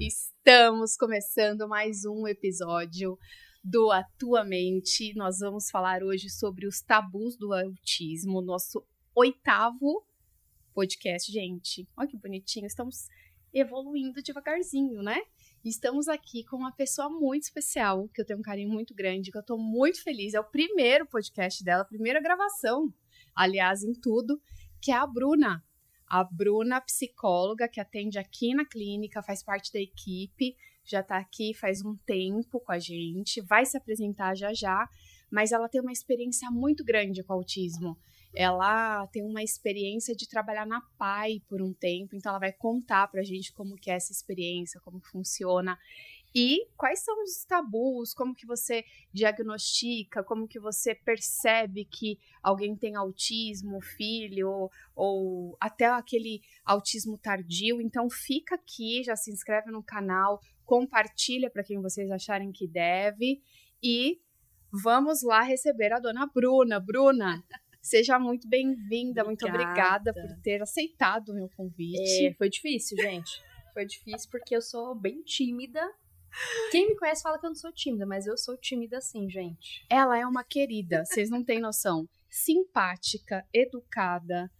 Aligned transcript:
Estamos 0.00 0.96
começando 0.96 1.68
mais 1.68 2.04
um 2.04 2.26
episódio 2.26 3.16
do 3.62 3.92
Atuamente. 3.92 5.14
Nós 5.14 5.38
vamos 5.38 5.70
falar 5.70 6.02
hoje 6.02 6.28
sobre 6.28 6.66
os 6.66 6.80
tabus 6.80 7.36
do 7.36 7.52
autismo, 7.52 8.42
nosso 8.42 8.84
oitavo 9.14 10.04
podcast, 10.74 11.30
gente. 11.30 11.88
Olha 11.96 12.08
que 12.08 12.16
bonitinho, 12.16 12.66
estamos 12.66 13.06
evoluindo 13.54 14.20
devagarzinho, 14.20 15.00
né? 15.00 15.22
Estamos 15.64 16.08
aqui 16.08 16.42
com 16.42 16.56
uma 16.56 16.72
pessoa 16.72 17.08
muito 17.08 17.44
especial, 17.44 18.08
que 18.08 18.20
eu 18.20 18.26
tenho 18.26 18.40
um 18.40 18.42
carinho 18.42 18.70
muito 18.70 18.92
grande, 18.92 19.30
que 19.30 19.38
eu 19.38 19.44
tô 19.44 19.56
muito 19.56 20.02
feliz. 20.02 20.34
É 20.34 20.40
o 20.40 20.44
primeiro 20.44 21.06
podcast 21.06 21.62
dela, 21.62 21.82
a 21.82 21.86
primeira 21.86 22.20
gravação, 22.20 22.92
aliás, 23.32 23.84
em 23.84 23.92
tudo, 23.92 24.42
que 24.80 24.90
é 24.90 24.96
a 24.96 25.06
Bruna. 25.06 25.62
A 26.08 26.22
Bruna, 26.22 26.80
psicóloga, 26.80 27.68
que 27.68 27.80
atende 27.80 28.18
aqui 28.18 28.54
na 28.54 28.64
clínica, 28.64 29.22
faz 29.22 29.42
parte 29.42 29.72
da 29.72 29.80
equipe, 29.80 30.56
já 30.84 31.02
tá 31.02 31.18
aqui 31.18 31.52
faz 31.52 31.84
um 31.84 31.96
tempo 32.06 32.60
com 32.60 32.72
a 32.72 32.78
gente, 32.78 33.40
vai 33.40 33.66
se 33.66 33.76
apresentar 33.76 34.36
já 34.36 34.54
já, 34.54 34.88
mas 35.30 35.50
ela 35.50 35.68
tem 35.68 35.80
uma 35.80 35.92
experiência 35.92 36.50
muito 36.50 36.84
grande 36.84 37.24
com 37.24 37.32
autismo. 37.32 37.98
Ela 38.34 39.06
tem 39.08 39.24
uma 39.24 39.42
experiência 39.42 40.14
de 40.14 40.28
trabalhar 40.28 40.66
na 40.66 40.80
PAI 40.98 41.40
por 41.48 41.62
um 41.62 41.72
tempo, 41.72 42.14
então 42.14 42.30
ela 42.30 42.38
vai 42.38 42.52
contar 42.52 43.08
pra 43.08 43.22
gente 43.22 43.52
como 43.52 43.76
que 43.76 43.90
é 43.90 43.94
essa 43.94 44.12
experiência, 44.12 44.80
como 44.80 45.00
funciona 45.00 45.76
e 46.38 46.68
quais 46.76 47.02
são 47.02 47.22
os 47.22 47.46
tabus, 47.46 48.12
como 48.12 48.34
que 48.34 48.46
você 48.46 48.84
diagnostica, 49.10 50.22
como 50.22 50.46
que 50.46 50.60
você 50.60 50.94
percebe 50.94 51.86
que 51.86 52.18
alguém 52.42 52.76
tem 52.76 52.94
autismo, 52.94 53.80
filho, 53.80 54.50
ou, 54.50 54.70
ou 54.94 55.56
até 55.58 55.86
aquele 55.86 56.42
autismo 56.62 57.16
tardio. 57.16 57.80
Então 57.80 58.10
fica 58.10 58.56
aqui, 58.56 59.02
já 59.02 59.16
se 59.16 59.30
inscreve 59.30 59.70
no 59.70 59.82
canal, 59.82 60.38
compartilha 60.66 61.48
para 61.48 61.64
quem 61.64 61.80
vocês 61.80 62.10
acharem 62.10 62.52
que 62.52 62.68
deve 62.68 63.40
e 63.82 64.20
vamos 64.70 65.22
lá 65.22 65.40
receber 65.40 65.90
a 65.94 65.98
dona 65.98 66.26
Bruna. 66.26 66.78
Bruna, 66.78 67.42
Seja 67.80 68.18
muito 68.18 68.48
bem-vinda, 68.48 69.22
muito 69.22 69.46
obrigada 69.46 70.12
por 70.12 70.42
ter 70.42 70.60
aceitado 70.60 71.28
o 71.28 71.34
meu 71.34 71.48
convite. 71.56 72.26
É, 72.26 72.34
foi 72.34 72.50
difícil, 72.50 72.98
gente. 73.00 73.40
Foi 73.72 73.86
difícil 73.86 74.28
porque 74.28 74.56
eu 74.56 74.60
sou 74.60 74.92
bem 74.92 75.22
tímida. 75.22 75.80
Quem 76.70 76.88
me 76.88 76.96
conhece 76.96 77.22
fala 77.22 77.38
que 77.38 77.46
eu 77.46 77.50
não 77.50 77.56
sou 77.56 77.72
tímida, 77.72 78.06
mas 78.06 78.26
eu 78.26 78.36
sou 78.36 78.56
tímida 78.56 79.00
sim, 79.00 79.28
gente. 79.28 79.84
Ela 79.90 80.18
é 80.18 80.26
uma 80.26 80.44
querida, 80.44 81.04
vocês 81.04 81.30
não 81.30 81.44
têm 81.44 81.60
noção. 81.60 82.08
Simpática, 82.28 83.46
educada, 83.52 84.50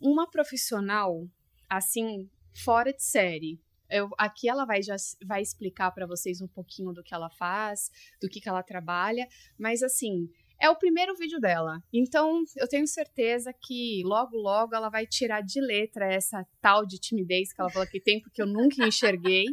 uma 0.00 0.28
profissional, 0.30 1.26
assim, 1.68 2.28
fora 2.64 2.92
de 2.92 3.02
série. 3.02 3.60
Eu, 3.90 4.10
aqui 4.18 4.48
ela 4.48 4.64
vai 4.64 4.82
já 4.82 4.96
vai 5.26 5.40
explicar 5.40 5.90
para 5.92 6.06
vocês 6.06 6.40
um 6.40 6.48
pouquinho 6.48 6.92
do 6.92 7.02
que 7.02 7.14
ela 7.14 7.30
faz, 7.30 7.90
do 8.20 8.28
que, 8.28 8.40
que 8.40 8.48
ela 8.48 8.62
trabalha, 8.62 9.26
mas 9.58 9.82
assim, 9.82 10.28
é 10.60 10.68
o 10.68 10.76
primeiro 10.76 11.14
vídeo 11.14 11.40
dela. 11.40 11.80
Então, 11.92 12.42
eu 12.56 12.68
tenho 12.68 12.86
certeza 12.86 13.52
que 13.52 14.02
logo, 14.04 14.36
logo 14.36 14.74
ela 14.74 14.88
vai 14.88 15.06
tirar 15.06 15.40
de 15.40 15.60
letra 15.60 16.12
essa 16.12 16.44
tal 16.60 16.84
de 16.84 16.98
timidez 16.98 17.52
que 17.52 17.60
ela 17.60 17.70
falou 17.70 17.88
que 17.88 18.00
tem, 18.00 18.20
porque 18.20 18.42
eu 18.42 18.46
nunca 18.46 18.86
enxerguei. 18.86 19.46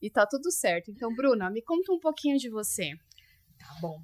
E 0.00 0.08
tá 0.10 0.26
tudo 0.26 0.50
certo. 0.50 0.90
Então, 0.90 1.14
Bruna, 1.14 1.50
me 1.50 1.62
conta 1.62 1.92
um 1.92 1.98
pouquinho 1.98 2.38
de 2.38 2.48
você. 2.48 2.94
Tá 3.58 3.76
bom. 3.80 4.02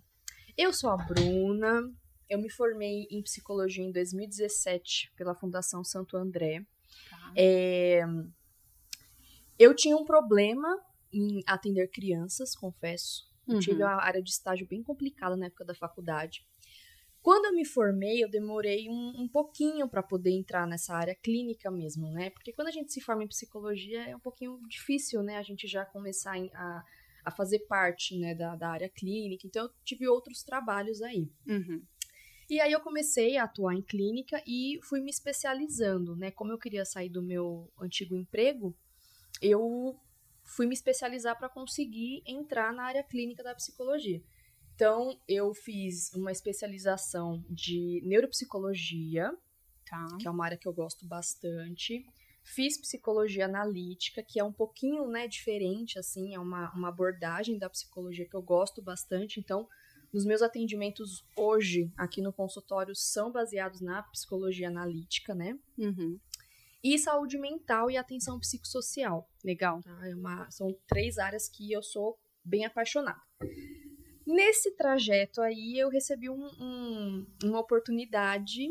Eu 0.57 0.73
sou 0.73 0.91
a 0.91 0.97
Bruna. 0.97 1.91
Eu 2.29 2.41
me 2.41 2.51
formei 2.51 3.07
em 3.11 3.23
psicologia 3.23 3.85
em 3.85 3.93
2017 3.93 5.13
pela 5.17 5.35
Fundação 5.35 5.85
Santo 5.85 6.17
André. 6.17 6.65
Tá. 7.09 7.33
É... 7.37 8.03
Eu 9.59 9.75
tinha 9.75 9.97
um 9.97 10.05
problema 10.05 10.69
em 11.13 11.43
atender 11.47 11.89
crianças, 11.89 12.55
confesso. 12.55 13.27
Uhum. 13.47 13.59
Tive 13.59 13.83
uma 13.83 14.03
área 14.03 14.21
de 14.21 14.31
estágio 14.31 14.67
bem 14.67 14.83
complicada 14.83 15.37
na 15.37 15.47
época 15.47 15.65
da 15.65 15.75
faculdade. 15.75 16.45
Quando 17.27 17.47
eu 17.47 17.53
me 17.53 17.65
formei, 17.65 18.23
eu 18.23 18.31
demorei 18.31 18.89
um, 18.89 19.23
um 19.23 19.27
pouquinho 19.27 19.89
para 19.89 20.01
poder 20.01 20.31
entrar 20.31 20.65
nessa 20.65 20.95
área 20.95 21.13
clínica 21.13 21.69
mesmo, 21.73 22.09
né? 22.09 22.31
Porque 22.31 22.53
quando 22.53 22.69
a 22.69 22.71
gente 22.71 22.93
se 22.93 23.01
forma 23.01 23.25
em 23.25 23.27
psicologia 23.27 24.01
é 24.05 24.15
um 24.15 24.21
pouquinho 24.21 24.61
difícil, 24.69 25.25
né? 25.25 25.37
A 25.37 25.43
gente 25.43 25.67
já 25.67 25.85
começar 25.85 26.37
a, 26.55 26.85
a 27.25 27.31
fazer 27.33 27.67
parte 27.67 28.17
né, 28.17 28.33
da, 28.33 28.55
da 28.55 28.69
área 28.69 28.89
clínica. 28.89 29.45
Então, 29.45 29.65
eu 29.65 29.71
tive 29.85 30.07
outros 30.07 30.45
trabalhos 30.45 31.03
aí. 31.03 31.29
Uhum. 31.49 31.83
E 32.49 32.61
aí 32.61 32.71
eu 32.71 32.79
comecei 32.79 33.37
a 33.37 33.43
atuar 33.43 33.75
em 33.75 33.83
clínica 33.83 34.41
e 34.47 34.79
fui 34.85 35.01
me 35.01 35.11
especializando, 35.11 36.15
né? 36.15 36.31
Como 36.31 36.53
eu 36.53 36.59
queria 36.59 36.85
sair 36.85 37.09
do 37.09 37.21
meu 37.21 37.69
antigo 37.81 38.15
emprego, 38.15 38.73
eu 39.43 39.99
fui 40.45 40.65
me 40.65 40.75
especializar 40.75 41.37
para 41.37 41.49
conseguir 41.49 42.23
entrar 42.25 42.73
na 42.73 42.85
área 42.85 43.03
clínica 43.03 43.43
da 43.43 43.53
psicologia. 43.53 44.23
Então, 44.77 45.19
eu 45.27 45.55
fiz 45.55 46.13
uma 46.13 46.31
especialização 46.31 47.43
de 47.49 48.03
neuropsicologia, 48.05 49.35
tá. 49.89 50.07
que 50.21 50.29
é 50.29 50.31
uma 50.31 50.45
área 50.45 50.59
que 50.59 50.69
eu 50.69 50.73
gosto 50.73 51.07
bastante. 51.07 52.05
Fiz 52.45 52.79
psicologia 52.79 53.47
analítica, 53.47 54.23
que 54.23 54.39
é 54.39 54.45
um 54.45 54.53
pouquinho 54.53 55.09
né, 55.09 55.27
diferente, 55.27 55.99
assim, 55.99 56.35
é 56.35 56.39
uma, 56.39 56.71
uma 56.75 56.91
abordagem 56.91 57.59
da 57.59 57.71
psicologia 57.71 58.29
que 58.29 58.37
eu 58.37 58.43
gosto 58.43 58.83
bastante. 58.83 59.41
Então, 59.41 59.67
nos 60.13 60.27
meus 60.27 60.43
atendimentos 60.43 61.25
hoje, 61.35 61.91
aqui 61.97 62.21
no 62.21 62.31
consultório, 62.33 62.95
são 62.95 63.33
baseados 63.33 63.81
na 63.81 64.03
psicologia 64.03 64.69
analítica, 64.69 65.35
né? 65.35 65.59
Uhum 65.79 66.21
e 66.85 66.97
saúde 67.01 67.37
mental 67.37 67.91
e 67.91 67.97
atenção 67.97 68.39
psicossocial. 68.39 69.29
Legal. 69.43 69.83
Tá? 69.83 70.09
É 70.09 70.15
uma, 70.15 70.49
são 70.53 70.73
três 70.87 71.19
áreas 71.19 71.49
que 71.49 71.73
eu 71.73 71.83
sou 71.83 72.17
bem 72.45 72.65
apaixonada. 72.65 73.21
Nesse 74.27 74.73
trajeto 74.73 75.41
aí, 75.41 75.79
eu 75.79 75.89
recebi 75.89 76.29
um, 76.29 76.47
um, 76.61 77.27
uma 77.45 77.61
oportunidade 77.61 78.67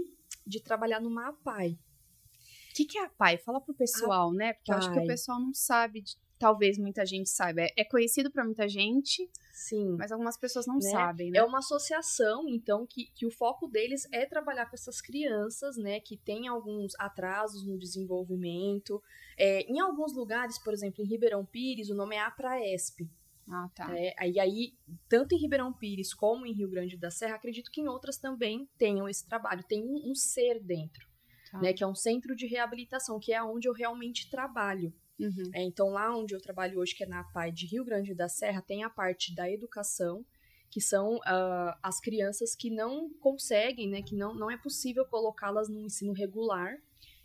de 0.45 0.59
trabalhar 0.61 0.99
numa 0.99 1.29
APAI. 1.29 1.71
O 1.71 2.75
que, 2.75 2.85
que 2.85 2.97
é 2.97 3.03
a 3.03 3.05
APAI? 3.05 3.37
Fala 3.37 3.61
pro 3.61 3.73
pessoal, 3.73 4.33
né? 4.33 4.53
Porque 4.53 4.71
eu 4.71 4.75
acho 4.75 4.91
que 4.91 4.99
o 4.99 5.07
pessoal 5.07 5.39
não 5.39 5.53
sabe 5.53 6.01
de 6.01 6.17
talvez 6.37 6.77
muita 6.77 7.05
gente 7.05 7.29
saiba. 7.29 7.61
É, 7.61 7.69
é 7.77 7.83
conhecido 7.83 8.29
para 8.29 8.43
muita 8.43 8.67
gente, 8.67 9.29
sim, 9.53 9.95
mas 9.97 10.11
algumas 10.11 10.37
pessoas 10.37 10.67
não 10.67 10.75
né? 10.75 10.89
sabem, 10.89 11.31
né? 11.31 11.39
É 11.39 11.43
uma 11.43 11.59
associação, 11.59 12.47
então, 12.49 12.85
que, 12.85 13.05
que 13.15 13.25
o 13.25 13.31
foco 13.31 13.67
deles 13.67 14.07
é 14.11 14.25
trabalhar 14.25 14.65
com 14.65 14.75
essas 14.75 15.01
crianças, 15.01 15.77
né, 15.77 15.99
que 15.99 16.17
têm 16.17 16.47
alguns 16.47 16.93
atrasos 16.99 17.65
no 17.65 17.77
desenvolvimento. 17.77 19.01
É, 19.37 19.61
em 19.61 19.79
alguns 19.79 20.13
lugares, 20.13 20.57
por 20.59 20.73
exemplo, 20.73 21.03
em 21.03 21.07
Ribeirão 21.07 21.45
Pires, 21.45 21.89
o 21.89 21.95
nome 21.95 22.15
é 22.15 22.19
APRAESP. 22.19 23.09
Ah, 23.47 23.69
tá. 23.75 23.97
É, 23.97 24.13
aí, 24.17 24.39
aí, 24.39 24.73
tanto 25.07 25.35
em 25.35 25.37
Ribeirão 25.37 25.71
Pires 25.71 26.13
como 26.13 26.45
em 26.45 26.53
Rio 26.53 26.69
Grande 26.69 26.97
da 26.97 27.11
Serra, 27.11 27.35
acredito 27.35 27.71
que 27.71 27.81
em 27.81 27.87
outras 27.87 28.17
também 28.17 28.67
tenham 28.77 29.07
esse 29.07 29.27
trabalho. 29.27 29.63
Tem 29.63 29.83
um, 29.83 30.11
um 30.11 30.15
ser 30.15 30.59
dentro, 30.59 31.07
tá. 31.51 31.61
né, 31.61 31.71
que 31.71 31.83
é 31.83 31.87
um 31.87 31.95
centro 31.95 32.35
de 32.35 32.47
reabilitação, 32.47 33.19
que 33.19 33.31
é 33.31 33.43
onde 33.43 33.67
eu 33.67 33.73
realmente 33.73 34.29
trabalho. 34.29 34.93
Uhum. 35.19 35.51
É, 35.53 35.63
então, 35.63 35.89
lá 35.89 36.15
onde 36.15 36.33
eu 36.33 36.41
trabalho 36.41 36.79
hoje, 36.79 36.95
que 36.95 37.03
é 37.03 37.07
na 37.07 37.23
PAI 37.23 37.51
de 37.51 37.67
Rio 37.67 37.85
Grande 37.85 38.13
da 38.13 38.27
Serra, 38.27 38.61
tem 38.61 38.83
a 38.83 38.89
parte 38.89 39.33
da 39.33 39.49
educação, 39.49 40.25
que 40.69 40.81
são 40.81 41.17
uh, 41.17 41.77
as 41.81 42.01
crianças 42.01 42.55
que 42.55 42.69
não 42.69 43.09
conseguem, 43.21 43.87
né, 43.89 44.01
que 44.01 44.15
não, 44.15 44.33
não 44.33 44.49
é 44.49 44.57
possível 44.57 45.05
colocá-las 45.05 45.69
no 45.69 45.79
ensino 45.79 46.13
regular. 46.13 46.75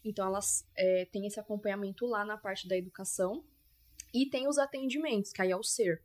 Então, 0.05 0.27
elas 0.27 0.67
é, 0.77 1.07
têm 1.07 1.27
esse 1.27 1.41
acompanhamento 1.41 2.07
lá 2.07 2.25
na 2.25 2.37
parte 2.37 2.69
da 2.69 2.77
educação. 2.77 3.43
E 4.13 4.27
tem 4.27 4.49
os 4.49 4.59
atendimentos, 4.59 5.33
que 5.33 5.41
aí 5.41 5.51
é 5.51 5.57
o 5.57 5.63
ser. 5.63 6.03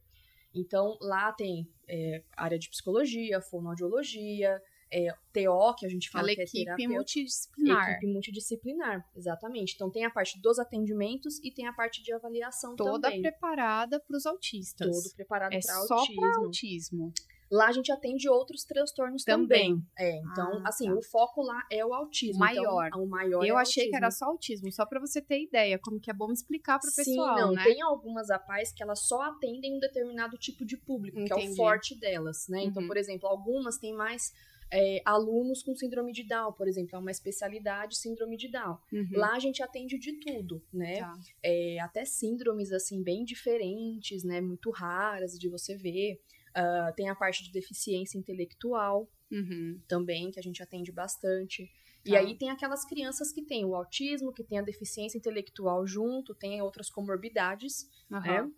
Então, 0.55 0.97
lá 1.01 1.31
tem 1.33 1.67
é, 1.87 2.23
área 2.35 2.57
de 2.57 2.69
psicologia, 2.69 3.41
fonoaudiologia, 3.41 4.61
é, 4.91 5.11
TO, 5.33 5.75
que 5.77 5.85
a 5.85 5.89
gente 5.89 6.09
fala 6.09 6.27
que 6.27 6.39
é 6.39 6.43
equipe 6.43 6.63
terapia, 6.63 6.89
multidisciplinar. 6.89 7.91
Equipe 7.91 8.13
multidisciplinar, 8.13 9.09
exatamente. 9.15 9.73
Então 9.75 9.91
tem 9.91 10.05
a 10.05 10.09
parte 10.09 10.39
dos 10.41 10.59
atendimentos 10.59 11.39
e 11.43 11.51
tem 11.51 11.67
a 11.67 11.73
parte 11.73 12.01
de 12.03 12.13
avaliação 12.13 12.75
Toda 12.75 13.09
também. 13.09 13.21
preparada 13.21 13.99
para 13.99 14.15
os 14.15 14.25
autistas. 14.25 14.87
Todo 14.87 15.15
preparado 15.15 15.53
é 15.53 15.59
para 15.59 15.73
só 15.81 15.95
autismo. 15.95 16.21
para 16.21 16.37
autismo. 16.37 17.13
Lá 17.55 17.67
a 17.67 17.71
gente 17.71 17.91
atende 17.91 18.27
outros 18.27 18.63
transtornos 18.63 19.23
também. 19.23 19.75
Também. 19.75 19.87
É, 19.97 20.17
então, 20.17 20.61
Ah, 20.63 20.69
assim, 20.69 20.87
tá. 20.87 20.93
o 20.95 21.01
foco 21.01 21.41
lá 21.41 21.63
é 21.71 21.85
o 21.85 21.93
autismo. 21.93 22.39
Maior. 22.39 22.87
Então, 22.87 23.03
o 23.03 23.07
maior 23.07 23.45
Eu 23.45 23.57
é 23.57 23.61
achei 23.61 23.83
que 23.85 23.95
autismo. 23.95 23.97
era 23.97 24.11
só 24.11 24.25
autismo, 24.25 24.71
só 24.71 24.85
para 24.85 24.99
você 24.99 25.21
ter 25.21 25.41
ideia, 25.43 25.79
como 25.79 25.99
que 25.99 26.11
é 26.11 26.13
bom 26.13 26.31
explicar 26.31 26.79
para 26.79 26.87
o 26.89 26.91
Sim, 26.91 27.03
pessoal, 27.03 27.37
não, 27.39 27.51
né? 27.53 27.63
tem 27.63 27.81
algumas 27.81 28.29
APAES 28.29 28.73
que 28.73 28.83
elas 28.83 28.99
só 29.07 29.21
atendem 29.21 29.75
um 29.75 29.79
determinado 29.79 30.37
tipo 30.37 30.65
de 30.65 30.75
público, 30.77 31.17
que 31.23 31.33
é 31.33 31.37
Entendi. 31.37 31.53
o 31.53 31.55
forte 31.55 31.95
delas, 31.99 32.47
né? 32.49 32.63
Então, 32.63 32.81
Uhum. 32.81 32.87
por 32.87 32.97
exemplo, 32.97 33.27
algumas 33.29 33.77
têm 33.77 33.93
mais 33.93 34.33
é, 34.71 34.99
alunos 35.05 35.61
com 35.61 35.75
síndrome 35.75 36.11
de 36.11 36.23
Down, 36.23 36.51
por 36.53 36.67
exemplo, 36.67 36.95
é 36.95 36.99
uma 36.99 37.11
especialidade 37.11 37.95
síndrome 37.97 38.35
de 38.35 38.49
Down. 38.49 38.77
Uhum. 38.91 39.07
Lá 39.13 39.33
a 39.35 39.39
gente 39.39 39.61
atende 39.61 39.97
de 39.99 40.13
tudo, 40.13 40.59
né? 40.73 40.99
Tá. 41.01 41.13
É, 41.43 41.79
até 41.79 42.03
síndromes, 42.03 42.71
assim, 42.71 43.03
bem 43.03 43.23
diferentes, 43.23 44.23
né? 44.23 44.41
Muito 44.41 44.71
raras 44.71 45.37
de 45.37 45.47
você 45.47 45.75
ver. 45.77 46.19
Uh, 46.55 46.95
tem 46.95 47.09
a 47.09 47.15
parte 47.15 47.43
de 47.43 47.51
deficiência 47.51 48.17
intelectual 48.17 49.09
Uhum. 49.31 49.81
também, 49.87 50.31
que 50.31 50.39
a 50.39 50.43
gente 50.43 50.61
atende 50.63 50.91
bastante. 50.91 51.69
E 52.05 52.11
Tá. 52.11 52.19
aí 52.19 52.37
tem 52.37 52.49
aquelas 52.51 52.85
crianças 52.85 53.31
que 53.31 53.41
têm 53.43 53.65
o 53.65 53.75
autismo, 53.75 54.31
que 54.31 54.43
tem 54.43 54.59
a 54.59 54.61
deficiência 54.61 55.17
intelectual 55.17 55.85
junto, 55.85 56.33
tem 56.35 56.61
outras 56.61 56.89
comorbidades, 56.89 57.89
né? 58.09 58.19
Aham. 58.19 58.53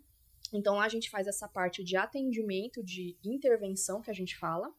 Então 0.53 0.75
lá 0.75 0.85
a 0.85 0.89
gente 0.89 1.09
faz 1.09 1.25
essa 1.27 1.47
parte 1.47 1.83
de 1.83 1.95
atendimento, 1.97 2.83
de 2.83 3.17
intervenção 3.23 4.01
que 4.01 4.11
a 4.11 4.13
gente 4.13 4.37
fala, 4.37 4.71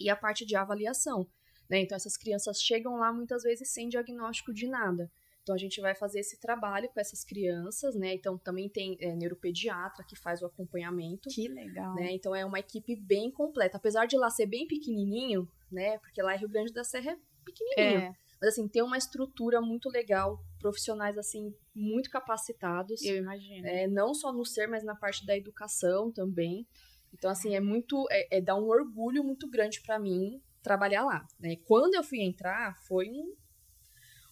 e 0.00 0.08
a 0.08 0.16
parte 0.16 0.44
de 0.46 0.56
avaliação. 0.56 1.28
Né? 1.68 1.80
Então 1.80 1.96
essas 1.96 2.16
crianças 2.16 2.60
chegam 2.62 2.96
lá 2.96 3.12
muitas 3.12 3.42
vezes 3.42 3.68
sem 3.72 3.88
diagnóstico 3.88 4.52
de 4.52 4.68
nada. 4.68 5.10
Então 5.46 5.54
a 5.54 5.58
gente 5.58 5.80
vai 5.80 5.94
fazer 5.94 6.18
esse 6.18 6.40
trabalho 6.40 6.88
com 6.88 6.98
essas 6.98 7.22
crianças, 7.22 7.94
né? 7.94 8.12
Então 8.14 8.36
também 8.36 8.68
tem 8.68 8.96
é, 9.00 9.14
neuropediatra 9.14 10.02
que 10.02 10.16
faz 10.16 10.42
o 10.42 10.46
acompanhamento. 10.46 11.28
Que 11.28 11.46
legal. 11.46 11.94
Né? 11.94 12.10
Então 12.14 12.34
é 12.34 12.44
uma 12.44 12.58
equipe 12.58 12.96
bem 12.96 13.30
completa. 13.30 13.76
Apesar 13.76 14.06
de 14.06 14.16
lá 14.16 14.28
ser 14.28 14.46
bem 14.46 14.66
pequenininho, 14.66 15.48
né? 15.70 15.98
Porque 15.98 16.20
lá 16.20 16.34
em 16.34 16.38
Rio 16.40 16.48
Grande 16.48 16.72
da 16.72 16.82
Serra 16.82 17.12
é 17.12 17.16
pequenininho. 17.44 18.08
É, 18.08 18.12
Mas 18.40 18.48
assim, 18.50 18.66
tem 18.66 18.82
uma 18.82 18.98
estrutura 18.98 19.60
muito 19.60 19.88
legal, 19.88 20.44
profissionais 20.58 21.16
assim 21.16 21.54
muito 21.72 22.10
capacitados. 22.10 23.00
eu 23.04 23.18
imagino. 23.18 23.68
É, 23.68 23.86
não 23.86 24.14
só 24.14 24.32
no 24.32 24.44
ser, 24.44 24.66
mas 24.66 24.82
na 24.82 24.96
parte 24.96 25.24
da 25.24 25.36
educação 25.36 26.10
também. 26.10 26.66
Então, 27.14 27.30
assim, 27.30 27.54
é 27.54 27.60
muito. 27.60 28.04
É, 28.10 28.38
é 28.38 28.40
dá 28.40 28.56
um 28.56 28.66
orgulho 28.66 29.22
muito 29.22 29.48
grande 29.48 29.80
pra 29.80 29.96
mim 29.96 30.42
trabalhar 30.60 31.04
lá. 31.04 31.24
Né? 31.38 31.54
Quando 31.68 31.94
eu 31.94 32.02
fui 32.02 32.20
entrar, 32.20 32.76
foi 32.88 33.08
um, 33.10 33.32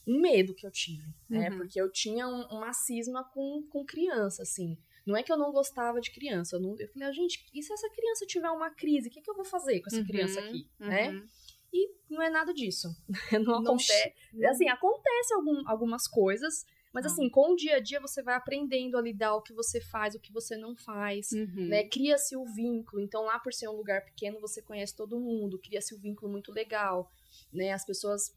um 0.07 0.21
medo 0.21 0.55
que 0.55 0.67
eu 0.67 0.71
tive. 0.71 1.07
Né? 1.29 1.51
Uhum. 1.51 1.59
Porque 1.59 1.81
eu 1.81 1.91
tinha 1.91 2.27
um, 2.29 2.43
uma 2.49 2.73
cisma 2.73 3.25
com, 3.25 3.63
com 3.71 3.85
criança, 3.85 4.43
assim. 4.43 4.77
Não 5.07 5.17
é 5.17 5.23
que 5.23 5.31
eu 5.31 5.37
não 5.37 5.53
gostava 5.53 6.01
de 6.01 6.11
criança. 6.11 6.57
Eu, 6.57 6.61
não, 6.61 6.77
eu 6.79 6.89
falei, 6.89 7.09
ah, 7.09 7.13
gente, 7.13 7.45
e 7.55 7.63
se 7.63 7.73
essa 7.73 7.89
criança 7.91 8.25
tiver 8.27 8.51
uma 8.51 8.71
crise? 8.71 9.09
O 9.09 9.11
que, 9.11 9.21
que 9.21 9.31
eu 9.31 9.35
vou 9.35 9.45
fazer 9.45 9.81
com 9.81 9.89
essa 9.89 9.99
Uhum, 9.99 10.07
criança 10.07 10.41
aqui? 10.41 10.67
Né? 10.79 11.11
Uhum. 11.11 11.27
E 11.73 11.91
não 12.09 12.23
é 12.23 12.31
nada 12.31 12.55
disso. 12.55 12.89
Não 13.33 13.43
Não 13.43 13.73
acontece. 13.73 14.15
Assim, 14.49 14.69
acontece 14.69 15.35
algum, 15.35 15.69
algumas 15.69 16.07
coisas, 16.07 16.65
mas 16.93 17.05
Ah. 17.05 17.09
assim, 17.09 17.29
com 17.29 17.53
o 17.53 17.57
dia 17.57 17.77
a 17.77 17.81
dia 17.81 18.01
você 18.01 18.23
vai 18.23 18.37
aprendendo 18.37 18.97
a 18.97 19.03
lidar 19.03 19.35
o 19.35 19.43
que 19.43 19.53
você 19.53 19.81
faz, 19.81 20.15
o 20.15 20.21
que 20.21 20.33
você 20.33 20.57
não 20.57 20.77
faz. 20.77 21.33
Uhum. 21.33 21.67
Né? 21.69 21.83
Cria-se 21.89 22.37
o 22.37 22.45
vínculo. 22.45 23.03
Então, 23.03 23.25
lá 23.25 23.41
por 23.41 23.53
ser 23.53 23.69
um 23.69 23.73
lugar 23.77 24.05
pequeno, 24.05 24.41
você 24.41 24.63
conhece 24.63 24.95
todo 24.95 25.19
mundo, 25.19 25.59
cria-se 25.59 25.95
um 25.95 25.99
vínculo 25.99 26.31
muito 26.31 26.53
legal. 26.53 27.11
Né? 27.53 27.73
As 27.73 27.85
pessoas 27.85 28.33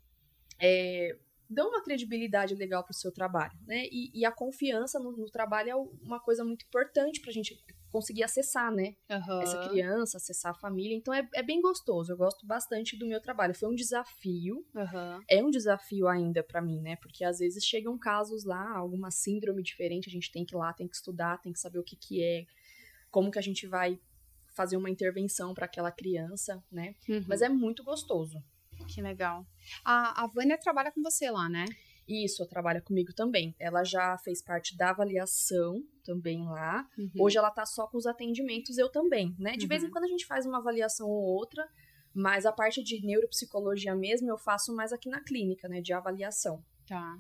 é, 0.60 1.16
dão 1.50 1.70
uma 1.70 1.84
credibilidade 1.84 2.56
legal 2.56 2.84
pro 2.84 2.94
seu 2.94 3.12
trabalho. 3.12 3.58
Né? 3.66 3.86
E, 3.92 4.12
e 4.14 4.26
a 4.26 4.32
confiança 4.32 5.00
no, 5.00 5.12
no 5.12 5.30
trabalho 5.30 5.70
é 5.70 5.76
uma 5.76 6.20
coisa 6.20 6.44
muito 6.44 6.66
importante 6.66 7.22
pra 7.22 7.32
gente 7.32 7.58
conseguir 7.90 8.24
acessar, 8.24 8.72
né? 8.72 8.96
Aham. 9.10 9.42
essa 9.42 9.58
criança, 9.70 10.18
acessar 10.18 10.52
a 10.52 10.60
família. 10.60 10.96
Então 10.96 11.14
é, 11.14 11.28
é 11.34 11.42
bem 11.42 11.62
gostoso. 11.62 12.12
Eu 12.12 12.18
gosto 12.18 12.46
bastante 12.46 12.98
do 12.98 13.08
meu 13.08 13.22
trabalho. 13.22 13.56
Foi 13.56 13.70
um 13.70 13.76
desafio. 13.76 14.66
Aham. 14.76 15.22
É 15.30 15.44
um 15.44 15.50
desafio 15.50 16.08
ainda 16.08 16.44
pra 16.44 16.62
mim, 16.62 16.82
né? 16.82 16.96
Porque 16.98 17.24
às 17.24 17.40
vezes 17.40 17.64
chegam 17.64 17.98
casos 17.98 18.44
lá, 18.44 18.78
alguma 18.78 19.10
síndrome 19.10 19.64
diferente, 19.64 20.10
a 20.10 20.12
gente 20.12 20.32
tem 20.32 20.46
que 20.46 20.56
ir 20.56 20.58
lá, 20.58 20.74
tem 20.74 20.88
que 20.88 20.96
estudar, 20.96 21.42
tem 21.42 21.54
que 21.54 21.60
saber 21.60 21.80
o 21.80 21.84
que 21.84 21.96
que 21.96 22.24
é, 22.24 22.46
como 23.10 23.32
que 23.32 23.40
a 23.40 23.42
gente 23.42 23.66
vai 23.66 24.00
fazer 24.54 24.76
uma 24.76 24.90
intervenção 24.90 25.54
pra 25.54 25.66
aquela 25.66 25.92
criança, 25.92 26.64
né? 26.72 26.96
Uhum. 27.08 27.24
Mas 27.28 27.42
é 27.42 27.50
muito 27.50 27.84
gostoso. 27.84 28.44
Que 28.86 29.02
legal. 29.02 29.46
A, 29.84 30.24
a 30.24 30.28
Vânia 30.28 30.58
trabalha 30.58 30.92
com 30.92 31.02
você 31.02 31.30
lá, 31.30 31.48
né? 31.50 31.66
Isso, 32.08 32.46
trabalha 32.48 32.82
comigo 32.82 33.14
também. 33.14 33.54
Ela 33.60 33.84
já 33.84 34.18
fez 34.20 34.42
parte 34.42 34.78
da 34.78 34.92
avaliação 34.92 35.84
também 36.06 36.46
lá. 36.46 36.88
Uhum. 36.98 37.12
Hoje 37.20 37.38
ela 37.38 37.52
tá 37.52 37.66
só 37.66 37.86
com 37.88 37.98
os 37.98 38.06
atendimentos, 38.06 38.78
eu 38.78 38.90
também, 38.90 39.36
né? 39.38 39.58
De 39.58 39.68
vez 39.68 39.84
em 39.84 39.88
Uhum. 39.88 39.92
quando 39.92 40.06
a 40.06 40.08
gente 40.08 40.26
faz 40.26 40.46
uma 40.46 40.60
avaliação 40.60 41.08
ou 41.08 41.22
outra, 41.22 41.68
mas 42.14 42.46
a 42.46 42.52
parte 42.54 42.82
de 42.82 43.06
neuropsicologia 43.06 43.94
mesmo 43.94 44.30
eu 44.30 44.38
faço 44.38 44.74
mais 44.74 44.94
aqui 44.94 45.10
na 45.10 45.22
clínica, 45.22 45.68
né? 45.68 45.82
De 45.82 45.92
avaliação. 45.92 46.64
Tá. 46.88 47.20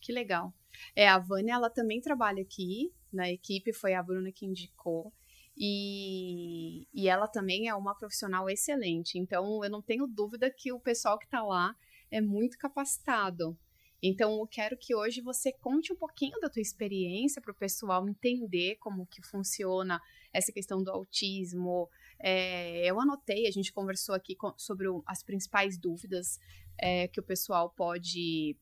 Que 0.00 0.12
legal. 0.12 0.52
É, 0.94 1.08
a 1.08 1.18
Vânia, 1.18 1.54
ela 1.54 1.70
também 1.70 2.00
trabalha 2.00 2.42
aqui 2.42 2.92
na 3.12 3.30
equipe, 3.30 3.72
foi 3.72 3.94
a 3.94 4.02
Bruna 4.02 4.30
que 4.32 4.44
indicou. 4.44 5.12
E, 5.56 6.86
e 6.92 7.08
ela 7.08 7.26
também 7.26 7.68
é 7.68 7.74
uma 7.74 7.94
profissional 7.94 8.48
excelente. 8.50 9.18
Então, 9.18 9.64
eu 9.64 9.70
não 9.70 9.80
tenho 9.82 10.06
dúvida 10.06 10.50
que 10.50 10.72
o 10.72 10.80
pessoal 10.80 11.18
que 11.18 11.28
tá 11.28 11.42
lá 11.42 11.74
é 12.10 12.20
muito 12.20 12.58
capacitado. 12.58 13.58
Então, 14.02 14.38
eu 14.38 14.46
quero 14.46 14.76
que 14.76 14.94
hoje 14.94 15.22
você 15.22 15.52
conte 15.52 15.92
um 15.92 15.96
pouquinho 15.96 16.38
da 16.40 16.50
tua 16.50 16.60
experiência 16.60 17.40
para 17.40 17.50
o 17.50 17.54
pessoal 17.54 18.06
entender 18.08 18.76
como 18.76 19.06
que 19.06 19.22
funciona 19.22 20.00
essa 20.32 20.52
questão 20.52 20.82
do 20.82 20.90
autismo. 20.90 21.88
É, 22.20 22.84
eu 22.84 23.00
anotei, 23.00 23.46
a 23.46 23.50
gente 23.50 23.72
conversou 23.72 24.14
aqui 24.14 24.36
com- 24.36 24.54
sobre 24.58 24.86
o- 24.88 25.02
as 25.06 25.22
principais 25.22 25.78
dúvidas 25.78 26.38
é, 26.78 27.08
que 27.08 27.18
o 27.18 27.22
pessoal 27.22 27.70
pode 27.70 28.54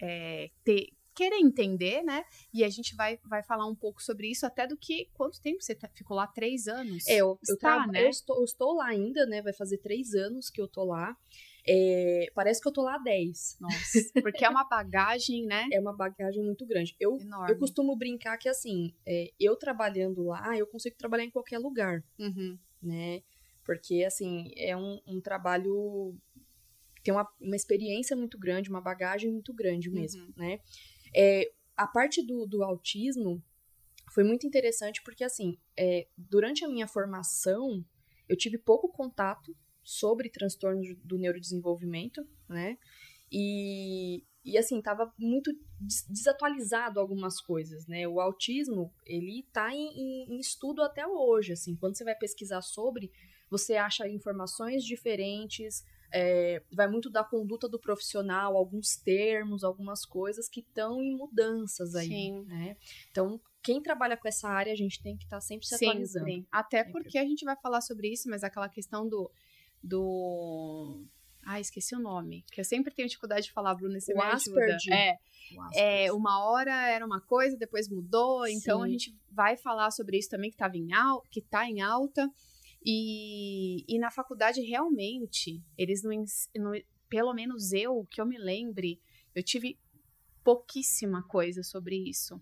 é, 0.00 0.50
ter, 0.62 0.90
querer 1.16 1.36
entender, 1.36 2.02
né? 2.02 2.22
E 2.52 2.62
a 2.62 2.68
gente 2.68 2.94
vai, 2.94 3.18
vai 3.24 3.42
falar 3.42 3.66
um 3.66 3.74
pouco 3.74 4.02
sobre 4.02 4.30
isso, 4.30 4.44
até 4.46 4.66
do 4.66 4.76
que 4.76 5.08
quanto 5.14 5.40
tempo 5.40 5.62
você 5.62 5.74
tá- 5.74 5.88
ficou 5.94 6.16
lá? 6.16 6.26
Três 6.26 6.68
anos? 6.68 7.06
É, 7.08 7.16
eu, 7.16 7.38
eu, 7.48 7.54
Está, 7.54 7.76
tra- 7.82 7.86
né? 7.92 8.04
eu, 8.04 8.08
estou, 8.10 8.36
eu 8.36 8.44
estou 8.44 8.74
lá 8.74 8.86
ainda, 8.86 9.24
né? 9.26 9.40
Vai 9.42 9.52
fazer 9.52 9.78
três 9.78 10.14
anos 10.14 10.50
que 10.50 10.60
eu 10.60 10.68
tô 10.68 10.84
lá. 10.84 11.16
É, 11.68 12.30
parece 12.34 12.60
que 12.60 12.68
eu 12.68 12.72
tô 12.72 12.82
lá 12.82 12.94
há 12.94 12.98
10. 12.98 13.56
Nossa, 13.60 13.98
porque 14.22 14.44
é 14.44 14.48
uma 14.48 14.62
bagagem, 14.68 15.44
né? 15.46 15.66
É 15.72 15.80
uma 15.80 15.92
bagagem 15.92 16.44
muito 16.44 16.64
grande. 16.64 16.94
Eu, 17.00 17.16
Enorme. 17.18 17.50
eu 17.52 17.58
costumo 17.58 17.96
brincar 17.96 18.36
que, 18.38 18.48
assim, 18.48 18.94
é, 19.04 19.32
eu 19.40 19.56
trabalhando 19.56 20.22
lá, 20.22 20.56
eu 20.56 20.66
consigo 20.68 20.96
trabalhar 20.96 21.24
em 21.24 21.30
qualquer 21.30 21.58
lugar. 21.58 22.04
Uhum. 22.20 22.56
né? 22.82 23.22
Porque, 23.64 24.04
assim, 24.04 24.52
é 24.56 24.76
um, 24.76 25.00
um 25.08 25.20
trabalho. 25.20 26.14
Tem 27.02 27.12
uma, 27.12 27.26
uma 27.40 27.56
experiência 27.56 28.16
muito 28.16 28.38
grande, 28.38 28.70
uma 28.70 28.80
bagagem 28.80 29.30
muito 29.32 29.52
grande 29.52 29.90
mesmo, 29.90 30.22
Uhum. 30.26 30.32
né? 30.36 30.60
É, 31.16 31.50
a 31.76 31.86
parte 31.86 32.22
do, 32.22 32.46
do 32.46 32.62
autismo 32.62 33.42
foi 34.10 34.24
muito 34.24 34.46
interessante 34.46 35.02
porque, 35.02 35.24
assim, 35.24 35.58
é, 35.76 36.06
durante 36.16 36.64
a 36.64 36.68
minha 36.68 36.88
formação, 36.88 37.84
eu 38.28 38.36
tive 38.36 38.58
pouco 38.58 38.88
contato 38.88 39.56
sobre 39.84 40.30
transtornos 40.30 40.96
do 41.04 41.18
neurodesenvolvimento, 41.18 42.26
né? 42.48 42.78
E, 43.30 44.24
e 44.44 44.58
assim, 44.58 44.80
tava 44.82 45.12
muito 45.18 45.52
des- 45.80 46.06
desatualizado 46.08 47.00
algumas 47.00 47.40
coisas, 47.40 47.86
né? 47.86 48.06
O 48.08 48.20
autismo, 48.20 48.92
ele 49.04 49.44
tá 49.52 49.74
em, 49.74 49.88
em- 49.88 50.34
em 50.36 50.40
estudo 50.40 50.82
até 50.82 51.06
hoje, 51.06 51.52
assim. 51.52 51.76
Quando 51.76 51.96
você 51.96 52.04
vai 52.04 52.14
pesquisar 52.16 52.62
sobre, 52.62 53.10
você 53.50 53.76
acha 53.76 54.08
informações 54.08 54.84
diferentes, 54.84 55.84
é, 56.18 56.62
vai 56.72 56.88
muito 56.88 57.10
da 57.10 57.22
conduta 57.22 57.68
do 57.68 57.78
profissional, 57.78 58.56
alguns 58.56 58.96
termos, 58.96 59.62
algumas 59.62 60.06
coisas 60.06 60.48
que 60.48 60.60
estão 60.60 61.02
em 61.02 61.14
mudanças 61.14 61.94
aí, 61.94 62.08
Sim. 62.08 62.44
né? 62.46 62.74
Então, 63.10 63.38
quem 63.62 63.82
trabalha 63.82 64.16
com 64.16 64.26
essa 64.26 64.48
área, 64.48 64.72
a 64.72 64.76
gente 64.76 65.02
tem 65.02 65.14
que 65.14 65.24
estar 65.24 65.42
sempre 65.42 65.66
se 65.66 65.74
atualizando. 65.74 66.24
Sempre. 66.24 66.48
Até 66.50 66.78
Sempre. 66.84 66.92
porque 66.92 67.18
a 67.18 67.24
gente 67.24 67.44
vai 67.44 67.54
falar 67.56 67.82
sobre 67.82 68.10
isso, 68.10 68.30
mas 68.30 68.42
aquela 68.42 68.68
questão 68.68 69.06
do. 69.06 69.30
do... 69.82 71.04
Ah, 71.44 71.60
esqueci 71.60 71.94
o 71.94 72.00
nome. 72.00 72.44
Que 72.50 72.62
eu 72.62 72.64
sempre 72.64 72.94
tenho 72.94 73.08
dificuldade 73.08 73.46
de 73.46 73.52
falar, 73.52 73.74
Bruna, 73.74 74.00
você 74.00 74.14
O 74.14 74.16
me 74.16 74.22
ajuda. 74.22 74.78
É, 74.90 75.18
é, 75.74 76.12
uma 76.12 76.44
hora 76.44 76.88
era 76.88 77.04
uma 77.04 77.20
coisa, 77.20 77.58
depois 77.58 77.90
mudou. 77.90 78.46
Então 78.46 78.82
a 78.82 78.86
Sim. 78.86 78.92
gente 78.92 79.16
vai 79.30 79.56
falar 79.58 79.90
sobre 79.90 80.16
isso 80.16 80.30
também, 80.30 80.50
que, 80.50 80.56
tava 80.56 80.78
em 80.78 80.94
al 80.94 81.22
que 81.30 81.42
tá 81.42 81.68
em 81.68 81.82
alta. 81.82 82.26
E, 82.84 83.84
e 83.88 83.98
na 83.98 84.10
faculdade, 84.10 84.60
realmente, 84.60 85.62
eles 85.76 86.02
não, 86.02 86.24
não. 86.56 86.72
Pelo 87.08 87.32
menos 87.34 87.72
eu, 87.72 88.06
que 88.10 88.20
eu 88.20 88.26
me 88.26 88.36
lembre, 88.36 89.00
eu 89.34 89.42
tive 89.42 89.78
pouquíssima 90.42 91.22
coisa 91.26 91.62
sobre 91.62 91.96
isso. 91.96 92.40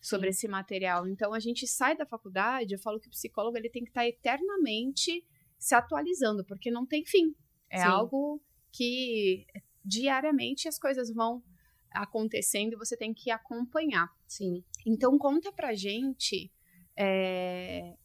Sobre 0.00 0.30
esse 0.30 0.48
material. 0.48 1.06
Então, 1.06 1.34
a 1.34 1.38
gente 1.38 1.66
sai 1.66 1.96
da 1.96 2.06
faculdade, 2.06 2.72
eu 2.74 2.78
falo 2.78 2.98
que 2.98 3.08
o 3.08 3.10
psicólogo 3.10 3.56
ele 3.56 3.68
tem 3.68 3.84
que 3.84 3.90
estar 3.90 4.06
eternamente 4.06 5.24
se 5.58 5.74
atualizando, 5.74 6.44
porque 6.44 6.70
não 6.70 6.86
tem 6.86 7.04
fim. 7.04 7.34
É 7.68 7.78
Sim. 7.78 7.84
algo 7.84 8.40
que 8.72 9.46
diariamente 9.84 10.68
as 10.68 10.78
coisas 10.78 11.12
vão 11.12 11.42
acontecendo 11.90 12.72
e 12.72 12.76
você 12.76 12.96
tem 12.96 13.12
que 13.12 13.30
acompanhar. 13.30 14.08
Sim. 14.26 14.64
Então, 14.86 15.18
conta 15.18 15.52
pra 15.52 15.74
gente 15.74 16.50
é, 16.96 17.96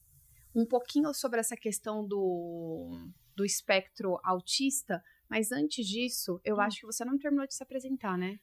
um 0.55 0.65
pouquinho 0.65 1.13
sobre 1.13 1.39
essa 1.39 1.55
questão 1.57 2.05
do, 2.07 2.89
do 3.35 3.43
espectro 3.45 4.19
autista, 4.23 5.03
mas 5.29 5.51
antes 5.51 5.85
disso, 5.85 6.39
eu 6.43 6.55
Hum. 6.57 6.61
acho 6.61 6.79
que 6.79 6.85
você 6.85 7.03
não 7.03 7.17
terminou 7.17 7.45
de 7.45 7.53
se 7.53 7.61
apresentar, 7.63 8.17
né? 8.17 8.39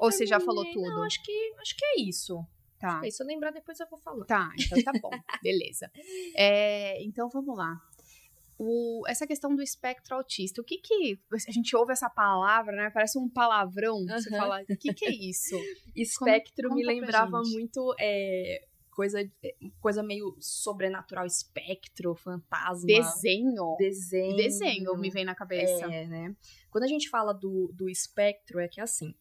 Ou 0.00 0.10
você 0.10 0.24
já 0.24 0.38
falou 0.38 0.64
tudo? 0.72 0.88
Não, 0.88 1.02
acho 1.02 1.22
que, 1.22 1.54
acho 1.58 1.76
que 1.76 1.84
é 1.84 2.00
isso. 2.00 2.46
Tá. 2.78 3.00
É, 3.04 3.10
se 3.10 3.22
eu 3.22 3.26
lembrar, 3.26 3.50
depois 3.50 3.78
eu 3.80 3.86
vou 3.88 3.98
falar. 3.98 4.24
Tá, 4.26 4.50
então 4.58 4.82
tá 4.82 4.92
bom, 5.00 5.10
beleza. 5.42 5.90
É, 6.36 7.02
então 7.02 7.28
vamos 7.28 7.56
lá. 7.56 7.76
O- 8.56 9.02
essa 9.08 9.26
questão 9.26 9.54
do 9.54 9.60
espectro 9.62 10.14
autista, 10.14 10.60
o 10.60 10.64
que 10.64 10.78
que. 10.78 11.18
A 11.48 11.50
gente 11.50 11.74
ouve 11.74 11.92
essa 11.92 12.08
palavra, 12.08 12.76
né? 12.76 12.90
Parece 12.90 13.18
um 13.18 13.28
palavrão. 13.28 14.04
Você 14.06 14.30
fala, 14.30 14.62
o 14.62 14.76
que 14.76 14.94
que 14.94 15.06
é 15.06 15.10
isso? 15.12 15.56
Espectro 15.96 16.68
conta 16.68 16.74
me 16.80 16.86
lembrava 16.86 17.42
muito 17.42 17.94
é, 17.98 18.64
coisa, 18.94 19.20
é, 19.42 19.54
coisa 19.80 20.02
meio 20.02 20.36
sobrenatural, 20.40 21.26
espectro, 21.26 22.14
fantasma. 22.14 22.86
Desenho. 22.86 23.76
Desenho. 23.78 24.36
Desenho 24.36 24.96
me 24.96 25.10
vem 25.10 25.24
na 25.24 25.34
cabeça. 25.34 25.84
É, 25.86 26.06
né? 26.06 26.36
Quando 26.70 26.84
a 26.84 26.88
gente 26.88 27.08
fala 27.08 27.32
do, 27.32 27.70
do 27.74 27.88
espectro, 27.88 28.60
é 28.60 28.68
que 28.68 28.80
assim. 28.80 29.14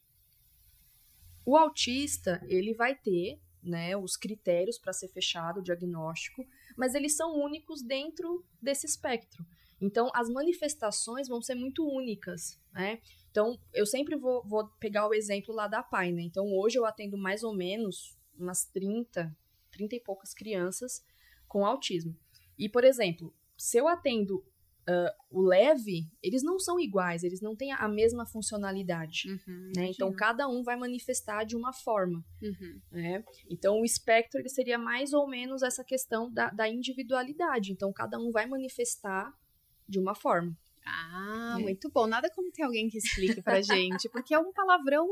O 1.45 1.57
autista, 1.57 2.41
ele 2.47 2.73
vai 2.73 2.95
ter 2.95 3.37
né, 3.61 3.97
os 3.97 4.15
critérios 4.15 4.77
para 4.77 4.93
ser 4.93 5.09
fechado 5.09 5.59
o 5.59 5.63
diagnóstico, 5.63 6.45
mas 6.77 6.95
eles 6.95 7.15
são 7.15 7.37
únicos 7.37 7.81
dentro 7.81 8.45
desse 8.61 8.85
espectro. 8.85 9.45
Então, 9.81 10.09
as 10.13 10.29
manifestações 10.29 11.27
vão 11.27 11.41
ser 11.41 11.55
muito 11.55 11.85
únicas, 11.85 12.57
né? 12.71 13.01
Então, 13.29 13.59
eu 13.73 13.85
sempre 13.85 14.15
vou, 14.15 14.41
vou 14.45 14.69
pegar 14.79 15.07
o 15.07 15.13
exemplo 15.13 15.53
lá 15.53 15.67
da 15.67 15.83
PAI, 15.83 16.11
né? 16.11 16.21
Então, 16.21 16.45
hoje 16.53 16.77
eu 16.77 16.85
atendo 16.85 17.17
mais 17.17 17.43
ou 17.43 17.53
menos 17.53 18.17
umas 18.37 18.65
30, 18.65 19.35
30 19.73 19.95
e 19.95 19.99
poucas 19.99 20.33
crianças 20.33 21.03
com 21.47 21.65
autismo. 21.65 22.15
E, 22.57 22.69
por 22.69 22.83
exemplo, 22.83 23.33
se 23.57 23.77
eu 23.77 23.87
atendo 23.87 24.45
Uh, 24.83 25.15
o 25.31 25.41
leve, 25.41 26.11
eles 26.21 26.43
não 26.43 26.59
são 26.59 26.77
iguais, 26.77 27.23
eles 27.23 27.39
não 27.39 27.55
têm 27.55 27.71
a 27.71 27.87
mesma 27.87 28.25
funcionalidade. 28.25 29.29
Uhum, 29.29 29.71
né? 29.73 29.85
Então, 29.87 30.11
cada 30.11 30.45
um 30.49 30.61
vai 30.61 30.75
manifestar 30.75 31.45
de 31.45 31.55
uma 31.55 31.71
forma. 31.71 32.21
Uhum. 32.41 32.81
Né? 32.91 33.23
Então, 33.49 33.79
o 33.79 33.85
espectro 33.85 34.41
ele 34.41 34.49
seria 34.49 34.77
mais 34.77 35.13
ou 35.13 35.25
menos 35.25 35.63
essa 35.63 35.85
questão 35.85 36.29
da, 36.29 36.49
da 36.49 36.67
individualidade. 36.67 37.71
Então, 37.71 37.93
cada 37.93 38.19
um 38.19 38.29
vai 38.29 38.45
manifestar 38.45 39.33
de 39.87 39.99
uma 39.99 40.13
forma. 40.13 40.53
Ah, 40.85 41.57
é. 41.59 41.61
muito 41.61 41.89
bom. 41.89 42.07
Nada 42.07 42.29
como 42.33 42.51
ter 42.51 42.63
alguém 42.63 42.89
que 42.89 42.97
explique 42.97 43.41
pra 43.41 43.61
gente, 43.61 44.09
porque 44.09 44.33
é 44.33 44.39
um 44.39 44.51
palavrão. 44.51 45.07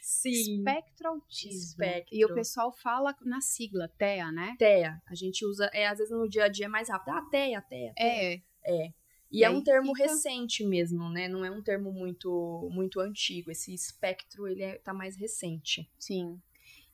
Sim. 0.00 0.58
Espectro 0.58 1.08
autismo. 1.08 1.58
Espectro. 1.58 2.14
E 2.14 2.24
o 2.24 2.34
pessoal 2.34 2.72
fala 2.72 3.14
na 3.22 3.40
sigla, 3.40 3.88
TEA, 3.96 4.30
né? 4.30 4.54
TEA. 4.58 5.00
A 5.06 5.14
gente 5.14 5.44
usa, 5.44 5.70
é, 5.72 5.86
às 5.86 5.98
vezes 5.98 6.12
no 6.12 6.28
dia 6.28 6.44
a 6.44 6.48
dia 6.48 6.66
é 6.66 6.68
mais 6.68 6.88
rápido. 6.88 7.14
Ah, 7.14 7.22
TEA, 7.30 7.62
TEA. 7.62 7.92
TEA. 7.94 7.94
É. 7.98 8.42
É. 8.66 8.92
E, 9.30 9.40
e 9.40 9.44
é 9.44 9.50
um 9.50 9.62
termo 9.62 9.94
fica... 9.94 10.08
recente 10.08 10.64
mesmo, 10.64 11.08
né? 11.10 11.28
Não 11.28 11.44
é 11.44 11.50
um 11.50 11.62
termo 11.62 11.92
muito 11.92 12.68
muito 12.72 13.00
antigo. 13.00 13.50
Esse 13.50 13.74
espectro, 13.74 14.46
ele 14.46 14.62
é, 14.62 14.78
tá 14.78 14.94
mais 14.94 15.16
recente. 15.16 15.90
Sim. 15.98 16.40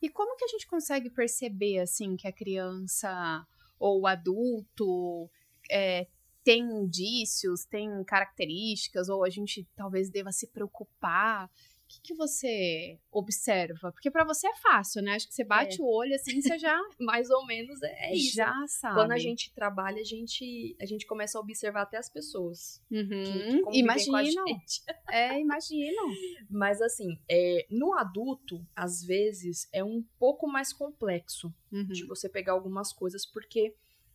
E 0.00 0.08
como 0.08 0.36
que 0.36 0.44
a 0.44 0.48
gente 0.48 0.66
consegue 0.66 1.10
perceber, 1.10 1.80
assim, 1.80 2.16
que 2.16 2.26
a 2.26 2.32
criança 2.32 3.46
ou 3.78 4.00
o 4.00 4.06
adulto 4.06 5.30
é, 5.70 6.06
tem 6.42 6.62
indícios, 6.62 7.64
tem 7.64 8.02
características, 8.04 9.08
ou 9.08 9.24
a 9.24 9.30
gente 9.30 9.66
talvez 9.76 10.10
deva 10.10 10.32
se 10.32 10.46
preocupar? 10.46 11.46
O 11.46 11.92
que, 11.92 12.00
que 12.02 12.14
você 12.14 13.00
observa? 13.10 13.90
Porque 13.90 14.12
para 14.12 14.24
você 14.24 14.46
é 14.46 14.54
fácil, 14.58 15.02
né? 15.02 15.14
Acho 15.14 15.26
que 15.26 15.34
você 15.34 15.42
bate 15.42 15.80
é. 15.80 15.82
o 15.82 15.88
olho 15.88 16.14
assim, 16.14 16.40
você 16.40 16.56
já 16.56 16.78
mais 17.00 17.28
ou 17.30 17.44
menos 17.46 17.82
é, 17.82 18.14
isso. 18.14 18.36
Já 18.36 18.54
sabe. 18.68 18.94
Quando 18.94 19.10
a 19.10 19.18
gente 19.18 19.52
trabalha, 19.52 20.00
a 20.00 20.04
gente 20.04 20.76
a 20.80 20.86
gente 20.86 21.04
começa 21.04 21.36
a 21.36 21.40
observar 21.40 21.82
até 21.82 21.96
as 21.96 22.08
pessoas. 22.08 22.80
Uhum. 22.92 23.08
Que, 23.08 23.70
que 23.72 23.78
imagino. 23.78 24.44
É, 25.10 25.40
imagino. 25.40 26.02
Mas 26.48 26.80
assim, 26.80 27.18
é, 27.28 27.66
no 27.68 27.92
adulto, 27.94 28.64
às 28.76 29.02
vezes 29.02 29.68
é 29.72 29.82
um 29.82 30.04
pouco 30.16 30.46
mais 30.46 30.72
complexo 30.72 31.52
uhum. 31.72 31.88
de 31.88 32.06
você 32.06 32.28
pegar 32.28 32.52
algumas 32.52 32.92
coisas, 32.92 33.26
porque 33.26 33.74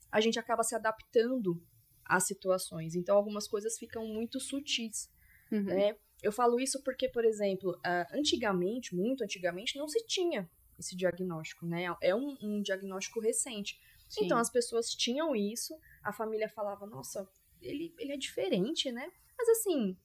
a 0.09 0.21
gente 0.21 0.39
acaba 0.39 0.63
se 0.63 0.73
adaptando 0.73 1.61
as 2.05 2.25
situações. 2.25 2.95
Então, 2.95 3.15
algumas 3.15 3.47
coisas 3.47 3.77
ficam 3.77 4.05
muito 4.07 4.39
sutis, 4.39 5.11
uhum. 5.51 5.63
né? 5.63 5.95
Eu 6.21 6.31
falo 6.31 6.59
isso 6.59 6.81
porque, 6.81 7.09
por 7.09 7.23
exemplo, 7.25 7.79
antigamente, 8.11 8.95
muito 8.95 9.23
antigamente, 9.23 9.77
não 9.77 9.87
se 9.87 10.03
tinha 10.07 10.49
esse 10.79 10.95
diagnóstico, 10.95 11.65
né? 11.65 11.85
É 12.01 12.15
um, 12.15 12.37
um 12.41 12.61
diagnóstico 12.61 13.19
recente. 13.19 13.79
Sim. 14.09 14.25
Então, 14.25 14.37
as 14.37 14.49
pessoas 14.49 14.89
tinham 14.89 15.35
isso, 15.35 15.77
a 16.03 16.13
família 16.13 16.49
falava, 16.49 16.85
nossa, 16.85 17.27
ele, 17.61 17.93
ele 17.99 18.13
é 18.13 18.17
diferente, 18.17 18.91
né? 18.91 19.11
Mas, 19.37 19.49
assim, 19.49 19.97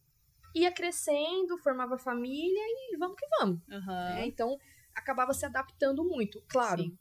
ia 0.54 0.72
crescendo, 0.72 1.58
formava 1.58 1.96
família 1.96 2.62
e 2.92 2.96
vamos 2.96 3.16
que 3.16 3.26
vamos. 3.38 3.60
Uhum. 3.68 4.24
Então, 4.24 4.58
acabava 4.94 5.32
se 5.32 5.46
adaptando 5.46 6.04
muito. 6.04 6.42
Claro, 6.48 6.82
Sim. 6.82 6.98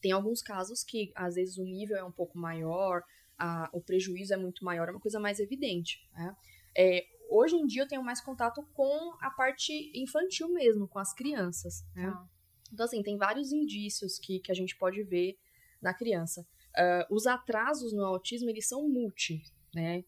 tem 0.00 0.12
alguns 0.12 0.42
casos 0.42 0.84
que, 0.84 1.10
às 1.14 1.34
vezes, 1.34 1.58
o 1.58 1.64
nível 1.64 1.96
é 1.96 2.04
um 2.04 2.12
pouco 2.12 2.38
maior, 2.38 3.02
a, 3.38 3.68
o 3.72 3.80
prejuízo 3.80 4.34
é 4.34 4.36
muito 4.36 4.64
maior, 4.64 4.88
é 4.88 4.92
uma 4.92 5.00
coisa 5.00 5.20
mais 5.20 5.40
evidente. 5.40 6.08
Né? 6.12 6.36
É, 6.76 7.06
hoje 7.30 7.56
em 7.56 7.66
dia 7.66 7.82
eu 7.82 7.88
tenho 7.88 8.02
mais 8.02 8.20
contato 8.20 8.62
com 8.74 9.14
a 9.20 9.30
parte 9.30 9.92
infantil 9.94 10.48
mesmo, 10.52 10.88
com 10.88 10.98
as 10.98 11.12
crianças. 11.14 11.84
Né? 11.94 12.06
Ah. 12.06 12.26
Então, 12.72 12.86
assim, 12.86 13.02
tem 13.02 13.16
vários 13.18 13.52
indícios 13.52 14.18
que, 14.18 14.40
que 14.40 14.50
a 14.50 14.54
gente 14.54 14.76
pode 14.76 15.02
ver 15.02 15.38
na 15.80 15.92
criança. 15.92 16.46
Uh, 16.70 17.14
os 17.14 17.26
atrasos 17.26 17.92
no 17.92 18.04
autismo, 18.04 18.48
eles 18.48 18.66
são 18.66 18.88
multi, 18.88 19.42
né? 19.74 20.04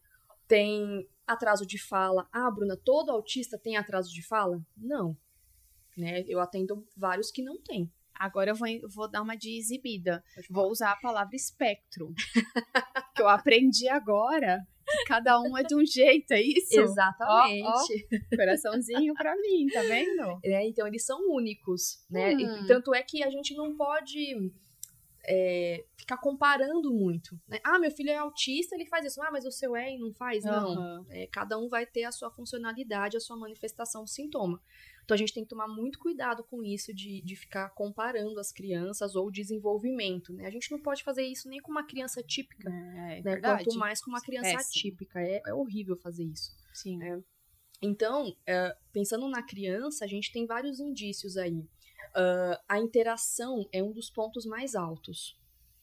Tem 0.48 1.06
atraso 1.26 1.66
de 1.66 1.78
fala. 1.78 2.26
Ah, 2.32 2.50
Bruna, 2.50 2.76
todo 2.76 3.10
autista 3.10 3.58
tem 3.58 3.76
atraso 3.76 4.12
de 4.12 4.22
fala? 4.22 4.64
Não. 4.76 5.16
Né? 5.96 6.24
Eu 6.26 6.40
atendo 6.40 6.86
vários 6.96 7.30
que 7.30 7.42
não 7.42 7.60
têm. 7.60 7.92
Agora 8.18 8.50
eu 8.50 8.54
vou, 8.54 8.68
vou 8.94 9.10
dar 9.10 9.22
uma 9.22 9.36
de 9.36 9.58
exibida. 9.58 10.22
Vou 10.50 10.70
usar 10.70 10.92
a 10.92 10.96
palavra 10.96 11.34
espectro. 11.34 12.12
que 13.14 13.22
eu 13.22 13.28
aprendi 13.28 13.88
agora. 13.88 14.60
Que 14.86 15.04
cada 15.06 15.40
um 15.40 15.56
é 15.56 15.62
de 15.62 15.74
um 15.74 15.84
jeito, 15.84 16.32
é 16.32 16.42
isso? 16.42 16.78
Exatamente. 16.78 17.66
Ó, 17.66 17.70
ó, 17.70 18.36
coraçãozinho 18.36 19.14
pra 19.14 19.34
mim, 19.34 19.66
tá 19.72 19.80
vendo? 19.80 20.38
É, 20.44 20.66
então 20.68 20.86
eles 20.86 21.04
são 21.04 21.18
únicos, 21.30 22.04
né? 22.10 22.34
Hum. 22.34 22.64
E, 22.64 22.66
tanto 22.66 22.94
é 22.94 23.02
que 23.02 23.22
a 23.22 23.30
gente 23.30 23.54
não 23.54 23.74
pode 23.74 24.52
é, 25.26 25.84
ficar 25.96 26.18
comparando 26.18 26.92
muito. 26.92 27.38
Né? 27.48 27.58
Ah, 27.64 27.78
meu 27.78 27.90
filho 27.90 28.10
é 28.10 28.16
autista, 28.16 28.74
ele 28.74 28.86
faz 28.86 29.06
isso. 29.06 29.20
Ah, 29.22 29.30
mas 29.30 29.44
o 29.44 29.50
seu 29.50 29.74
é 29.74 29.94
e 29.94 29.98
não 29.98 30.12
faz? 30.12 30.44
Uhum. 30.44 30.50
Não. 30.50 31.06
É, 31.10 31.26
cada 31.26 31.58
um 31.58 31.68
vai 31.68 31.86
ter 31.86 32.04
a 32.04 32.12
sua 32.12 32.30
funcionalidade, 32.30 33.16
a 33.16 33.20
sua 33.20 33.36
manifestação 33.36 34.04
do 34.04 34.10
sintoma. 34.10 34.60
Então 35.04 35.14
a 35.14 35.18
gente 35.18 35.34
tem 35.34 35.42
que 35.42 35.50
tomar 35.50 35.68
muito 35.68 35.98
cuidado 35.98 36.42
com 36.44 36.62
isso 36.64 36.94
de, 36.94 37.20
de 37.20 37.36
ficar 37.36 37.68
comparando 37.70 38.40
as 38.40 38.50
crianças 38.50 39.14
ou 39.14 39.26
o 39.26 39.30
desenvolvimento, 39.30 40.32
né? 40.32 40.46
A 40.46 40.50
gente 40.50 40.70
não 40.70 40.80
pode 40.80 41.02
fazer 41.02 41.24
isso 41.24 41.48
nem 41.48 41.60
com 41.60 41.70
uma 41.70 41.84
criança 41.86 42.22
típica, 42.22 42.70
é, 42.70 43.18
é 43.18 43.22
né? 43.22 43.40
Quanto 43.40 43.78
mais 43.78 44.02
com 44.02 44.10
uma 44.10 44.20
criança 44.20 44.56
Péssimo. 44.56 44.70
atípica. 44.70 45.20
É, 45.20 45.42
é 45.46 45.54
horrível 45.54 45.96
fazer 45.96 46.24
isso. 46.24 46.56
Sim. 46.72 47.02
É. 47.02 47.20
Então, 47.82 48.34
é, 48.46 48.74
pensando 48.92 49.28
na 49.28 49.42
criança, 49.42 50.06
a 50.06 50.08
gente 50.08 50.32
tem 50.32 50.46
vários 50.46 50.80
indícios 50.80 51.36
aí. 51.36 51.62
Uh, 52.10 52.58
a 52.68 52.78
interação 52.78 53.68
é 53.72 53.82
um 53.82 53.92
dos 53.92 54.10
pontos 54.10 54.44
mais 54.46 54.74
altos, 54.74 55.38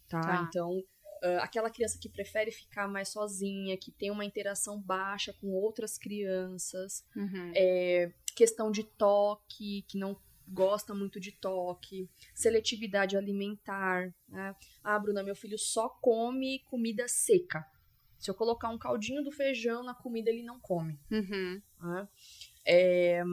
tá? 0.07 0.21
tá. 0.21 0.45
Então, 0.47 0.79
uh, 0.79 1.39
aquela 1.41 1.69
criança 1.69 1.99
que 1.99 2.09
prefere 2.09 2.51
ficar 2.51 2.87
mais 2.87 3.09
sozinha, 3.09 3.77
que 3.77 3.91
tem 3.91 4.11
uma 4.11 4.25
interação 4.25 4.79
baixa 4.81 5.33
com 5.33 5.47
outras 5.47 5.97
crianças, 5.97 7.05
uhum. 7.15 7.51
é, 7.55 8.11
questão 8.35 8.71
de 8.71 8.83
toque, 8.83 9.83
que 9.87 9.97
não 9.97 10.17
gosta 10.47 10.93
muito 10.93 11.19
de 11.19 11.31
toque, 11.31 12.09
seletividade 12.33 13.15
alimentar. 13.15 14.13
Né? 14.27 14.55
Ah, 14.83 14.99
Bruna, 14.99 15.23
meu 15.23 15.35
filho 15.35 15.57
só 15.57 15.87
come 15.89 16.59
comida 16.65 17.07
seca. 17.07 17.65
Se 18.19 18.29
eu 18.29 18.35
colocar 18.35 18.69
um 18.69 18.77
caldinho 18.77 19.23
do 19.23 19.31
feijão 19.31 19.83
na 19.83 19.95
comida, 19.95 20.29
ele 20.29 20.43
não 20.43 20.59
come. 20.59 20.99
Uhum. 21.09 21.61
Né? 21.81 22.07
É, 22.65 23.23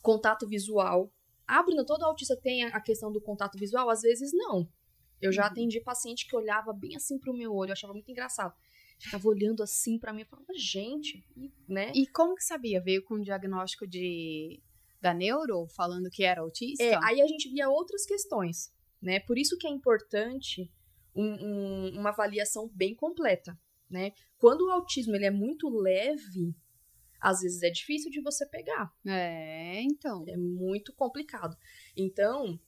contato 0.00 0.46
visual. 0.46 1.12
Ah, 1.48 1.62
Bruna, 1.62 1.84
todo 1.84 2.04
autista 2.04 2.36
tem 2.36 2.64
a 2.64 2.80
questão 2.80 3.10
do 3.10 3.20
contato 3.20 3.58
visual? 3.58 3.88
Às 3.90 4.02
vezes 4.02 4.30
não. 4.32 4.68
Eu 5.20 5.32
já 5.32 5.42
uhum. 5.42 5.48
atendi 5.48 5.80
paciente 5.80 6.28
que 6.28 6.36
olhava 6.36 6.72
bem 6.72 6.94
assim 6.94 7.18
pro 7.18 7.36
meu 7.36 7.52
olho, 7.52 7.70
eu 7.70 7.72
achava 7.72 7.92
muito 7.92 8.10
engraçado 8.10 8.54
ficava 8.98 9.28
olhando 9.28 9.62
assim 9.62 9.98
para 9.98 10.12
mim 10.12 10.22
e 10.22 10.24
falava, 10.24 10.52
gente, 10.56 11.24
né? 11.68 11.92
E 11.94 12.06
como 12.08 12.34
que 12.34 12.44
sabia? 12.44 12.80
Veio 12.80 13.02
com 13.04 13.14
um 13.14 13.22
diagnóstico 13.22 13.86
de 13.86 14.60
da 15.00 15.14
neuro, 15.14 15.68
falando 15.68 16.10
que 16.10 16.24
era 16.24 16.40
autista? 16.40 16.82
É, 16.82 16.98
aí 17.04 17.22
a 17.22 17.26
gente 17.26 17.48
via 17.48 17.68
outras 17.68 18.04
questões, 18.04 18.72
né? 19.00 19.20
Por 19.20 19.38
isso 19.38 19.56
que 19.56 19.66
é 19.66 19.70
importante 19.70 20.72
um, 21.14 21.24
um, 21.24 22.00
uma 22.00 22.10
avaliação 22.10 22.68
bem 22.74 22.96
completa, 22.96 23.56
né? 23.88 24.12
Quando 24.38 24.66
o 24.66 24.70
autismo 24.70 25.14
ele 25.14 25.26
é 25.26 25.30
muito 25.30 25.68
leve, 25.68 26.52
às 27.20 27.40
vezes 27.40 27.62
é 27.62 27.70
difícil 27.70 28.10
de 28.10 28.20
você 28.20 28.46
pegar. 28.46 28.92
É, 29.06 29.80
então. 29.82 30.24
É 30.28 30.36
muito 30.36 30.92
complicado. 30.92 31.56
Então, 31.96 32.58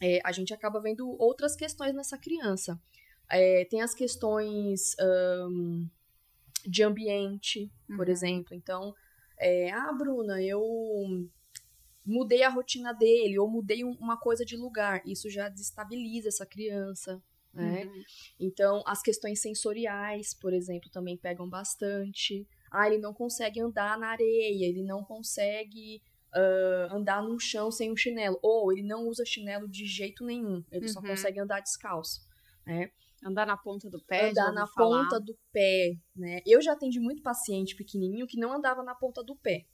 é, 0.00 0.20
a 0.24 0.32
gente 0.32 0.54
acaba 0.54 0.80
vendo 0.80 1.08
outras 1.20 1.54
questões 1.54 1.94
nessa 1.94 2.16
criança. 2.16 2.80
É, 3.28 3.64
tem 3.66 3.82
as 3.82 3.94
questões 3.94 4.96
um, 5.48 5.88
de 6.66 6.82
ambiente, 6.82 7.70
uhum. 7.88 7.96
por 7.96 8.08
exemplo. 8.08 8.54
Então, 8.54 8.94
é, 9.38 9.70
ah, 9.70 9.92
Bruna, 9.92 10.42
eu 10.42 10.62
mudei 12.04 12.42
a 12.42 12.48
rotina 12.48 12.92
dele, 12.92 13.38
ou 13.38 13.48
mudei 13.48 13.84
uma 13.84 14.18
coisa 14.18 14.44
de 14.44 14.56
lugar. 14.56 15.02
Isso 15.06 15.30
já 15.30 15.48
desestabiliza 15.48 16.28
essa 16.28 16.46
criança. 16.46 17.22
Né? 17.52 17.84
Uhum. 17.84 18.04
Então, 18.38 18.82
as 18.86 19.02
questões 19.02 19.40
sensoriais, 19.40 20.34
por 20.34 20.52
exemplo, 20.52 20.90
também 20.90 21.16
pegam 21.16 21.48
bastante. 21.48 22.46
Ah, 22.70 22.86
ele 22.86 22.98
não 22.98 23.12
consegue 23.12 23.60
andar 23.60 23.98
na 23.98 24.08
areia, 24.08 24.66
ele 24.66 24.82
não 24.82 25.02
consegue 25.02 26.02
uh, 26.34 26.94
andar 26.94 27.22
num 27.22 27.38
chão 27.38 27.70
sem 27.70 27.90
um 27.90 27.96
chinelo. 27.96 28.38
Ou 28.42 28.72
ele 28.72 28.82
não 28.82 29.06
usa 29.08 29.24
chinelo 29.24 29.68
de 29.68 29.86
jeito 29.86 30.24
nenhum. 30.24 30.64
Ele 30.70 30.86
uhum. 30.86 30.92
só 30.92 31.00
consegue 31.00 31.40
andar 31.40 31.60
descalço. 31.60 32.20
Né? 32.64 32.90
Andar 33.24 33.46
na 33.46 33.56
ponta 33.56 33.90
do 33.90 34.00
pé, 34.00 34.30
andar 34.30 34.52
na 34.52 34.66
falar. 34.66 35.04
ponta 35.04 35.20
do 35.20 35.36
pé, 35.52 35.94
né? 36.16 36.40
Eu 36.46 36.62
já 36.62 36.72
atendi 36.72 36.98
muito 36.98 37.22
paciente 37.22 37.76
pequenininho 37.76 38.26
que 38.26 38.38
não 38.38 38.52
andava 38.52 38.82
na 38.82 38.94
ponta 38.94 39.22
do 39.22 39.36
pé. 39.36 39.66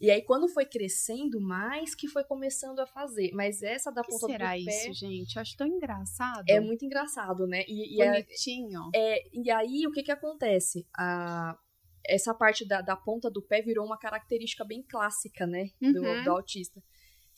E 0.00 0.10
aí, 0.10 0.22
quando 0.22 0.48
foi 0.48 0.64
crescendo 0.64 1.40
mais, 1.40 1.94
que 1.94 2.06
foi 2.06 2.22
começando 2.22 2.78
a 2.78 2.86
fazer. 2.86 3.30
Mas 3.34 3.62
essa 3.62 3.90
da 3.90 4.02
que 4.02 4.10
ponta 4.10 4.26
será 4.26 4.56
do 4.56 4.64
pé... 4.64 4.70
isso, 4.70 4.92
gente? 4.94 5.34
Eu 5.34 5.42
acho 5.42 5.56
tão 5.56 5.66
engraçado. 5.66 6.44
É 6.48 6.60
muito 6.60 6.84
engraçado, 6.84 7.46
né? 7.46 7.64
E, 7.66 8.00
e 8.00 8.04
Bonitinho. 8.04 8.90
É, 8.94 9.18
é, 9.18 9.30
e 9.32 9.50
aí, 9.50 9.86
o 9.86 9.92
que 9.92 10.04
que 10.04 10.12
acontece? 10.12 10.86
A, 10.96 11.58
essa 12.06 12.34
parte 12.34 12.66
da, 12.66 12.80
da 12.80 12.96
ponta 12.96 13.30
do 13.30 13.42
pé 13.42 13.62
virou 13.62 13.84
uma 13.84 13.98
característica 13.98 14.64
bem 14.64 14.82
clássica, 14.82 15.46
né? 15.46 15.70
Do, 15.80 16.02
uhum. 16.02 16.24
do 16.24 16.30
autista. 16.30 16.82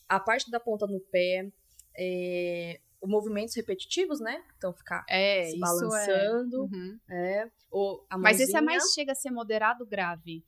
A 0.09 0.19
parte 0.19 0.51
da 0.51 0.59
ponta 0.59 0.87
no 0.87 1.01
pé, 1.01 1.51
é, 1.97 2.81
movimentos 3.03 3.55
repetitivos, 3.55 4.21
né? 4.21 4.43
Então 4.57 4.73
ficar 4.73 5.05
é, 5.09 5.47
se 5.47 5.59
balançando. 5.59 6.57
É. 6.57 6.61
Uhum. 6.61 7.01
é. 7.11 7.51
Ou 7.71 8.07
a 8.11 8.19
Mas 8.19 8.41
esse 8.41 8.57
é 8.57 8.61
mais 8.61 8.93
chega 8.93 9.13
a 9.13 9.15
ser 9.15 9.31
moderado 9.31 9.87
grave. 9.87 10.45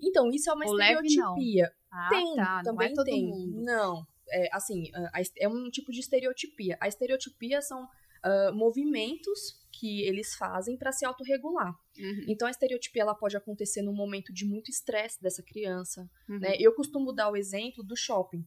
Então, 0.00 0.30
isso 0.30 0.50
é 0.50 0.54
uma 0.54 0.64
o 0.64 0.80
estereotipia. 0.80 1.64
Leve, 1.64 1.74
ah, 1.92 2.08
tem, 2.08 2.34
tá. 2.34 2.62
também 2.64 2.92
não 2.92 3.02
é 3.02 3.06
tem. 3.06 3.26
Mundo. 3.26 3.62
Não, 3.62 4.06
é, 4.30 4.48
assim, 4.52 4.90
é 5.38 5.48
um 5.48 5.70
tipo 5.70 5.92
de 5.92 6.00
estereotipia. 6.00 6.76
A 6.80 6.88
estereotipia 6.88 7.62
são 7.62 7.88
uh, 8.24 8.54
movimentos 8.54 9.60
que 9.72 10.02
eles 10.02 10.34
fazem 10.34 10.76
para 10.76 10.92
se 10.92 11.04
autorregular. 11.04 11.74
Uhum. 11.98 12.24
Então, 12.28 12.46
a 12.46 12.50
estereotipia 12.50 13.02
ela 13.02 13.14
pode 13.14 13.36
acontecer 13.36 13.82
num 13.82 13.94
momento 13.94 14.32
de 14.32 14.44
muito 14.44 14.70
estresse 14.70 15.20
dessa 15.20 15.42
criança. 15.42 16.08
Uhum. 16.28 16.38
Né? 16.38 16.56
Eu 16.58 16.74
costumo 16.74 17.12
dar 17.12 17.30
o 17.30 17.36
exemplo 17.36 17.82
do 17.82 17.96
shopping. 17.96 18.44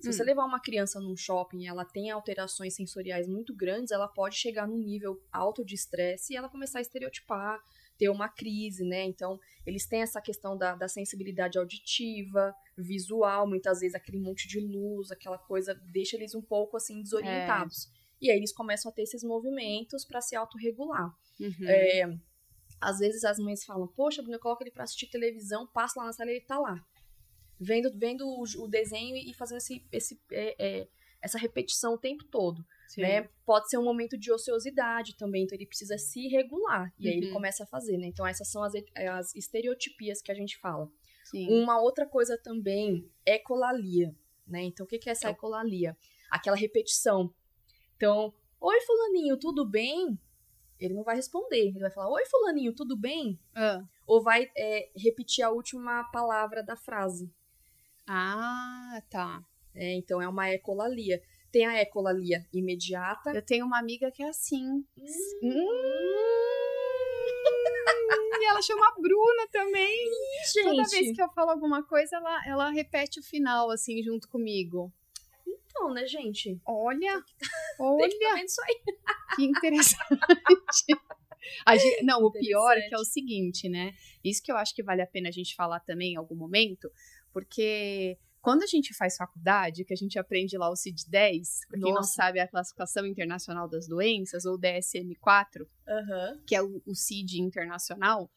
Se 0.00 0.08
hum. 0.08 0.12
você 0.12 0.22
levar 0.22 0.44
uma 0.44 0.60
criança 0.60 1.00
num 1.00 1.16
shopping 1.16 1.62
e 1.62 1.66
ela 1.66 1.84
tem 1.84 2.10
alterações 2.10 2.74
sensoriais 2.74 3.26
muito 3.26 3.54
grandes, 3.54 3.90
ela 3.90 4.06
pode 4.06 4.36
chegar 4.36 4.66
num 4.66 4.78
nível 4.78 5.20
alto 5.32 5.64
de 5.64 5.74
estresse 5.74 6.32
e 6.32 6.36
ela 6.36 6.48
começar 6.48 6.78
a 6.78 6.82
estereotipar, 6.82 7.60
ter 7.98 8.08
uma 8.08 8.28
crise, 8.28 8.84
né? 8.84 9.02
Então, 9.02 9.40
eles 9.66 9.86
têm 9.86 10.02
essa 10.02 10.20
questão 10.20 10.56
da, 10.56 10.76
da 10.76 10.86
sensibilidade 10.86 11.58
auditiva, 11.58 12.54
visual, 12.76 13.48
muitas 13.48 13.80
vezes 13.80 13.96
aquele 13.96 14.20
monte 14.20 14.46
de 14.46 14.60
luz, 14.60 15.10
aquela 15.10 15.36
coisa, 15.36 15.74
deixa 15.92 16.16
eles 16.16 16.32
um 16.32 16.42
pouco 16.42 16.76
assim 16.76 17.02
desorientados. 17.02 17.88
É. 18.20 18.26
E 18.26 18.30
aí 18.30 18.36
eles 18.36 18.52
começam 18.52 18.90
a 18.90 18.94
ter 18.94 19.02
esses 19.02 19.22
movimentos 19.22 20.04
para 20.04 20.20
se 20.20 20.36
autorregular. 20.36 21.14
Uhum. 21.40 21.68
É, 21.68 22.18
às 22.80 22.98
vezes 22.98 23.24
as 23.24 23.38
mães 23.38 23.64
falam, 23.64 23.88
poxa, 23.88 24.22
Bruno, 24.22 24.36
eu 24.36 24.40
coloco 24.40 24.62
ele 24.62 24.70
para 24.70 24.84
assistir 24.84 25.06
televisão, 25.06 25.66
passa 25.66 26.00
lá 26.00 26.06
na 26.06 26.12
sala 26.12 26.30
e 26.30 26.34
ele 26.34 26.44
tá 26.44 26.58
lá 26.58 26.84
vendo, 27.58 27.90
vendo 27.96 28.26
o, 28.26 28.42
o 28.42 28.68
desenho 28.68 29.16
e 29.16 29.34
fazendo 29.34 29.58
esse, 29.58 29.84
esse, 29.90 30.20
é, 30.30 30.54
é, 30.58 30.88
essa 31.20 31.38
repetição 31.38 31.94
o 31.94 31.98
tempo 31.98 32.24
todo. 32.24 32.64
Né? 32.96 33.28
Pode 33.44 33.68
ser 33.68 33.76
um 33.76 33.84
momento 33.84 34.16
de 34.16 34.32
ociosidade 34.32 35.16
também, 35.16 35.44
então 35.44 35.56
ele 35.56 35.66
precisa 35.66 35.98
se 35.98 36.26
regular. 36.28 36.92
E 36.98 37.06
uhum. 37.06 37.12
aí 37.12 37.18
ele 37.18 37.26
uhum. 37.26 37.32
começa 37.34 37.64
a 37.64 37.66
fazer, 37.66 37.98
né? 37.98 38.06
Então 38.06 38.26
essas 38.26 38.48
são 38.48 38.62
as, 38.62 38.72
as 39.10 39.34
estereotipias 39.34 40.22
que 40.22 40.32
a 40.32 40.34
gente 40.34 40.56
fala. 40.58 40.90
Sim. 41.24 41.48
Uma 41.50 41.80
outra 41.80 42.06
coisa 42.06 42.38
também 42.38 43.06
é 43.26 43.34
ecolalia, 43.34 44.14
né? 44.46 44.62
Então 44.62 44.86
o 44.86 44.88
que 44.88 45.06
é 45.06 45.12
essa 45.12 45.28
ecolalia? 45.28 45.96
Aquela 46.30 46.56
repetição. 46.56 47.32
Então, 47.98 48.32
oi 48.60 48.80
fulaninho, 48.82 49.36
tudo 49.36 49.66
bem? 49.66 50.16
Ele 50.78 50.94
não 50.94 51.02
vai 51.02 51.16
responder. 51.16 51.66
Ele 51.66 51.80
vai 51.80 51.90
falar, 51.90 52.08
oi 52.10 52.24
fulaninho, 52.26 52.72
tudo 52.72 52.96
bem? 52.96 53.36
Uh. 53.56 53.84
Ou 54.06 54.22
vai 54.22 54.48
é, 54.56 54.88
repetir 54.96 55.44
a 55.44 55.50
última 55.50 56.04
palavra 56.12 56.62
da 56.62 56.76
frase. 56.76 57.28
Ah, 58.06 59.02
tá. 59.10 59.44
É, 59.74 59.94
então 59.94 60.22
é 60.22 60.28
uma 60.28 60.48
ecolalia. 60.48 61.20
Tem 61.50 61.66
a 61.66 61.82
ecolalia 61.82 62.46
imediata. 62.52 63.32
Eu 63.34 63.44
tenho 63.44 63.66
uma 63.66 63.80
amiga 63.80 64.12
que 64.12 64.22
é 64.22 64.28
assim. 64.28 64.64
Hum. 64.64 64.84
Hum. 65.42 65.66
e 68.40 68.44
ela 68.44 68.62
chama 68.62 68.86
a 68.86 68.92
Bruna 68.92 69.48
também. 69.50 69.92
Ih, 69.92 70.52
gente. 70.52 70.64
Toda 70.64 70.88
vez 70.88 71.16
que 71.16 71.22
eu 71.22 71.28
falo 71.30 71.50
alguma 71.50 71.82
coisa, 71.82 72.14
ela, 72.14 72.46
ela 72.46 72.70
repete 72.70 73.18
o 73.18 73.24
final, 73.24 73.72
assim, 73.72 74.00
junto 74.04 74.28
comigo. 74.28 74.92
Então, 75.78 75.94
né, 75.94 76.06
gente? 76.06 76.60
Olha, 76.66 77.22
olha. 77.78 78.08
Tem 78.08 78.18
que 78.18 78.24
isso 78.44 78.60
aí. 78.62 78.80
Que 79.36 79.44
interessante. 79.44 80.20
Gente, 81.70 82.04
não, 82.04 82.24
o 82.24 82.32
pior 82.32 82.76
é 82.76 82.88
que 82.88 82.94
é 82.94 82.98
o 82.98 83.04
seguinte, 83.04 83.68
né? 83.68 83.94
Isso 84.24 84.42
que 84.42 84.50
eu 84.50 84.56
acho 84.56 84.74
que 84.74 84.82
vale 84.82 85.02
a 85.02 85.06
pena 85.06 85.28
a 85.28 85.32
gente 85.32 85.54
falar 85.54 85.80
também 85.80 86.14
em 86.14 86.16
algum 86.16 86.34
momento, 86.34 86.90
porque 87.32 88.18
quando 88.40 88.64
a 88.64 88.66
gente 88.66 88.92
faz 88.92 89.16
faculdade, 89.16 89.84
que 89.84 89.92
a 89.92 89.96
gente 89.96 90.18
aprende 90.18 90.58
lá 90.58 90.68
o 90.68 90.74
CID-10, 90.74 91.68
pra 91.68 91.80
quem 91.80 91.94
não 91.94 92.02
sabe, 92.02 92.38
é 92.38 92.42
a 92.42 92.48
classificação 92.48 93.06
internacional 93.06 93.68
das 93.68 93.86
doenças, 93.86 94.44
ou 94.44 94.58
DSM-4, 94.58 95.60
uhum. 95.60 96.42
que 96.44 96.56
é 96.56 96.62
o, 96.62 96.82
o 96.84 96.94
CID 96.94 97.40
internacional, 97.40 98.30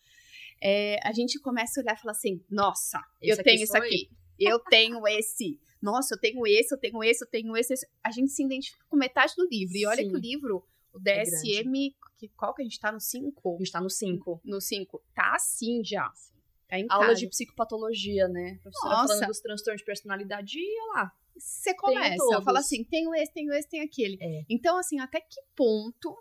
é, 0.62 0.99
a 1.04 1.12
gente 1.12 1.39
começa 1.39 1.80
a 1.80 1.84
olhar 1.84 1.95
e 1.95 1.99
falar 1.99 2.12
assim, 2.12 2.43
nossa, 2.49 3.01
eu 3.21 3.41
tenho 3.41 3.63
isso 3.63 3.75
aqui, 3.75 4.10
eu 4.39 4.60
tenho 4.60 5.06
esse, 5.08 5.60
nossa, 5.82 6.15
eu 6.15 6.20
tenho 6.20 6.46
esse, 6.46 6.74
eu 6.74 6.78
tenho 6.78 7.04
esse, 7.04 7.24
eu 7.24 7.30
tenho 7.30 7.58
esse, 7.58 7.74
esse. 7.74 7.88
A 8.04 8.12
gente 8.12 8.32
se 8.32 8.44
identifica 8.44 8.86
com 8.88 8.96
metade 8.96 9.34
do 9.36 9.48
livro, 9.48 9.76
e 9.76 9.86
olha 9.86 10.04
Sim. 10.04 10.10
que 10.10 10.15
o 10.15 10.20
livro, 10.20 10.63
o 10.94 11.00
DSM, 11.00 11.88
é 11.88 12.02
que, 12.22 12.30
qual 12.30 12.54
que 12.54 12.62
a 12.62 12.65
gente 12.65 12.80
tá 12.80 12.91
no 12.91 13.00
5? 13.00 13.56
A 13.56 13.58
gente 13.58 13.72
tá 13.72 13.82
no 13.82 13.89
5. 13.89 14.41
No 14.46 14.62
5. 14.62 15.04
Tá 15.15 15.34
assim 15.34 15.84
já. 15.84 16.12
É 16.70 16.86
Aula 16.88 17.15
de 17.15 17.28
psicopatologia, 17.28 18.28
né? 18.28 18.60
professora 18.62 18.96
Nossa. 18.96 19.08
falando 19.08 19.28
dos 19.28 19.41
transtornos 19.41 19.82
de 19.82 19.86
personalidade 19.86 20.58
e 20.58 20.82
olha 20.82 21.02
lá. 21.02 21.12
Você 21.36 21.76
começa, 21.76 22.41
fala 22.44 22.60
assim, 22.60 22.84
tenho 22.84 23.13
esse, 23.15 23.34
tenho 23.34 23.52
esse, 23.54 23.67
tenho 23.67 23.84
aquele. 23.84 24.17
É. 24.22 24.46
Então, 24.50 24.78
assim, 24.78 25.00
até 25.00 25.20
que 25.20 25.41
ponto 25.56 26.15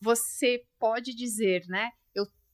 você 0.00 0.64
pode 0.78 1.14
dizer, 1.14 1.66
né? 1.66 1.90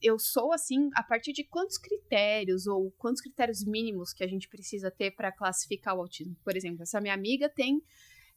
Eu, 0.05 0.19
sou 0.19 0.53
assim, 0.53 0.91
a 0.95 1.03
partir 1.03 1.33
de 1.33 1.45
quantos 1.45 1.79
critérios 1.79 2.67
ou 2.67 2.91
quantos 2.99 3.23
critérios 3.23 3.65
mínimos 3.65 4.13
que 4.13 4.23
a 4.23 4.29
gente 4.29 4.49
precisa 4.49 4.91
ter 4.91 5.13
para 5.13 5.33
classificar 5.33 5.97
o 5.97 6.01
autismo? 6.01 6.37
Por 6.45 6.57
exemplo, 6.57 6.83
essa 6.83 7.01
minha 7.01 7.15
amiga 7.15 7.49
tem 7.49 7.83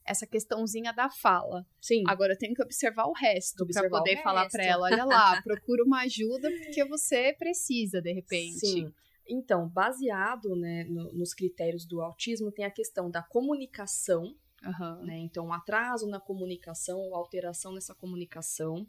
essa 0.08 0.26
questãozinha 0.26 0.92
da 0.92 1.10
fala. 1.10 1.66
Sim. 1.80 2.02
Agora 2.06 2.32
eu 2.32 2.38
tenho 2.38 2.54
que 2.54 2.62
observar 2.62 3.06
o 3.06 3.12
resto 3.12 3.66
para 3.66 3.88
poder 3.88 4.22
falar 4.22 4.48
para 4.48 4.64
ela, 4.64 4.86
olha 4.86 5.04
lá, 5.04 5.40
procura 5.44 5.84
uma 5.84 6.00
ajuda 6.02 6.50
porque 6.50 6.84
você 6.86 7.34
precisa 7.38 8.00
de 8.00 8.12
repente. 8.12 8.66
Sim. 8.66 8.92
Então, 9.28 9.68
baseado 9.68 10.56
né, 10.56 10.84
no, 10.84 11.12
nos 11.12 11.34
critérios 11.34 11.84
do 11.84 12.00
autismo, 12.00 12.50
tem 12.50 12.64
a 12.64 12.70
questão 12.70 13.10
da 13.10 13.22
comunicação, 13.22 14.34
uhum. 14.64 15.04
né? 15.04 15.18
Então, 15.18 15.52
atraso 15.52 16.06
na 16.08 16.18
comunicação, 16.18 17.14
alteração 17.14 17.74
nessa 17.74 17.94
comunicação, 17.94 18.86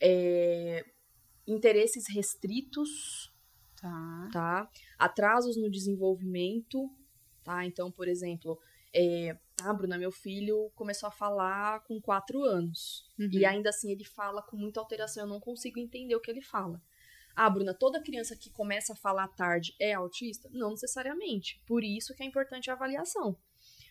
é, 0.00 0.86
interesses 1.48 2.04
restritos, 2.08 3.32
tá. 3.80 4.28
tá? 4.32 4.70
Atrasos 4.98 5.56
no 5.56 5.70
desenvolvimento, 5.70 6.90
tá? 7.42 7.64
Então, 7.64 7.90
por 7.90 8.06
exemplo, 8.06 8.58
é, 8.94 9.36
ah, 9.62 9.72
Bruna, 9.72 9.98
meu 9.98 10.12
filho 10.12 10.70
começou 10.74 11.08
a 11.08 11.12
falar 11.12 11.80
com 11.84 12.00
quatro 12.00 12.42
anos. 12.42 13.10
Uhum. 13.18 13.30
E 13.32 13.44
ainda 13.44 13.70
assim 13.70 13.90
ele 13.90 14.04
fala 14.04 14.42
com 14.42 14.56
muita 14.56 14.80
alteração, 14.80 15.24
eu 15.24 15.28
não 15.28 15.40
consigo 15.40 15.78
entender 15.78 16.14
o 16.14 16.20
que 16.20 16.30
ele 16.30 16.42
fala. 16.42 16.80
Ah, 17.34 17.48
Bruna, 17.48 17.72
toda 17.72 18.02
criança 18.02 18.36
que 18.36 18.50
começa 18.50 18.92
a 18.92 18.96
falar 18.96 19.28
tarde 19.28 19.74
é 19.80 19.92
autista? 19.92 20.48
Não 20.52 20.72
necessariamente. 20.72 21.62
Por 21.66 21.84
isso 21.84 22.14
que 22.14 22.22
é 22.22 22.26
importante 22.26 22.70
a 22.70 22.74
avaliação. 22.74 23.36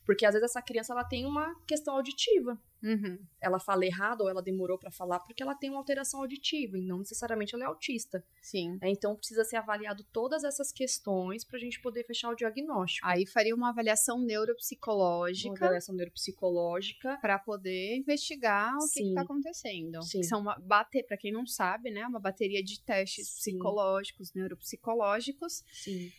Porque 0.08 0.26
às 0.26 0.34
vezes 0.34 0.50
essa 0.50 0.62
criança 0.62 0.94
ela 0.94 1.04
tem 1.04 1.26
uma 1.26 1.54
questão 1.68 1.96
auditiva. 1.96 2.58
Uhum. 2.82 3.20
Ela 3.42 3.60
fala 3.60 3.86
errado 3.86 4.22
ou 4.22 4.30
ela 4.30 4.42
demorou 4.42 4.78
para 4.78 4.90
falar 4.90 5.20
porque 5.20 5.44
ela 5.44 5.54
tem 5.54 5.70
uma 5.70 5.80
alteração 5.80 6.22
auditiva 6.22 6.78
e 6.78 6.82
não 6.82 7.00
necessariamente 7.00 7.54
ela 7.54 7.66
é 7.66 7.68
autista. 7.68 8.24
Sim. 8.42 8.78
É, 8.82 8.90
então 8.90 9.18
precisa 9.18 9.44
ser 9.44 9.58
avaliado 9.58 10.06
todas 10.14 10.46
essas 10.46 10.72
questões 10.72 11.44
para 11.44 11.58
a 11.58 11.60
gente 11.60 11.82
poder 11.82 12.06
fechar 12.06 12.30
o 12.30 12.36
diagnóstico. 12.36 13.06
Aí 13.06 13.26
faria 13.26 13.54
uma 13.54 13.70
avaliação 13.70 14.22
neuropsicológica. 14.22 15.50
Uma 15.50 15.58
avaliação 15.58 15.94
neuropsicológica 15.94 17.18
para 17.20 17.38
poder 17.38 17.98
investigar 17.98 18.78
o 18.78 18.90
que 18.90 19.04
está 19.04 19.24
acontecendo. 19.24 20.02
Sim. 20.04 20.22
Que 20.22 20.26
são 20.26 20.40
uma, 20.40 20.58
bater, 20.58 21.04
para 21.04 21.18
quem 21.18 21.34
não 21.34 21.46
sabe, 21.46 21.92
né, 21.92 22.08
uma 22.08 22.20
bateria 22.20 22.64
de 22.64 22.80
testes 22.80 23.28
Sim. 23.28 23.52
psicológicos, 23.52 24.34
neuropsicológicos. 24.34 25.66
Sim 25.70 26.14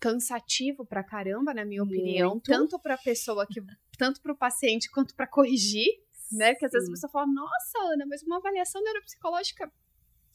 cansativo 0.00 0.84
pra 0.86 1.02
caramba, 1.02 1.52
na 1.52 1.64
minha 1.64 1.82
opinião, 1.82 2.32
Muito. 2.32 2.44
tanto 2.44 2.78
pra 2.78 2.96
pessoa 2.96 3.46
que 3.46 3.60
tanto 3.96 4.20
pro 4.20 4.36
paciente 4.36 4.90
quanto 4.90 5.14
para 5.14 5.26
corrigir, 5.26 5.88
né? 6.30 6.54
Que 6.54 6.66
às 6.66 6.72
vezes 6.72 6.88
a 6.88 6.92
pessoa 6.92 7.10
fala: 7.10 7.26
"Nossa, 7.26 7.78
Ana, 7.92 8.06
mas 8.06 8.22
uma 8.22 8.36
avaliação 8.36 8.82
neuropsicológica 8.82 9.70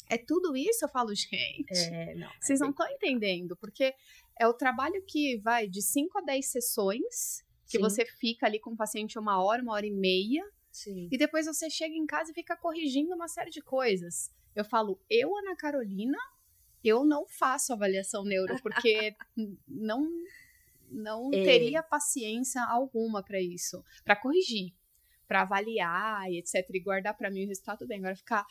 é 0.10 0.18
tudo 0.18 0.56
isso?" 0.56 0.84
Eu 0.84 0.90
falo: 0.90 1.14
"Gente, 1.16 1.72
é, 1.72 2.16
não, 2.16 2.30
vocês 2.42 2.60
não 2.60 2.72
estão 2.72 2.88
entendendo, 2.90 3.56
porque 3.58 3.94
é 4.40 4.48
o 4.48 4.54
trabalho 4.54 5.02
que 5.08 5.38
vai 5.40 5.68
de 5.68 5.82
5 5.82 6.18
a 6.18 6.22
10 6.22 6.46
sessões, 6.46 7.44
que 7.68 7.78
Sim. 7.78 7.80
você 7.80 8.06
fica 8.06 8.46
ali 8.46 8.60
com 8.60 8.72
o 8.72 8.78
paciente 8.78 9.18
uma 9.18 9.42
hora, 9.42 9.62
uma 9.62 9.74
hora 9.74 9.86
e 9.86 9.92
meia, 9.92 10.44
Sim. 10.72 11.08
e 11.12 11.18
depois 11.18 11.46
você 11.46 11.70
chega 11.70 11.96
em 11.96 12.06
casa 12.06 12.32
e 12.32 12.34
fica 12.34 12.58
corrigindo 12.58 13.14
uma 13.16 13.28
série 13.28 13.50
de 13.50 13.62
coisas. 13.62 14.32
Eu 14.56 14.66
falo, 14.66 15.00
eu, 15.10 15.36
Ana 15.38 15.56
Carolina, 15.56 16.18
eu 16.84 17.06
não 17.06 17.26
faço 17.28 17.74
avaliação 17.74 18.24
neuro, 18.24 18.56
porque 18.62 19.16
não 19.68 20.08
não 20.90 21.32
é. 21.34 21.44
teria 21.44 21.82
paciência 21.82 22.64
alguma 22.64 23.24
para 23.24 23.42
isso, 23.42 23.84
para 24.04 24.16
corrigir, 24.16 24.74
para 25.28 25.42
avaliar 25.42 26.32
e 26.32 26.38
etc 26.38 26.70
e 26.70 26.80
guardar 26.80 27.18
para 27.18 27.32
mim 27.32 27.46
o 27.46 27.48
resultado 27.48 27.88
bem. 27.88 27.98
Agora 27.98 28.16
ficar 28.16 28.46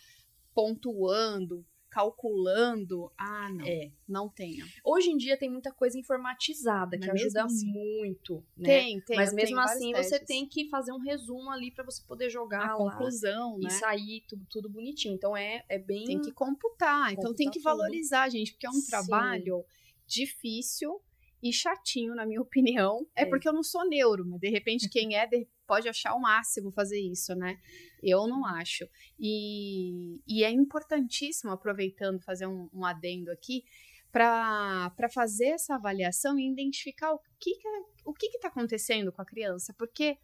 pontuando, 0.53 1.65
calculando, 1.93 3.13
ah, 3.19 3.51
não, 3.51 3.67
é. 3.67 3.93
não 4.09 4.27
tenha. 4.27 4.65
Hoje 4.83 5.11
em 5.11 5.17
dia 5.19 5.37
tem 5.37 5.51
muita 5.51 5.71
coisa 5.71 5.99
informatizada 5.99 6.99
que 6.99 7.11
ajuda 7.11 7.45
assim? 7.45 7.71
muito, 7.71 8.43
né? 8.57 8.65
Tem, 8.65 9.01
tem. 9.03 9.17
Mas 9.17 9.35
mesmo 9.35 9.61
assim 9.61 9.93
você 9.93 10.19
tem 10.19 10.47
que 10.49 10.71
fazer 10.71 10.91
um 10.91 10.99
resumo 10.99 11.51
ali 11.51 11.71
para 11.71 11.85
você 11.85 12.03
poder 12.09 12.31
jogar 12.31 12.67
a 12.67 12.73
lá 12.73 12.77
conclusão, 12.79 13.59
né? 13.59 13.69
E 13.69 13.71
sair 13.73 14.25
tudo, 14.27 14.47
tudo 14.49 14.71
bonitinho. 14.71 15.15
Então 15.15 15.37
é, 15.37 15.63
é 15.69 15.79
bem 15.79 16.05
Tem 16.05 16.19
que 16.19 16.33
computar, 16.33 17.13
então 17.13 17.35
tem 17.35 17.51
que 17.51 17.61
valorizar, 17.61 18.31
gente, 18.31 18.53
porque 18.53 18.67
é 18.67 18.71
um 18.71 18.73
Sim. 18.73 18.87
trabalho 18.89 19.63
difícil 20.07 20.99
e 21.43 21.53
chatinho, 21.53 22.15
na 22.15 22.25
minha 22.25 22.41
opinião. 22.43 23.07
É, 23.15 23.25
é, 23.25 23.27
porque 23.27 23.47
eu 23.47 23.53
não 23.53 23.63
sou 23.63 23.87
neuro, 23.87 24.25
mas 24.27 24.41
de 24.41 24.49
repente 24.49 24.89
quem 24.89 25.15
é 25.15 25.29
pode 25.73 25.89
achar 25.89 26.15
o 26.15 26.21
máximo 26.21 26.71
fazer 26.71 27.01
isso, 27.01 27.35
né? 27.35 27.59
Eu 28.03 28.27
não 28.27 28.45
acho. 28.45 28.87
E, 29.19 30.21
e 30.29 30.45
é 30.45 30.51
importantíssimo, 30.51 31.51
aproveitando, 31.51 32.21
fazer 32.21 32.47
um, 32.47 32.69
um 32.75 32.85
adendo 32.85 33.31
aqui, 33.31 33.65
para 34.13 35.09
fazer 35.11 35.47
essa 35.47 35.77
avaliação 35.77 36.39
e 36.39 36.47
identificar 36.47 37.15
o 37.15 37.19
que 37.41 37.55
que, 37.55 37.67
é, 37.67 37.81
o 38.05 38.13
que 38.13 38.27
está 38.27 38.49
acontecendo 38.49 39.11
com 39.11 39.23
a 39.23 39.25
criança. 39.25 39.75
Porque 39.79 40.19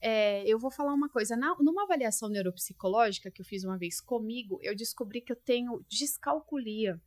é, 0.00 0.46
eu 0.46 0.60
vou 0.60 0.70
falar 0.70 0.94
uma 0.94 1.08
coisa, 1.08 1.36
na, 1.36 1.56
numa 1.58 1.82
avaliação 1.82 2.28
neuropsicológica 2.28 3.32
que 3.32 3.42
eu 3.42 3.44
fiz 3.44 3.64
uma 3.64 3.76
vez 3.76 4.00
comigo, 4.00 4.60
eu 4.62 4.76
descobri 4.76 5.20
que 5.20 5.32
eu 5.32 5.36
tenho 5.36 5.84
descalculia. 5.88 7.02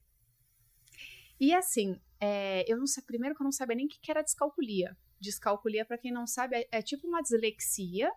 E 1.39 1.54
assim, 1.54 1.97
é, 2.19 2.69
eu 2.69 2.78
não 2.78 2.86
sei, 2.86 3.02
primeiro 3.06 3.34
que 3.34 3.41
eu 3.41 3.45
não 3.45 3.52
sabia 3.54 3.78
nem 3.78 3.86
o 3.86 3.89
que 3.89 4.12
era 4.12 4.21
descalculia. 4.21 4.93
Descalculia, 5.19 5.86
para 5.86 5.97
quem 5.97 6.12
não 6.12 6.27
sabe, 6.27 6.58
é, 6.58 6.67
é, 6.71 6.82
tipo 6.82 7.08
uma 7.08 7.21
dislexia, 7.21 8.12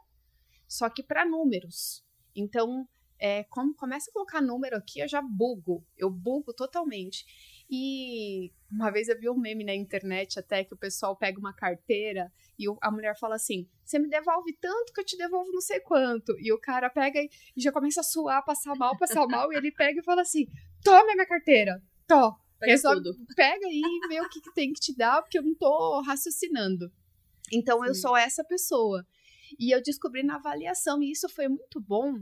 só 0.68 0.88
que 0.88 1.02
para 1.02 1.24
números. 1.24 2.04
Então, 2.34 2.88
é, 3.18 3.44
como 3.44 3.74
começa 3.74 4.10
a 4.10 4.12
colocar 4.12 4.40
número 4.40 4.76
aqui, 4.76 5.00
eu 5.00 5.08
já 5.08 5.20
bugo. 5.20 5.84
Eu 5.96 6.10
bugo 6.10 6.54
totalmente. 6.54 7.24
E 7.68 8.50
uma 8.70 8.90
vez 8.90 9.08
eu 9.08 9.18
vi 9.18 9.28
um 9.28 9.38
meme 9.38 9.62
na 9.62 9.74
internet 9.74 10.38
até 10.38 10.64
que 10.64 10.74
o 10.74 10.78
pessoal 10.78 11.14
pega 11.16 11.38
uma 11.38 11.54
carteira 11.54 12.32
e 12.58 12.64
a 12.80 12.90
mulher 12.90 13.16
fala 13.18 13.36
assim: 13.36 13.68
Você 13.84 13.98
me 13.98 14.08
devolve 14.08 14.56
tanto 14.60 14.92
que 14.92 15.00
eu 15.00 15.04
te 15.04 15.16
devolvo 15.16 15.52
não 15.52 15.60
sei 15.60 15.80
quanto. 15.80 16.34
E 16.40 16.52
o 16.52 16.58
cara 16.58 16.88
pega 16.90 17.20
e 17.20 17.30
já 17.60 17.70
começa 17.70 18.00
a 18.00 18.04
suar, 18.04 18.44
passar 18.44 18.74
mal, 18.74 18.96
passar 18.98 19.26
mal, 19.26 19.52
e 19.52 19.56
ele 19.56 19.70
pega 19.70 20.00
e 20.00 20.04
fala 20.04 20.22
assim: 20.22 20.46
Toma 20.82 21.14
minha 21.14 21.26
carteira, 21.26 21.80
to. 22.08 22.39
Pega 22.60 22.78
só 22.78 22.94
tudo. 22.94 23.16
Pega 23.34 23.66
e 23.68 24.08
vê 24.08 24.20
o 24.20 24.28
que, 24.28 24.40
que 24.40 24.52
tem 24.52 24.72
que 24.72 24.80
te 24.80 24.94
dar, 24.94 25.22
porque 25.22 25.38
eu 25.38 25.42
não 25.42 25.54
tô 25.54 26.02
raciocinando. 26.02 26.92
Então 27.52 27.80
Sim. 27.80 27.88
eu 27.88 27.94
sou 27.94 28.16
essa 28.16 28.44
pessoa. 28.44 29.04
E 29.58 29.74
eu 29.74 29.82
descobri 29.82 30.22
na 30.22 30.36
avaliação, 30.36 31.02
e 31.02 31.10
isso 31.10 31.28
foi 31.28 31.48
muito 31.48 31.80
bom, 31.80 32.14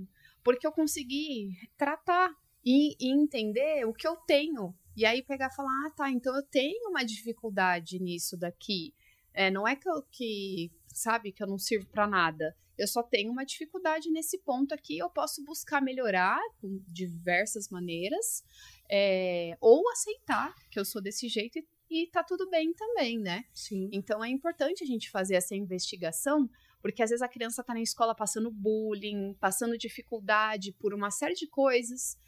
porque 0.42 0.66
eu 0.66 0.72
consegui 0.72 1.50
tratar 1.76 2.32
e, 2.64 2.96
e 2.98 3.12
entender 3.12 3.84
o 3.86 3.92
que 3.92 4.06
eu 4.06 4.16
tenho. 4.16 4.74
E 4.96 5.04
aí 5.04 5.22
pegar 5.22 5.48
e 5.52 5.54
falar, 5.54 5.86
ah, 5.86 5.90
tá, 5.90 6.10
então 6.10 6.34
eu 6.34 6.42
tenho 6.42 6.88
uma 6.90 7.04
dificuldade 7.04 7.98
nisso 7.98 8.36
daqui. 8.36 8.94
É, 9.34 9.50
não 9.50 9.68
é 9.68 9.76
que 9.76 9.88
eu 9.88 10.02
que, 10.10 10.72
sabe, 10.88 11.32
que 11.32 11.42
eu 11.42 11.46
não 11.46 11.58
sirvo 11.58 11.86
para 11.88 12.06
nada. 12.06 12.56
Eu 12.76 12.86
só 12.86 13.02
tenho 13.02 13.30
uma 13.30 13.44
dificuldade 13.44 14.10
nesse 14.10 14.38
ponto 14.38 14.72
aqui. 14.72 14.98
Eu 14.98 15.10
posso 15.10 15.44
buscar 15.44 15.82
melhorar 15.82 16.40
com 16.60 16.80
diversas 16.86 17.68
maneiras, 17.68 18.44
é, 18.90 19.56
ou 19.60 19.88
aceitar 19.90 20.54
que 20.70 20.78
eu 20.78 20.84
sou 20.84 21.00
desse 21.00 21.28
jeito 21.28 21.58
e, 21.58 21.66
e 21.90 22.06
tá 22.06 22.22
tudo 22.22 22.48
bem 22.48 22.72
também, 22.72 23.18
né? 23.18 23.44
Sim. 23.52 23.88
Então 23.92 24.24
é 24.24 24.28
importante 24.28 24.82
a 24.82 24.86
gente 24.86 25.10
fazer 25.10 25.34
essa 25.34 25.54
investigação, 25.54 26.48
porque 26.80 27.02
às 27.02 27.10
vezes 27.10 27.22
a 27.22 27.28
criança 27.28 27.62
tá 27.62 27.74
na 27.74 27.80
escola 27.80 28.14
passando 28.14 28.50
bullying, 28.50 29.34
passando 29.40 29.78
dificuldade 29.78 30.72
por 30.72 30.94
uma 30.94 31.10
série 31.10 31.34
de 31.34 31.46
coisas. 31.46 32.18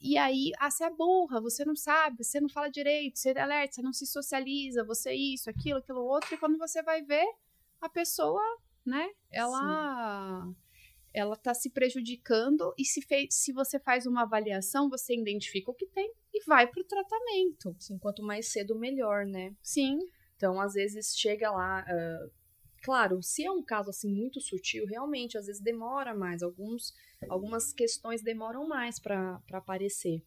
E 0.00 0.16
aí, 0.16 0.52
ah, 0.58 0.70
você 0.70 0.84
é 0.84 0.90
burra, 0.90 1.40
você 1.42 1.62
não 1.62 1.76
sabe, 1.76 2.24
você 2.24 2.40
não 2.40 2.48
fala 2.48 2.70
direito, 2.70 3.18
você 3.18 3.32
é 3.32 3.40
alerta, 3.40 3.74
você 3.74 3.82
não 3.82 3.92
se 3.92 4.06
socializa, 4.06 4.82
você 4.82 5.10
é 5.10 5.14
isso, 5.14 5.50
aquilo, 5.50 5.78
aquilo 5.78 6.00
outro, 6.00 6.34
e 6.34 6.38
quando 6.38 6.56
você 6.56 6.82
vai 6.82 7.02
ver, 7.02 7.26
a 7.82 7.88
pessoa 7.88 8.40
né? 8.84 9.10
Ela 9.30 10.42
Sim. 10.44 10.56
Ela 11.12 11.36
tá 11.36 11.52
se 11.52 11.70
prejudicando 11.70 12.72
e 12.78 12.84
se, 12.84 13.02
fez, 13.02 13.34
se 13.34 13.52
você 13.52 13.78
faz 13.78 14.06
uma 14.06 14.22
avaliação, 14.22 14.88
você 14.88 15.14
identifica 15.14 15.70
o 15.70 15.74
que 15.74 15.86
tem 15.86 16.12
e 16.32 16.44
vai 16.44 16.66
pro 16.66 16.84
tratamento. 16.84 17.74
Sim, 17.78 17.98
quanto 17.98 18.22
mais 18.22 18.50
cedo, 18.52 18.78
melhor, 18.78 19.26
né? 19.26 19.54
Sim. 19.62 19.98
Então, 20.36 20.60
às 20.60 20.74
vezes, 20.74 21.14
chega 21.16 21.50
lá. 21.50 21.84
Uh, 21.84 22.30
claro, 22.82 23.22
se 23.22 23.44
é 23.44 23.50
um 23.50 23.62
caso 23.62 23.90
assim 23.90 24.10
muito 24.10 24.40
sutil, 24.40 24.86
realmente, 24.86 25.36
às 25.36 25.46
vezes 25.46 25.60
demora 25.60 26.14
mais. 26.14 26.42
Alguns, 26.42 26.94
algumas 27.28 27.72
questões 27.72 28.22
demoram 28.22 28.66
mais 28.66 28.98
para 29.00 29.42
aparecer. 29.52 30.22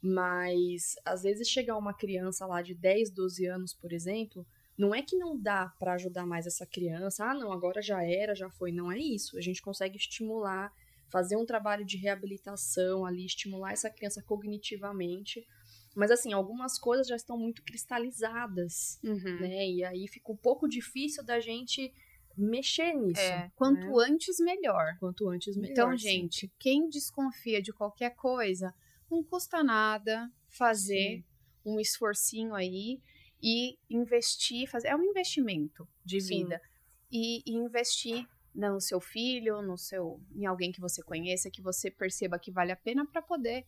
Mas, 0.00 0.94
às 1.04 1.22
vezes, 1.22 1.48
chegar 1.48 1.76
uma 1.76 1.94
criança 1.94 2.46
lá 2.46 2.60
de 2.60 2.74
10, 2.74 3.10
12 3.10 3.46
anos, 3.46 3.72
por 3.74 3.92
exemplo, 3.92 4.46
não 4.78 4.94
é 4.94 5.02
que 5.02 5.16
não 5.16 5.38
dá 5.38 5.72
para 5.78 5.94
ajudar 5.94 6.26
mais 6.26 6.46
essa 6.46 6.66
criança, 6.66 7.24
ah, 7.24 7.34
não, 7.34 7.50
agora 7.50 7.80
já 7.80 8.04
era, 8.04 8.34
já 8.34 8.50
foi. 8.50 8.70
Não 8.70 8.92
é 8.92 8.98
isso. 8.98 9.38
A 9.38 9.40
gente 9.40 9.62
consegue 9.62 9.96
estimular, 9.96 10.72
fazer 11.08 11.36
um 11.36 11.46
trabalho 11.46 11.84
de 11.84 11.96
reabilitação 11.96 13.06
ali, 13.06 13.24
estimular 13.24 13.72
essa 13.72 13.88
criança 13.88 14.22
cognitivamente. 14.22 15.46
Mas, 15.94 16.10
assim, 16.10 16.34
algumas 16.34 16.78
coisas 16.78 17.06
já 17.06 17.16
estão 17.16 17.38
muito 17.38 17.62
cristalizadas, 17.62 19.00
uhum. 19.02 19.40
né? 19.40 19.66
E 19.66 19.82
aí 19.82 20.06
fica 20.08 20.30
um 20.30 20.36
pouco 20.36 20.68
difícil 20.68 21.24
da 21.24 21.40
gente 21.40 21.90
mexer 22.36 22.92
nisso. 22.92 23.18
É, 23.18 23.50
quanto 23.56 23.80
né? 23.80 24.04
antes, 24.06 24.38
melhor. 24.38 24.94
Quanto 25.00 25.26
antes, 25.30 25.56
melhor. 25.56 25.72
Então, 25.72 25.96
gente, 25.96 26.40
sim. 26.40 26.52
quem 26.58 26.90
desconfia 26.90 27.62
de 27.62 27.72
qualquer 27.72 28.14
coisa, 28.14 28.74
não 29.10 29.24
custa 29.24 29.64
nada 29.64 30.30
fazer 30.50 31.22
sim. 31.22 31.24
um 31.64 31.80
esforcinho 31.80 32.54
aí 32.54 33.00
e 33.42 33.78
investir, 33.90 34.68
fazer 34.68 34.88
é 34.88 34.96
um 34.96 35.02
investimento 35.02 35.86
de 36.04 36.20
vida 36.20 36.60
e, 37.10 37.42
e, 37.46 37.54
investir 37.54 38.26
no 38.54 38.80
seu 38.80 39.00
filho, 39.00 39.60
no 39.62 39.76
seu, 39.76 40.20
em 40.34 40.46
alguém 40.46 40.72
que 40.72 40.80
você 40.80 41.02
conheça, 41.02 41.50
que 41.50 41.60
você 41.60 41.90
perceba 41.90 42.38
que 42.38 42.50
vale 42.50 42.72
a 42.72 42.76
pena 42.76 43.06
para 43.06 43.20
poder 43.20 43.64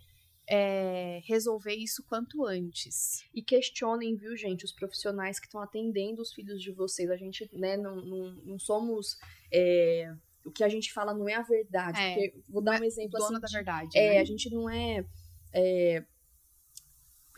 é, 0.49 1.21
resolver 1.25 1.75
isso 1.75 2.03
quanto 2.05 2.45
antes. 2.47 3.25
E 3.35 3.43
questionem, 3.43 4.17
viu, 4.17 4.35
gente, 4.37 4.65
os 4.65 4.73
profissionais 4.73 5.39
que 5.39 5.47
estão 5.47 5.61
atendendo 5.61 6.23
os 6.23 6.33
filhos 6.33 6.63
de 6.63 6.73
vocês. 6.73 7.11
A 7.11 7.17
gente, 7.17 7.49
né, 7.53 7.77
não, 7.77 7.97
não, 7.97 8.33
não 8.45 8.59
somos. 8.59 9.19
É, 9.53 10.11
o 10.45 10.51
que 10.51 10.65
a 10.65 10.69
gente 10.69 10.91
fala 10.93 11.13
não 11.13 11.29
é 11.29 11.35
a 11.35 11.43
verdade. 11.43 12.01
É, 12.01 12.15
porque, 12.15 12.35
vou 12.49 12.63
dar 12.63 12.81
um 12.81 12.85
exemplo 12.85 13.19
dona 13.19 13.39
assim. 13.39 13.41
da 13.41 13.59
verdade. 13.59 13.99
É, 13.99 14.15
né? 14.15 14.21
a 14.21 14.25
gente 14.25 14.49
não 14.51 14.71
é, 14.71 15.05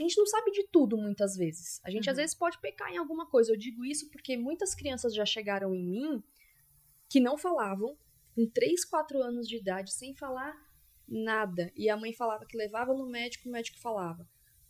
é 0.00 0.04
a 0.04 0.08
gente 0.08 0.18
não 0.18 0.26
sabe 0.26 0.50
de 0.50 0.66
tudo 0.68 0.96
muitas 0.96 1.36
vezes. 1.36 1.80
A 1.84 1.90
gente 1.90 2.06
uhum. 2.06 2.12
às 2.12 2.16
vezes 2.16 2.34
pode 2.34 2.58
pecar 2.60 2.90
em 2.92 2.96
alguma 2.96 3.26
coisa. 3.26 3.52
Eu 3.52 3.56
digo 3.56 3.84
isso 3.84 4.10
porque 4.10 4.36
muitas 4.36 4.74
crianças 4.74 5.14
já 5.14 5.24
chegaram 5.24 5.74
em 5.74 5.84
mim 5.84 6.22
que 7.08 7.20
não 7.20 7.36
falavam, 7.36 7.96
com 8.34 8.46
3, 8.46 8.84
4 8.84 9.22
anos 9.22 9.48
de 9.48 9.56
idade, 9.56 9.92
sem 9.92 10.14
falar 10.14 10.56
nada. 11.06 11.72
E 11.76 11.90
a 11.90 11.96
mãe 11.96 12.12
falava 12.12 12.46
que 12.46 12.56
levava 12.56 12.94
no 12.94 13.06
médico, 13.06 13.48
o 13.48 13.52
médico 13.52 13.78
falava: 13.78 14.28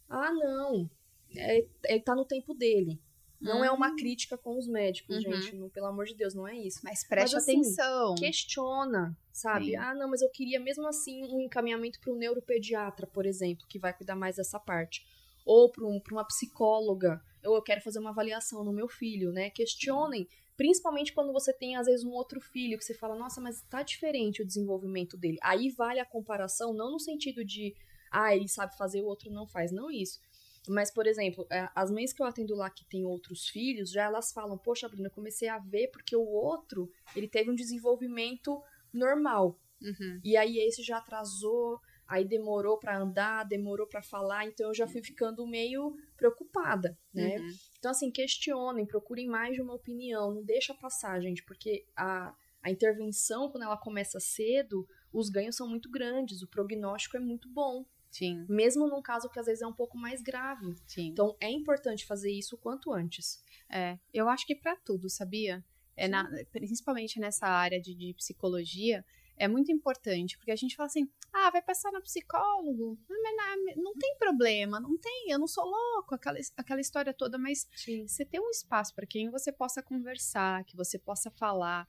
Ah, 0.09 0.33
não, 0.33 0.91
é, 1.37 1.67
ele 1.85 2.01
tá 2.01 2.15
no 2.15 2.25
tempo 2.25 2.55
dele. 2.55 3.01
Não 3.41 3.59
uhum. 3.59 3.65
é 3.65 3.71
uma 3.71 3.89
hum. 3.89 3.97
crítica 3.97 4.37
com 4.37 4.59
os 4.59 4.67
médicos, 4.67 5.17
uhum. 5.17 5.23
gente. 5.23 5.57
Não, 5.57 5.71
pelo 5.71 5.87
amor 5.87 6.05
de 6.05 6.15
Deus, 6.15 6.35
não 6.35 6.47
é 6.47 6.55
isso. 6.55 6.81
Mas 6.83 7.03
preste 7.03 7.33
mas, 7.35 7.43
assim, 7.43 7.61
atenção. 7.61 8.15
Questiona, 8.17 9.17
sabe? 9.33 9.71
Sim. 9.71 9.77
Ah, 9.77 9.95
não, 9.95 10.11
mas 10.11 10.21
eu 10.21 10.31
queria 10.31 10.61
mesmo 10.61 10.87
assim 10.87 11.25
um 11.25 11.41
encaminhamento 11.41 11.99
para 12.01 12.13
o 12.13 12.17
neuropediatra, 12.17 13.07
por 13.07 13.25
exemplo, 13.25 13.67
que 13.67 13.79
vai 13.79 13.95
cuidar 13.95 14.15
mais 14.15 14.37
dessa 14.37 14.61
parte 14.61 15.07
ou 15.51 15.69
para 15.69 15.85
um, 15.85 16.01
uma 16.13 16.25
psicóloga, 16.25 17.21
ou 17.45 17.57
eu 17.57 17.63
quero 17.63 17.81
fazer 17.81 17.99
uma 17.99 18.11
avaliação 18.11 18.63
no 18.63 18.73
meu 18.73 18.87
filho, 18.87 19.33
né? 19.33 19.51
Questionem, 19.51 20.29
principalmente 20.57 21.13
quando 21.13 21.33
você 21.33 21.53
tem 21.53 21.75
às 21.75 21.87
vezes 21.87 22.05
um 22.05 22.13
outro 22.13 22.41
filho 22.41 22.79
que 22.79 22.85
você 22.85 22.95
fala, 22.95 23.17
nossa, 23.17 23.41
mas 23.41 23.61
tá 23.63 23.83
diferente 23.83 24.43
o 24.43 24.47
desenvolvimento 24.47 25.17
dele. 25.17 25.39
Aí 25.43 25.69
vale 25.71 25.99
a 25.99 26.07
comparação, 26.07 26.73
não 26.73 26.93
no 26.93 27.01
sentido 27.01 27.45
de, 27.45 27.75
ah, 28.13 28.33
ele 28.33 28.47
sabe 28.47 28.77
fazer, 28.77 29.03
o 29.03 29.07
outro 29.07 29.29
não 29.29 29.45
faz, 29.45 29.73
não 29.73 29.91
isso. 29.91 30.21
Mas, 30.69 30.93
por 30.93 31.05
exemplo, 31.05 31.45
é, 31.51 31.69
as 31.75 31.91
mães 31.91 32.13
que 32.13 32.23
eu 32.23 32.27
atendo 32.27 32.55
lá 32.55 32.71
que 32.71 32.85
têm 32.85 33.05
outros 33.05 33.49
filhos, 33.49 33.91
já 33.91 34.05
elas 34.05 34.33
falam, 34.33 34.57
poxa, 34.57 34.89
Bruna, 34.89 35.09
eu 35.09 35.13
comecei 35.13 35.49
a 35.49 35.59
ver 35.59 35.89
porque 35.89 36.15
o 36.15 36.29
outro, 36.29 36.89
ele 37.17 37.27
teve 37.27 37.51
um 37.51 37.57
desenvolvimento 37.57 38.63
normal. 38.95 39.59
Uhum. 39.83 40.21
E 40.23 40.37
aí 40.37 40.59
esse 40.59 40.81
já 40.85 40.99
atrasou, 40.99 41.81
aí 42.11 42.25
demorou 42.25 42.77
para 42.77 42.99
andar, 42.99 43.45
demorou 43.45 43.87
para 43.87 44.03
falar, 44.03 44.45
então 44.45 44.67
eu 44.67 44.75
já 44.75 44.87
fui 44.89 45.01
ficando 45.01 45.47
meio 45.47 45.95
preocupada, 46.17 46.99
né? 47.15 47.39
Uhum. 47.39 47.51
Então, 47.79 47.93
assim, 47.93 48.11
questionem, 48.11 48.85
procurem 48.85 49.29
mais 49.29 49.55
de 49.55 49.63
uma 49.63 49.75
opinião, 49.75 50.35
não 50.35 50.43
deixa 50.43 50.75
passar, 50.75 51.21
gente, 51.21 51.45
porque 51.45 51.87
a, 51.97 52.35
a 52.61 52.71
intervenção, 52.71 53.49
quando 53.49 53.63
ela 53.63 53.77
começa 53.77 54.19
cedo, 54.19 54.85
os 55.13 55.31
ganhos 55.31 55.55
são 55.55 55.69
muito 55.69 55.89
grandes, 55.89 56.43
o 56.43 56.49
prognóstico 56.49 57.17
é 57.17 57.21
muito 57.21 57.49
bom. 57.49 57.87
Sim. 58.11 58.45
Mesmo 58.49 58.89
num 58.89 59.01
caso 59.01 59.31
que 59.31 59.39
às 59.39 59.47
vezes 59.47 59.63
é 59.63 59.67
um 59.69 59.73
pouco 59.73 59.97
mais 59.97 60.21
grave. 60.21 60.75
Sim. 60.89 61.07
Então, 61.07 61.37
é 61.41 61.49
importante 61.49 62.05
fazer 62.05 62.33
isso 62.33 62.57
o 62.57 62.59
quanto 62.59 62.93
antes. 62.93 63.41
É, 63.71 64.01
eu 64.13 64.29
acho 64.29 64.45
que 64.45 64.57
para 64.57 64.75
tudo, 64.75 65.09
sabia? 65.09 65.65
É 65.97 66.09
na, 66.09 66.29
principalmente 66.51 67.21
nessa 67.21 67.47
área 67.47 67.81
de, 67.81 67.95
de, 67.95 68.13
psicologia, 68.15 69.05
é 69.41 69.49
muito 69.49 69.73
importante, 69.73 70.37
porque 70.37 70.51
a 70.51 70.57
gente 70.57 70.77
fala 70.77 70.87
assim, 70.87 71.09
ah, 71.33 71.51
vai 71.51 71.63
passar 71.63 71.91
no 71.91 72.03
psicólogo, 72.03 72.99
não, 73.09 73.83
não 73.83 73.95
tem 73.95 74.15
problema, 74.19 74.79
não 74.79 74.99
tem, 74.99 75.31
eu 75.31 75.39
não 75.39 75.47
sou 75.47 75.65
louco, 75.65 76.15
aquela, 76.15 76.39
aquela 76.59 76.81
história 76.81 77.15
toda, 77.15 77.39
mas 77.39 77.67
Sim. 77.75 78.07
você 78.07 78.23
tem 78.23 78.39
um 78.39 78.51
espaço 78.51 78.95
para 78.95 79.07
quem 79.07 79.31
você 79.31 79.51
possa 79.51 79.83
conversar, 79.83 80.63
que 80.65 80.77
você 80.77 80.99
possa 80.99 81.31
falar, 81.31 81.89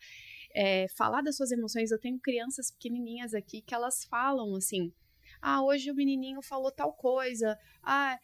é, 0.55 0.87
falar 0.95 1.21
das 1.21 1.35
suas 1.35 1.51
emoções. 1.51 1.91
Eu 1.91 1.99
tenho 1.99 2.17
crianças 2.19 2.71
pequenininhas 2.71 3.33
aqui 3.33 3.61
que 3.61 3.75
elas 3.75 4.05
falam 4.05 4.55
assim, 4.55 4.93
ah, 5.41 5.61
hoje 5.61 5.91
o 5.91 5.95
menininho 5.95 6.41
falou 6.41 6.71
tal 6.71 6.93
coisa, 6.93 7.59
ah, 7.83 8.17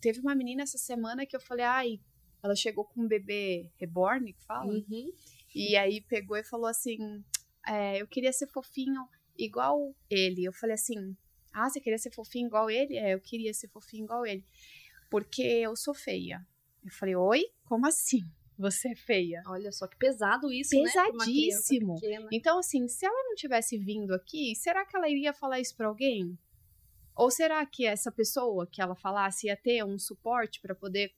teve 0.00 0.20
uma 0.20 0.36
menina 0.36 0.62
essa 0.62 0.78
semana 0.78 1.26
que 1.26 1.34
eu 1.34 1.40
falei, 1.40 1.64
ai, 1.64 2.00
ela 2.40 2.54
chegou 2.54 2.84
com 2.84 3.02
um 3.02 3.08
bebê 3.08 3.72
reborn, 3.76 4.32
que 4.32 4.44
fala. 4.44 4.72
Uhum. 4.72 5.12
E 5.52 5.76
aí 5.76 6.00
pegou 6.00 6.36
e 6.36 6.44
falou 6.44 6.66
assim: 6.66 7.24
é, 7.68 8.00
Eu 8.00 8.06
queria 8.06 8.32
ser 8.32 8.46
fofinho 8.48 9.08
igual 9.36 9.94
ele. 10.10 10.44
Eu 10.44 10.52
falei 10.52 10.74
assim: 10.74 11.16
Ah, 11.52 11.68
você 11.68 11.80
queria 11.80 11.98
ser 11.98 12.12
fofinho 12.12 12.46
igual 12.46 12.70
ele? 12.70 12.96
É, 12.96 13.14
eu 13.14 13.20
queria 13.20 13.52
ser 13.54 13.68
fofinho 13.68 14.04
igual 14.04 14.26
ele. 14.26 14.44
Porque 15.10 15.42
eu 15.42 15.76
sou 15.76 15.94
feia. 15.94 16.44
Eu 16.84 16.92
falei: 16.92 17.14
Oi? 17.14 17.44
Como 17.64 17.86
assim? 17.86 18.20
Você 18.58 18.88
é 18.88 18.94
feia. 18.96 19.42
Olha 19.46 19.70
só 19.70 19.86
que 19.86 19.96
pesado 19.96 20.52
isso, 20.52 20.70
Pesadíssimo. 20.70 21.94
né? 21.94 22.28
Então, 22.32 22.58
assim, 22.58 22.88
se 22.88 23.06
ela 23.06 23.24
não 23.24 23.36
tivesse 23.36 23.78
vindo 23.78 24.12
aqui, 24.12 24.54
será 24.56 24.84
que 24.84 24.96
ela 24.96 25.08
iria 25.08 25.32
falar 25.32 25.60
isso 25.60 25.76
para 25.76 25.86
alguém? 25.86 26.36
Ou 27.14 27.30
será 27.30 27.64
que 27.64 27.86
essa 27.86 28.10
pessoa 28.10 28.66
que 28.66 28.82
ela 28.82 28.96
falasse 28.96 29.46
ia 29.46 29.56
ter 29.56 29.84
um 29.84 29.96
suporte 29.96 30.60
para 30.60 30.74
poder 30.74 31.12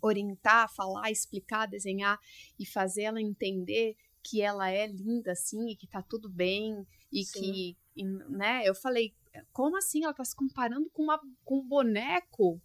orientar, 0.00 0.72
falar, 0.72 1.10
explicar, 1.10 1.66
desenhar 1.66 2.18
e 2.58 2.64
fazer 2.64 3.02
ela 3.02 3.20
entender 3.20 3.96
que 4.22 4.42
ela 4.42 4.70
é 4.70 4.86
linda 4.86 5.32
assim 5.32 5.68
e 5.68 5.76
que 5.76 5.86
tá 5.86 6.02
tudo 6.02 6.28
bem 6.28 6.86
e 7.12 7.24
Sim. 7.24 7.40
que, 7.40 7.76
e, 7.96 8.04
né? 8.04 8.62
Eu 8.64 8.74
falei, 8.74 9.14
como 9.52 9.76
assim 9.76 10.04
ela 10.04 10.14
tá 10.14 10.24
se 10.24 10.34
comparando 10.34 10.88
com, 10.90 11.04
uma, 11.04 11.20
com 11.44 11.58
um 11.58 11.66
boneco 11.66 12.60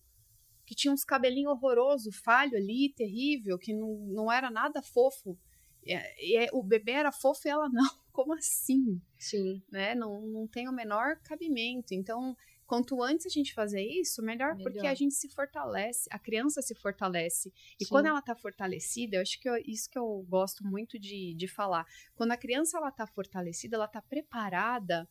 que 0.66 0.76
tinha 0.76 0.94
uns 0.94 1.04
cabelinhos 1.04 1.52
horrorosos, 1.52 2.16
falho 2.18 2.58
ali, 2.58 2.92
terrível, 2.94 3.58
que 3.58 3.74
não, 3.74 3.96
não 4.08 4.32
era 4.32 4.50
nada 4.50 4.82
fofo. 4.82 5.38
E, 5.84 5.94
e, 5.94 6.50
o 6.52 6.64
bebê 6.64 6.94
era 6.94 7.12
fofo 7.12 7.48
e 7.48 7.52
ela 7.52 7.70
não. 7.70 7.90
Como 8.12 8.34
assim? 8.34 9.00
Sim. 9.20 9.62
Né? 9.70 9.94
Não, 9.94 10.22
não 10.22 10.48
tem 10.48 10.68
o 10.68 10.74
menor 10.74 11.18
cabimento. 11.22 11.94
Então, 11.94 12.36
quanto 12.66 13.02
antes 13.04 13.26
a 13.26 13.30
gente 13.30 13.54
fazer 13.54 13.82
isso, 13.82 14.22
melhor, 14.22 14.56
Melhor. 14.56 14.72
porque 14.72 14.88
a 14.88 14.94
gente 14.96 15.14
se 15.14 15.30
fortalece, 15.30 16.08
a 16.12 16.18
criança 16.20 16.62
se 16.62 16.74
fortalece. 16.76 17.54
E 17.80 17.86
Sim. 17.86 17.90
quando 17.90 18.08
ela 18.08 18.22
tá 18.22 18.36
fortalecida, 18.36 19.18
eu 19.18 19.22
acho 19.22 19.40
que 19.40 19.48
eu- 19.50 19.58
isso 19.66 19.90
que 19.90 19.98
eu 19.98 20.26
gosto 20.28 20.66
muito 20.66 20.98
de, 21.00 21.34
de 21.36 21.48
falar. 21.48 21.86
Quando 22.16 22.32
a 22.32 22.38
criança 22.38 22.78
ela 22.78 22.92
tá 22.92 23.06
fortalecida, 23.06 23.76
ela 23.76 23.88
tá 23.88 24.02
preparada 24.02 25.08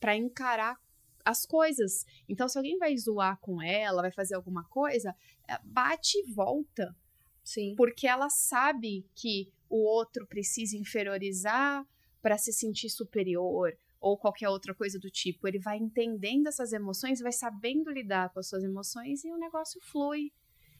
para 0.00 0.16
encarar 0.16 0.76
as 1.24 1.44
coisas. 1.44 2.04
Então, 2.28 2.48
se 2.48 2.56
alguém 2.56 2.78
vai 2.78 2.96
zoar 2.96 3.38
com 3.40 3.60
ela, 3.60 4.02
vai 4.02 4.12
fazer 4.12 4.34
alguma 4.34 4.64
coisa, 4.64 5.14
é, 5.48 5.58
bate 5.64 6.18
e 6.18 6.32
volta 6.32 6.94
Sim. 7.42 7.74
porque 7.76 8.06
ela 8.06 8.28
sabe 8.28 9.04
que 9.14 9.50
o 9.68 9.78
outro 9.84 10.26
precisa 10.26 10.76
inferiorizar 10.76 11.84
para 12.22 12.38
se 12.38 12.52
sentir 12.52 12.90
superior 12.90 13.76
ou 14.06 14.16
qualquer 14.16 14.48
outra 14.48 14.72
coisa 14.72 15.00
do 15.00 15.10
tipo. 15.10 15.48
Ele 15.48 15.58
vai 15.58 15.78
entendendo 15.78 16.46
essas 16.46 16.72
emoções, 16.72 17.18
vai 17.18 17.32
sabendo 17.32 17.90
lidar 17.90 18.32
com 18.32 18.38
as 18.38 18.48
suas 18.48 18.62
emoções 18.62 19.24
e 19.24 19.32
o 19.32 19.36
negócio 19.36 19.80
flui. 19.82 20.32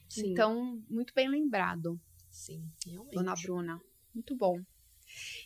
Sim. 0.08 0.30
Então, 0.30 0.80
muito 0.88 1.12
bem 1.12 1.28
lembrado, 1.28 2.00
Sim, 2.30 2.64
realmente. 2.86 3.14
dona 3.14 3.34
Bruna. 3.34 3.82
Muito 4.14 4.36
bom. 4.36 4.62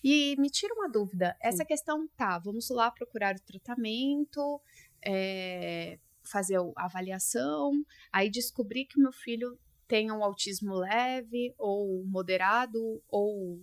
E 0.04 0.36
me 0.38 0.50
tira 0.50 0.74
uma 0.74 0.90
dúvida. 0.90 1.34
Essa 1.40 1.64
questão, 1.64 2.06
tá, 2.08 2.38
vamos 2.38 2.68
lá 2.68 2.90
procurar 2.90 3.34
o 3.34 3.42
tratamento, 3.42 4.60
é, 5.02 5.98
fazer 6.22 6.58
a 6.76 6.84
avaliação, 6.84 7.72
aí 8.12 8.28
descobrir 8.28 8.84
que 8.84 8.98
o 8.98 9.02
meu 9.02 9.12
filho 9.12 9.58
tem 9.88 10.12
um 10.12 10.22
autismo 10.22 10.74
leve, 10.74 11.54
ou 11.56 12.04
moderado, 12.04 13.02
ou 13.08 13.58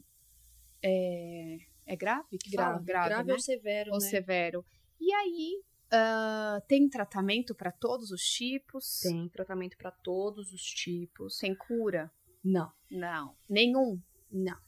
é, 0.82 1.58
é 1.88 1.95
grave? 1.95 2.38
Que 2.38 2.52
fala? 2.52 2.80
Grave. 2.80 2.86
grave, 2.86 3.10
Grave 3.10 3.28
né? 3.28 3.34
ou 3.34 3.39
severo, 3.39 3.91
ou 3.91 4.00
né? 4.00 4.10
severo. 4.10 4.65
E 5.00 5.13
aí, 5.13 5.63
ah, 5.91 6.62
tem 6.67 6.89
tratamento 6.89 7.56
para 7.56 7.71
todos 7.71 8.12
os 8.12 8.21
tipos? 8.21 9.00
Tem 9.00 9.30
tratamento 9.30 9.78
para 9.78 9.91
todos 9.91 10.52
os 10.52 10.62
tipos. 10.62 11.38
Tem 11.38 11.56
cura? 11.56 12.12
Não, 12.43 12.71
Não. 12.89 13.36
Nenhum? 13.50 14.02
não. 14.32 14.67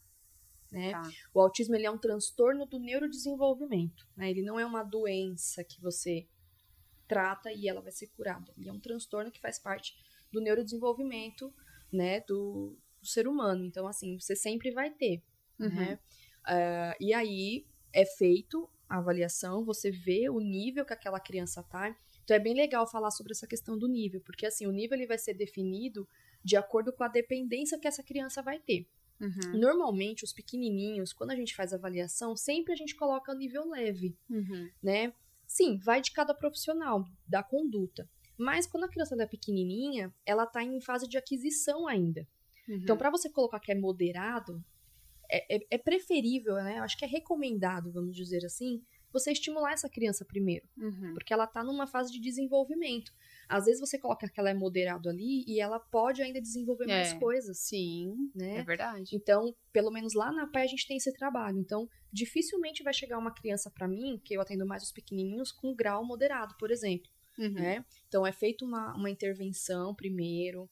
Né? 0.72 0.92
Tá. 0.92 1.02
O 1.34 1.42
autismo 1.42 1.76
ele 1.76 1.88
é 1.88 1.92
um 1.92 1.98
transtorno 1.98 2.66
do 2.66 2.80
neurodesenvolvimento. 2.80 4.08
Né? 4.16 4.30
Ele 4.30 4.44
não 4.44 4.60
é 4.60 4.66
uma 4.66 4.84
doença 4.84 5.64
que 5.64 5.82
você 5.82 6.28
trata 7.08 7.52
e 7.52 7.68
ela 7.68 7.82
vai 7.82 7.92
ser 7.92 8.08
curada. 8.08 8.54
Ele 8.56 8.70
é 8.70 8.72
um 8.72 8.80
transtorno 8.80 9.32
que 9.32 9.42
faz 9.42 9.58
parte 9.58 9.96
do 10.32 10.40
neurodesenvolvimento 10.40 11.52
né, 11.92 12.22
do, 12.22 12.78
do 13.02 13.08
ser 13.08 13.28
humano. 13.28 13.66
Então, 13.66 13.88
assim, 13.88 14.20
você 14.20 14.36
sempre 14.36 14.72
vai 14.72 14.92
ter. 14.92 15.24
Uhum. 15.60 15.70
né? 15.70 16.00
Ah, 16.46 16.96
e 17.00 17.14
aí 17.14 17.66
é 17.94 18.06
feito 18.06 18.70
a 18.88 18.98
avaliação, 18.98 19.64
você 19.64 19.92
vê 19.92 20.30
o 20.30 20.40
nível 20.40 20.86
que 20.86 20.94
aquela 20.94 21.20
criança 21.20 21.62
tá. 21.64 21.96
Então 22.24 22.36
é 22.36 22.40
bem 22.40 22.54
legal 22.56 22.86
falar 22.88 23.12
sobre 23.12 23.32
essa 23.32 23.48
questão 23.48 23.78
do 23.78 23.88
nível, 23.88 24.22
porque 24.22 24.46
assim, 24.46 24.66
o 24.68 24.72
nível 24.72 24.98
ele 24.98 25.08
vai 25.08 25.18
ser 25.18 25.34
definido 25.34 26.08
de 26.44 26.56
acordo 26.56 26.92
com 26.94 27.04
a 27.04 27.08
dependência 27.08 27.80
que 27.80 27.88
essa 27.88 28.04
criança 28.04 28.42
vai 28.42 28.60
ter. 28.60 28.88
Uhum. 29.20 29.60
Normalmente, 29.60 30.24
os 30.24 30.32
pequenininhos, 30.32 31.12
quando 31.12 31.32
a 31.32 31.36
gente 31.36 31.56
faz 31.56 31.74
avaliação, 31.74 32.36
sempre 32.36 32.72
a 32.72 32.76
gente 32.76 32.96
coloca 32.96 33.36
nível 33.36 33.68
leve, 33.70 34.16
Uhum. 34.30 34.70
né? 34.82 35.14
Sim, 35.46 35.78
vai 35.78 36.00
de 36.02 36.12
cada 36.12 36.34
profissional, 36.34 37.04
da 37.28 37.44
conduta. 37.44 38.10
Mas 38.38 38.66
quando 38.66 38.86
a 38.86 38.88
criança 38.90 39.22
é 39.22 39.26
pequenininha, 39.26 40.14
ela 40.26 40.46
tá 40.46 40.64
em 40.64 40.80
fase 40.80 41.08
de 41.08 41.18
aquisição 41.18 41.88
ainda. 41.88 42.26
Uhum. 42.68 42.76
Então, 42.76 42.96
para 42.96 43.10
você 43.10 43.30
colocar 43.30 43.60
que 43.60 43.72
é 43.72 43.76
moderado, 43.76 44.64
é, 45.32 45.56
é- 45.58 45.68
é 45.72 45.78
preferível, 45.78 46.56
né? 46.56 46.80
Eu 46.80 46.84
acho 46.84 46.98
que 46.98 47.06
é 47.06 47.08
recomendado, 47.08 47.92
vamos 47.92 48.16
dizer 48.16 48.44
assim, 48.46 48.82
você 49.12 49.32
estimular 49.32 49.74
essa 49.74 49.90
criança 49.90 50.24
primeiro, 50.24 50.68
Uhum. 50.78 51.14
porque 51.14 51.34
ela 51.34 51.48
tá 51.48 51.64
numa 51.64 51.88
fase 51.88 52.12
de 52.12 52.20
desenvolvimento. 52.20 53.12
Às 53.48 53.66
vezes 53.66 53.80
você 53.80 53.98
coloca 53.98 54.30
que 54.30 54.40
ela 54.40 54.52
é 54.52 54.54
moderado 54.54 55.10
ali 55.10 55.44
e 55.48 55.60
ela 55.60 55.80
pode 55.80 56.22
ainda 56.22 56.40
desenvolver 56.40 56.86
mais 56.86 57.12
É. 57.14 57.20
coisas, 57.20 57.58
Sim, 57.60 58.30
né? 58.36 58.58
é 58.58 58.64
verdade. 58.64 59.16
Então, 59.16 59.56
pelo 59.74 59.90
menos 59.92 60.14
lá 60.14 60.32
na 60.32 60.46
PAI 60.46 60.66
a 60.66 60.68
gente 60.68 60.88
tem 60.88 60.98
esse 60.98 61.12
trabalho. 61.14 61.58
Então, 61.60 61.88
dificilmente 62.14 62.84
vai 62.84 62.94
chegar 62.94 63.18
uma 63.18 63.34
criança 63.34 63.72
para 63.72 63.88
mim, 63.88 64.20
que 64.24 64.36
eu 64.36 64.42
atendo 64.42 64.66
mais 64.68 64.84
os 64.84 64.92
pequenininhos, 64.92 65.52
com 65.52 65.74
grau 65.74 66.06
moderado, 66.06 66.56
por 66.60 66.70
exemplo 66.72 67.10
Uhum. 67.40 67.54
né? 67.54 67.86
Então 68.08 68.28
é 68.28 68.32
feita 68.34 68.66
uma, 68.66 68.94
uma 68.96 69.10
intervenção 69.10 69.96
primeiro, 69.96 70.70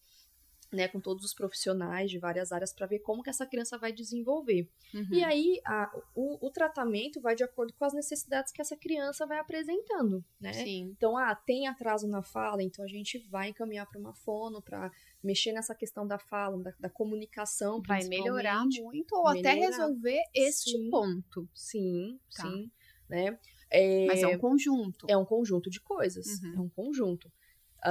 né, 0.71 0.87
com 0.87 0.99
todos 0.99 1.23
os 1.23 1.33
profissionais 1.33 2.11
de 2.11 2.19
várias 2.19 2.51
áreas 2.51 2.73
para 2.73 2.85
ver 2.87 2.99
como 2.99 3.23
que 3.23 3.29
essa 3.29 3.45
criança 3.45 3.77
vai 3.77 3.93
desenvolver. 3.93 4.69
Uhum. 4.93 5.07
E 5.13 5.23
aí 5.23 5.61
a- 5.65 5.89
o, 6.13 6.45
o 6.45 6.49
tratamento 6.51 7.21
vai 7.21 7.35
de 7.35 7.43
acordo 7.43 7.73
com 7.73 7.85
as 7.85 7.93
necessidades 7.93 8.51
que 8.51 8.61
essa 8.61 8.75
criança 8.75 9.25
vai 9.25 9.39
apresentando, 9.39 10.23
né? 10.41 10.51
Sim. 10.51 10.91
Então, 10.97 11.17
ah, 11.17 11.33
tem 11.33 11.67
atraso 11.67 12.07
na 12.07 12.21
fala, 12.21 12.61
então 12.61 12.83
a 12.83 12.87
gente 12.87 13.17
vai 13.29 13.49
encaminhar 13.49 13.87
para 13.87 13.99
uma 13.99 14.13
fono 14.13 14.61
para 14.61 14.91
mexer 15.23 15.53
nessa 15.53 15.73
questão 15.73 16.05
da 16.05 16.19
fala, 16.19 16.61
da, 16.61 16.73
da 16.79 16.89
comunicação, 16.89 17.81
Vai 17.87 18.03
melhorar 18.05 18.65
muito 18.65 19.13
ou 19.15 19.27
até 19.27 19.53
Melhorar. 19.55 19.67
resolver 19.77 20.19
este 20.35 20.71
Sim. 20.71 20.89
ponto. 20.89 21.49
Sim, 21.53 22.19
Tá. 22.35 22.43
sim, 22.43 22.69
né? 23.09 23.39
É, 23.69 24.05
Mas 24.05 24.21
é 24.21 24.27
um 24.27 24.37
conjunto. 24.37 25.05
é 25.09 25.17
um 25.17 25.25
conjunto 25.25 25.69
de 25.69 25.79
coisas. 25.81 26.25
Uhum. 26.41 26.53
É 26.55 26.59
um 26.59 26.69
conjunto. 26.69 27.31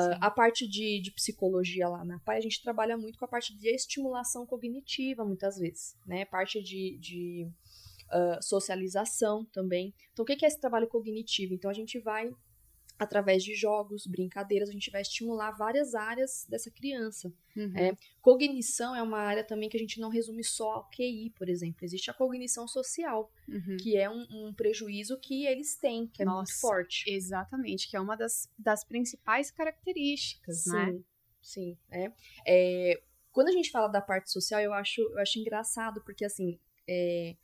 Sim. 0.00 0.18
a 0.20 0.30
parte 0.30 0.68
de, 0.68 1.00
de 1.00 1.10
psicologia 1.10 1.88
lá 1.88 2.04
na 2.04 2.18
PAI, 2.20 2.38
a 2.38 2.40
gente 2.40 2.62
trabalha 2.62 2.96
muito 2.96 3.18
com 3.18 3.24
a 3.24 3.28
parte 3.28 3.56
de 3.56 3.68
estimulação 3.68 4.46
cognitiva, 4.46 5.24
muitas 5.24 5.58
vezes, 5.58 5.96
né? 6.06 6.24
Parte 6.24 6.62
de, 6.62 6.98
de 6.98 7.50
ah, 8.08 8.38
socialização 8.40 9.44
também. 9.46 9.92
Então, 10.12 10.22
o 10.22 10.26
que 10.26 10.44
é 10.44 10.48
esse 10.48 10.60
trabalho 10.60 10.86
cognitivo? 10.86 11.54
Então, 11.54 11.70
a 11.70 11.74
gente 11.74 11.98
vai, 11.98 12.30
através 12.98 13.44
de 13.44 13.54
jogos, 13.54 14.06
brincadeiras, 14.06 14.68
a 14.68 14.72
gente 14.72 14.90
vai 14.90 15.02
estimular 15.02 15.50
várias 15.52 15.94
áreas 15.94 16.46
dessa 16.48 16.70
criança. 16.70 17.32
Uhum. 17.54 17.72
É. 17.76 17.96
Cognição 18.20 18.94
é 18.94 19.02
uma 19.02 19.18
área 19.18 19.44
também 19.44 19.68
que 19.68 19.76
a 19.76 19.80
gente 19.80 20.00
não 20.00 20.08
resume 20.08 20.42
só 20.42 20.72
ao 20.72 20.90
QI, 20.90 21.30
por 21.36 21.48
exemplo. 21.48 21.84
Existe 21.84 22.10
a 22.10 22.14
cognição 22.14 22.66
social, 22.66 23.30
Uhum. 23.48 23.76
que 23.80 23.96
é 23.96 24.10
um, 24.10 24.26
um 24.30 24.54
prejuízo 24.54 25.18
que 25.18 25.46
eles 25.46 25.76
têm, 25.76 26.06
que 26.06 26.22
é 26.22 26.24
muito 26.24 26.38
Nossa, 26.38 26.60
forte. 26.60 27.08
Exatamente, 27.10 27.88
que 27.88 27.96
é 27.96 28.00
uma 28.00 28.16
das, 28.16 28.50
das 28.58 28.84
principais 28.84 29.50
características, 29.50 30.66
né? 30.66 30.92
Sim, 30.92 31.04
sim. 31.40 31.78
É. 31.90 32.12
É, 32.46 33.02
quando 33.30 33.48
a 33.48 33.52
gente 33.52 33.70
fala 33.70 33.88
da 33.88 34.00
parte 34.00 34.30
social, 34.30 34.60
eu 34.60 34.72
acho, 34.72 35.00
eu 35.00 35.18
acho 35.18 35.38
engraçado, 35.38 36.02
porque 36.02 36.24
assim, 36.24 36.58
é, 36.88 37.36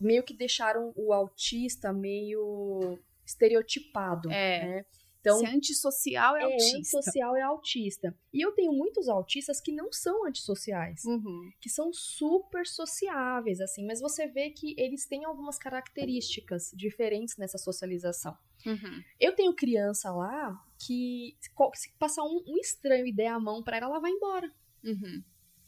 meio 0.00 0.22
que 0.22 0.34
deixaram 0.34 0.92
o 0.96 1.12
autista 1.12 1.92
meio 1.92 2.98
estereotipado, 3.32 4.30
É. 4.30 4.66
né? 4.66 4.84
Então, 5.22 5.38
Se 5.38 5.46
é 5.46 5.50
antissocial 5.50 6.36
é, 6.36 6.40
é 6.40 6.44
autista. 6.44 6.78
antissocial 6.78 7.36
é 7.36 7.42
autista. 7.42 8.18
E 8.32 8.44
eu 8.44 8.50
tenho 8.52 8.72
muitos 8.72 9.08
autistas 9.08 9.60
que 9.60 9.70
não 9.70 9.92
são 9.92 10.26
antissociais, 10.26 11.04
uhum. 11.04 11.48
que 11.60 11.70
são 11.70 11.92
super 11.92 12.66
sociáveis, 12.66 13.60
assim, 13.60 13.86
mas 13.86 14.00
você 14.00 14.26
vê 14.26 14.50
que 14.50 14.74
eles 14.76 15.06
têm 15.06 15.24
algumas 15.24 15.58
características 15.58 16.72
diferentes 16.74 17.36
nessa 17.36 17.56
socialização. 17.56 18.36
Uhum. 18.66 19.02
Eu 19.20 19.32
tenho 19.36 19.54
criança 19.54 20.10
lá 20.10 20.60
que, 20.84 21.36
se 21.74 21.92
passar 22.00 22.24
um, 22.24 22.42
um 22.48 22.58
estranho 22.58 23.06
e 23.06 23.12
der 23.12 23.28
a 23.28 23.38
mão 23.38 23.62
para 23.62 23.76
ela, 23.76 23.86
ela 23.86 24.00
vai 24.00 24.10
embora. 24.10 24.52
Uhum. 24.82 25.22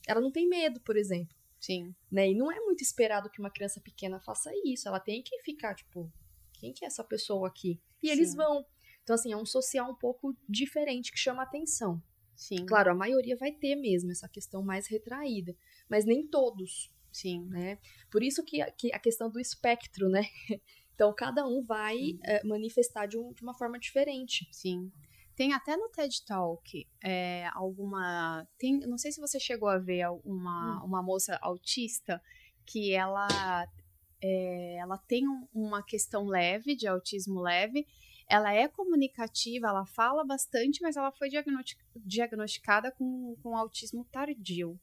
Ela 0.09 0.20
não 0.20 0.33
tem 0.33 0.48
medo, 0.48 0.81
por 0.81 0.96
exemplo. 0.96 1.35
Sim. 1.61 1.94
Né? 2.11 2.31
E 2.31 2.35
não 2.35 2.50
é 2.50 2.59
muito 2.59 2.83
esperado 2.83 3.31
que 3.31 3.38
uma 3.38 3.50
criança 3.50 3.81
pequena 3.81 4.18
faça 4.20 4.50
isso. 4.64 4.88
Ela 4.88 4.98
tem 4.98 5.22
que 5.22 5.38
ficar, 5.42 5.74
tipo, 5.74 6.12
quem 6.64 6.72
que 6.72 6.85
é 6.85 6.88
essa 6.88 7.05
pessoa 7.05 7.48
aqui? 7.48 7.79
E 8.03 8.07
Sim. 8.07 8.12
eles 8.12 8.35
vão. 8.35 8.64
Então, 9.03 9.14
assim, 9.14 9.33
é 9.33 9.37
um 9.37 9.44
social 9.44 9.90
um 9.90 9.94
pouco 9.94 10.35
diferente 10.48 11.12
que 11.12 11.18
chama 11.18 11.42
atenção. 11.42 12.03
Sim. 12.35 12.64
Claro, 12.64 12.90
a 12.90 12.94
maioria 12.94 13.37
vai 13.37 13.53
ter 13.53 13.77
mesmo 13.77 14.11
essa 14.11 14.29
questão 14.29 14.62
mais 14.62 14.87
retraída, 14.87 15.55
mas 15.88 16.07
nem 16.07 16.27
todos. 16.27 16.90
Sim. 17.12 17.46
Né? 17.50 17.79
Por 18.11 18.22
isso 18.22 18.42
que, 18.42 18.64
que 18.72 18.92
a 18.92 18.98
questão 18.98 19.31
do 19.31 19.38
espectro, 19.38 20.09
né? 20.09 20.22
Então, 20.94 21.12
cada 21.12 21.44
um 21.44 21.61
vai 21.61 21.96
é, 22.22 22.46
manifestar 22.46 23.07
de, 23.07 23.18
um, 23.18 23.33
de, 23.33 23.42
uma 23.42 23.53
forma 23.53 23.81
diferente. 23.81 24.48
Sim. 24.53 24.92
Tem 25.35 25.53
até 25.53 25.77
no 25.77 25.88
TED 25.88 26.24
Talk 26.24 26.87
é, 27.03 27.48
alguma. 27.53 28.46
Tem, 28.57 28.79
não 28.79 28.96
sei 28.96 29.11
se 29.11 29.20
você 29.20 29.40
chegou 29.40 29.68
a 29.68 29.77
ver 29.77 30.07
uma, 30.24 30.81
hum. 30.81 30.87
uma 30.87 31.03
moça 31.03 31.37
autista 31.42 32.22
que 32.64 32.92
ela, 32.92 33.27
é, 34.26 34.76
ela 34.76 34.96
tem 34.96 35.28
um, 35.28 35.46
uma 35.52 35.82
questão 35.82 36.24
leve, 36.24 36.74
de 36.74 36.87
autismo 36.87 37.42
leve. 37.42 37.87
Ela 38.26 38.54
é 38.54 38.66
comunicativa, 38.66 39.68
ela 39.68 39.84
fala 39.84 40.24
bastante, 40.24 40.80
mas 40.80 40.96
ela 40.96 41.12
foi 41.12 41.28
diagnosticada 41.94 42.90
com, 42.92 43.37
com 43.42 43.54
autismo 43.54 44.02
tardio. 44.10 44.80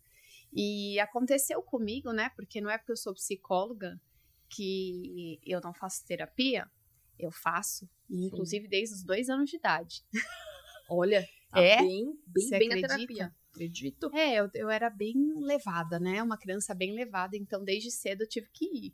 E 0.54 1.00
aconteceu 1.00 1.60
comigo, 1.64 2.14
né? 2.14 2.30
Porque 2.36 2.62
não 2.62 2.70
é 2.70 2.78
porque 2.78 2.92
eu 2.92 2.98
sou 2.98 3.16
psicóloga 3.16 4.00
que 4.48 5.40
eu 5.44 5.60
não 5.60 5.74
faço 5.74 6.06
terapia, 6.06 6.70
eu 7.18 7.32
faço, 7.32 7.90
inclusive 8.08 8.68
desde 8.68 8.94
os 8.94 9.04
dois 9.04 9.28
anos 9.28 9.50
de 9.50 9.56
idade. 9.56 10.04
Olha, 10.88 11.28
tá 11.50 11.62
é 11.62 11.78
bem, 11.78 12.16
bem, 12.28 12.50
bem 12.50 12.68
acredita? 12.68 12.88
terapia. 12.88 13.36
Acredito. 13.50 14.12
É, 14.14 14.36
eu, 14.36 14.52
eu 14.54 14.70
era 14.70 14.90
bem 14.90 15.34
levada, 15.38 16.00
né? 16.00 16.22
Uma 16.22 16.38
criança 16.38 16.76
bem 16.76 16.94
levada, 16.94 17.36
então 17.36 17.64
desde 17.64 17.90
cedo 17.90 18.22
eu 18.22 18.30
tive 18.30 18.48
que 18.54 18.66
ir. 18.66 18.94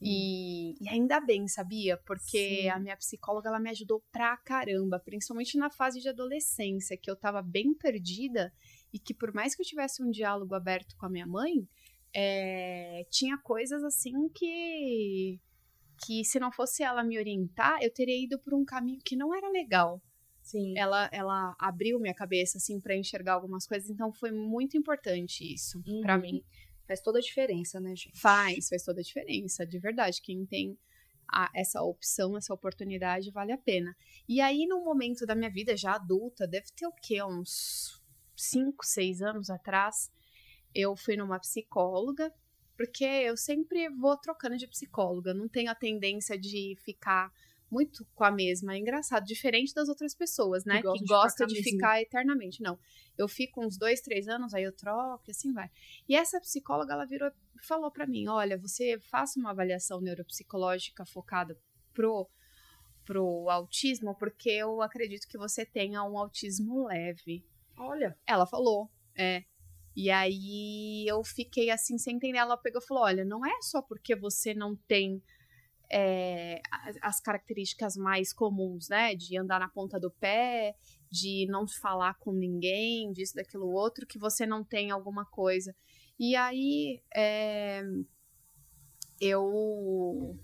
E, 0.00 0.74
e, 0.80 0.88
ainda 0.88 1.20
bem, 1.20 1.48
sabia? 1.48 1.96
Porque 1.96 2.62
Sim. 2.62 2.68
a 2.68 2.78
minha 2.78 2.96
psicóloga 2.96 3.48
ela 3.48 3.58
me 3.58 3.70
ajudou 3.70 4.02
pra 4.12 4.36
caramba, 4.36 5.00
principalmente 5.00 5.58
na 5.58 5.70
fase 5.70 6.00
de 6.00 6.08
adolescência, 6.08 6.96
que 6.96 7.10
eu 7.10 7.16
tava 7.16 7.42
bem 7.42 7.74
perdida 7.74 8.52
e 8.92 8.98
que 8.98 9.12
por 9.12 9.32
mais 9.34 9.54
que 9.54 9.62
eu 9.62 9.66
tivesse 9.66 10.02
um 10.02 10.10
diálogo 10.10 10.54
aberto 10.54 10.96
com 10.96 11.06
a 11.06 11.10
minha 11.10 11.26
mãe, 11.26 11.68
é, 12.14 13.06
tinha 13.10 13.36
coisas 13.38 13.82
assim 13.84 14.28
que 14.28 15.40
que 16.06 16.24
se 16.24 16.38
não 16.38 16.52
fosse 16.52 16.84
ela 16.84 17.02
me 17.02 17.18
orientar, 17.18 17.82
eu 17.82 17.92
teria 17.92 18.16
ido 18.16 18.38
por 18.38 18.54
um 18.54 18.64
caminho 18.64 19.00
que 19.04 19.16
não 19.16 19.34
era 19.34 19.50
legal. 19.50 20.00
Sim. 20.40 20.78
Ela, 20.78 21.10
ela 21.12 21.56
abriu 21.58 21.98
minha 21.98 22.14
cabeça 22.14 22.56
assim 22.56 22.80
para 22.80 22.96
enxergar 22.96 23.34
algumas 23.34 23.66
coisas, 23.66 23.90
então 23.90 24.12
foi 24.12 24.30
muito 24.30 24.78
importante 24.78 25.42
isso 25.52 25.82
uhum. 25.86 26.00
para 26.00 26.16
mim. 26.16 26.42
Faz 26.88 27.02
toda 27.02 27.18
a 27.18 27.22
diferença, 27.22 27.78
né, 27.78 27.90
gente? 27.94 28.18
Faz, 28.18 28.70
faz 28.70 28.82
toda 28.82 29.00
a 29.00 29.04
diferença, 29.04 29.66
de 29.66 29.78
verdade. 29.78 30.22
Quem 30.22 30.46
tem 30.46 30.78
a, 31.30 31.50
essa 31.54 31.82
opção, 31.82 32.34
essa 32.34 32.54
oportunidade, 32.54 33.30
vale 33.30 33.52
a 33.52 33.58
pena. 33.58 33.94
E 34.26 34.40
aí, 34.40 34.66
no 34.66 34.82
momento 34.82 35.26
da 35.26 35.34
minha 35.34 35.50
vida, 35.50 35.76
já 35.76 35.96
adulta, 35.96 36.48
deve 36.48 36.68
ter 36.74 36.86
o 36.86 36.92
quê? 36.92 37.22
Uns 37.22 38.02
5, 38.34 38.86
6 38.86 39.20
anos 39.20 39.50
atrás, 39.50 40.10
eu 40.74 40.96
fui 40.96 41.14
numa 41.14 41.38
psicóloga, 41.38 42.32
porque 42.74 43.04
eu 43.04 43.36
sempre 43.36 43.90
vou 43.90 44.16
trocando 44.16 44.56
de 44.56 44.66
psicóloga, 44.66 45.34
não 45.34 45.46
tenho 45.46 45.70
a 45.70 45.74
tendência 45.74 46.38
de 46.38 46.74
ficar 46.82 47.30
muito 47.70 48.06
com 48.14 48.24
a 48.24 48.30
mesma. 48.30 48.74
É 48.74 48.78
engraçado, 48.78 49.24
diferente 49.24 49.74
das 49.74 49.88
outras 49.88 50.14
pessoas, 50.14 50.64
né? 50.64 50.82
Que, 50.82 50.92
que 50.92 51.04
gosta 51.04 51.46
de, 51.46 51.56
ficar, 51.56 51.64
de 51.64 51.70
ficar 51.70 52.02
eternamente. 52.02 52.62
Não. 52.62 52.78
Eu 53.16 53.28
fico 53.28 53.64
uns 53.64 53.76
dois, 53.76 54.00
três 54.00 54.28
anos, 54.28 54.54
aí 54.54 54.64
eu 54.64 54.72
troco 54.72 55.24
e 55.28 55.30
assim 55.30 55.52
vai. 55.52 55.70
E 56.08 56.16
essa 56.16 56.40
psicóloga, 56.40 56.94
ela 56.94 57.04
virou 57.04 57.30
falou 57.62 57.90
para 57.90 58.06
mim: 58.06 58.28
olha, 58.28 58.58
você 58.58 58.98
faça 59.10 59.38
uma 59.38 59.50
avaliação 59.50 60.00
neuropsicológica 60.00 61.04
focada 61.04 61.58
pro, 61.92 62.28
pro 63.04 63.48
autismo, 63.50 64.14
porque 64.14 64.50
eu 64.50 64.80
acredito 64.80 65.26
que 65.28 65.38
você 65.38 65.66
tenha 65.66 66.02
um 66.04 66.18
autismo 66.18 66.86
leve. 66.86 67.44
Olha. 67.76 68.16
Ela 68.26 68.46
falou, 68.46 68.90
é. 69.16 69.44
E 69.94 70.10
aí 70.10 71.04
eu 71.08 71.24
fiquei 71.24 71.70
assim 71.70 71.98
sem 71.98 72.16
entender. 72.16 72.38
Ela 72.38 72.56
pegou 72.56 72.80
e 72.80 72.86
falou: 72.86 73.02
olha, 73.02 73.24
não 73.24 73.44
é 73.44 73.60
só 73.60 73.82
porque 73.82 74.14
você 74.14 74.54
não 74.54 74.76
tem 74.76 75.22
é, 75.90 76.60
as 77.02 77.20
características 77.20 77.96
mais 77.96 78.32
comuns, 78.32 78.88
né? 78.88 79.14
De 79.14 79.38
andar 79.38 79.58
na 79.58 79.68
ponta 79.68 79.98
do 79.98 80.10
pé, 80.10 80.74
de 81.10 81.46
não 81.48 81.66
falar 81.66 82.14
com 82.18 82.32
ninguém, 82.32 83.10
disso, 83.12 83.34
daquilo 83.34 83.70
outro, 83.70 84.06
que 84.06 84.18
você 84.18 84.46
não 84.46 84.62
tem 84.62 84.90
alguma 84.90 85.24
coisa. 85.24 85.74
E 86.18 86.36
aí 86.36 87.02
é, 87.14 87.82
eu, 89.20 90.36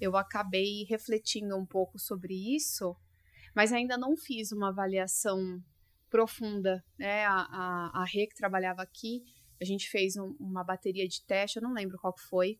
eu 0.00 0.16
acabei 0.16 0.84
refletindo 0.88 1.56
um 1.56 1.66
pouco 1.66 1.98
sobre 1.98 2.34
isso, 2.54 2.96
mas 3.54 3.72
ainda 3.72 3.98
não 3.98 4.16
fiz 4.16 4.52
uma 4.52 4.68
avaliação 4.68 5.62
profunda, 6.08 6.82
né? 6.98 7.24
A, 7.26 7.34
a, 7.34 8.02
a 8.02 8.04
Rê, 8.04 8.26
que 8.26 8.34
trabalhava 8.34 8.82
aqui, 8.82 9.22
a 9.60 9.64
gente 9.64 9.88
fez 9.88 10.16
um, 10.16 10.34
uma 10.38 10.64
bateria 10.64 11.06
de 11.06 11.24
teste, 11.24 11.58
eu 11.58 11.62
não 11.62 11.72
lembro 11.72 11.98
qual 11.98 12.12
que 12.12 12.22
foi, 12.22 12.58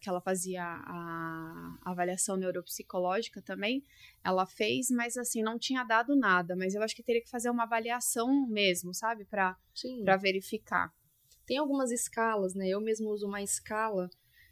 que 0.00 0.08
ela 0.08 0.20
fazia 0.20 0.64
a, 0.64 1.78
avaliação 1.82 2.36
neuropsicológica 2.36 3.42
também, 3.42 3.82
ela 4.22 4.46
fez, 4.46 4.90
mas 4.90 5.16
assim, 5.16 5.42
não 5.42 5.58
tinha 5.58 5.82
dado 5.84 6.14
nada, 6.14 6.54
mas 6.56 6.74
eu 6.74 6.82
acho 6.82 6.94
que 6.94 7.02
teria 7.02 7.22
que 7.22 7.30
fazer 7.30 7.50
uma 7.50 7.64
avaliação 7.64 8.46
mesmo, 8.46 8.94
sabe, 8.94 9.24
para 9.24 9.56
verificar. 10.20 10.92
Tem 11.46 11.58
algumas 11.58 11.90
escalas, 11.90 12.54
né? 12.54 12.68
Eu 12.68 12.80
mesmo 12.80 13.10
uso 13.10 13.26
uma 13.26 13.42
escala 13.42 14.08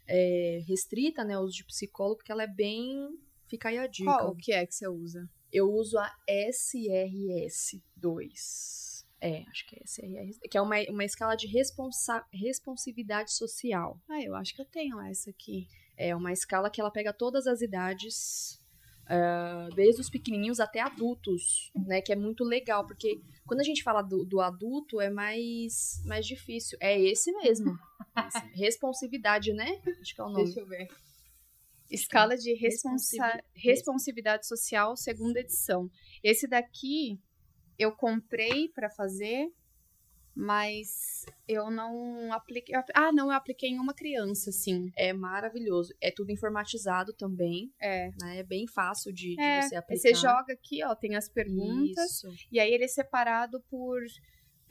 é, 0.07 0.61
restrita, 0.67 1.23
né? 1.23 1.39
Uso 1.39 1.55
de 1.57 1.65
psicólogo, 1.65 2.23
que 2.23 2.31
ela 2.31 2.43
é 2.43 2.47
bem. 2.47 3.17
Fica 3.47 3.69
aí 3.69 3.79
a 3.79 3.87
dica. 3.87 4.11
Qual 4.11 4.35
que 4.35 4.53
é 4.53 4.63
que 4.65 4.75
você 4.75 4.87
usa? 4.87 5.29
Eu 5.51 5.71
uso 5.71 5.97
a 5.97 6.11
SRS2. 6.29 8.92
É, 9.23 9.45
acho 9.49 9.65
que 9.65 9.77
é 9.77 9.83
SRS, 9.85 10.37
que 10.51 10.57
é 10.57 10.61
uma, 10.61 10.75
uma 10.89 11.05
escala 11.05 11.33
de 11.37 11.47
responsa 11.47 12.25
responsividade 12.29 13.31
social. 13.31 13.97
Ah, 14.09 14.21
eu 14.21 14.35
acho 14.35 14.53
que 14.53 14.61
eu 14.61 14.65
tenho 14.65 14.99
essa 14.99 15.29
aqui. 15.29 15.65
É 15.97 16.13
uma 16.13 16.33
escala 16.33 16.69
que 16.69 16.81
ela 16.81 16.91
pega 16.91 17.13
todas 17.13 17.47
as 17.47 17.61
idades, 17.61 18.59
uh, 19.05 19.73
desde 19.75 20.01
os 20.01 20.09
pequenininhos 20.09 20.59
até 20.59 20.81
adultos, 20.81 21.71
né? 21.87 22.01
Que 22.01 22.11
é 22.11 22.17
muito 22.17 22.43
legal, 22.43 22.85
porque 22.85 23.21
quando 23.47 23.61
a 23.61 23.63
gente 23.63 23.81
fala 23.81 24.01
do, 24.01 24.25
do 24.25 24.41
adulto 24.41 24.99
é 24.99 25.09
mais, 25.09 26.03
mais 26.05 26.27
difícil. 26.27 26.77
É 26.81 26.99
esse 26.99 27.31
mesmo. 27.31 27.79
Responsividade, 28.53 29.53
né? 29.53 29.81
Acho 30.01 30.15
que 30.15 30.19
é 30.19 30.23
o 30.25 30.29
nome. 30.29 30.43
Deixa 30.43 30.59
eu 30.59 30.67
ver. 30.67 30.89
Escala 31.89 32.35
de 32.35 32.53
responsa 32.55 33.41
responsividade 33.55 34.45
social, 34.45 34.97
segunda 34.97 35.39
edição. 35.39 35.89
Esse 36.21 36.45
daqui 36.45 37.21
eu 37.77 37.91
comprei 37.91 38.69
para 38.69 38.89
fazer, 38.89 39.47
mas 40.35 41.25
eu 41.47 41.69
não 41.69 42.33
apliquei. 42.33 42.75
Ah, 42.95 43.11
não, 43.11 43.27
eu 43.27 43.35
apliquei 43.35 43.69
em 43.69 43.79
uma 43.79 43.93
criança, 43.93 44.51
sim. 44.51 44.91
É 44.97 45.13
maravilhoso. 45.13 45.93
É 46.01 46.11
tudo 46.11 46.31
informatizado 46.31 47.13
também. 47.13 47.71
É. 47.79 48.09
Né? 48.19 48.39
É 48.39 48.43
bem 48.43 48.65
fácil 48.67 49.13
de, 49.13 49.39
é, 49.39 49.59
de 49.59 49.67
você 49.67 49.75
aplicar. 49.75 50.01
Você 50.01 50.13
joga 50.15 50.53
aqui, 50.53 50.83
ó, 50.83 50.95
tem 50.95 51.15
as 51.15 51.29
perguntas. 51.29 52.11
Isso. 52.11 52.27
E 52.51 52.59
aí 52.59 52.73
ele 52.73 52.85
é 52.85 52.87
separado 52.87 53.61
por 53.69 54.01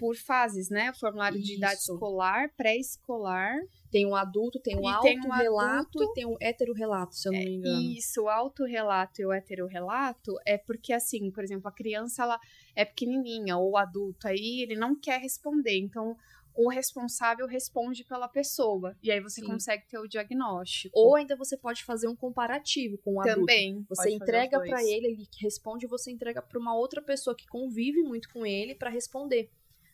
por 0.02 0.16
fases, 0.16 0.68
né? 0.68 0.90
O 0.90 0.98
formulário 0.98 1.38
Isso. 1.38 1.46
de 1.46 1.56
idade 1.58 1.78
escolar, 1.78 2.52
pré-escolar. 2.56 3.54
Tem 3.88 4.04
um 4.04 4.16
adulto, 4.16 4.58
tem 4.58 4.76
um 4.76 4.88
autorrelato 4.88 6.02
e 6.02 6.12
tem 6.12 6.26
um 6.26 6.36
heterorelato, 6.40 7.14
se 7.14 7.28
eu 7.28 7.32
não 7.32 7.38
me 7.38 7.54
engano. 7.54 7.80
Isso, 7.96 8.22
o 8.22 8.28
autorrelato 8.28 9.22
e 9.22 9.26
o 9.26 9.32
heterorelato 9.32 10.32
é 10.44 10.58
porque, 10.58 10.92
assim, 10.92 11.30
por 11.30 11.44
exemplo, 11.44 11.68
a 11.68 11.72
criança 11.72 12.24
ela 12.24 12.40
é 12.74 12.84
pequenininha 12.84 13.56
ou 13.56 13.70
o 13.70 13.76
adulto 13.76 14.26
aí, 14.26 14.62
ele 14.62 14.74
não 14.74 14.98
quer 14.98 15.20
responder. 15.20 15.78
Então, 15.78 16.16
o 16.52 16.68
responsável 16.68 17.46
responde 17.46 18.04
pela 18.04 18.26
pessoa. 18.26 18.96
E 19.00 19.12
aí 19.12 19.20
você 19.20 19.40
Sim. 19.40 19.46
consegue 19.46 19.86
ter 19.86 20.00
o 20.00 20.08
diagnóstico. 20.08 20.98
Ou 20.98 21.14
ainda 21.14 21.36
você 21.36 21.56
pode 21.56 21.84
fazer 21.84 22.08
um 22.08 22.16
comparativo 22.16 22.98
com 22.98 23.14
o 23.14 23.20
adulto. 23.20 23.40
Também. 23.40 23.86
Você 23.88 24.10
entrega 24.10 24.58
para 24.58 24.82
ele, 24.82 25.06
ele 25.06 25.28
responde, 25.40 25.86
você 25.86 26.10
entrega 26.10 26.42
para 26.42 26.58
uma 26.58 26.74
outra 26.74 27.00
pessoa 27.00 27.36
que 27.36 27.46
convive 27.46 28.02
muito 28.02 28.28
com 28.30 28.44
ele 28.44 28.74
para 28.74 28.90
responder. 28.90 29.48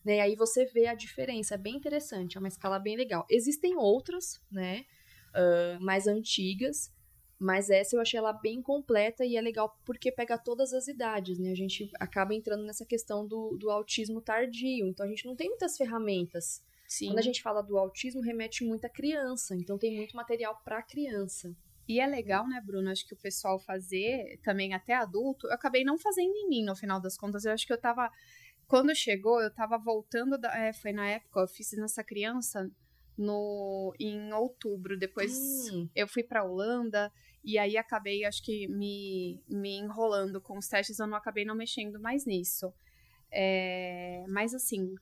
Né? 0.04 0.20
Aí 0.20 0.36
você 0.36 0.64
vê 0.66 0.86
a 0.86 0.94
diferença, 0.94 1.54
é 1.54 1.58
bem 1.58 1.76
interessante, 1.76 2.36
é 2.36 2.40
uma 2.40 2.48
escala 2.48 2.78
bem 2.78 2.96
legal. 2.96 3.26
Existem 3.28 3.76
outras, 3.76 4.40
né, 4.50 4.84
uh, 5.34 5.82
mais 5.82 6.06
antigas, 6.06 6.92
Mas 7.38 7.70
essa 7.70 7.94
eu 7.94 8.00
achei 8.00 8.18
ela 8.18 8.32
bem 8.32 8.60
completa 8.60 9.24
e 9.24 9.36
é 9.36 9.40
legal 9.40 9.78
porque 9.84 10.10
pega 10.10 10.36
todas 10.36 10.72
as 10.72 10.88
idades, 10.88 11.38
né? 11.38 11.52
A 11.52 11.54
gente 11.54 11.88
acaba 12.00 12.34
entrando 12.34 12.64
nessa 12.64 12.84
questão 12.84 13.24
do, 13.24 13.56
do 13.56 13.70
autismo 13.70 14.20
tardio. 14.20 14.88
Então 14.88 15.06
a 15.06 15.08
gente 15.08 15.24
não 15.24 15.36
tem 15.36 15.48
muitas 15.48 15.76
ferramentas. 15.76 16.64
Sim. 16.88 17.08
Quando 17.08 17.18
a 17.18 17.22
gente 17.22 17.40
fala 17.40 17.62
do 17.62 17.78
autismo, 17.78 18.20
remete 18.20 18.64
muito 18.64 18.84
à 18.86 18.88
criança. 18.88 19.54
Então 19.54 19.78
tem 19.78 19.94
muito 19.94 20.16
material 20.16 20.60
para 20.64 20.82
criança. 20.82 21.54
E 21.86 22.00
é 22.00 22.06
legal, 22.06 22.46
né, 22.48 22.60
Bruno? 22.60 22.90
Acho 22.90 23.06
que 23.06 23.14
o 23.14 23.18
pessoal 23.18 23.58
fazer 23.58 24.40
também 24.42 24.74
até 24.74 24.94
adulto. 24.94 25.46
Eu 25.46 25.54
acabei 25.54 25.84
não 25.84 25.96
fazendo 25.96 26.34
em 26.34 26.48
mim, 26.48 26.64
no 26.64 26.74
final 26.74 27.00
das 27.00 27.16
contas. 27.16 27.44
Eu 27.44 27.52
acho 27.52 27.66
que 27.66 27.72
eu 27.72 27.80
tava. 27.80 28.10
Quando 28.68 28.94
chegou, 28.94 29.40
eu 29.40 29.50
tava 29.50 29.78
voltando. 29.78 30.36
Da... 30.38 30.54
É, 30.56 30.72
foi 30.74 30.92
na 30.92 31.08
época, 31.08 31.40
eu 31.40 31.48
fiz 31.48 31.72
nessa 31.72 32.04
criança 32.04 32.70
no 33.16 33.94
em 33.98 34.32
outubro. 34.32 34.96
Depois 34.96 35.32
hum. 35.72 35.88
eu 35.96 36.06
fui 36.06 36.22
para 36.22 36.44
Holanda 36.44 37.10
e 37.42 37.58
aí 37.58 37.78
acabei, 37.78 38.26
acho 38.26 38.44
que, 38.44 38.68
me, 38.68 39.42
me 39.48 39.78
enrolando 39.78 40.38
com 40.40 40.58
os 40.58 40.68
testes. 40.68 40.98
Eu 40.98 41.06
não 41.06 41.16
acabei 41.16 41.46
não 41.46 41.54
mexendo 41.54 41.98
mais 41.98 42.26
nisso. 42.26 42.72
É, 43.32 44.24
mas 44.28 44.54
assim, 44.54 44.94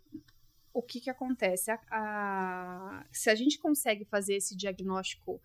o 0.72 0.80
que 0.80 1.00
que 1.00 1.10
acontece? 1.10 1.70
A, 1.72 1.80
a, 1.90 3.06
se 3.10 3.28
a 3.28 3.34
gente 3.34 3.58
consegue 3.58 4.04
fazer 4.04 4.36
esse 4.36 4.56
diagnóstico 4.56 5.40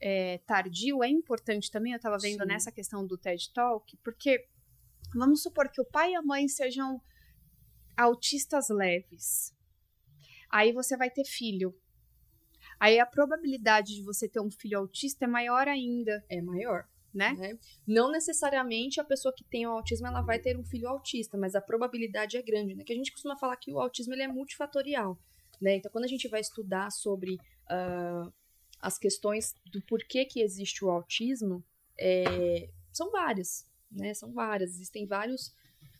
é, 0.00 0.38
tardio 0.38 1.04
é 1.04 1.08
importante 1.08 1.70
também. 1.70 1.92
Eu 1.92 1.96
estava 1.96 2.18
vendo 2.18 2.42
Sim. 2.42 2.48
nessa 2.48 2.72
questão 2.72 3.06
do 3.06 3.16
TED 3.16 3.52
Talk, 3.52 3.96
porque 3.98 4.48
vamos 5.14 5.42
supor 5.42 5.68
que 5.68 5.80
o 5.80 5.84
pai 5.84 6.10
e 6.10 6.16
a 6.16 6.22
mãe 6.22 6.48
sejam 6.48 7.00
autistas 7.96 8.68
leves. 8.68 9.54
Aí 10.50 10.72
você 10.72 10.96
vai 10.96 11.10
ter 11.10 11.24
filho. 11.24 11.74
Aí 12.78 12.98
a 12.98 13.06
probabilidade 13.06 13.94
de 13.94 14.02
você 14.02 14.28
ter 14.28 14.40
um 14.40 14.50
filho 14.50 14.78
autista 14.78 15.24
é 15.24 15.28
maior 15.28 15.68
ainda. 15.68 16.24
É 16.28 16.40
maior. 16.40 16.86
Né? 17.14 17.34
né? 17.34 17.58
Não 17.86 18.10
necessariamente 18.10 18.98
a 18.98 19.04
pessoa 19.04 19.34
que 19.36 19.44
tem 19.44 19.66
o 19.66 19.70
autismo 19.70 20.06
ela 20.06 20.22
vai 20.22 20.38
ter 20.38 20.58
um 20.58 20.64
filho 20.64 20.88
autista, 20.88 21.36
mas 21.36 21.54
a 21.54 21.60
probabilidade 21.60 22.38
é 22.38 22.42
grande, 22.42 22.74
né? 22.74 22.84
Que 22.84 22.92
a 22.92 22.96
gente 22.96 23.12
costuma 23.12 23.36
falar 23.36 23.56
que 23.56 23.70
o 23.70 23.78
autismo 23.78 24.14
ele 24.14 24.22
é 24.22 24.28
multifatorial, 24.28 25.18
né? 25.60 25.76
Então 25.76 25.92
quando 25.92 26.06
a 26.06 26.08
gente 26.08 26.26
vai 26.28 26.40
estudar 26.40 26.90
sobre 26.90 27.34
uh, 27.34 28.32
as 28.80 28.96
questões 28.98 29.54
do 29.66 29.82
porquê 29.82 30.24
que 30.24 30.40
existe 30.40 30.82
o 30.84 30.90
autismo 30.90 31.62
é, 31.98 32.68
são 32.90 33.10
várias, 33.10 33.64
né? 33.90 34.12
São 34.12 34.32
várias. 34.32 34.70
Existem 34.70 35.06
vários, 35.06 35.54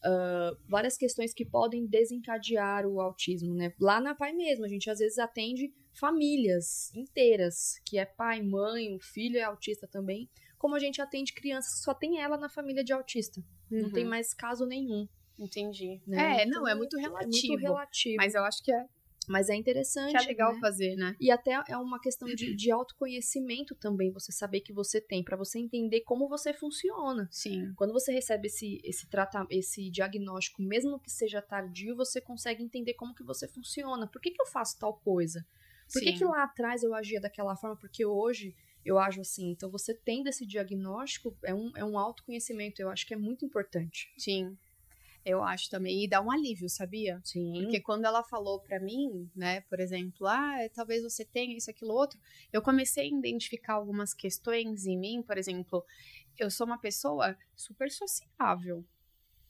uh, 0.04 0.56
várias 0.68 0.96
questões 0.96 1.32
que 1.32 1.44
podem 1.44 1.86
desencadear 1.86 2.86
o 2.86 3.00
autismo, 3.00 3.54
né? 3.54 3.72
Lá 3.80 4.00
na 4.00 4.14
Pai 4.14 4.32
mesmo, 4.32 4.64
a 4.64 4.68
gente 4.68 4.90
às 4.90 4.98
vezes 4.98 5.18
atende 5.18 5.72
famílias 5.92 6.94
inteiras, 6.94 7.80
que 7.84 7.98
é 7.98 8.04
pai, 8.04 8.42
mãe, 8.42 8.94
o 8.94 9.00
filho 9.00 9.38
é 9.38 9.42
autista 9.42 9.86
também, 9.86 10.28
como 10.58 10.74
a 10.74 10.78
gente 10.78 11.02
atende 11.02 11.32
crianças 11.32 11.74
que 11.74 11.80
só 11.80 11.92
tem 11.92 12.20
ela 12.20 12.36
na 12.36 12.48
família 12.48 12.84
de 12.84 12.92
autista. 12.92 13.40
Uhum. 13.70 13.82
Não 13.82 13.90
tem 13.90 14.04
uhum. 14.04 14.10
mais 14.10 14.32
caso 14.32 14.64
nenhum. 14.64 15.06
Entendi. 15.38 16.00
Né? 16.06 16.40
É, 16.40 16.46
então, 16.46 16.62
não, 16.62 16.68
é 16.68 16.74
muito 16.74 16.96
relativo. 16.96 17.34
É 17.34 17.48
muito 17.48 17.62
relativo. 17.62 18.16
Mas 18.16 18.34
eu 18.34 18.44
acho 18.44 18.62
que 18.62 18.72
é 18.72 18.86
mas 19.28 19.48
é 19.48 19.54
interessante. 19.54 20.12
Que 20.12 20.24
é 20.24 20.26
legal 20.26 20.54
né? 20.54 20.60
fazer, 20.60 20.96
né? 20.96 21.16
E 21.20 21.30
até 21.30 21.62
é 21.68 21.76
uma 21.76 22.00
questão 22.00 22.28
de, 22.28 22.54
de 22.54 22.70
autoconhecimento 22.70 23.74
também, 23.74 24.10
você 24.10 24.32
saber 24.32 24.60
que 24.60 24.72
você 24.72 25.00
tem, 25.00 25.22
para 25.22 25.36
você 25.36 25.58
entender 25.58 26.02
como 26.02 26.28
você 26.28 26.52
funciona. 26.52 27.28
Sim. 27.30 27.72
Quando 27.76 27.92
você 27.92 28.12
recebe 28.12 28.46
esse, 28.46 28.80
esse, 28.84 29.08
trata, 29.08 29.46
esse 29.50 29.90
diagnóstico, 29.90 30.62
mesmo 30.62 30.98
que 30.98 31.10
seja 31.10 31.42
tardio, 31.42 31.96
você 31.96 32.20
consegue 32.20 32.62
entender 32.62 32.94
como 32.94 33.14
que 33.14 33.24
você 33.24 33.48
funciona. 33.48 34.06
Por 34.06 34.20
que, 34.20 34.30
que 34.30 34.40
eu 34.40 34.46
faço 34.46 34.78
tal 34.78 34.94
coisa? 34.94 35.44
Por 35.92 36.00
que, 36.00 36.12
que 36.14 36.24
lá 36.24 36.44
atrás 36.44 36.82
eu 36.82 36.94
agia 36.94 37.20
daquela 37.20 37.54
forma? 37.54 37.76
Porque 37.76 38.04
hoje 38.04 38.54
eu 38.84 38.98
ajo 38.98 39.20
assim. 39.20 39.50
Então, 39.50 39.70
você 39.70 39.94
tendo 39.94 40.28
esse 40.28 40.46
diagnóstico, 40.46 41.36
é 41.42 41.54
um, 41.54 41.72
é 41.76 41.84
um 41.84 41.98
autoconhecimento, 41.98 42.80
eu 42.80 42.88
acho 42.88 43.06
que 43.06 43.14
é 43.14 43.16
muito 43.16 43.44
importante. 43.44 44.12
Sim. 44.16 44.56
Eu 45.24 45.42
acho 45.42 45.70
também. 45.70 46.02
E 46.02 46.08
dá 46.08 46.20
um 46.20 46.30
alívio, 46.30 46.68
sabia? 46.68 47.20
Sim. 47.24 47.52
Porque 47.62 47.80
quando 47.80 48.04
ela 48.04 48.24
falou 48.24 48.60
para 48.60 48.80
mim, 48.80 49.30
né, 49.36 49.60
por 49.62 49.78
exemplo, 49.78 50.26
ah, 50.26 50.56
talvez 50.74 51.02
você 51.02 51.24
tenha 51.24 51.56
isso, 51.56 51.70
aquilo, 51.70 51.92
outro, 51.92 52.18
eu 52.52 52.60
comecei 52.60 53.04
a 53.04 53.18
identificar 53.18 53.74
algumas 53.74 54.12
questões 54.12 54.84
em 54.84 54.98
mim. 54.98 55.22
Por 55.22 55.38
exemplo, 55.38 55.84
eu 56.36 56.50
sou 56.50 56.66
uma 56.66 56.78
pessoa 56.78 57.36
super 57.54 57.90
sociável. 57.90 58.84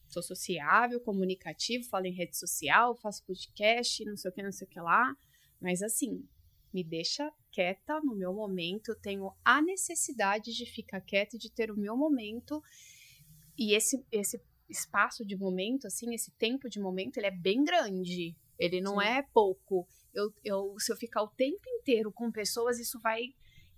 Sou 0.09 0.23
sociável, 0.23 1.01
comunicativo, 1.01 1.89
falo 1.89 2.05
em 2.05 2.13
rede 2.13 2.37
social, 2.37 2.95
faço 2.97 3.25
podcast, 3.25 4.05
não 4.05 4.17
sei 4.17 4.31
o 4.31 4.35
que, 4.35 4.43
não 4.43 4.53
sei 4.53 4.67
o 4.67 4.71
que 4.71 4.79
lá. 4.79 5.17
Mas 5.59 5.81
assim, 5.81 6.29
me 6.71 6.85
deixa 6.85 7.33
quieta 7.51 7.99
no 8.01 8.15
meu 8.15 8.35
momento. 8.35 8.91
Eu 8.91 8.97
tenho 8.97 9.33
a 9.43 9.63
necessidade 9.63 10.53
de 10.53 10.67
ficar 10.67 11.01
quieta 11.01 11.37
e 11.37 11.39
de 11.39 11.51
ter 11.51 11.71
o 11.71 11.77
meu 11.79 11.97
momento. 11.97 12.63
E 13.57 13.75
esse, 13.75 14.05
esse 14.13 14.39
espaço 14.73 15.25
de 15.25 15.37
momento, 15.37 15.87
assim, 15.87 16.13
esse 16.15 16.31
tempo 16.33 16.69
de 16.69 16.81
momento, 16.81 17.19
ele 17.19 17.27
é 17.27 17.31
bem 17.31 17.63
grande. 17.63 18.37
Ele 18.59 18.81
não 18.81 19.01
Sim. 19.01 19.07
é 19.07 19.23
pouco. 19.23 19.87
Eu, 20.13 20.33
eu, 20.45 20.75
se 20.79 20.93
eu 20.93 20.97
ficar 20.97 21.23
o 21.23 21.29
tempo 21.29 21.63
inteiro 21.67 22.11
com 22.11 22.31
pessoas, 22.31 22.79
isso 22.79 22.99
vai 23.01 23.35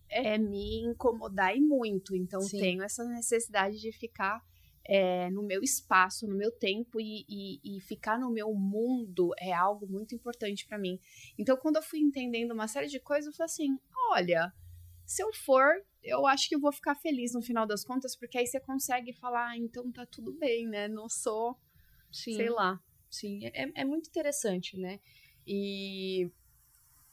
é, 0.09 0.38
me 0.38 0.82
incomodar 0.82 1.57
e 1.57 1.61
muito. 1.61 2.16
Então, 2.16 2.40
Sim. 2.40 2.59
tenho 2.59 2.82
essa 2.82 3.05
necessidade 3.05 3.80
de 3.80 3.92
ficar 3.92 4.42
é, 4.86 5.30
no 5.30 5.42
meu 5.42 5.62
espaço, 5.62 6.26
no 6.26 6.36
meu 6.36 6.53
tempo 6.53 7.01
e, 7.01 7.24
e, 7.28 7.61
e, 7.76 7.80
ficar 7.80 8.18
no 8.18 8.30
meu 8.30 8.53
mundo 8.55 9.30
é 9.38 9.53
algo 9.53 9.86
muito 9.86 10.14
importante 10.14 10.66
para 10.66 10.78
mim. 10.78 11.01
Então, 11.38 11.57
quando 11.57 11.76
eu 11.76 11.82
fui 11.82 12.01
entendendo 12.01 12.53
uma 12.53 12.68
série 12.68 12.88
de 12.88 13.01
coisas, 13.01 13.26
eu 13.26 13.32
falei 13.32 13.47
assim: 13.47 13.78
olha, 14.11 14.53
se 15.07 15.22
eu 15.22 15.32
for, 15.32 15.74
eu 16.02 16.26
acho 16.26 16.48
que 16.48 16.55
eu 16.55 16.61
vou 16.61 16.72
ficar 16.72 16.94
feliz 16.94 17.32
no 17.32 17.42
final 17.42 17.66
das 17.66 17.84
contas, 17.84 18.16
porque 18.16 18.38
aí 18.38 18.46
você 18.46 18.61
consegue 18.61 19.12
falar, 19.12 19.50
ah, 19.50 19.57
então 19.57 19.90
tá 19.92 20.07
tudo 20.07 20.32
bem, 20.32 20.66
né? 20.66 20.88
Não 20.88 21.09
sou, 21.09 21.57
sim, 22.12 22.34
sei 22.34 22.50
lá. 22.50 22.80
Sim, 23.11 23.44
é, 23.46 23.82
é 23.82 23.84
muito 23.84 24.09
interessante, 24.09 24.76
né? 24.78 25.00
E 25.46 26.30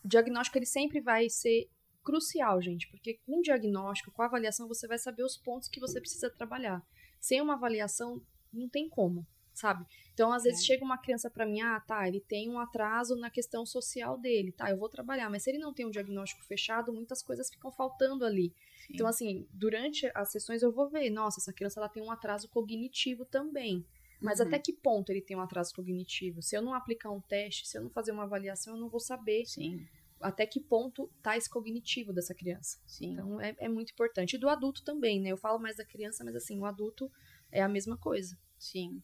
o 0.03 0.07
diagnóstico 0.07 0.57
ele 0.57 0.65
sempre 0.65 0.99
vai 0.99 1.29
ser 1.29 1.69
crucial, 2.03 2.61
gente, 2.61 2.89
porque 2.89 3.19
com 3.25 3.39
o 3.39 3.41
diagnóstico, 3.41 4.11
com 4.11 4.23
a 4.23 4.25
avaliação, 4.25 4.67
você 4.67 4.87
vai 4.87 4.97
saber 4.97 5.23
os 5.23 5.37
pontos 5.37 5.69
que 5.69 5.79
você 5.79 5.99
precisa 5.99 6.29
trabalhar. 6.29 6.83
Sem 7.19 7.39
uma 7.41 7.53
avaliação, 7.53 8.21
não 8.51 8.67
tem 8.67 8.89
como, 8.89 9.27
sabe? 9.54 9.86
Então, 10.14 10.32
às 10.32 10.43
vezes, 10.43 10.62
é. 10.62 10.66
chega 10.66 10.84
uma 10.84 10.97
criança 10.97 11.30
para 11.30 11.45
mim, 11.45 11.62
ah, 11.62 11.80
tá, 11.80 12.08
ele 12.08 12.20
tem 12.22 12.49
um 12.49 12.60
atraso 12.60 13.16
na 13.16 13.30
questão 13.30 13.66
social 13.66 14.18
dele, 14.18 14.52
tá, 14.52 14.70
eu 14.70 14.78
vou 14.78 14.89
trabalhar. 14.89 15.30
Mas 15.30 15.43
se 15.43 15.52
ele 15.52 15.60
não 15.60 15.74
tem 15.74 15.86
um 15.86 15.91
diagnóstico 15.91 16.43
fechado, 16.43 16.93
muitas 16.93 17.22
coisas 17.22 17.49
ficam 17.49 17.72
faltando 17.72 18.26
ali. 18.26 18.54
Sim. 18.86 18.93
Então, 18.93 19.08
assim, 19.08 19.47
durante 19.52 20.10
as 20.14 20.32
sessões 20.32 20.62
eu 20.62 20.72
vou 20.72 20.89
ver, 20.89 21.10
nossa, 21.10 21.39
essa 21.39 21.54
criança 21.54 21.80
ela 21.80 21.89
tem 21.89 22.04
um 22.04 22.12
atraso 22.12 22.49
cognitivo 22.49 23.26
também. 23.26 23.86
Mas 24.22 24.39
uhum. 24.39 24.47
até 24.47 24.60
que 24.60 24.72
ponto 24.72 25.12
ele 25.12 25.22
tem 25.22 25.36
um 25.36 25.41
atraso 25.41 25.74
cognitivo? 25.74 26.41
Se 26.41 26.56
eu 26.56 26.62
não 26.62 26.74
aplicar 26.74 27.10
um 27.10 27.20
teste, 27.20 27.68
se 27.68 27.78
eu 27.78 27.82
não 27.82 27.89
fazer 27.89 28.12
uma 28.12 28.24
avaliação, 28.24 28.76
eu 28.76 28.80
não 28.80 28.88
vou 28.88 28.99
saber 28.99 29.45
Sim. 29.45 29.84
até 30.22 30.45
que 30.45 30.60
ponto 30.60 31.10
tá 31.24 31.36
esse 31.36 31.49
cognitivo 31.49 32.14
dessa 32.14 32.36
criança. 32.36 32.78
Sim. 32.86 33.14
Então 33.14 33.41
é, 33.41 33.56
é 33.58 33.68
muito 33.68 33.91
importante. 33.91 34.36
E 34.36 34.39
do 34.39 34.47
adulto 34.47 34.84
também, 34.84 35.20
né? 35.20 35.32
Eu 35.32 35.38
falo 35.38 35.60
mais 35.60 35.78
da 35.78 35.86
criança, 35.86 36.24
mas 36.24 36.36
assim, 36.36 36.60
o 36.60 36.66
adulto 36.66 37.12
é 37.52 37.64
a 37.64 37.68
mesma 37.68 37.97
coisa. 37.97 38.38
Sim. 38.60 39.02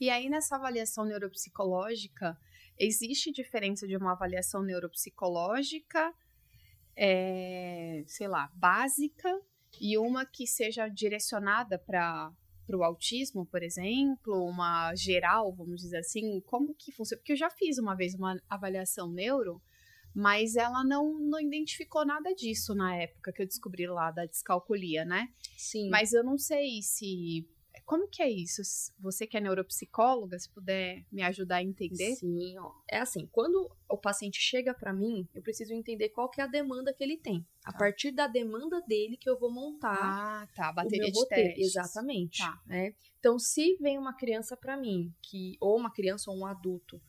E 0.00 0.10
aí, 0.10 0.28
nessa 0.28 0.56
avaliação 0.56 1.04
neuropsicológica, 1.04 2.36
existe 2.78 3.30
diferença 3.32 3.86
de 3.86 3.96
uma 3.96 4.12
avaliação 4.12 4.62
neuropsicológica, 4.62 6.12
é, 6.96 8.02
sei 8.06 8.28
lá, 8.28 8.50
básica, 8.54 9.30
e 9.80 9.98
uma 9.98 10.24
que 10.24 10.46
seja 10.46 10.88
direcionada 10.88 11.78
para 11.78 12.32
para 12.66 12.78
o 12.78 12.82
autismo, 12.82 13.44
por 13.44 13.62
exemplo, 13.62 14.42
uma 14.46 14.94
geral, 14.94 15.52
vamos 15.52 15.82
dizer 15.82 15.98
assim, 15.98 16.40
como 16.46 16.74
que 16.74 16.90
funciona? 16.92 17.20
Porque 17.20 17.32
eu 17.32 17.36
já 17.36 17.50
fiz 17.50 17.76
uma 17.76 17.94
vez 17.94 18.14
uma 18.14 18.40
avaliação 18.48 19.10
neuro, 19.10 19.60
mas 20.14 20.56
ela 20.56 20.82
não, 20.84 21.18
não 21.18 21.40
identificou 21.40 22.06
nada 22.06 22.32
disso 22.34 22.74
na 22.74 22.96
época 22.96 23.32
que 23.32 23.42
eu 23.42 23.46
descobri 23.46 23.86
lá 23.86 24.10
da 24.10 24.24
descalculia, 24.24 25.04
né? 25.04 25.28
Sim. 25.56 25.90
Mas 25.90 26.12
eu 26.12 26.24
não 26.24 26.38
sei 26.38 26.80
se 26.80 27.46
como 27.84 28.08
que 28.08 28.22
é 28.22 28.30
isso? 28.30 28.62
Você 28.98 29.26
que 29.26 29.36
é 29.36 29.40
neuropsicóloga, 29.40 30.38
se 30.38 30.48
puder 30.48 31.04
me 31.12 31.22
ajudar 31.22 31.56
a 31.56 31.62
entender? 31.62 32.14
Sim, 32.16 32.58
ó. 32.58 32.72
É 32.90 32.98
assim, 32.98 33.28
quando 33.30 33.70
o 33.88 33.96
paciente 33.98 34.40
chega 34.40 34.72
para 34.72 34.92
mim, 34.92 35.28
eu 35.34 35.42
preciso 35.42 35.74
entender 35.74 36.08
qual 36.08 36.30
que 36.30 36.40
é 36.40 36.44
a 36.44 36.46
demanda 36.46 36.94
que 36.94 37.04
ele 37.04 37.18
tem. 37.18 37.46
A 37.62 37.72
tá. 37.72 37.78
partir 37.78 38.10
da 38.10 38.26
demanda 38.26 38.80
dele 38.82 39.16
que 39.16 39.28
eu 39.28 39.38
vou 39.38 39.50
montar 39.50 39.98
ah, 40.00 40.48
tá. 40.54 40.72
bateria 40.72 41.10
de 41.10 41.28
testes. 41.28 41.66
Exatamente. 41.68 42.38
Tá. 42.38 42.58
Né? 42.66 42.94
Então, 43.18 43.38
se 43.38 43.76
vem 43.76 43.98
uma 43.98 44.14
criança 44.14 44.56
para 44.56 44.76
mim, 44.76 45.12
que 45.22 45.56
ou 45.60 45.76
uma 45.78 45.92
criança 45.92 46.30
ou 46.30 46.38
um 46.38 46.46
adulto, 46.46 47.00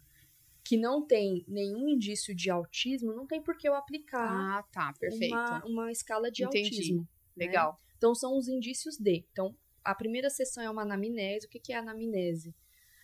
que 0.64 0.76
não 0.76 1.06
tem 1.06 1.46
nenhum 1.48 1.88
indício 1.88 2.36
de 2.36 2.50
autismo, 2.50 3.14
não 3.14 3.26
tem 3.26 3.42
por 3.42 3.56
que 3.56 3.68
eu 3.70 3.76
aplicar 3.76 4.60
ah, 4.60 4.64
tá, 4.72 4.94
perfeito. 5.00 5.34
Uma, 5.34 5.66
uma 5.66 5.92
escala 5.92 6.30
de 6.30 6.44
Entendi. 6.44 6.76
autismo. 6.76 7.08
Né? 7.36 7.46
Legal. 7.46 7.72
Né? 7.74 7.94
Então, 7.98 8.14
são 8.14 8.38
os 8.38 8.48
indícios 8.48 8.98
de. 8.98 9.26
Então, 9.32 9.56
a 9.86 9.96
primeira 9.96 10.30
sessão 10.30 10.64
é 10.64 10.70
uma 10.70 10.82
anamnese. 10.82 11.46
O 11.46 11.50
que, 11.50 11.60
que 11.60 11.72
é 11.72 11.78
anamnese? 11.78 12.54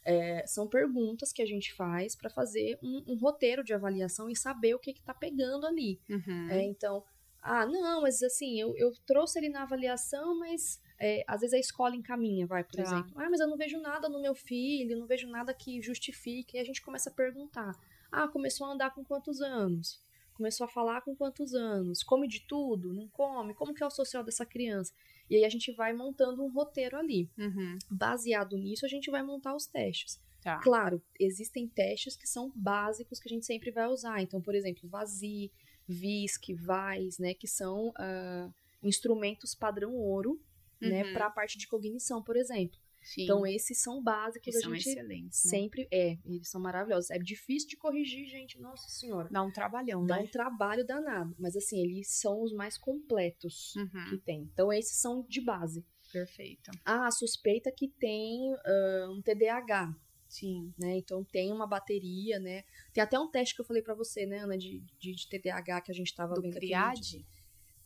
É, 0.03 0.43
são 0.47 0.67
perguntas 0.67 1.31
que 1.31 1.41
a 1.41 1.45
gente 1.45 1.71
faz 1.73 2.15
para 2.15 2.29
fazer 2.29 2.79
um, 2.81 3.03
um, 3.07 3.15
roteiro 3.15 3.63
de 3.63 3.71
avaliação 3.73 4.29
e 4.29 4.35
saber 4.35 4.73
o 4.73 4.79
que 4.79 4.91
está 4.91 5.13
pegando 5.13 5.67
ali. 5.67 6.01
Uhum. 6.09 6.49
É, 6.49 6.63
então, 6.63 7.03
Ah, 7.43 7.65
não, 7.65 8.01
mas 8.01 8.21
assim, 8.23 8.59
eu, 8.59 8.75
eu 8.77 8.91
trouxe 9.05 9.39
ele 9.39 9.49
na 9.49 9.63
avaliação, 9.63 10.37
mas 10.37 10.79
é, 10.99 11.23
às 11.27 11.41
vezes 11.41 11.53
a 11.55 11.59
escola 11.59 11.95
encaminha, 11.95 12.45
vai, 12.47 12.63
por 12.63 12.75
Tá. 12.75 12.81
exemplo. 12.83 13.11
Ah, 13.15 13.29
mas 13.29 13.39
eu 13.39 13.47
não 13.47 13.57
vejo 13.57 13.79
nada 13.79 14.07
no 14.09 14.21
meu 14.21 14.33
filho, 14.35 14.97
não 14.97 15.07
vejo 15.07 15.27
nada 15.27 15.53
que 15.53 15.81
justifique. 15.81 16.57
E 16.57 16.59
a 16.59 16.63
gente 16.63 16.81
começa 16.81 17.09
a 17.09 17.13
perguntar. 17.13 17.75
Ah, 18.11 18.27
começou 18.27 18.67
a 18.67 18.73
andar 18.73 18.93
com 18.93 19.03
quantos 19.05 19.39
anos? 19.41 19.99
Começou 20.33 20.65
a 20.65 20.67
falar 20.67 21.01
com 21.01 21.15
quantos 21.15 21.53
anos? 21.53 22.03
Come 22.03 22.27
de 22.27 22.41
tudo? 22.47 22.93
Não 22.93 23.07
come? 23.09 23.53
Como 23.53 23.73
que 23.73 23.83
é 23.83 23.85
o 23.85 23.91
social 23.91 24.23
dessa 24.23 24.45
criança? 24.45 24.93
E 25.29 25.35
aí 25.35 25.45
a 25.45 25.49
gente 25.49 25.71
vai 25.71 25.93
montando 25.93 26.43
um 26.43 26.51
roteiro 26.51 26.97
ali. 26.97 27.29
Uhum. 27.37 27.77
Baseado 27.89 28.57
nisso, 28.57 28.85
a 28.85 28.89
gente 28.89 29.09
vai 29.11 29.23
montar 29.23 29.55
os 29.55 29.65
testes. 29.65 30.19
Tá. 30.41 30.57
Claro, 30.59 31.01
existem 31.19 31.67
testes 31.67 32.15
que 32.15 32.27
são 32.27 32.51
básicos 32.55 33.19
que 33.19 33.29
a 33.29 33.33
gente 33.33 33.45
sempre 33.45 33.69
vai 33.69 33.87
usar. 33.87 34.21
Então, 34.21 34.41
por 34.41 34.55
exemplo, 34.55 34.89
VASI, 34.89 35.51
VISC, 35.87 36.53
VAIS, 36.55 37.19
né, 37.19 37.33
que 37.35 37.47
são 37.47 37.93
ah, 37.95 38.49
instrumentos 38.81 39.53
padrão 39.53 39.93
ouro, 39.93 40.41
né, 40.81 41.03
Uhum. 41.03 41.13
para 41.13 41.27
a 41.27 41.29
parte 41.29 41.59
de 41.59 41.67
cognição, 41.67 42.23
por 42.23 42.35
exemplo. 42.35 42.79
Sim. 43.01 43.23
Então, 43.23 43.45
esses 43.47 43.81
são 43.81 43.97
que 43.97 44.03
básicos, 44.03 44.61
são 44.61 44.71
a 44.71 44.75
gente 44.75 44.89
excelentes, 44.89 45.43
né? 45.45 45.49
sempre 45.49 45.87
é, 45.91 46.17
eles 46.25 46.47
são 46.49 46.61
maravilhosos. 46.61 47.09
É 47.09 47.17
difícil 47.17 47.67
de 47.69 47.77
corrigir, 47.77 48.27
gente, 48.27 48.59
nossa 48.59 48.87
senhora. 48.89 49.27
Dá 49.31 49.41
um 49.41 49.51
trabalhão, 49.51 50.05
Dá 50.05 50.17
né? 50.17 50.23
um 50.23 50.27
trabalho 50.27 50.85
danado, 50.85 51.35
mas 51.39 51.55
assim, 51.55 51.81
eles 51.83 52.07
são 52.09 52.41
os 52.43 52.53
mais 52.53 52.77
completos 52.77 53.75
Uhum. 53.75 54.09
que 54.09 54.17
tem. 54.19 54.41
Então, 54.53 54.71
esses 54.71 54.97
são 54.97 55.25
de 55.27 55.41
base. 55.41 55.83
Perfeito. 56.11 56.71
Ah, 56.85 57.09
suspeita 57.09 57.71
que 57.71 57.87
tem 57.87 58.53
ah, 58.65 59.07
um 59.09 59.21
TDAH, 59.21 59.95
Sim. 60.27 60.73
né? 60.77 60.97
Então 60.97 61.23
tem 61.23 61.51
uma 61.51 61.65
bateria, 61.65 62.37
né? 62.39 62.63
Tem 62.93 63.01
até 63.03 63.17
um 63.19 63.29
teste 63.29 63.55
que 63.55 63.61
eu 63.61 63.65
falei 63.65 63.81
pra 63.81 63.93
você, 63.95 64.25
né, 64.25 64.39
Ana, 64.39 64.57
de, 64.57 64.79
de, 64.99 65.13
de 65.15 65.27
TDAH 65.29 65.81
que 65.81 65.91
a 65.91 65.95
gente 65.95 66.13
tava 66.13 66.35
Do 66.35 66.41
vendo 66.41 66.51
aquele 66.57 66.67
CRIAD, 66.73 67.01
dia. 67.01 67.25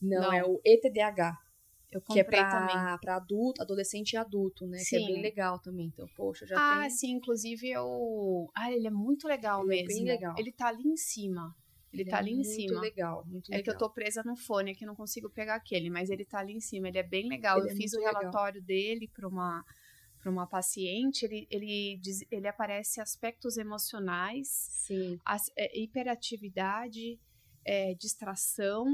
Não, 0.01 0.21
Não. 0.21 0.33
é 0.33 0.43
o 0.43 0.59
ETDAH, 0.65 1.37
eu 1.91 2.01
que 2.01 2.19
é 2.19 2.23
comprei 2.23 2.41
também. 2.49 2.75
pra, 2.75 2.97
pra 2.97 3.15
adulto, 3.17 3.61
adolescente 3.61 4.13
e 4.13 4.17
adulto, 4.17 4.65
né? 4.67 4.77
Que 4.77 4.95
é 4.95 4.99
Sim. 4.99 5.05
bem 5.07 5.21
legal 5.21 5.59
também. 5.59 5.87
Então, 5.87 6.07
poxa, 6.15 6.45
já 6.45 6.55
Ah, 6.57 6.81
tem. 6.81 6.89
sim, 6.89 7.11
inclusive 7.11 7.69
eu. 7.69 8.49
Ah, 8.55 8.71
ele 8.71 8.87
é 8.87 8.91
muito 8.91 9.27
legal 9.27 9.63
Ele 9.63 9.79
é 9.79 9.83
mesmo. 9.83 9.87
bem 9.87 10.03
legal. 10.05 10.35
Ele 10.37 10.51
tá 10.51 10.67
ali 10.67 10.83
em 10.87 10.97
cima. 10.97 11.55
Ele, 11.93 12.03
tá 12.03 12.17
ali 12.17 12.31
em 12.31 12.35
muito 12.35 12.49
cima. 12.49 12.81
legal, 12.81 13.23
muito 13.25 13.53
É 13.53 13.55
legal. 13.57 13.63
que 13.63 13.69
eu 13.83 13.87
tô 13.87 13.93
presa 13.93 14.21
no 14.25 14.35
fone 14.35 14.71
aqui, 14.71 14.85
não 14.85 14.95
consigo 14.95 15.29
pegar 15.29 15.55
aquele, 15.55 15.89
mas 15.89 16.09
ele 16.09 16.25
tá 16.25 16.39
ali 16.39 16.51
em 16.51 16.59
cima. 16.59 16.89
Ele 16.89 16.97
é 16.97 17.03
bem 17.03 17.29
legal. 17.29 17.57
Ele 17.59 17.67
eu 17.69 17.71
é 17.71 17.75
fiz 17.75 17.93
o 17.93 17.95
muito 17.95 18.07
legal. 18.07 18.21
relatório 18.23 18.61
dele 18.61 19.07
para 19.13 19.27
uma 19.27 19.63
para 20.19 20.31
uma 20.31 20.47
paciente. 20.47 21.23
Ele 21.23 21.47
ele 21.51 21.97
diz- 22.01 22.25
ele 22.31 22.47
aparece 22.47 22.99
aspectos 22.99 23.55
emocionais, 23.57 24.47
Sim, 24.49 25.17
as- 25.23 25.51
é, 25.55 25.79
hiperatividade, 25.79 27.19
é, 27.65 27.93
distração. 27.95 28.85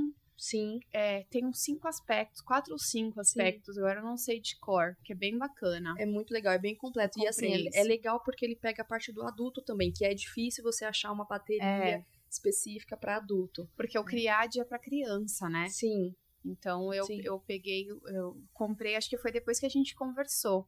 Sim. 0.42 0.80
é, 0.92 1.24
tem 1.26 1.46
uns 1.46 1.60
cinco 1.62 1.88
aspectos, 1.88 2.42
quatro 2.42 2.74
ou 2.74 2.80
cinco 2.80 3.20
aspectos. 3.20 3.78
Agora 3.78 4.00
eu 4.00 4.04
não 4.04 4.18
sei 4.18 4.40
de 4.40 4.58
cor, 4.60 4.98
que 5.04 5.14
é 5.14 5.16
bem 5.16 5.38
bacana. 5.38 5.94
É 6.00 6.06
muito 6.06 6.32
legal, 6.34 6.52
é 6.54 6.60
bem 6.60 6.76
completo. 6.76 7.20
E 7.20 7.28
assim, 7.28 7.68
é, 7.74 7.82
é 7.82 7.84
legal 7.84 8.20
porque 8.24 8.44
ele 8.46 8.56
pega 8.56 8.82
a 8.82 8.86
parte 8.86 9.12
do 9.12 9.22
adulto 9.24 9.62
também, 9.62 9.92
que 9.92 10.04
é 10.04 10.14
difícil 10.14 10.64
você 10.64 10.84
achar 10.84 11.12
uma 11.12 11.26
bateria 11.26 11.64
É. 11.64 12.06
específica 12.30 12.98
pra 12.98 13.18
adulto. 13.18 13.70
Porque 13.78 13.98
o 14.00 14.04
CRIAD 14.04 14.60
é 14.60 14.66
para 14.66 14.80
criança, 14.80 15.48
né? 15.48 15.70
Sim, 15.70 16.16
Então 16.44 16.92
eu, 16.92 17.06
Sim. 17.06 17.22
eu 17.24 17.40
peguei, 17.40 17.88
eu 18.08 18.36
comprei, 18.52 18.96
acho 18.96 19.08
que 19.10 19.18
foi 19.18 19.32
depois 19.32 19.60
que 19.60 19.66
a 19.68 19.70
gente 19.70 19.94
conversou, 19.94 20.68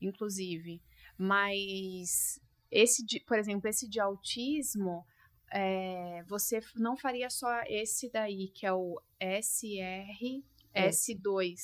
inclusive. 0.00 0.82
Mas 1.16 2.38
esse, 2.70 3.04
de, 3.04 3.20
por 3.20 3.38
exemplo, 3.38 3.68
esse 3.68 3.88
de 3.88 4.00
autismo, 4.00 5.04
é, 5.50 6.22
você 6.24 6.60
não 6.76 6.96
faria 6.96 7.30
só 7.30 7.62
esse 7.66 8.10
daí, 8.10 8.48
que 8.48 8.66
é 8.66 8.72
o 8.72 9.00
SRS2. 9.20 10.42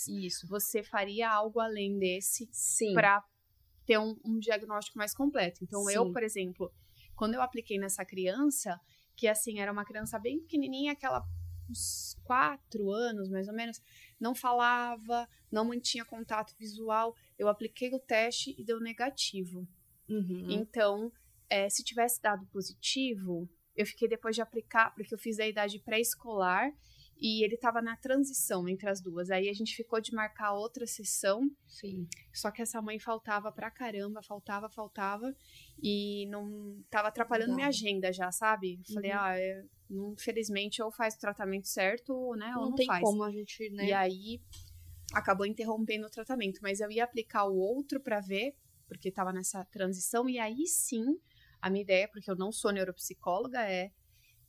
isso. 0.08 0.46
Você 0.46 0.82
faria 0.82 1.30
algo 1.30 1.60
além 1.60 1.98
desse 1.98 2.48
para 2.94 3.24
ter 3.84 3.98
um, 3.98 4.16
um 4.24 4.38
diagnóstico 4.38 4.98
mais 4.98 5.12
completo. 5.14 5.64
Então, 5.64 5.90
eu, 5.90 6.06
Sim. 6.06 6.12
por 6.12 6.22
exemplo, 6.22 6.72
quando 7.16 7.34
eu 7.34 7.42
apliquei 7.42 7.78
nessa 7.78 8.04
criança, 8.04 8.80
que 9.16 9.26
assim, 9.26 9.60
era 9.60 9.72
uma 9.72 9.84
criança 9.84 10.18
bem 10.18 10.40
pequenininha, 10.40 10.92
aquela 10.92 11.26
uns 11.68 12.18
quatro 12.24 12.90
anos, 12.90 13.28
mais 13.28 13.46
ou 13.46 13.54
menos, 13.54 13.80
não 14.18 14.34
falava, 14.34 15.28
não 15.50 15.64
mantinha 15.64 16.04
contato 16.04 16.54
visual, 16.58 17.14
eu 17.38 17.48
apliquei 17.48 17.94
o 17.94 18.00
teste 18.00 18.54
e 18.58 18.64
deu 18.64 18.80
negativo. 18.80 19.66
Uhum. 20.08 20.46
Então, 20.50 21.12
é, 21.48 21.68
se 21.68 21.84
tivesse 21.84 22.20
dado 22.20 22.44
positivo, 22.46 23.48
eu 23.80 23.86
fiquei 23.86 24.08
depois 24.08 24.34
de 24.36 24.42
aplicar, 24.42 24.94
porque 24.94 25.14
eu 25.14 25.18
fiz 25.18 25.38
a 25.38 25.46
idade 25.46 25.78
pré-escolar 25.78 26.70
e 27.22 27.44
ele 27.44 27.54
estava 27.54 27.82
na 27.82 27.96
transição 27.96 28.66
entre 28.68 28.88
as 28.88 29.00
duas. 29.00 29.30
Aí 29.30 29.48
a 29.48 29.52
gente 29.52 29.74
ficou 29.76 30.00
de 30.00 30.14
marcar 30.14 30.52
outra 30.54 30.86
sessão 30.86 31.50
Sim. 31.66 32.08
só 32.32 32.50
que 32.50 32.62
essa 32.62 32.80
mãe 32.80 32.98
faltava 32.98 33.52
pra 33.52 33.70
caramba, 33.70 34.22
faltava, 34.22 34.68
faltava. 34.70 35.34
E 35.82 36.26
não 36.30 36.82
tava 36.90 37.08
atrapalhando 37.08 37.50
Não. 37.50 37.56
minha 37.56 37.68
agenda 37.68 38.10
já, 38.12 38.32
sabe? 38.32 38.80
Eu 38.88 38.94
Falei, 38.94 39.10
Uhum. 39.10 39.18
ah, 39.18 39.38
é, 39.38 39.64
não, 39.88 40.12
infelizmente, 40.12 40.82
ou 40.82 40.90
faz 40.90 41.14
o 41.14 41.18
tratamento 41.18 41.68
certo, 41.68 42.14
ou, 42.14 42.36
né, 42.36 42.48
ou 42.56 42.62
Não, 42.62 42.68
não 42.70 42.74
tem 42.74 42.86
faz. 42.86 43.02
como 43.02 43.22
a 43.22 43.30
gente, 43.30 43.68
né? 43.70 43.88
E 43.88 43.92
aí 43.92 44.40
acabou 45.12 45.44
interrompendo 45.44 46.06
o 46.06 46.10
tratamento. 46.10 46.60
Mas 46.62 46.80
eu 46.80 46.90
ia 46.90 47.04
aplicar 47.04 47.44
o 47.44 47.56
outro 47.56 48.00
pra 48.00 48.20
ver, 48.20 48.54
porque 48.88 49.10
tava 49.10 49.32
nessa 49.32 49.62
transição. 49.66 50.26
E 50.28 50.38
aí 50.38 50.66
sim, 50.66 51.18
a 51.60 51.70
minha 51.70 51.82
ideia, 51.82 52.08
porque 52.12 52.30
eu 52.30 52.36
não 52.36 52.50
sou 52.52 52.72
neuropsicóloga, 52.72 53.60
é 53.62 53.90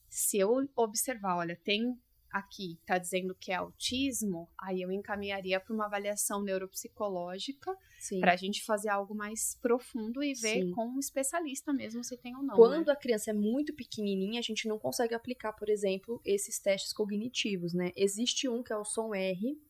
se 0.09 0.37
eu 0.37 0.67
observar, 0.75 1.37
olha, 1.37 1.59
tem 1.63 1.97
aqui, 2.31 2.79
tá 2.85 2.97
dizendo 2.97 3.35
que 3.35 3.51
é 3.51 3.55
autismo, 3.55 4.49
aí 4.57 4.81
eu 4.81 4.91
encaminharia 4.91 5.59
para 5.59 5.73
uma 5.73 5.85
avaliação 5.85 6.41
neuropsicológica 6.41 7.75
para 8.19 8.33
a 8.33 8.35
gente 8.35 8.63
fazer 8.63 8.89
algo 8.89 9.13
mais 9.13 9.55
profundo 9.61 10.23
e 10.23 10.33
ver 10.33 10.61
Sim. 10.63 10.71
com 10.71 10.85
um 10.87 10.99
especialista 10.99 11.73
mesmo 11.73 12.03
se 12.03 12.17
tem 12.17 12.35
ou 12.35 12.41
não. 12.41 12.55
Quando 12.55 12.87
né? 12.87 12.93
a 12.93 12.95
criança 12.95 13.31
é 13.31 13.33
muito 13.33 13.73
pequenininha, 13.75 14.39
a 14.39 14.43
gente 14.43 14.67
não 14.67 14.79
consegue 14.79 15.13
aplicar, 15.13 15.53
por 15.53 15.69
exemplo, 15.69 16.21
esses 16.25 16.59
testes 16.59 16.93
cognitivos, 16.93 17.73
né? 17.73 17.91
Existe 17.95 18.47
um 18.47 18.63
que 18.63 18.71
é 18.71 18.77
o 18.77 18.85
som 18.85 19.13
R, 19.13 19.61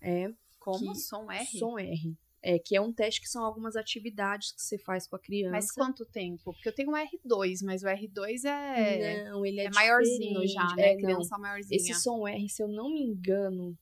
é, 0.00 0.32
Como 0.58 0.92
que- 0.92 0.98
som 0.98 1.30
R. 1.30 1.46
som 1.58 1.78
R, 1.78 2.16
é, 2.42 2.58
que 2.58 2.74
é 2.74 2.80
um 2.80 2.92
teste 2.92 3.20
que 3.20 3.28
são 3.28 3.44
algumas 3.44 3.76
atividades 3.76 4.52
que 4.52 4.60
você 4.60 4.76
faz 4.76 5.06
com 5.06 5.14
a 5.14 5.18
criança. 5.18 5.52
Mas 5.52 5.70
quanto 5.70 6.04
tempo? 6.04 6.52
Porque 6.52 6.68
eu 6.68 6.74
tenho 6.74 6.90
um 6.90 6.94
R2, 6.94 7.58
mas 7.64 7.82
o 7.82 7.86
R2 7.86 8.44
é, 8.44 9.24
não, 9.24 9.46
ele 9.46 9.60
é, 9.60 9.66
é 9.66 9.70
maiorzinho 9.70 10.46
já, 10.48 10.74
né? 10.74 10.92
É, 10.92 10.96
não. 10.96 11.02
Criança 11.02 11.38
maiorzinha. 11.38 11.76
Esse 11.76 11.94
som 11.94 12.26
R, 12.26 12.48
se 12.48 12.62
eu 12.62 12.68
não 12.68 12.90
me 12.92 13.00
engano, 13.00 13.78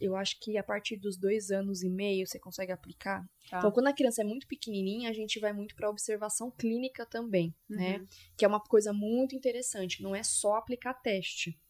eu 0.00 0.16
acho 0.16 0.40
que 0.40 0.56
a 0.56 0.64
partir 0.64 0.96
dos 0.96 1.18
dois 1.18 1.50
anos 1.50 1.82
e 1.82 1.90
meio 1.90 2.26
você 2.26 2.38
consegue 2.38 2.72
aplicar. 2.72 3.22
Tá. 3.50 3.58
Então, 3.58 3.70
quando 3.70 3.88
a 3.88 3.92
criança 3.92 4.22
é 4.22 4.24
muito 4.24 4.48
pequenininha, 4.48 5.10
a 5.10 5.12
gente 5.12 5.38
vai 5.38 5.52
muito 5.52 5.76
para 5.76 5.90
observação 5.90 6.50
clínica 6.50 7.04
também, 7.04 7.54
né? 7.68 7.98
Uhum, 7.98 8.06
Que 8.36 8.44
é 8.46 8.48
uma 8.48 8.60
coisa 8.60 8.94
muito 8.94 9.36
interessante. 9.36 10.02
Não 10.02 10.16
é 10.16 10.22
só 10.22 10.56
aplicar 10.56 10.94
teste, 10.94 11.60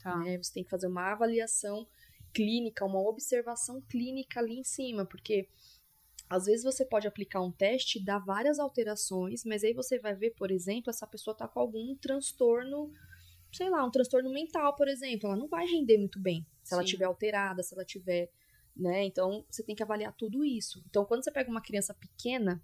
tá. 0.00 0.16
né? 0.18 0.38
Você 0.38 0.52
tem 0.52 0.62
que 0.62 0.70
fazer 0.70 0.86
uma 0.86 1.12
avaliação 1.12 1.86
clínica, 2.34 2.84
uma 2.84 3.00
observação 3.00 3.80
clínica 3.82 4.40
ali 4.40 4.58
em 4.58 4.64
cima, 4.64 5.06
porque 5.06 5.48
às 6.28 6.46
vezes 6.46 6.64
você 6.64 6.84
pode 6.84 7.06
aplicar 7.06 7.40
um 7.40 7.52
teste 7.52 7.98
e 7.98 8.04
dar 8.04 8.18
várias 8.18 8.58
alterações, 8.58 9.44
mas 9.44 9.62
aí 9.62 9.72
você 9.72 9.98
vai 9.98 10.14
ver, 10.14 10.30
por 10.30 10.50
exemplo, 10.50 10.90
essa 10.90 11.06
pessoa 11.06 11.36
tá 11.36 11.46
com 11.46 11.60
algum 11.60 11.94
transtorno, 11.96 12.90
sei 13.52 13.70
lá, 13.70 13.84
um 13.84 13.90
transtorno 13.90 14.30
mental, 14.32 14.74
por 14.74 14.88
exemplo, 14.88 15.28
ela 15.28 15.36
não 15.36 15.48
vai 15.48 15.66
render 15.66 15.98
muito 15.98 16.18
bem 16.18 16.44
se 16.62 16.74
ela 16.74 16.82
Sim. 16.82 16.88
tiver 16.88 17.04
alterada, 17.04 17.62
se 17.62 17.74
ela 17.74 17.84
tiver, 17.84 18.30
né? 18.74 19.04
Então, 19.04 19.44
você 19.48 19.62
tem 19.62 19.76
que 19.76 19.82
avaliar 19.82 20.12
tudo 20.16 20.44
isso. 20.44 20.82
Então, 20.88 21.04
quando 21.04 21.22
você 21.22 21.30
pega 21.30 21.50
uma 21.50 21.60
criança 21.60 21.94
pequena, 21.94 22.60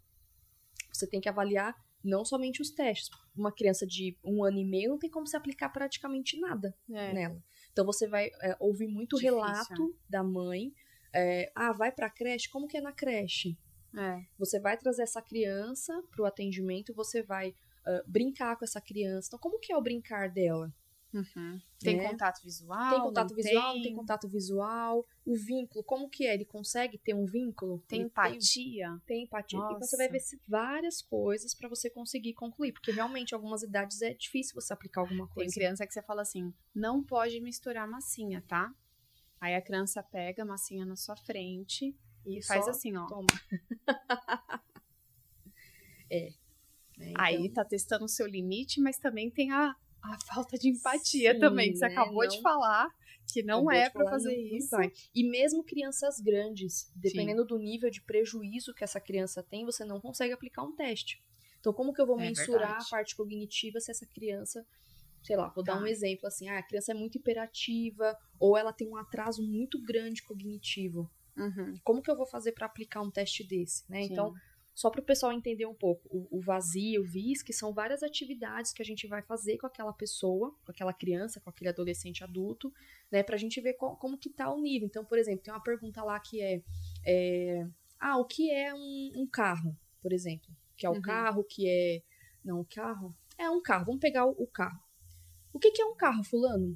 você 0.92 1.06
tem 1.06 1.20
que 1.20 1.28
avaliar 1.28 1.76
não 2.02 2.24
somente 2.24 2.62
os 2.62 2.70
testes. 2.70 3.10
Uma 3.36 3.52
criança 3.52 3.86
de 3.86 4.16
um 4.24 4.42
ano 4.42 4.58
e 4.58 4.64
meio 4.64 4.90
não 4.90 4.98
tem 4.98 5.10
como 5.10 5.26
se 5.26 5.36
aplicar 5.36 5.68
praticamente 5.68 6.40
nada 6.40 6.74
É. 6.90 7.12
nela. 7.12 7.42
Então 7.72 7.84
você 7.84 8.06
vai 8.08 8.30
é, 8.42 8.56
ouvir 8.58 8.88
muito 8.88 9.16
Difícil, 9.16 9.34
relato 9.34 9.96
da 10.08 10.22
mãe. 10.22 10.72
é, 11.14 11.50
ah, 11.54 11.72
vai 11.72 11.92
pra 11.92 12.10
creche? 12.10 12.48
Como 12.48 12.66
que 12.66 12.76
é 12.76 12.80
na 12.80 12.92
creche? 12.92 13.56
É. 13.96 14.20
Você 14.38 14.60
vai 14.60 14.76
trazer 14.76 15.02
essa 15.02 15.20
criança 15.20 15.92
pro 16.10 16.24
atendimento, 16.24 16.94
você 16.94 17.22
vai 17.22 17.54
ah, 17.86 18.02
brincar 18.06 18.56
com 18.56 18.64
essa 18.64 18.80
criança. 18.80 19.28
Então, 19.28 19.38
como 19.38 19.58
que 19.58 19.72
é 19.72 19.76
o 19.76 19.82
brincar 19.82 20.30
dela? 20.30 20.72
Uhum. 21.12 21.60
Tem 21.80 21.96
Né? 21.96 22.08
contato 22.08 22.40
visual? 22.44 22.90
tem 22.90 23.00
contato 23.00 23.30
não 23.30 23.36
visual? 23.36 23.72
Tem, 23.72 23.82
tem 23.82 23.94
contato 23.96 24.28
visual? 24.28 25.06
O 25.26 25.34
vínculo, 25.36 25.82
como 25.82 26.08
que 26.08 26.24
é? 26.26 26.34
Ele 26.34 26.44
consegue 26.44 26.98
ter 26.98 27.14
um 27.14 27.24
vínculo? 27.26 27.80
Tem 27.88 28.00
Ele 28.00 28.06
empatia? 28.08 29.00
Tem 29.06 29.24
empatia. 29.24 29.58
Então 29.58 29.72
Nossa. 29.72 29.86
você 29.86 29.96
vai 29.96 30.08
ver 30.08 30.20
várias 30.46 31.02
coisas 31.02 31.52
pra 31.52 31.68
você 31.68 31.90
conseguir 31.90 32.34
concluir, 32.34 32.72
porque 32.72 32.92
realmente 32.92 33.34
algumas 33.34 33.62
idades 33.64 34.00
é 34.02 34.14
difícil 34.14 34.54
você 34.54 34.72
aplicar 34.72 35.00
alguma 35.00 35.26
Tem 35.26 35.34
coisa. 35.34 35.52
criança 35.54 35.84
que 35.86 35.92
você 35.92 36.00
fala 36.02 36.22
assim, 36.22 36.54
não 36.72 37.02
pode 37.02 37.40
misturar 37.40 37.88
massinha, 37.88 38.44
tá? 38.46 38.72
Aí 39.40 39.54
a 39.56 39.62
criança 39.62 40.02
pega 40.04 40.42
a 40.42 40.46
massinha 40.46 40.84
na 40.86 40.94
sua 40.94 41.16
frente 41.16 41.96
E 42.24 42.38
e 42.38 42.42
faz 42.46 42.68
assim, 42.68 42.96
ó. 42.96 43.06
Toma. 43.06 43.26
é. 46.10 46.32
Aí 47.16 47.36
então- 47.46 47.54
tá 47.54 47.64
testando 47.64 48.04
o 48.04 48.08
seu 48.08 48.26
limite, 48.26 48.80
mas 48.80 48.98
também 48.98 49.30
tem 49.30 49.50
a, 49.50 49.74
a 50.02 50.18
falta 50.26 50.56
de 50.56 50.68
empatia 50.68 51.34
Sim, 51.34 51.40
também, 51.40 51.72
que 51.72 51.78
você 51.78 51.88
né? 51.88 51.92
acabou 51.92 52.26
de 52.26 52.36
Não- 52.36 52.42
falar. 52.42 52.88
que 53.32 53.42
não 53.44 53.70
é 53.70 53.88
para 53.88 54.10
fazer 54.10 54.34
não, 54.36 54.56
isso. 54.56 54.76
Não 54.76 54.90
e 55.14 55.28
mesmo 55.30 55.62
crianças 55.62 56.18
grandes, 56.20 56.90
dependendo 56.96 57.42
Sim. 57.42 57.48
do 57.48 57.58
nível 57.58 57.88
de 57.88 58.02
prejuízo 58.02 58.74
que 58.74 58.82
essa 58.82 59.00
criança 59.00 59.40
tem, 59.40 59.64
você 59.64 59.84
não 59.84 60.00
consegue 60.00 60.32
aplicar 60.32 60.64
um 60.64 60.74
teste. 60.74 61.22
Então, 61.60 61.72
como 61.72 61.92
que 61.92 62.00
eu 62.00 62.06
vou 62.06 62.18
é 62.18 62.24
mensurar 62.24 62.60
verdade. 62.60 62.84
a 62.86 62.90
parte 62.90 63.14
cognitiva 63.14 63.78
se 63.78 63.90
essa 63.90 64.06
criança, 64.06 64.66
sei 65.22 65.36
lá, 65.36 65.48
vou 65.54 65.62
tá. 65.62 65.74
dar 65.74 65.80
um 65.80 65.86
exemplo 65.86 66.26
assim, 66.26 66.48
ah, 66.48 66.58
a 66.58 66.62
criança 66.62 66.90
é 66.90 66.94
muito 66.94 67.18
hiperativa 67.18 68.16
ou 68.38 68.56
ela 68.56 68.72
tem 68.72 68.88
um 68.88 68.96
atraso 68.96 69.42
muito 69.46 69.80
grande 69.80 70.22
cognitivo. 70.22 71.08
Uhum. 71.36 71.74
Como 71.84 72.02
que 72.02 72.10
eu 72.10 72.16
vou 72.16 72.26
fazer 72.26 72.52
para 72.52 72.66
aplicar 72.66 73.00
um 73.00 73.10
teste 73.10 73.46
desse, 73.46 73.88
né? 73.88 74.02
Então, 74.02 74.34
só 74.80 74.88
para 74.88 75.02
o 75.02 75.04
pessoal 75.04 75.30
entender 75.30 75.66
um 75.66 75.74
pouco, 75.74 76.08
o, 76.08 76.38
o 76.38 76.40
vazio, 76.40 77.02
o 77.02 77.04
VIS, 77.04 77.42
que 77.42 77.52
são 77.52 77.70
várias 77.70 78.02
atividades 78.02 78.72
que 78.72 78.80
a 78.80 78.84
gente 78.84 79.06
vai 79.06 79.20
fazer 79.20 79.58
com 79.58 79.66
aquela 79.66 79.92
pessoa, 79.92 80.56
com 80.64 80.72
aquela 80.72 80.94
criança, 80.94 81.38
com 81.38 81.50
aquele 81.50 81.68
adolescente 81.68 82.24
adulto, 82.24 82.72
né, 83.12 83.22
para 83.22 83.34
a 83.34 83.38
gente 83.38 83.60
ver 83.60 83.74
qual, 83.74 83.94
como 83.98 84.16
que 84.16 84.30
tá 84.30 84.50
o 84.50 84.58
nível. 84.58 84.86
Então, 84.86 85.04
por 85.04 85.18
exemplo, 85.18 85.42
tem 85.42 85.52
uma 85.52 85.62
pergunta 85.62 86.02
lá 86.02 86.18
que 86.18 86.40
é, 86.40 86.62
é 87.04 87.68
ah, 87.98 88.16
o 88.16 88.24
que 88.24 88.50
é 88.50 88.72
um, 88.72 89.12
um, 89.16 89.26
carro, 89.26 89.76
por 90.00 90.14
exemplo? 90.14 90.48
Que 90.78 90.86
é 90.86 90.88
o 90.88 90.94
uhum. 90.94 91.02
carro, 91.02 91.44
que 91.44 91.68
é, 91.68 92.02
não, 92.42 92.60
o 92.60 92.64
carro? 92.64 93.14
É 93.36 93.50
um 93.50 93.60
carro, 93.60 93.84
vamos 93.84 94.00
pegar 94.00 94.24
o, 94.24 94.30
o 94.30 94.46
carro. 94.46 94.80
O 95.52 95.58
que, 95.58 95.72
que 95.72 95.82
é 95.82 95.84
um 95.84 95.94
carro, 95.94 96.24
fulano? 96.24 96.74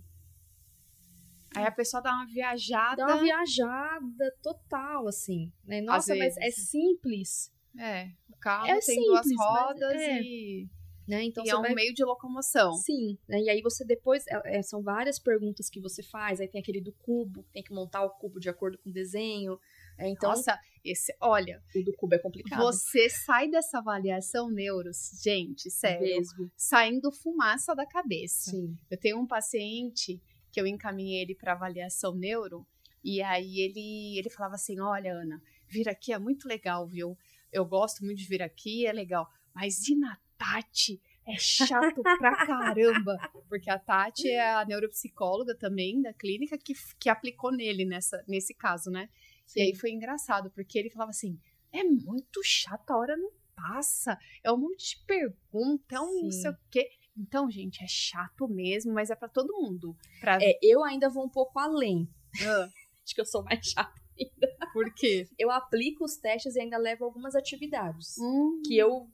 Aí 1.57 1.65
a 1.65 1.73
pessoa 1.73 2.03
dá 2.03 2.13
uma 2.13 2.27
viajada. 2.27 2.97
Dá 2.97 3.15
uma 3.15 3.23
viajada 3.23 4.37
total, 4.43 5.09
assim. 5.09 5.51
Né? 5.65 5.81
Nossa, 5.81 6.15
mas 6.15 6.37
é 6.37 6.51
simples. 6.51 7.54
É, 7.79 8.09
o 8.29 8.37
carro 8.37 8.67
é 8.67 8.81
tem 8.81 8.81
simples, 8.81 9.07
duas 9.07 9.27
rodas 9.37 9.95
é. 9.95 10.21
e. 10.21 10.69
Né? 11.07 11.23
Então, 11.25 11.45
e 11.45 11.51
é 11.51 11.57
um 11.57 11.61
vai... 11.61 11.75
meio 11.75 11.93
de 11.93 12.03
locomoção. 12.03 12.73
Sim, 12.73 13.19
né? 13.29 13.39
e 13.39 13.51
aí 13.51 13.61
você 13.61 13.85
depois, 13.85 14.27
é, 14.27 14.59
é, 14.59 14.63
são 14.63 14.83
várias 14.83 15.19
perguntas 15.19 15.69
que 15.69 15.79
você 15.79 16.03
faz, 16.03 16.41
aí 16.41 16.49
tem 16.49 16.61
aquele 16.61 16.81
do 16.81 16.93
cubo, 16.93 17.45
tem 17.53 17.63
que 17.63 17.75
montar 17.75 18.03
o 18.05 18.11
cubo 18.11 18.41
de 18.41 18.49
acordo 18.49 18.79
com 18.79 18.89
o 18.89 18.93
desenho. 18.93 19.59
É, 19.99 20.09
então, 20.09 20.31
Nossa, 20.31 20.59
esse, 20.83 21.15
olha, 21.21 21.63
o 21.77 21.83
do 21.83 21.93
cubo 21.93 22.15
é 22.15 22.19
complicado. 22.19 22.59
Você 22.59 23.11
sai 23.11 23.51
dessa 23.51 23.79
avaliação 23.79 24.49
neuros, 24.51 25.11
gente, 25.23 25.71
sério, 25.71 26.01
Mesmo. 26.01 26.51
saindo 26.57 27.13
fumaça 27.13 27.75
da 27.75 27.87
cabeça. 27.87 28.51
Sim. 28.51 28.75
Eu 28.91 28.99
tenho 28.99 29.19
um 29.19 29.27
paciente 29.27 30.23
que 30.51 30.61
eu 30.61 30.67
encaminhei 30.67 31.21
ele 31.21 31.35
para 31.35 31.53
avaliação 31.53 32.15
neuro, 32.15 32.67
e 33.03 33.21
aí 33.21 33.61
ele, 33.61 34.19
ele 34.19 34.31
falava 34.31 34.55
assim: 34.55 34.81
Olha, 34.81 35.13
Ana, 35.13 35.43
vir 35.69 35.89
aqui 35.89 36.13
é 36.13 36.19
muito 36.19 36.49
legal, 36.49 36.89
viu? 36.89 37.17
Eu 37.55 37.65
gosto 37.65 38.05
muito 38.05 38.19
de 38.19 38.27
vir 38.27 38.43
aqui, 38.43 38.87
é 38.87 38.93
legal. 38.93 39.31
Mas 39.55 39.87
e 39.89 39.95
na 39.95 40.19
Tati? 40.37 41.01
É 41.27 41.39
chato 41.39 42.03
pra 42.03 42.35
caramba. 42.45 43.17
Porque 43.49 43.71
a 43.71 43.79
Tati 43.79 44.29
é 44.29 44.55
a 44.55 44.65
neuropsicóloga 44.65 45.55
também 45.55 46.03
da 46.03 46.13
clínica 46.13 46.59
que, 46.59 46.75
que 46.99 47.09
aplicou 47.09 47.53
nele 47.53 47.85
nessa, 47.85 48.23
nesse 48.29 48.53
caso, 48.53 48.91
né? 48.91 49.09
Sim. 49.47 49.61
E 49.61 49.63
aí 49.63 49.75
foi 49.75 49.91
engraçado, 49.91 50.51
porque 50.51 50.79
ele 50.79 50.91
falava 50.91 51.11
assim: 51.11 51.39
é 51.73 51.85
muito 51.85 52.43
chato, 52.43 52.91
a 52.91 52.99
hora 52.99 53.17
não 53.17 53.31
passa, 53.55 54.19
é 54.43 54.53
um 54.53 54.59
monte 54.59 54.97
de 54.97 55.05
pergunta, 55.07 55.95
é 55.95 56.01
um 56.01 56.09
Sim. 56.09 56.23
não 56.23 56.31
sei 56.31 56.51
o 56.51 56.57
quê. 56.71 56.91
Então, 57.17 57.49
gente, 57.49 57.83
é 57.83 57.87
chato 57.87 58.49
mesmo, 58.49 58.93
mas 58.93 59.09
é 59.09 59.15
para 59.15 59.29
todo 59.29 59.55
mundo. 59.55 59.97
Pra... 60.21 60.39
É, 60.43 60.59
eu 60.61 60.83
ainda 60.83 61.09
vou 61.09 61.25
um 61.25 61.31
pouco 61.31 61.59
além. 61.59 62.03
Uh. 62.43 62.69
Acho 63.05 63.15
que 63.15 63.21
eu 63.21 63.27
sou 63.27 63.45
mais 63.45 63.65
chata 63.67 64.04
ainda. 64.19 64.57
Por 64.73 64.93
quê? 64.95 65.29
Eu 65.39 65.51
aplico 65.51 66.05
os 66.05 66.17
testes 66.17 66.57
e 66.57 66.61
ainda 66.61 66.77
levo 66.79 67.05
algumas 67.05 67.35
atividades. 67.35 68.17
Hum. 68.19 68.63
Que 68.65 68.77
eu. 68.77 69.09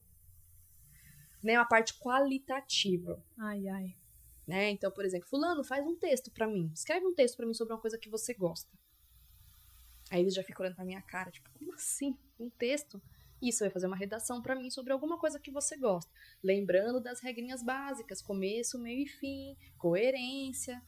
Né, 1.43 1.59
uma 1.59 1.67
parte 1.67 1.95
qualitativa. 1.99 3.23
Ai, 3.39 3.67
ai. 3.69 3.97
Né? 4.47 4.71
Então, 4.71 4.91
por 4.91 5.05
exemplo, 5.05 5.29
Fulano, 5.29 5.65
faz 5.65 5.87
um 5.87 5.97
texto 5.97 6.31
para 6.31 6.47
mim. 6.47 6.71
Escreve 6.75 7.07
um 7.07 7.15
texto 7.15 7.37
para 7.37 7.47
mim 7.47 7.55
sobre 7.55 7.73
uma 7.73 7.81
coisa 7.81 7.97
que 7.99 8.11
você 8.11 8.35
gosta. 8.35 8.71
Aí 10.11 10.21
eles 10.21 10.35
já 10.35 10.43
ficam 10.43 10.65
olhando 10.65 10.75
pra 10.75 10.85
minha 10.85 11.01
cara, 11.01 11.31
tipo, 11.31 11.49
como 11.57 11.73
assim? 11.73 12.19
Um 12.39 12.51
texto? 12.51 13.01
Isso, 13.41 13.61
vai 13.61 13.71
fazer 13.71 13.87
uma 13.87 13.97
redação 13.97 14.43
para 14.43 14.55
mim 14.55 14.69
sobre 14.71 14.93
alguma 14.93 15.19
coisa 15.19 15.39
que 15.39 15.51
você 15.51 15.77
gosta. 15.77 16.11
Lembrando 16.43 17.01
das 17.01 17.21
regrinhas 17.21 17.63
básicas, 17.63 18.21
começo, 18.21 18.79
meio 18.79 19.05
e 19.05 19.09
fim, 19.09 19.57
coerência. 19.79 20.83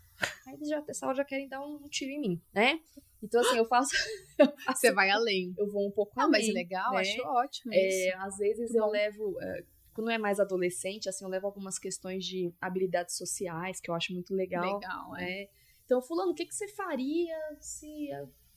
Aí 0.47 0.55
eles 0.55 0.69
já, 0.69 0.83
essa 0.89 1.07
hora 1.07 1.17
já 1.17 1.25
querem 1.25 1.49
dar 1.49 1.61
um 1.61 1.89
tiro 1.89 2.11
em 2.11 2.21
mim, 2.21 2.43
né? 2.53 2.81
Então, 3.23 3.41
assim, 3.41 3.57
eu 3.57 3.65
faço. 3.67 3.91
Você 4.77 4.93
vai 4.93 5.11
além. 5.11 5.55
Eu 5.57 5.71
vou 5.71 5.87
um 5.87 5.91
pouco 5.91 6.13
Não, 6.17 6.25
além. 6.25 6.47
mas 6.47 6.55
legal, 6.55 6.93
né? 6.93 7.01
acho 7.01 7.23
ótimo. 7.23 7.73
É, 7.73 8.15
às 8.17 8.37
vezes 8.37 8.75
eu 8.75 8.87
levo. 8.87 9.41
É, 9.41 9.65
quando 9.95 10.11
é 10.11 10.19
mais 10.19 10.41
adolescente, 10.41 11.09
assim, 11.09 11.25
eu 11.25 11.31
levo 11.31 11.47
algumas 11.47 11.79
questões 11.79 12.25
de 12.25 12.53
habilidades 12.61 13.17
sociais, 13.17 13.81
que 13.81 13.91
eu 13.91 13.95
acho 13.95 14.13
muito 14.13 14.35
legal. 14.35 14.75
Legal, 14.75 15.17
é. 15.17 15.43
é. 15.43 15.51
Então, 15.85 16.03
fulano, 16.03 16.33
o 16.33 16.35
que, 16.35 16.47
que 16.47 16.55
você 16.55 16.69
faria 16.69 17.37
se 17.61 18.09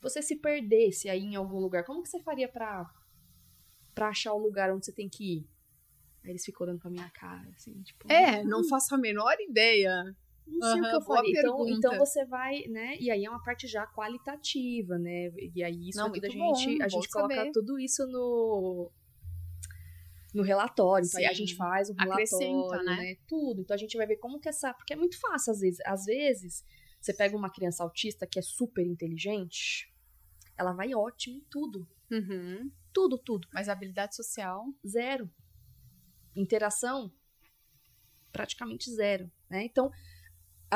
você 0.01 0.21
se 0.21 0.35
perdesse 0.35 1.09
aí 1.09 1.21
em 1.21 1.35
algum 1.35 1.59
lugar? 1.59 1.83
Como 1.83 2.01
que 2.01 2.09
você 2.09 2.21
faria 2.21 2.47
pra, 2.47 2.89
pra 3.93 4.09
achar 4.09 4.33
o 4.33 4.39
lugar 4.39 4.71
onde 4.71 4.85
você 4.85 4.93
tem 4.93 5.09
que 5.09 5.37
ir? 5.37 5.49
Aí 6.23 6.31
eles 6.31 6.45
ficam 6.45 6.65
olhando 6.65 6.79
pra 6.79 6.89
minha 6.89 7.09
cara, 7.09 7.47
assim, 7.55 7.81
tipo. 7.83 8.11
É, 8.11 8.43
não 8.43 8.67
faço 8.67 8.95
a 8.95 8.97
menor 8.97 9.35
ideia. 9.39 9.91
Não 10.47 10.69
sei 10.69 10.79
uhum, 10.79 10.87
o 10.87 10.89
que 10.89 10.95
eu 10.95 11.01
faria. 11.01 11.39
Então, 11.39 11.69
então 11.69 11.97
você 11.97 12.25
vai, 12.25 12.61
né? 12.67 12.95
E 12.99 13.09
aí 13.09 13.25
é 13.25 13.29
uma 13.29 13.41
parte 13.41 13.67
já 13.67 13.85
qualitativa, 13.87 14.97
né? 14.97 15.31
E 15.53 15.63
aí 15.63 15.89
isso 15.89 15.97
Não, 15.97 16.11
a 16.11 16.13
gente, 16.13 16.37
bom, 16.37 16.83
a 16.83 16.87
gente 16.87 17.09
coloca 17.09 17.35
saber. 17.35 17.51
tudo 17.51 17.79
isso 17.79 18.05
no 18.07 18.91
no 20.33 20.43
relatório. 20.43 21.07
Então 21.07 21.19
aí 21.19 21.27
a 21.27 21.33
gente 21.33 21.55
faz 21.55 21.89
um 21.89 21.93
relatório, 21.93 22.85
né? 22.85 22.95
né? 22.97 23.17
Tudo. 23.27 23.61
Então 23.61 23.73
a 23.73 23.77
gente 23.77 23.95
vai 23.95 24.05
ver 24.05 24.17
como 24.17 24.39
que 24.39 24.49
essa, 24.49 24.73
porque 24.73 24.93
é 24.93 24.95
muito 24.95 25.19
fácil 25.19 25.51
às 25.51 25.61
vezes. 25.61 25.79
Às 25.85 26.05
vezes 26.05 26.65
você 26.99 27.13
pega 27.13 27.37
uma 27.37 27.49
criança 27.49 27.83
autista 27.83 28.27
que 28.27 28.37
é 28.37 28.41
super 28.41 28.85
inteligente, 28.85 29.93
ela 30.57 30.73
vai 30.73 30.93
ótimo 30.93 31.37
em 31.37 31.45
tudo. 31.49 31.87
Uhum. 32.11 32.69
Tudo, 32.93 33.17
tudo. 33.17 33.47
Mas 33.53 33.69
habilidade 33.69 34.15
social 34.15 34.65
zero. 34.85 35.29
Interação 36.35 37.11
praticamente 38.31 38.91
zero, 38.91 39.31
né? 39.49 39.63
Então 39.63 39.89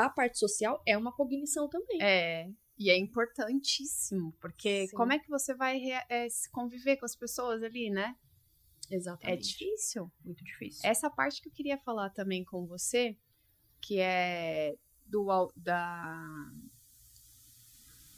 a 0.06 0.10
parte 0.10 0.38
social 0.38 0.82
é 0.86 0.96
uma 0.96 1.12
cognição 1.12 1.68
também. 1.68 1.98
É. 2.02 2.50
E 2.78 2.90
é 2.90 2.96
importantíssimo, 2.96 4.32
porque 4.40 4.86
Sim. 4.88 4.96
como 4.96 5.12
é 5.12 5.18
que 5.18 5.28
você 5.28 5.54
vai 5.54 5.78
é, 6.08 6.26
conviver 6.50 6.96
com 6.96 7.04
as 7.04 7.14
pessoas 7.14 7.62
ali, 7.62 7.90
né? 7.90 8.16
Exatamente. 8.90 9.38
É 9.38 9.40
difícil. 9.40 10.10
Muito 10.24 10.42
difícil. 10.44 10.80
Essa 10.88 11.10
parte 11.10 11.40
que 11.42 11.48
eu 11.48 11.52
queria 11.52 11.78
falar 11.78 12.10
também 12.10 12.44
com 12.44 12.66
você, 12.66 13.16
que 13.80 13.98
é 14.00 14.74
do 15.06 15.52
da. 15.56 16.52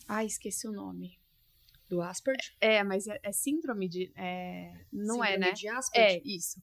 Ah, 0.07 0.25
esqueci 0.25 0.69
o 0.69 0.73
nome. 0.73 1.19
Do 1.89 2.01
Asperger? 2.01 2.55
É, 2.61 2.83
mas 2.83 3.07
é, 3.07 3.19
é 3.23 3.33
síndrome 3.33 3.89
de. 3.89 4.13
É, 4.17 4.87
não 4.93 5.17
síndrome 5.17 5.35
é, 5.35 5.39
né? 5.39 5.53
de 5.53 5.69
Asperger? 5.69 6.21
É, 6.21 6.23
isso. 6.25 6.63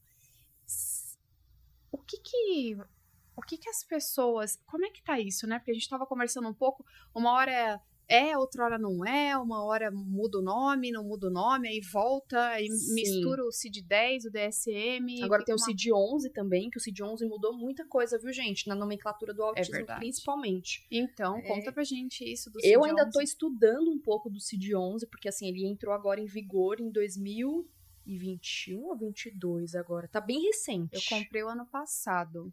O 1.91 1.97
que 1.97 2.17
que 2.17 2.77
o 3.39 3.41
que 3.41 3.57
que 3.57 3.69
as 3.69 3.83
pessoas, 3.83 4.59
como 4.65 4.85
é 4.85 4.89
que 4.89 5.01
tá 5.01 5.19
isso, 5.19 5.47
né? 5.47 5.57
Porque 5.57 5.71
a 5.71 5.73
gente 5.73 5.83
estava 5.83 6.05
conversando 6.05 6.47
um 6.47 6.53
pouco, 6.53 6.85
uma 7.15 7.31
hora 7.31 7.81
é, 8.09 8.35
outra 8.35 8.65
hora 8.65 8.79
não 8.79 9.05
é, 9.05 9.37
uma 9.37 9.63
hora 9.63 9.91
muda 9.91 10.39
o 10.39 10.41
nome, 10.41 10.91
não 10.91 11.03
muda 11.03 11.27
o 11.27 11.29
nome, 11.29 11.69
aí 11.69 11.79
volta, 11.79 12.39
aí 12.49 12.67
Sim. 12.67 12.95
mistura 12.95 13.43
o 13.43 13.51
CID-10, 13.51 14.25
o 14.25 14.31
DSM. 14.31 15.23
Agora 15.23 15.45
tem 15.45 15.53
uma... 15.53 15.61
o 15.61 15.65
CID-11 15.65 16.31
também, 16.33 16.71
que 16.71 16.77
o 16.79 16.81
CID-11 16.81 17.27
mudou 17.29 17.55
muita 17.55 17.85
coisa, 17.85 18.17
viu, 18.17 18.33
gente? 18.33 18.67
Na 18.67 18.73
nomenclatura 18.73 19.31
do 19.31 19.43
é 19.43 19.45
autismo, 19.45 19.75
é 19.75 19.95
principalmente. 19.97 20.87
Então, 20.89 21.37
é... 21.37 21.41
conta 21.43 21.71
pra 21.71 21.83
gente 21.83 22.23
isso 22.23 22.49
do 22.49 22.59
CID-11. 22.59 22.71
Eu 22.71 22.83
ainda 22.83 23.07
tô 23.11 23.21
estudando 23.21 23.91
um 23.91 23.99
pouco 23.99 24.27
do 24.27 24.39
CID-11, 24.39 25.07
porque 25.07 25.29
assim, 25.29 25.47
ele 25.47 25.67
entrou 25.67 25.93
agora 25.93 26.19
em 26.19 26.25
vigor 26.25 26.81
em 26.81 26.89
2021 26.89 28.85
ou 28.85 28.97
22 28.97 29.75
agora. 29.75 30.07
Tá 30.07 30.19
bem 30.19 30.41
recente. 30.41 30.95
Eu 30.95 31.01
comprei 31.17 31.43
o 31.43 31.47
ano 31.47 31.67
passado. 31.67 32.51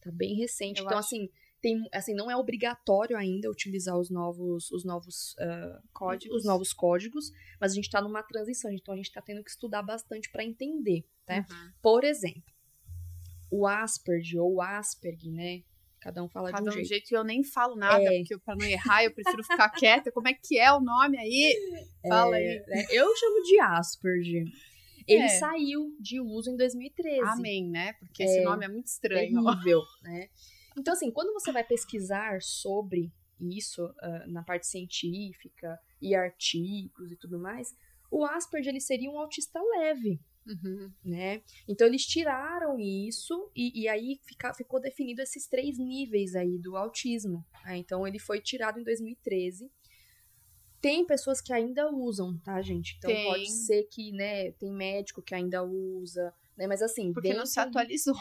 Tá 0.00 0.10
bem 0.12 0.34
recente. 0.34 0.80
Eu 0.80 0.86
então, 0.86 0.98
acho... 0.98 1.08
assim, 1.08 1.28
tem, 1.60 1.88
assim, 1.92 2.14
não 2.14 2.30
é 2.30 2.36
obrigatório 2.36 3.16
ainda 3.16 3.50
utilizar 3.50 3.98
os 3.98 4.10
novos, 4.10 4.70
os 4.70 4.84
novos 4.84 5.34
uh, 5.34 5.82
códigos. 5.92 6.38
Os 6.38 6.44
novos 6.44 6.72
códigos, 6.72 7.32
mas 7.60 7.72
a 7.72 7.74
gente 7.74 7.86
está 7.86 8.00
numa 8.00 8.22
transição, 8.22 8.70
então 8.70 8.94
a 8.94 8.96
gente 8.96 9.08
está 9.08 9.20
tendo 9.20 9.42
que 9.42 9.50
estudar 9.50 9.82
bastante 9.82 10.30
para 10.30 10.44
entender, 10.44 11.04
né? 11.28 11.44
Uhum. 11.50 11.72
Por 11.82 12.04
exemplo, 12.04 12.42
o 13.50 13.66
Asperger 13.66 14.40
ou 14.40 14.60
Asperg, 14.60 15.30
né? 15.30 15.62
Cada 16.00 16.22
um 16.22 16.28
fala 16.28 16.52
Cada 16.52 16.62
de 16.62 16.68
um, 16.68 16.70
um 16.70 16.74
jeito. 16.74 16.88
jeito. 16.88 17.10
E 17.10 17.14
eu 17.14 17.24
nem 17.24 17.42
falo 17.42 17.74
nada, 17.74 18.02
é. 18.02 18.18
porque 18.18 18.38
para 18.38 18.54
não 18.54 18.66
errar 18.66 19.02
eu 19.02 19.12
prefiro 19.12 19.42
ficar 19.42 19.68
quieta. 19.74 20.12
Como 20.12 20.28
é 20.28 20.34
que 20.34 20.56
é 20.58 20.72
o 20.72 20.80
nome 20.80 21.18
aí? 21.18 21.88
Fala 22.06 22.38
é, 22.38 22.40
aí. 22.40 22.64
Né? 22.66 22.86
Eu 22.90 23.16
chamo 23.16 23.42
de 23.42 23.58
Asperger. 23.58 24.44
Ele 25.08 25.24
é. 25.24 25.28
saiu 25.28 25.96
de 25.98 26.20
uso 26.20 26.50
em 26.50 26.56
2013. 26.56 27.20
Amém, 27.22 27.68
né? 27.68 27.94
Porque 27.94 28.22
esse 28.22 28.38
é, 28.38 28.44
nome 28.44 28.64
é 28.64 28.68
muito 28.68 28.86
estranho. 28.86 29.42
Terrível, 29.42 29.82
né? 30.02 30.28
Então, 30.76 30.92
assim, 30.92 31.10
quando 31.10 31.32
você 31.32 31.50
vai 31.50 31.64
pesquisar 31.64 32.40
sobre 32.42 33.12
isso 33.40 33.84
uh, 33.86 34.30
na 34.30 34.42
parte 34.42 34.66
científica 34.66 35.78
e 36.00 36.14
artigos 36.14 37.10
e 37.10 37.16
tudo 37.16 37.38
mais, 37.38 37.74
o 38.10 38.24
Asperger 38.24 38.72
ele 38.72 38.80
seria 38.80 39.10
um 39.10 39.18
autista 39.18 39.60
leve. 39.60 40.20
uhum. 40.46 40.90
né? 41.04 41.42
Então 41.68 41.86
eles 41.86 42.06
tiraram 42.06 42.78
isso 42.78 43.50
e, 43.54 43.82
e 43.82 43.88
aí 43.88 44.18
fica, 44.24 44.54
ficou 44.54 44.80
definido 44.80 45.20
esses 45.20 45.46
três 45.46 45.78
níveis 45.78 46.34
aí 46.34 46.58
do 46.58 46.76
autismo. 46.76 47.44
Né? 47.64 47.78
Então 47.78 48.06
ele 48.06 48.18
foi 48.18 48.40
tirado 48.40 48.80
em 48.80 48.84
2013. 48.84 49.70
Tem 50.80 51.04
pessoas 51.04 51.40
que 51.40 51.52
ainda 51.52 51.90
usam, 51.90 52.38
tá, 52.38 52.60
gente? 52.62 52.96
Então 52.98 53.10
tem. 53.10 53.26
pode 53.26 53.50
ser 53.50 53.84
que, 53.84 54.12
né, 54.12 54.52
tem 54.52 54.72
médico 54.72 55.22
que 55.22 55.34
ainda 55.34 55.62
usa, 55.64 56.32
né? 56.56 56.66
Mas 56.66 56.82
assim, 56.82 57.12
porque 57.12 57.34
não 57.34 57.46
se 57.46 57.58
atualizou. 57.58 58.16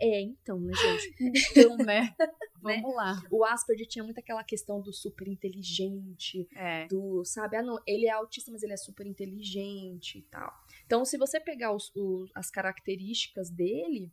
É, 0.00 0.22
então, 0.22 0.58
né, 0.58 0.72
gente? 0.74 1.14
Então, 1.50 1.76
né? 1.76 2.14
Vamos 2.62 2.82
né? 2.82 2.94
lá. 2.94 3.22
O 3.30 3.44
Asperger 3.44 3.86
tinha 3.86 4.04
muito 4.04 4.18
aquela 4.18 4.42
questão 4.42 4.80
do 4.80 4.92
super 4.92 5.28
inteligente, 5.28 6.48
é. 6.54 6.86
do, 6.88 7.24
sabe, 7.24 7.56
ah, 7.56 7.62
não, 7.62 7.78
ele 7.86 8.06
é 8.06 8.10
autista, 8.10 8.50
mas 8.50 8.62
ele 8.62 8.72
é 8.72 8.76
super 8.76 9.06
inteligente 9.06 10.18
e 10.18 10.22
tal. 10.22 10.52
Então, 10.86 11.04
se 11.04 11.16
você 11.16 11.38
pegar 11.38 11.72
os, 11.72 11.94
os 11.94 12.30
as 12.34 12.50
características 12.50 13.50
dele, 13.50 14.10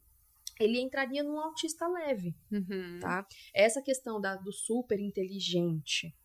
ele 0.59 0.79
entraria 0.79 1.23
num 1.23 1.39
autista 1.39 1.87
leve, 1.87 2.35
uhum. 2.51 2.99
tá? 2.99 3.25
Essa 3.53 3.81
questão 3.81 4.19
da, 4.19 4.35
do 4.35 4.51
super 4.51 4.99
inteligente, 4.99 6.15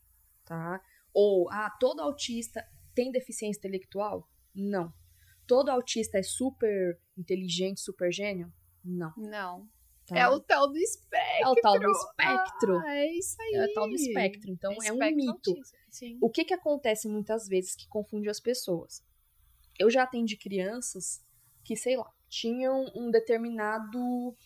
tá? 0.45 0.81
Ou, 1.15 1.51
ah, 1.51 1.71
todo 1.79 2.01
autista 2.01 2.67
tem 2.95 3.11
deficiência 3.11 3.59
intelectual? 3.59 4.29
Não. 4.55 4.93
Todo 5.47 5.71
autista 5.71 6.19
é 6.19 6.23
super 6.23 6.99
inteligente, 7.17 7.81
super 7.81 8.13
gênio? 8.13 8.53
Não. 8.85 9.13
Não. 9.17 9.69
Tá? 10.07 10.19
É 10.19 10.29
o 10.29 10.41
tal 10.41 10.69
do 10.69 10.77
espectro. 10.77 11.43
É 11.43 11.49
o 11.49 11.55
tal 11.55 11.79
do 11.79 11.91
espectro. 11.91 12.79
Ah, 12.79 12.95
é 12.97 13.07
isso 13.13 13.37
aí. 13.41 13.55
É 13.55 13.65
o 13.65 13.75
tal 13.75 13.89
do 13.89 13.95
espectro. 13.95 14.51
Então, 14.51 14.73
é, 14.83 14.89
é 14.89 14.93
um 14.93 15.17
mito. 15.17 15.55
O 16.21 16.31
que 16.31 16.45
que 16.45 16.55
acontece 16.55 17.09
muitas 17.09 17.47
vezes 17.47 17.75
que 17.75 17.87
confunde 17.89 18.29
as 18.29 18.41
pessoas? 18.41 19.05
Eu 19.79 19.91
já 19.91 20.03
atendi 20.03 20.37
crianças 20.37 21.25
que, 21.65 21.77
sei 21.77 21.97
lá, 21.97 22.11
tinham 22.29 22.91
um 22.95 23.11
determinado 23.11 24.37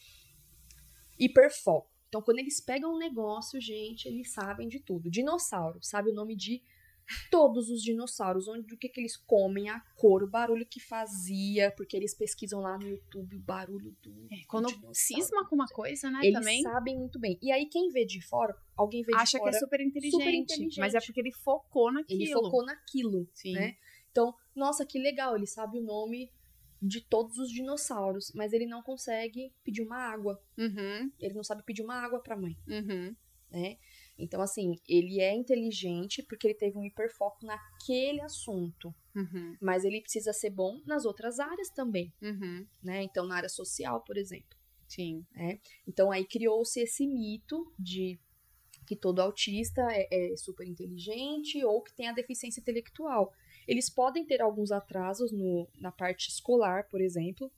hiperfoco. 1.18 1.90
Então, 2.08 2.22
quando 2.22 2.38
eles 2.38 2.60
pegam 2.60 2.94
um 2.94 2.98
negócio, 2.98 3.60
gente, 3.60 4.06
eles 4.06 4.32
sabem 4.32 4.68
de 4.68 4.80
tudo. 4.80 5.10
Dinossauro, 5.10 5.78
sabe 5.82 6.10
o 6.10 6.14
nome 6.14 6.36
de 6.36 6.62
todos 7.30 7.70
os 7.70 7.82
dinossauros, 7.82 8.48
onde 8.48 8.66
do 8.66 8.76
que, 8.76 8.88
que 8.88 9.00
eles 9.00 9.16
comem, 9.16 9.68
a 9.68 9.80
cor, 9.94 10.22
o 10.22 10.28
barulho 10.28 10.66
que 10.66 10.80
fazia, 10.80 11.70
porque 11.76 11.96
eles 11.96 12.14
pesquisam 12.14 12.60
lá 12.60 12.76
no 12.76 12.88
YouTube 12.88 13.36
o 13.36 13.40
barulho 13.40 13.96
do. 14.02 14.26
É, 14.32 14.44
quando 14.48 14.66
do 14.66 14.90
cisma 14.92 15.46
com 15.48 15.54
uma 15.54 15.66
coisa, 15.66 16.10
né? 16.10 16.20
Eles 16.22 16.34
também. 16.34 16.62
sabem 16.62 16.98
muito 16.98 17.18
bem. 17.18 17.38
E 17.40 17.52
aí, 17.52 17.66
quem 17.66 17.90
vê 17.90 18.04
de 18.04 18.20
fora, 18.20 18.56
alguém 18.76 19.02
vê 19.02 19.12
de 19.12 19.18
Acha 19.18 19.38
fora. 19.38 19.50
Acha 19.50 19.58
que 19.58 19.64
é 19.64 19.66
super 19.66 19.80
inteligente, 19.80 20.20
super 20.20 20.34
inteligente. 20.34 20.80
Mas 20.80 20.94
é 20.94 21.00
porque 21.00 21.20
ele 21.20 21.32
focou 21.32 21.92
naquilo. 21.92 22.22
Ele 22.22 22.32
focou 22.32 22.64
naquilo. 22.64 23.28
Sim. 23.32 23.52
Né? 23.52 23.76
Então, 24.10 24.34
nossa, 24.54 24.84
que 24.84 24.98
legal, 24.98 25.36
ele 25.36 25.46
sabe 25.46 25.78
o 25.78 25.82
nome 25.82 26.30
de 26.80 27.00
todos 27.00 27.38
os 27.38 27.50
dinossauros, 27.50 28.32
mas 28.34 28.52
ele 28.52 28.66
não 28.66 28.82
consegue 28.82 29.52
pedir 29.64 29.82
uma 29.82 29.96
água. 29.96 30.40
Uhum. 30.58 31.10
Ele 31.18 31.34
não 31.34 31.44
sabe 31.44 31.62
pedir 31.62 31.82
uma 31.82 31.96
água 31.96 32.20
pra 32.20 32.36
mãe. 32.36 32.56
Uhum. 32.68 33.14
Né? 33.50 33.78
Então, 34.18 34.40
assim, 34.40 34.74
ele 34.88 35.20
é 35.20 35.34
inteligente 35.34 36.22
porque 36.22 36.46
ele 36.46 36.54
teve 36.54 36.76
um 36.78 36.84
hiperfoco 36.84 37.44
naquele 37.44 38.20
assunto. 38.20 38.94
Uhum. 39.14 39.56
Mas 39.60 39.84
ele 39.84 40.00
precisa 40.00 40.32
ser 40.32 40.50
bom 40.50 40.80
nas 40.86 41.04
outras 41.04 41.38
áreas 41.38 41.70
também. 41.70 42.12
Uhum. 42.20 42.66
Né? 42.82 43.02
Então, 43.02 43.26
na 43.26 43.36
área 43.36 43.48
social, 43.48 44.02
por 44.02 44.16
exemplo. 44.16 44.56
Sim. 44.88 45.24
É? 45.34 45.58
Então, 45.86 46.10
aí 46.10 46.24
criou-se 46.24 46.80
esse 46.80 47.06
mito 47.06 47.72
de 47.78 48.18
que 48.86 48.94
todo 48.94 49.20
autista 49.20 49.82
é, 49.90 50.32
é 50.32 50.36
super 50.36 50.66
inteligente 50.66 51.62
ou 51.64 51.82
que 51.82 51.94
tem 51.94 52.08
a 52.08 52.12
deficiência 52.12 52.60
intelectual. 52.60 53.32
Eles 53.66 53.90
podem 53.90 54.24
ter 54.24 54.40
alguns 54.40 54.70
atrasos 54.70 55.32
no, 55.32 55.68
na 55.80 55.90
parte 55.90 56.28
escolar, 56.28 56.88
por 56.88 57.00
exemplo, 57.00 57.50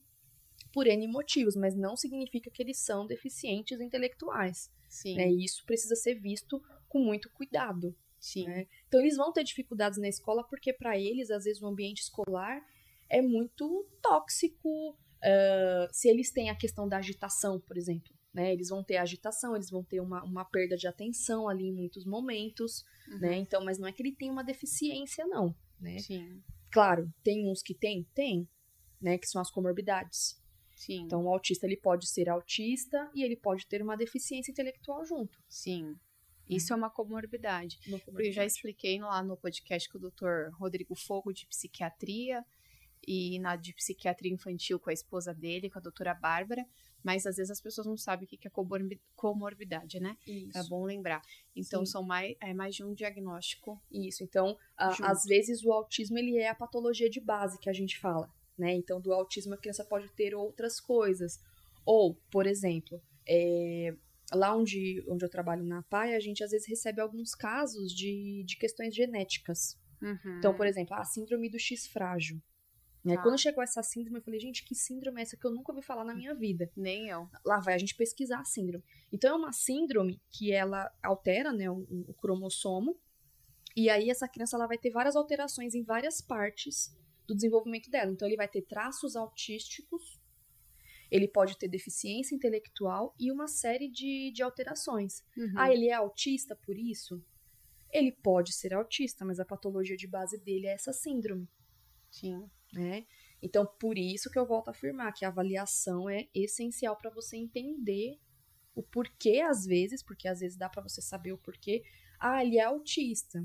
por 0.72 0.86
N 0.86 1.06
motivos, 1.09 1.54
mas 1.54 1.74
não 1.74 1.96
significa 1.96 2.50
que 2.50 2.62
eles 2.62 2.78
são 2.78 3.06
deficientes 3.06 3.80
intelectuais. 3.80 4.70
Sim. 4.88 5.16
Né? 5.16 5.30
E 5.30 5.44
isso 5.44 5.64
precisa 5.66 5.94
ser 5.94 6.14
visto 6.14 6.62
com 6.88 6.98
muito 6.98 7.30
cuidado. 7.30 7.94
Sim. 8.18 8.46
Né? 8.46 8.66
Então, 8.86 9.00
eles 9.00 9.16
vão 9.16 9.32
ter 9.32 9.44
dificuldades 9.44 9.98
na 9.98 10.09
escola 10.09 10.42
porque, 10.44 10.72
para 10.72 10.98
eles, 10.98 11.30
às 11.30 11.44
vezes, 11.44 11.62
o 11.62 11.66
ambiente 11.66 12.02
escolar 12.02 12.61
é 13.09 13.22
muito 13.22 13.86
tóxico. 14.02 14.90
Uh, 14.90 15.88
se 15.92 16.09
eles 16.09 16.30
têm 16.30 16.48
a 16.48 16.56
questão 16.56 16.88
da 16.88 16.98
agitação, 16.98 17.61
por 17.61 17.76
exemplo, 17.76 18.12
né? 18.32 18.52
Eles 18.52 18.68
vão 18.68 18.84
ter 18.84 18.96
agitação, 18.96 19.54
eles 19.54 19.70
vão 19.70 19.82
ter 19.82 20.00
uma, 20.00 20.22
uma 20.22 20.44
perda 20.44 20.76
de 20.76 20.86
atenção 20.86 21.48
ali 21.48 21.66
em 21.66 21.72
muitos 21.72 22.04
momentos, 22.04 22.84
uhum. 23.09 23.18
né? 23.18 23.36
Então, 23.36 23.64
mas 23.64 23.78
não 23.78 23.88
é 23.88 23.92
que 23.92 24.02
ele 24.02 24.14
tem 24.14 24.30
uma 24.30 24.44
deficiência, 24.44 25.26
não, 25.26 25.54
né? 25.81 25.99
Sim. 25.99 26.43
Claro, 26.70 27.12
tem 27.22 27.51
uns 27.51 27.62
que 27.62 27.74
tem? 27.74 28.07
Tem, 28.14 28.49
né? 29.01 29.18
Que 29.18 29.26
são 29.26 29.41
as 29.41 29.51
comorbidades. 29.51 30.41
Sim. 30.76 31.03
Então, 31.03 31.24
o 31.24 31.29
autista 31.29 31.66
ele 31.66 31.76
pode 31.76 32.09
ser 32.09 32.29
autista 32.29 33.11
e 33.14 33.24
ele 33.24 33.37
pode 33.37 33.66
ter 33.66 33.83
uma 33.83 33.97
deficiência 33.97 34.53
intelectual 34.53 35.05
junto. 35.05 35.39
Sim. 35.49 35.97
Isso 36.49 36.72
é 36.72 36.76
uma 36.76 36.89
comorbidade. 36.89 37.79
comorbidade. 37.83 38.29
Eu 38.29 38.33
já 38.33 38.45
expliquei 38.45 38.99
lá 39.01 39.22
no 39.22 39.37
podcast 39.37 39.89
com 39.89 39.99
o 39.99 40.01
Dr. 40.01 40.51
Rodrigo 40.55 40.95
Fogo 40.95 41.33
de 41.33 41.47
psiquiatria 41.47 42.45
e 43.07 43.39
na 43.39 43.57
de 43.57 43.74
psiquiatria 43.74 44.33
infantil 44.33 44.81
com 44.81 44.89
a 44.89 44.93
esposa 44.93 45.35
dele, 45.35 45.68
com 45.68 45.79
a 45.79 45.83
doutora 45.83 46.14
Bárbara, 46.14 46.64
mas 47.03 47.26
às 47.26 47.36
vezes 47.36 47.51
as 47.51 47.61
pessoas 47.61 47.86
não 47.86 47.96
sabem 47.96 48.24
o 48.24 48.28
que 48.28 48.46
é 48.46 48.51
comorbidade, 49.14 50.01
né? 50.01 50.16
Isso. 50.26 50.59
É 50.59 50.62
bom 50.64 50.84
lembrar. 50.84 51.22
Então 51.55 51.84
Sim. 51.84 51.92
são 51.92 52.03
mais, 52.03 52.36
é 52.40 52.53
mais 52.53 52.74
de 52.74 52.84
um 52.84 52.94
diagnóstico. 52.94 53.80
Isso. 53.90 54.22
Então, 54.22 54.57
a, 54.76 55.11
às 55.11 55.24
vezes 55.24 55.64
o 55.64 55.72
autismo 55.72 56.18
ele 56.18 56.36
é 56.36 56.49
a 56.49 56.55
patologia 56.55 57.09
de 57.09 57.20
base 57.20 57.59
que 57.59 57.70
a 57.70 57.72
gente 57.72 57.99
fala 57.99 58.28
né? 58.59 58.74
Então, 58.74 59.01
do 59.01 59.12
autismo 59.12 59.55
a 59.55 59.57
criança 59.57 59.84
pode 59.84 60.11
ter 60.11 60.34
outras 60.34 60.80
coisas. 60.80 61.40
Ou, 61.86 62.14
por 62.30 62.46
exemplo, 62.46 63.01
é, 63.26 63.94
lá 64.34 64.55
onde, 64.55 65.03
onde 65.09 65.24
eu 65.24 65.30
trabalho 65.30 65.64
na 65.64 65.82
PAI, 65.84 66.14
a 66.14 66.20
gente 66.20 66.42
às 66.42 66.51
vezes 66.51 66.66
recebe 66.66 67.01
alguns 67.01 67.34
casos 67.34 67.92
de, 67.94 68.42
de 68.44 68.57
questões 68.57 68.94
genéticas. 68.94 69.78
Uhum. 70.03 70.38
Então, 70.38 70.55
por 70.55 70.66
exemplo, 70.66 70.94
a 70.94 71.05
síndrome 71.05 71.49
do 71.49 71.59
X 71.59 71.86
frágil. 71.86 72.42
Né? 73.09 73.14
Ah. 73.14 73.22
Quando 73.22 73.38
chegou 73.38 73.64
essa 73.64 73.82
síndrome, 73.82 74.18
eu 74.18 74.22
falei, 74.22 74.38
gente, 74.38 74.62
que 74.62 74.74
síndrome 74.74 75.18
é 75.18 75.22
essa 75.22 75.34
que 75.34 75.46
eu 75.46 75.50
nunca 75.50 75.72
ouvi 75.72 75.82
falar 75.82 76.04
na 76.04 76.14
minha 76.14 76.34
vida? 76.34 76.70
Nem 76.76 77.09
eu. 77.09 77.26
Lá 77.42 77.59
vai 77.59 77.74
a 77.74 77.78
gente 77.78 77.94
pesquisar 77.94 78.40
a 78.40 78.44
síndrome. 78.44 78.84
Então, 79.11 79.34
é 79.34 79.38
uma 79.38 79.50
síndrome 79.50 80.20
que 80.28 80.52
ela 80.52 80.92
altera 81.02 81.50
né, 81.50 81.70
o, 81.70 81.86
o 82.06 82.14
cromossomo, 82.14 83.00
e 83.74 83.88
aí 83.88 84.11
essa 84.11 84.28
criança 84.28 84.56
ela 84.56 84.66
vai 84.66 84.76
ter 84.76 84.90
várias 84.90 85.16
alterações 85.16 85.74
em 85.74 85.82
várias 85.82 86.20
partes 86.20 86.94
do 87.26 87.34
desenvolvimento 87.34 87.90
dela. 87.90 88.12
Então, 88.12 88.28
ele 88.28 88.36
vai 88.36 88.48
ter 88.48 88.61
traços 88.61 89.16
autísticos, 89.16 90.20
ele 91.11 91.26
pode 91.26 91.56
ter 91.56 91.68
deficiência 91.68 92.34
intelectual 92.34 93.14
e 93.18 93.32
uma 93.32 93.48
série 93.48 93.88
de, 93.88 94.30
de 94.32 94.42
alterações. 94.42 95.24
Uhum. 95.34 95.54
Ah, 95.56 95.72
ele 95.72 95.88
é 95.88 95.94
autista 95.94 96.54
por 96.54 96.76
isso? 96.76 97.24
Ele 97.90 98.12
pode 98.12 98.52
ser 98.52 98.74
autista, 98.74 99.24
mas 99.24 99.40
a 99.40 99.46
patologia 99.46 99.96
de 99.96 100.06
base 100.06 100.36
dele 100.36 100.66
é 100.66 100.74
essa 100.74 100.92
síndrome. 100.92 101.48
Sim. 102.11 102.50
Né? 102.72 103.06
Então, 103.40 103.64
por 103.64 103.96
isso 103.96 104.30
que 104.30 104.38
eu 104.38 104.46
volto 104.46 104.68
a 104.68 104.70
afirmar 104.72 105.12
que 105.12 105.24
a 105.24 105.28
avaliação 105.28 106.08
é 106.08 106.28
essencial 106.34 106.96
para 106.96 107.10
você 107.10 107.36
entender 107.36 108.18
o 108.74 108.82
porquê, 108.82 109.40
às 109.40 109.64
vezes, 109.64 110.02
porque 110.02 110.28
às 110.28 110.40
vezes 110.40 110.56
dá 110.56 110.68
para 110.68 110.82
você 110.82 111.00
saber 111.00 111.32
o 111.32 111.38
porquê. 111.38 111.82
Ah, 112.20 112.44
ele 112.44 112.58
é 112.58 112.64
autista. 112.64 113.42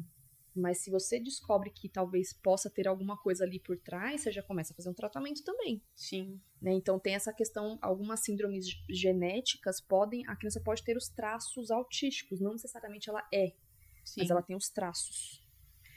Mas 0.56 0.80
se 0.84 0.92
você 0.92 1.20
descobre 1.20 1.72
que 1.72 1.90
talvez 1.90 2.32
possa 2.32 2.70
ter 2.70 2.88
alguma 2.88 3.18
coisa 3.18 3.44
ali 3.44 3.60
por 3.60 3.78
trás, 3.80 4.22
você 4.22 4.32
já 4.32 4.44
começa 4.44 4.72
a 4.72 4.76
fazer 4.76 4.90
um 4.90 4.94
tratamento 4.94 5.44
também. 5.44 5.82
Sim. 5.96 6.40
Né? 6.62 6.74
Então 6.74 7.00
tem 7.00 7.16
essa 7.16 7.34
questão, 7.34 7.80
algumas 7.82 8.20
síndromes 8.20 8.68
genéticas 8.90 9.82
podem, 9.82 10.28
a 10.28 10.36
criança 10.36 10.62
pode 10.62 10.84
ter 10.84 10.96
os 10.96 11.10
traços 11.10 11.72
autísticos, 11.72 12.40
não 12.40 12.52
necessariamente 12.52 13.10
ela 13.10 13.28
é, 13.34 13.54
Sim. 14.04 14.22
mas 14.22 14.30
ela 14.30 14.44
tem 14.44 14.56
os 14.56 14.70
traços. 14.70 15.43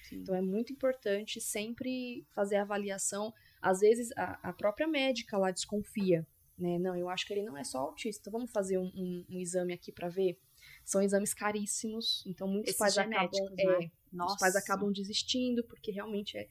Sim. 0.08 0.16
Então 0.16 0.34
é 0.34 0.40
muito 0.40 0.72
importante 0.72 1.40
sempre 1.40 2.26
fazer 2.34 2.56
a 2.56 2.62
avaliação. 2.62 3.32
Às 3.60 3.80
vezes 3.80 4.10
a, 4.16 4.50
a 4.50 4.52
própria 4.52 4.86
médica 4.86 5.38
lá 5.38 5.50
desconfia, 5.50 6.26
né? 6.58 6.78
Não, 6.78 6.96
eu 6.96 7.08
acho 7.08 7.26
que 7.26 7.32
ele 7.32 7.44
não 7.44 7.56
é 7.56 7.64
só 7.64 7.78
autista. 7.78 8.30
Vamos 8.30 8.50
fazer 8.50 8.78
um, 8.78 8.90
um, 8.94 9.24
um 9.30 9.40
exame 9.40 9.72
aqui 9.72 9.92
para 9.92 10.08
ver. 10.08 10.38
São 10.84 11.02
exames 11.02 11.34
caríssimos, 11.34 12.24
então 12.26 12.48
muitos 12.48 12.70
Esses 12.70 12.78
pais 12.78 12.98
acabam, 12.98 13.44
né? 13.56 13.90
é, 14.14 14.24
os 14.24 14.36
pais 14.36 14.56
acabam 14.56 14.90
desistindo 14.92 15.64
porque 15.64 15.90
realmente 15.90 16.36
é 16.36 16.46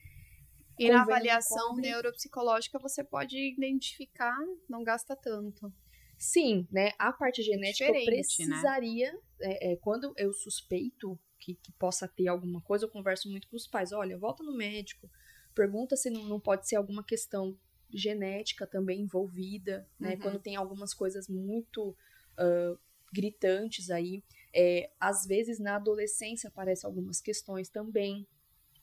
e 0.77 0.89
na 0.89 1.01
avaliação 1.01 1.75
neuropsicológica 1.75 2.77
você 2.79 3.03
pode 3.03 3.37
identificar, 3.37 4.37
não 4.69 4.83
gasta 4.83 5.15
tanto. 5.15 5.71
Sim, 6.17 6.67
né? 6.71 6.91
A 6.97 7.11
parte 7.11 7.41
genética 7.41 7.85
Diferente, 7.85 8.09
eu 8.41 8.47
né? 8.47 8.55
precisaria, 8.55 9.11
né? 9.13 9.19
é, 9.41 9.71
é, 9.71 9.75
quando 9.77 10.13
eu 10.17 10.33
suspeito 10.33 11.19
que, 11.39 11.55
que, 11.55 11.71
possa 11.73 12.07
ter 12.07 12.27
alguma 12.27 12.61
coisa, 12.61 12.85
eu 12.85 12.89
converso 12.89 13.29
muito 13.29 13.47
com 13.47 13.55
os 13.55 13.67
pais. 13.67 13.91
Olha, 13.91 14.17
volta 14.17 14.43
no 14.43 14.55
médico, 14.55 15.09
pergunta 15.53 15.95
se 15.95 16.09
não, 16.09 16.23
não 16.23 16.39
pode 16.39 16.67
ser 16.67 16.75
alguma 16.75 17.03
questão 17.03 17.57
genética 17.91 18.65
também 18.65 19.01
envolvida, 19.01 19.87
né? 19.99 20.13
Uhum. 20.13 20.19
Quando 20.19 20.39
tem 20.39 20.55
algumas 20.55 20.93
coisas 20.93 21.27
muito 21.27 21.89
uh, 21.89 22.79
gritantes 23.13 23.89
aí. 23.89 24.23
É, 24.53 24.89
às 24.99 25.25
vezes 25.25 25.59
na 25.59 25.75
adolescência 25.75 26.47
aparecem 26.47 26.87
algumas 26.87 27.21
questões 27.21 27.69
também, 27.69 28.27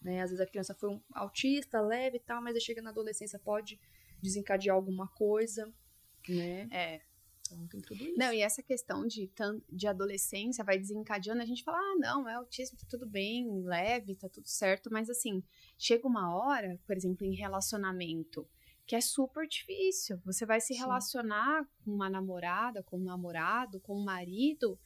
né? 0.00 0.20
Às 0.20 0.30
vezes 0.30 0.40
a 0.40 0.48
criança 0.48 0.74
foi 0.74 0.90
um 0.90 1.00
autista, 1.14 1.80
leve 1.80 2.16
e 2.16 2.20
tal, 2.20 2.42
mas 2.42 2.60
chega 2.62 2.82
na 2.82 2.90
adolescência 2.90 3.38
pode 3.38 3.78
desencadear 4.22 4.76
alguma 4.76 5.08
coisa, 5.08 5.72
né? 6.28 6.68
É. 6.70 7.11
Tem 7.52 7.66
tudo 7.80 7.94
isso. 7.94 8.14
Não, 8.16 8.32
e 8.32 8.40
essa 8.40 8.62
questão 8.62 9.06
de, 9.06 9.30
de 9.70 9.86
adolescência 9.86 10.64
vai 10.64 10.78
desencadeando, 10.78 11.42
a 11.42 11.46
gente 11.46 11.62
fala, 11.62 11.78
ah, 11.78 11.96
não, 11.98 12.28
é 12.28 12.34
autismo, 12.34 12.78
tá 12.78 12.86
tudo 12.88 13.06
bem, 13.06 13.62
leve, 13.62 14.14
tá 14.14 14.28
tudo 14.28 14.48
certo, 14.48 14.90
mas 14.90 15.10
assim, 15.10 15.42
chega 15.78 16.06
uma 16.06 16.34
hora, 16.36 16.78
por 16.86 16.96
exemplo, 16.96 17.26
em 17.26 17.34
relacionamento, 17.34 18.48
que 18.86 18.96
é 18.96 19.00
super 19.00 19.46
difícil. 19.46 20.20
Você 20.24 20.44
vai 20.44 20.60
se 20.60 20.74
Sim. 20.74 20.80
relacionar 20.80 21.66
com 21.84 21.92
uma 21.92 22.10
namorada, 22.10 22.82
com 22.82 22.98
um 22.98 23.04
namorado, 23.04 23.80
com 23.80 23.96
um 23.96 24.04
marido, 24.04 24.78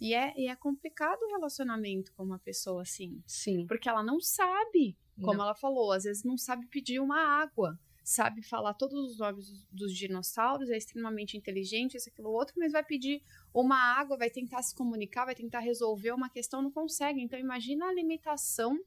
e 0.00 0.14
é, 0.14 0.34
e 0.36 0.48
é 0.48 0.56
complicado 0.56 1.22
o 1.22 1.30
relacionamento 1.30 2.12
com 2.14 2.22
uma 2.22 2.38
pessoa 2.38 2.82
assim. 2.82 3.22
Sim. 3.26 3.66
Porque 3.66 3.88
ela 3.88 4.02
não 4.02 4.20
sabe, 4.20 4.96
como 5.16 5.38
não. 5.38 5.44
ela 5.44 5.54
falou, 5.54 5.92
às 5.92 6.04
vezes 6.04 6.22
não 6.22 6.36
sabe 6.36 6.66
pedir 6.66 7.00
uma 7.00 7.18
água 7.18 7.78
sabe 8.06 8.40
falar 8.40 8.72
todos 8.74 9.10
os 9.10 9.18
nomes 9.18 9.66
dos 9.68 9.92
dinossauros, 9.92 10.70
é 10.70 10.76
extremamente 10.76 11.36
inteligente, 11.36 11.96
isso, 11.96 12.08
aquilo, 12.08 12.30
outro, 12.30 12.54
mas 12.56 12.70
vai 12.70 12.84
pedir 12.84 13.20
uma 13.52 13.76
água, 13.98 14.16
vai 14.16 14.30
tentar 14.30 14.62
se 14.62 14.72
comunicar, 14.76 15.24
vai 15.24 15.34
tentar 15.34 15.58
resolver 15.58 16.12
uma 16.12 16.30
questão, 16.30 16.62
não 16.62 16.70
consegue. 16.70 17.20
Então, 17.20 17.36
imagina 17.36 17.84
a 17.88 17.92
limitação 17.92 18.78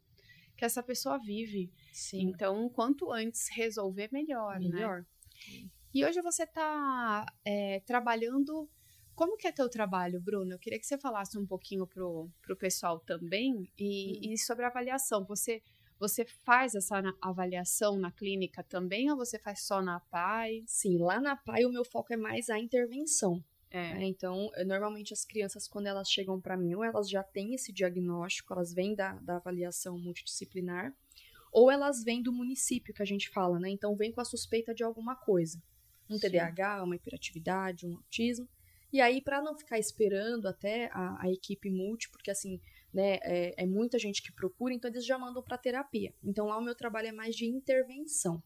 que 0.55 0.63
essa 0.63 0.81
pessoa 0.81 1.17
vive. 1.17 1.69
Sim. 1.91 2.29
Então, 2.29 2.69
quanto 2.69 3.11
antes 3.11 3.49
resolver, 3.49 4.07
melhor, 4.09 4.57
né? 4.57 4.69
melhor. 4.69 4.99
né? 5.01 5.69
E 5.93 6.05
hoje 6.05 6.21
você 6.21 6.43
está 6.43 7.25
é, 7.43 7.81
trabalhando... 7.81 8.69
Como 9.15 9.35
que 9.35 9.49
é 9.49 9.51
teu 9.51 9.69
trabalho, 9.69 10.21
Bruno? 10.21 10.53
Eu 10.53 10.59
queria 10.59 10.79
que 10.79 10.87
você 10.87 10.97
falasse 10.97 11.37
um 11.37 11.45
pouquinho 11.45 11.85
pro, 11.85 12.29
pro 12.41 12.55
pessoal 12.55 13.01
também 13.01 13.69
e, 13.77 14.29
hum. 14.29 14.31
e 14.31 14.37
sobre 14.37 14.63
a 14.63 14.69
avaliação. 14.69 15.25
Você 15.25 15.61
você 15.99 16.25
faz 16.25 16.75
essa 16.75 17.01
avaliação 17.21 17.97
na 17.97 18.11
clínica 18.11 18.63
também 18.63 19.11
ou 19.11 19.17
você 19.17 19.37
faz 19.37 19.61
só 19.63 19.81
na 19.81 19.99
PAI? 19.99 20.63
Sim, 20.65 20.97
lá 20.97 21.19
na 21.19 21.35
PAI 21.35 21.65
o 21.65 21.71
meu 21.71 21.83
foco 21.83 22.13
é 22.13 22.17
mais 22.17 22.49
a 22.49 22.57
intervenção. 22.57 23.43
É. 23.69 23.95
Né? 23.95 24.05
Então, 24.05 24.49
normalmente 24.65 25.13
as 25.13 25.23
crianças, 25.23 25.67
quando 25.67 25.87
elas 25.87 26.09
chegam 26.09 26.39
para 26.39 26.57
mim, 26.57 26.73
ou 26.73 26.83
elas 26.83 27.09
já 27.09 27.21
têm 27.21 27.53
esse 27.53 27.71
diagnóstico, 27.71 28.53
elas 28.53 28.73
vêm 28.73 28.95
da, 28.95 29.13
da 29.15 29.35
avaliação 29.35 29.99
multidisciplinar, 29.99 30.95
ou 31.51 31.69
elas 31.69 32.03
vêm 32.03 32.21
do 32.21 32.31
município 32.31 32.93
que 32.93 33.01
a 33.01 33.05
gente 33.05 33.29
fala, 33.29 33.59
né? 33.59 33.69
Então, 33.69 33.95
vem 33.95 34.11
com 34.11 34.21
a 34.21 34.25
suspeita 34.25 34.73
de 34.73 34.83
alguma 34.83 35.15
coisa. 35.15 35.61
Um 36.09 36.17
Sim. 36.17 36.29
TDAH, 36.29 36.83
uma 36.83 36.95
hiperatividade, 36.95 37.85
um 37.85 37.95
autismo. 37.95 38.47
E 38.91 39.01
aí, 39.01 39.21
para 39.21 39.41
não 39.41 39.55
ficar 39.55 39.77
esperando 39.77 40.47
até 40.47 40.89
a, 40.91 41.23
a 41.23 41.31
equipe 41.31 41.69
multi, 41.69 42.09
porque 42.09 42.31
assim, 42.31 42.59
né? 42.93 43.19
É, 43.21 43.63
é 43.63 43.65
muita 43.65 43.97
gente 43.99 44.21
que 44.21 44.31
procura, 44.31 44.73
então 44.73 44.89
eles 44.89 45.05
já 45.05 45.17
mandam 45.17 45.43
para 45.43 45.57
terapia. 45.57 46.13
Então 46.23 46.47
lá 46.47 46.57
o 46.57 46.63
meu 46.63 46.75
trabalho 46.75 47.07
é 47.07 47.11
mais 47.11 47.35
de 47.35 47.45
intervenção. 47.45 48.41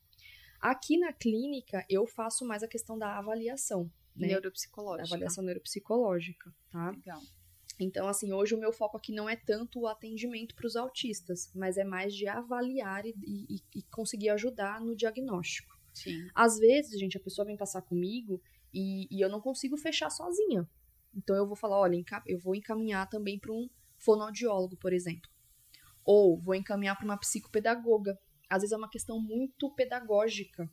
Aqui 0.60 0.98
na 0.98 1.12
clínica 1.12 1.86
eu 1.90 2.06
faço 2.06 2.46
mais 2.46 2.64
a 2.64 2.68
questão 2.68 2.98
da 2.98 3.18
avaliação, 3.18 3.92
né? 4.16 4.28
Neuropsicológica. 4.28 5.08
avaliação 5.08 5.44
neuropsicológica, 5.44 6.54
tá? 6.72 6.92
Legal. 6.92 7.22
Então, 7.80 8.08
assim, 8.08 8.32
hoje 8.32 8.54
o 8.54 8.60
meu 8.60 8.72
foco 8.72 8.98
aqui 8.98 9.12
não 9.12 9.28
é 9.28 9.36
tanto 9.36 9.82
o 9.82 9.88
atendimento 9.88 10.56
para 10.56 10.68
os 10.68 10.76
autistas, 10.76 11.52
mas 11.56 11.78
é 11.78 11.84
mais 11.84 12.14
de 12.14 12.28
avaliar 12.28 13.06
e, 13.06 13.16
e, 13.26 13.60
e, 13.76 13.84
conseguir 13.92 14.30
ajudar 14.30 14.80
no 14.80 14.96
diagnóstico. 14.96 15.76
Sim. 15.94 16.28
Às 16.36 16.60
vezes, 16.60 17.00
gente, 17.00 17.18
a 17.18 17.20
pessoa 17.20 17.46
vem 17.46 17.58
passar 17.58 17.82
comigo 17.82 18.42
e, 18.74 19.08
e 19.10 19.22
eu 19.22 19.30
não 19.30 19.42
consigo 19.42 19.76
fechar 19.76 20.10
sozinha. 20.10 20.70
Então, 21.16 21.36
eu 21.36 21.48
vou 21.48 21.56
falar: 21.56 21.80
olha, 21.80 22.04
eu 22.28 22.40
vou 22.40 22.56
encaminhar 22.56 23.10
também 23.10 23.40
para 23.40 23.52
um 23.52 23.68
fonoaudiólogo, 24.04 24.78
por 24.78 24.94
exemplo. 24.94 25.30
Ou 26.04 26.40
vou 26.40 26.56
encaminhar 26.56 26.96
para 26.96 27.06
uma 27.06 27.18
psicopedagoga. 27.18 28.18
Às 28.50 28.62
vezes 28.62 28.74
é 28.74 28.78
uma 28.78 28.90
questão 28.90 29.20
muito 29.20 29.74
pedagógica, 29.74 30.70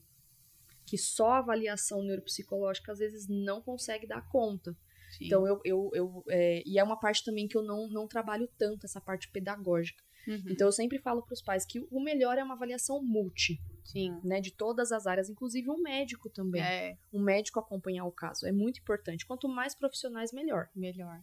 que 0.84 0.98
só 0.98 1.32
a 1.32 1.38
avaliação 1.38 2.02
neuropsicológica 2.02 2.92
às 2.92 2.98
vezes 2.98 3.28
não 3.28 3.62
consegue 3.62 4.06
dar 4.06 4.28
conta. 4.28 4.76
Sim. 5.10 5.26
Então, 5.26 5.46
eu. 5.46 5.60
eu, 5.64 5.90
eu 5.94 6.24
é, 6.28 6.62
e 6.66 6.78
é 6.78 6.84
uma 6.84 6.98
parte 6.98 7.24
também 7.24 7.48
que 7.48 7.56
eu 7.56 7.62
não, 7.62 7.88
não 7.88 8.06
trabalho 8.06 8.48
tanto, 8.58 8.86
essa 8.86 9.00
parte 9.00 9.30
pedagógica. 9.30 10.02
Uhum. 10.26 10.44
Então, 10.48 10.68
eu 10.68 10.72
sempre 10.72 10.98
falo 10.98 11.22
para 11.22 11.32
os 11.32 11.42
pais 11.42 11.64
que 11.64 11.80
o 11.90 12.00
melhor 12.00 12.38
é 12.38 12.44
uma 12.44 12.54
avaliação 12.54 13.02
multi. 13.02 13.58
Sim. 13.84 14.20
Né, 14.22 14.40
de 14.40 14.52
todas 14.52 14.92
as 14.92 15.06
áreas, 15.06 15.28
inclusive 15.28 15.68
um 15.68 15.80
médico 15.82 16.30
também. 16.30 16.62
É. 16.62 16.96
Um 17.12 17.20
médico 17.20 17.58
acompanhar 17.58 18.04
o 18.04 18.12
caso. 18.12 18.46
É 18.46 18.52
muito 18.52 18.80
importante. 18.80 19.26
Quanto 19.26 19.48
mais 19.48 19.74
profissionais, 19.74 20.32
melhor. 20.32 20.68
Melhor. 20.76 21.20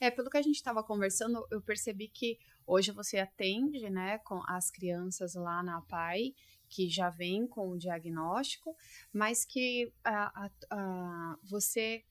É, 0.00 0.10
pelo 0.10 0.30
que 0.30 0.38
a 0.38 0.42
gente 0.42 0.56
estava 0.56 0.82
conversando, 0.82 1.46
eu 1.50 1.60
percebi 1.60 2.08
que 2.08 2.38
hoje 2.66 2.90
você 2.90 3.18
atende, 3.18 3.90
né, 3.90 4.18
com 4.18 4.42
as 4.48 4.70
crianças 4.70 5.34
lá 5.34 5.62
na 5.62 5.82
PAI, 5.82 6.34
que 6.68 6.88
já 6.88 7.10
vem 7.10 7.46
com 7.46 7.68
o 7.68 7.78
diagnóstico, 7.78 8.74
mas 9.12 9.44
que 9.44 9.92
a, 10.02 10.46
a, 10.46 10.50
a, 10.70 11.38
você 11.42 12.04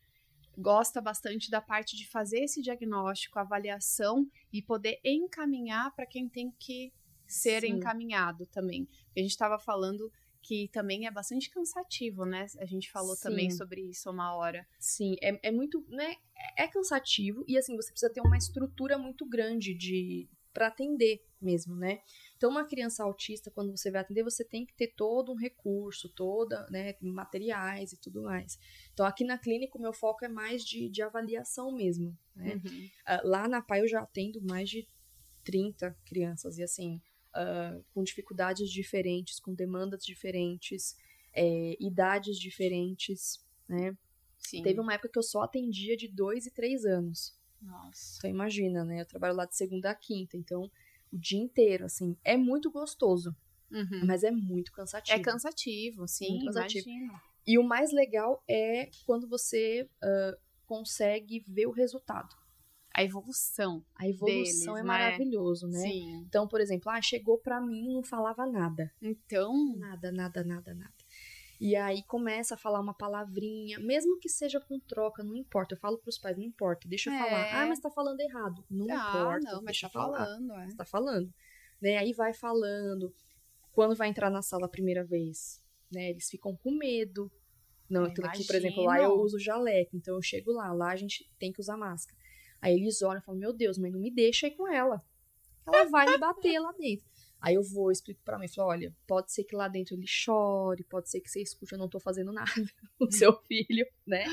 gosta 0.57 1.01
bastante 1.01 1.49
da 1.49 1.61
parte 1.61 1.95
de 1.95 2.07
fazer 2.07 2.43
esse 2.43 2.61
diagnóstico, 2.61 3.39
avaliação 3.39 4.29
e 4.51 4.61
poder 4.61 4.99
encaminhar 5.03 5.95
para 5.95 6.05
quem 6.05 6.27
tem 6.27 6.51
que 6.59 6.93
ser 7.25 7.61
Sim. 7.61 7.77
encaminhado 7.77 8.45
também. 8.47 8.87
A 9.15 9.19
gente 9.21 9.31
estava 9.31 9.57
falando 9.57 10.11
que 10.41 10.67
também 10.69 11.07
é 11.07 11.11
bastante 11.11 11.49
cansativo, 11.49 12.25
né? 12.25 12.45
A 12.59 12.65
gente 12.65 12.91
falou 12.91 13.15
Sim. 13.15 13.23
também 13.23 13.51
sobre 13.51 13.81
isso 13.81 14.09
uma 14.09 14.35
hora. 14.35 14.67
Sim, 14.79 15.15
é, 15.21 15.39
é 15.49 15.51
muito, 15.51 15.85
né? 15.89 16.15
É 16.57 16.67
cansativo 16.67 17.43
e 17.47 17.57
assim, 17.57 17.75
você 17.75 17.91
precisa 17.91 18.11
ter 18.11 18.21
uma 18.21 18.37
estrutura 18.37 18.97
muito 18.97 19.25
grande 19.25 19.73
de 19.73 20.29
para 20.53 20.67
atender 20.67 21.23
mesmo, 21.41 21.75
né? 21.75 22.01
Então, 22.35 22.49
uma 22.49 22.65
criança 22.65 23.03
autista, 23.03 23.51
quando 23.51 23.75
você 23.75 23.89
vai 23.91 24.01
atender, 24.01 24.23
você 24.23 24.43
tem 24.43 24.65
que 24.65 24.73
ter 24.73 24.87
todo 24.87 25.31
um 25.31 25.35
recurso, 25.35 26.09
toda, 26.09 26.67
né, 26.69 26.95
materiais 27.01 27.93
e 27.93 27.97
tudo 27.97 28.23
mais. 28.23 28.59
Então, 28.93 29.05
aqui 29.05 29.23
na 29.23 29.37
clínica, 29.37 29.77
o 29.77 29.81
meu 29.81 29.93
foco 29.93 30.25
é 30.25 30.27
mais 30.27 30.63
de, 30.63 30.89
de 30.89 31.01
avaliação 31.01 31.71
mesmo, 31.71 32.17
né? 32.35 32.55
Uhum. 32.55 32.89
Uh, 33.07 33.27
lá 33.27 33.47
na 33.47 33.61
PAI 33.61 33.81
eu 33.81 33.87
já 33.87 34.01
atendo 34.01 34.41
mais 34.41 34.69
de 34.69 34.87
30 35.43 35.95
crianças 36.05 36.57
e 36.57 36.63
assim, 36.63 37.01
uh, 37.35 37.83
com 37.93 38.03
dificuldades 38.03 38.69
diferentes, 38.69 39.39
com 39.39 39.53
demandas 39.53 40.03
diferentes, 40.03 40.95
é, 41.33 41.75
idades 41.79 42.37
diferentes, 42.37 43.45
né? 43.67 43.95
Sim. 44.37 44.63
Teve 44.63 44.79
uma 44.79 44.93
época 44.93 45.09
que 45.09 45.19
eu 45.19 45.23
só 45.23 45.41
atendia 45.43 45.97
de 45.97 46.07
dois 46.07 46.45
e 46.45 46.51
três 46.51 46.85
anos. 46.85 47.37
Nossa. 47.61 48.17
Então 48.17 48.29
imagina, 48.29 48.85
né? 48.85 49.01
Eu 49.01 49.05
trabalho 49.05 49.35
lá 49.35 49.45
de 49.45 49.55
segunda 49.55 49.91
a 49.91 49.95
quinta, 49.95 50.37
então 50.37 50.71
o 51.11 51.17
dia 51.17 51.39
inteiro, 51.39 51.85
assim, 51.85 52.15
é 52.23 52.37
muito 52.37 52.71
gostoso, 52.71 53.35
uhum. 53.71 54.05
mas 54.05 54.23
é 54.23 54.31
muito 54.31 54.71
cansativo. 54.71 55.19
É 55.19 55.21
cansativo, 55.21 56.07
sim, 56.07 56.29
muito 56.29 56.45
cansativo. 56.45 56.89
Imagino. 56.89 57.21
E 57.45 57.57
o 57.57 57.63
mais 57.63 57.91
legal 57.91 58.43
é 58.47 58.89
quando 59.05 59.27
você 59.27 59.89
uh, 60.03 60.37
consegue 60.65 61.43
ver 61.47 61.65
o 61.65 61.71
resultado 61.71 62.38
a 62.99 63.03
evolução. 63.03 63.83
A 63.95 64.07
evolução 64.07 64.25
deles, 64.25 64.67
é 64.67 64.73
né? 64.73 64.83
maravilhoso, 64.83 65.67
né? 65.67 65.79
Sim. 65.79 66.23
Então, 66.27 66.47
por 66.47 66.59
exemplo, 66.59 66.91
ah, 66.91 67.01
chegou 67.01 67.37
para 67.37 67.61
mim 67.61 67.89
e 67.89 67.93
não 67.93 68.03
falava 68.03 68.45
nada. 68.45 68.91
Então, 69.01 69.73
nada, 69.77 70.11
nada, 70.11 70.43
nada, 70.43 70.73
nada. 70.73 70.93
E 71.61 71.75
aí 71.75 72.03
começa 72.03 72.55
a 72.55 72.57
falar 72.57 72.79
uma 72.79 72.93
palavrinha, 72.93 73.79
mesmo 73.79 74.17
que 74.19 74.29
seja 74.29 74.59
com 74.59 74.79
troca, 74.79 75.23
não 75.23 75.35
importa. 75.35 75.75
Eu 75.75 75.79
falo 75.79 75.97
pros 75.97 76.17
pais, 76.17 76.37
não 76.37 76.43
importa, 76.43 76.87
deixa 76.87 77.09
eu 77.09 77.13
é. 77.13 77.19
falar. 77.19 77.63
Ah, 77.63 77.67
mas 77.67 77.79
tá 77.79 77.89
falando 77.89 78.19
errado. 78.19 78.63
Não 78.69 78.85
ah, 78.89 79.09
importa, 79.09 79.51
não, 79.51 79.61
mas 79.61 79.65
deixa 79.65 79.87
tá 79.87 79.93
falar. 79.93 80.25
falando, 80.25 80.53
é. 80.53 80.67
Tá 80.75 80.85
falando. 80.85 81.33
Né? 81.81 81.97
Aí 81.97 82.13
vai 82.13 82.33
falando. 82.33 83.13
Quando 83.71 83.95
vai 83.95 84.09
entrar 84.09 84.29
na 84.29 84.41
sala 84.41 84.65
a 84.65 84.69
primeira 84.69 85.05
vez, 85.05 85.61
né? 85.91 86.09
Eles 86.09 86.29
ficam 86.29 86.55
com 86.55 86.71
medo. 86.71 87.31
Não, 87.89 88.03
aqui, 88.03 88.45
por 88.45 88.55
exemplo, 88.55 88.83
lá 88.83 89.01
eu 89.01 89.13
uso 89.13 89.39
jaleco, 89.39 89.97
então 89.97 90.15
eu 90.15 90.21
chego 90.21 90.51
lá, 90.51 90.71
lá 90.71 90.91
a 90.91 90.95
gente 90.95 91.27
tem 91.39 91.51
que 91.51 91.59
usar 91.59 91.75
máscara. 91.75 92.18
Aí 92.61 92.75
eles 92.75 93.01
olham 93.01 93.19
e 93.19 93.23
falam: 93.23 93.39
Meu 93.39 93.53
Deus, 93.53 93.77
mas 93.77 93.91
não 93.91 93.99
me 93.99 94.11
deixa 94.11 94.47
aí 94.47 94.55
com 94.55 94.67
ela. 94.67 95.03
Ela 95.65 95.85
vai 95.85 96.05
me 96.07 96.17
bater 96.17 96.59
lá 96.59 96.71
dentro. 96.71 97.07
Aí 97.41 97.55
eu 97.55 97.63
vou, 97.63 97.89
explico 97.89 98.21
pra 98.23 98.37
mim, 98.37 98.49
falo, 98.49 98.69
olha, 98.69 98.93
pode 99.07 99.31
ser 99.31 99.45
que 99.45 99.55
lá 99.55 99.69
dentro 99.69 99.95
ele 99.95 100.05
chore, 100.05 100.83
pode 100.83 101.09
ser 101.09 101.21
que 101.21 101.29
você 101.29 101.41
escute, 101.41 101.71
eu 101.71 101.79
não 101.79 101.87
tô 101.87 101.99
fazendo 101.99 102.33
nada 102.33 102.51
o 102.99 103.09
seu 103.09 103.33
filho, 103.43 103.87
né? 104.05 104.25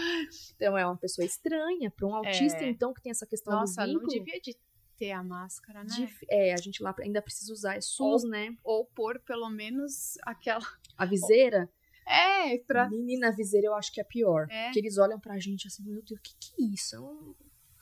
Então 0.56 0.76
é 0.76 0.84
uma 0.84 0.96
pessoa 0.96 1.24
estranha, 1.24 1.90
para 1.90 2.06
um 2.06 2.14
autista, 2.14 2.64
é. 2.64 2.68
então, 2.68 2.92
que 2.92 3.00
tem 3.00 3.10
essa 3.10 3.26
questão 3.26 3.54
Nossa, 3.54 3.82
do 3.82 3.92
vínculo. 3.92 4.06
não 4.08 4.24
devia 4.24 4.40
de 4.40 4.56
ter 4.96 5.12
a 5.12 5.22
máscara, 5.22 5.84
né? 5.84 5.94
De, 5.94 6.08
é, 6.28 6.52
a 6.52 6.56
gente 6.56 6.82
lá 6.82 6.92
ainda 6.98 7.22
precisa 7.22 7.52
usar, 7.52 7.76
é 7.76 7.80
SUS, 7.80 8.24
ou, 8.24 8.30
né? 8.30 8.56
Ou 8.64 8.84
pôr 8.86 9.20
pelo 9.20 9.48
menos 9.50 10.18
aquela... 10.22 10.66
A 10.98 11.06
viseira? 11.06 11.70
É, 12.08 12.58
pra... 12.66 12.88
Menina, 12.88 13.28
a 13.28 13.32
viseira 13.32 13.68
eu 13.68 13.74
acho 13.74 13.92
que 13.92 14.00
é 14.00 14.04
pior. 14.04 14.48
É. 14.50 14.64
Porque 14.64 14.80
eles 14.80 14.98
olham 14.98 15.20
pra 15.20 15.38
gente 15.38 15.68
assim, 15.68 15.84
meu 15.84 16.02
Deus, 16.02 16.18
o 16.18 16.22
que 16.22 16.34
que 16.40 16.62
é 16.62 16.66
isso? 16.74 16.96
É 16.96 17.00
um 17.00 17.34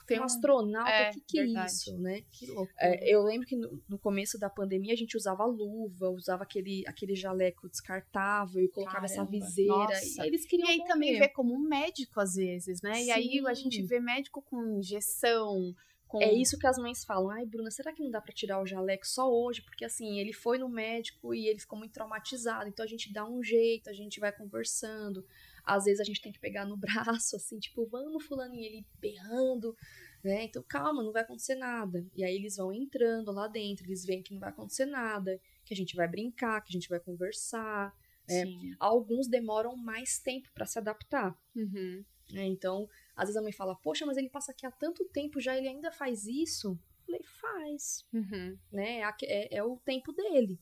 tem 0.05 0.19
um 0.19 0.23
astronauta, 0.23 0.89
o 0.89 0.93
é, 0.93 1.11
que, 1.11 1.21
que 1.21 1.39
é 1.39 1.65
isso, 1.65 1.97
né? 1.97 2.21
Que 2.31 2.45
louco. 2.47 2.71
É, 2.79 3.13
eu 3.13 3.23
lembro 3.23 3.47
que 3.47 3.55
no, 3.55 3.81
no, 3.87 3.97
começo 3.97 4.37
da 4.37 4.49
pandemia 4.49 4.93
a 4.93 4.97
gente 4.97 5.17
usava 5.17 5.45
luva, 5.45 6.09
usava 6.09 6.43
aquele, 6.43 6.83
aquele 6.87 7.15
jaleco 7.15 7.69
descartável 7.69 8.63
e 8.63 8.69
colocava 8.69 9.07
Caramba. 9.07 9.13
essa 9.13 9.25
viseira. 9.25 9.73
Nossa. 9.73 10.23
E 10.23 10.27
eles 10.27 10.45
queriam 10.45 10.67
E 10.69 10.71
aí 10.71 10.83
também 10.85 11.19
vê 11.19 11.27
como 11.27 11.53
um 11.53 11.67
médico 11.67 12.19
às 12.19 12.35
vezes, 12.35 12.81
né? 12.81 12.95
Sim. 12.95 13.05
E 13.05 13.11
aí 13.11 13.43
a 13.45 13.53
gente 13.53 13.81
vê 13.83 13.99
médico 13.99 14.41
com 14.41 14.79
injeção, 14.79 15.73
Com... 16.07 16.21
É 16.21 16.31
isso 16.31 16.57
que 16.57 16.67
as 16.67 16.77
mães 16.77 17.03
falam. 17.03 17.31
Ai, 17.31 17.45
Bruna, 17.45 17.71
será 17.71 17.91
que 17.91 18.03
não 18.03 18.11
dá 18.11 18.21
para 18.21 18.33
tirar 18.33 18.61
o 18.61 18.65
jaleco 18.65 19.07
só 19.07 19.29
hoje? 19.31 19.61
Porque 19.61 19.83
assim, 19.83 20.19
ele 20.19 20.33
foi 20.33 20.57
no 20.57 20.69
médico 20.69 21.33
e 21.33 21.47
ele 21.47 21.59
ficou 21.59 21.77
muito 21.77 21.93
traumatizado. 21.93 22.69
Então 22.69 22.85
a 22.85 22.87
gente 22.87 23.11
dá 23.11 23.27
um 23.27 23.43
jeito, 23.43 23.89
a 23.89 23.93
gente 23.93 24.19
vai 24.19 24.31
conversando. 24.31 25.25
Às 25.63 25.85
vezes 25.85 25.99
a 25.99 26.03
gente 26.03 26.21
tem 26.21 26.31
que 26.31 26.39
pegar 26.39 26.65
no 26.65 26.77
braço, 26.77 27.35
assim, 27.35 27.57
tipo, 27.59 27.85
vamos, 27.87 28.25
fulaninho, 28.25 28.63
ele 28.63 28.85
berrando, 28.99 29.75
né? 30.23 30.43
Então 30.43 30.63
calma, 30.67 31.03
não 31.03 31.11
vai 31.11 31.23
acontecer 31.23 31.55
nada. 31.55 32.05
E 32.15 32.23
aí 32.23 32.35
eles 32.35 32.57
vão 32.57 32.71
entrando 32.71 33.31
lá 33.31 33.47
dentro, 33.47 33.85
eles 33.85 34.05
veem 34.05 34.21
que 34.21 34.33
não 34.33 34.39
vai 34.39 34.49
acontecer 34.49 34.85
nada, 34.85 35.39
que 35.65 35.73
a 35.73 35.77
gente 35.77 35.95
vai 35.95 36.07
brincar, 36.07 36.61
que 36.61 36.69
a 36.69 36.73
gente 36.73 36.87
vai 36.89 36.99
conversar. 36.99 37.93
Né? 38.29 38.43
Alguns 38.79 39.27
demoram 39.27 39.75
mais 39.75 40.19
tempo 40.19 40.49
para 40.53 40.65
se 40.65 40.77
adaptar. 40.77 41.35
Uhum. 41.55 42.03
É, 42.33 42.43
então, 42.45 42.89
às 43.15 43.27
vezes 43.27 43.37
a 43.37 43.41
mãe 43.41 43.51
fala, 43.51 43.75
poxa, 43.75 44.05
mas 44.05 44.17
ele 44.17 44.29
passa 44.29 44.51
aqui 44.51 44.65
há 44.65 44.71
tanto 44.71 45.05
tempo 45.05 45.39
já, 45.39 45.55
ele 45.57 45.67
ainda 45.67 45.91
faz 45.91 46.25
isso? 46.25 46.69
Eu 46.71 47.05
falei, 47.05 47.23
faz. 47.23 48.05
Uhum. 48.13 48.57
Né? 48.71 48.99
É, 48.99 49.13
é, 49.23 49.57
é, 49.57 49.63
o 49.63 49.77
tempo 49.77 50.11
dele. 50.11 50.59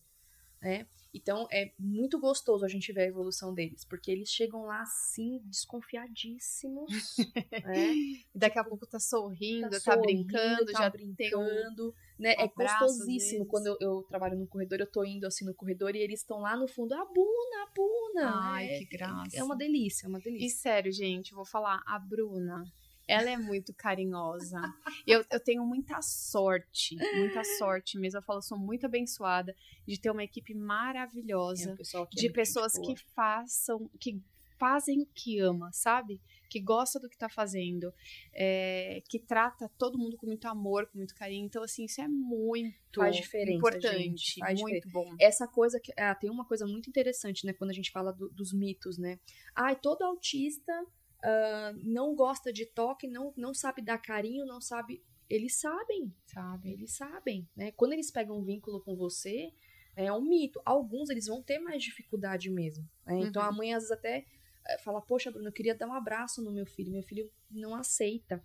Né? 0.64 0.88
Então 1.14 1.46
é 1.52 1.72
muito 1.78 2.20
gostoso 2.20 2.66
a 2.66 2.68
gente 2.68 2.92
ver 2.92 3.02
a 3.02 3.08
evolução 3.08 3.54
deles, 3.54 3.86
porque 3.86 4.10
eles 4.10 4.30
chegam 4.30 4.64
lá 4.64 4.82
assim, 4.82 5.40
desconfiadíssimos. 5.44 6.90
né? 7.66 7.94
Daqui 8.34 8.58
a 8.58 8.64
pouco 8.64 8.88
tá 8.88 9.00
sorrindo, 9.00 9.70
tá, 9.70 9.80
tá 9.80 9.80
sorrindo, 9.80 10.26
brincando, 10.26 10.72
tá 10.72 10.84
já 10.84 10.90
brincando. 10.90 11.90
Um, 11.90 11.94
né? 12.18 12.34
É 12.40 12.48
gostosíssimo 12.48 13.46
quando 13.46 13.68
eu, 13.68 13.78
eu, 13.80 14.04
trabalho 14.04 14.40
no 14.40 14.48
corredor, 14.48 14.80
eu 14.80 14.90
tô 14.90 15.04
indo 15.04 15.28
assim 15.28 15.46
no 15.46 15.54
corredor 15.54 15.96
e 15.96 16.00
eles 16.00 16.22
estão 16.22 16.40
lá 16.40 16.58
no 16.58 16.68
fundo, 16.68 16.94
a 16.94 17.06
Bruna, 17.06 17.64
a 17.64 17.72
Bruna. 17.74 18.32
Ai, 18.52 18.70
é, 18.70 18.80
que 18.80 18.86
graça. 18.86 19.38
É 19.38 19.44
uma 19.44 19.56
delícia, 19.56 20.08
é 20.08 20.10
uma 20.10 20.20
delícia. 20.20 20.48
E 20.48 20.50
sério, 20.50 20.92
gente, 20.92 21.36
vou 21.36 21.46
falar, 21.46 21.84
a 21.86 22.00
Bruna, 22.00 22.64
ela 23.08 23.30
é 23.30 23.38
muito 23.38 23.74
carinhosa. 23.74 24.62
Eu, 25.06 25.24
eu 25.32 25.40
tenho 25.40 25.66
muita 25.66 26.02
sorte, 26.02 26.96
muita 27.16 27.44
sorte 27.44 27.98
mesmo. 28.00 28.20
Eu 28.20 28.24
falo, 28.24 28.42
sou 28.42 28.58
muito 28.58 28.86
abençoada 28.86 29.56
de 29.86 30.00
ter 30.00 30.10
uma 30.10 30.24
equipe 30.24 30.54
maravilhosa, 30.54 31.76
é, 31.80 32.06
de 32.16 32.30
pessoas 32.30 32.78
que 32.78 32.96
façam, 33.14 33.90
que 34.00 34.22
fazem 34.58 35.02
o 35.02 35.06
que 35.14 35.40
ama, 35.40 35.70
sabe? 35.74 36.22
Que 36.50 36.62
gosta 36.62 36.98
do 36.98 37.10
que 37.10 37.18
tá 37.18 37.28
fazendo, 37.28 37.94
é, 38.34 39.02
que 39.10 39.20
trata 39.20 39.70
todo 39.78 39.98
mundo 39.98 40.16
com 40.16 40.26
muito 40.26 40.48
amor, 40.48 40.88
com 40.88 40.98
muito 41.00 41.14
carinho. 41.16 41.46
Então, 41.46 41.64
assim, 41.64 41.84
isso 41.84 42.00
é 42.00 42.08
muito 42.08 42.74
faz 42.96 43.16
diferença, 43.16 43.58
importante, 43.58 44.36
gente, 44.36 44.62
muito 44.62 44.90
bom. 44.90 45.14
Essa 45.20 45.48
coisa 45.48 45.80
que 45.82 45.92
ah, 45.98 46.16
tem 46.16 46.30
uma 46.30 46.46
coisa 46.46 46.66
muito 46.66 46.90
interessante, 46.90 47.46
né? 47.46 47.52
Quando 47.52 47.72
a 47.72 47.74
gente 47.74 47.92
fala 47.92 48.14
do, 48.14 48.30
dos 48.30 48.54
mitos, 48.54 48.98
né? 48.98 49.20
Ai, 49.54 49.76
todo 49.76 50.04
autista 50.04 50.72
uh, 51.24 51.80
não 51.84 52.16
gosta 52.16 52.52
de 52.52 52.66
toque, 52.66 53.08
não, 53.08 53.34
não 53.36 53.54
sabe 53.54 53.82
dar 53.82 53.98
carinho, 53.98 54.46
não 54.46 54.60
sabe. 54.60 55.04
Eles 55.30 55.60
sabem. 55.60 56.14
Sabem. 56.26 56.74
Eles 56.74 56.96
sabem, 56.96 57.50
né? 57.56 57.72
Quando 57.72 57.94
eles 57.94 58.12
pegam 58.12 58.38
um 58.38 58.44
vínculo 58.44 58.82
com 58.82 58.96
você, 58.96 59.52
é 59.96 60.12
um 60.12 60.22
mito. 60.22 60.62
Alguns 60.66 61.10
eles 61.10 61.28
vão 61.28 61.42
ter 61.42 61.60
mais 61.60 61.82
dificuldade 61.82 62.50
mesmo. 62.50 62.88
Né? 63.06 63.22
Então 63.22 63.42
uhum. 63.42 63.48
a 63.48 63.52
mãe 63.52 63.74
às 63.74 63.84
vezes 63.84 63.98
até 63.98 64.26
eh, 64.68 64.78
fala: 64.80 65.02
Poxa, 65.02 65.32
Bruno, 65.32 65.48
eu 65.48 65.54
queria 65.54 65.76
dar 65.76 65.88
um 65.88 65.94
abraço 65.94 66.42
no 66.42 66.52
meu 66.52 66.66
filho. 66.66 66.92
Meu 66.92 67.04
filho 67.04 67.32
não 67.50 67.74
aceita. 67.74 68.44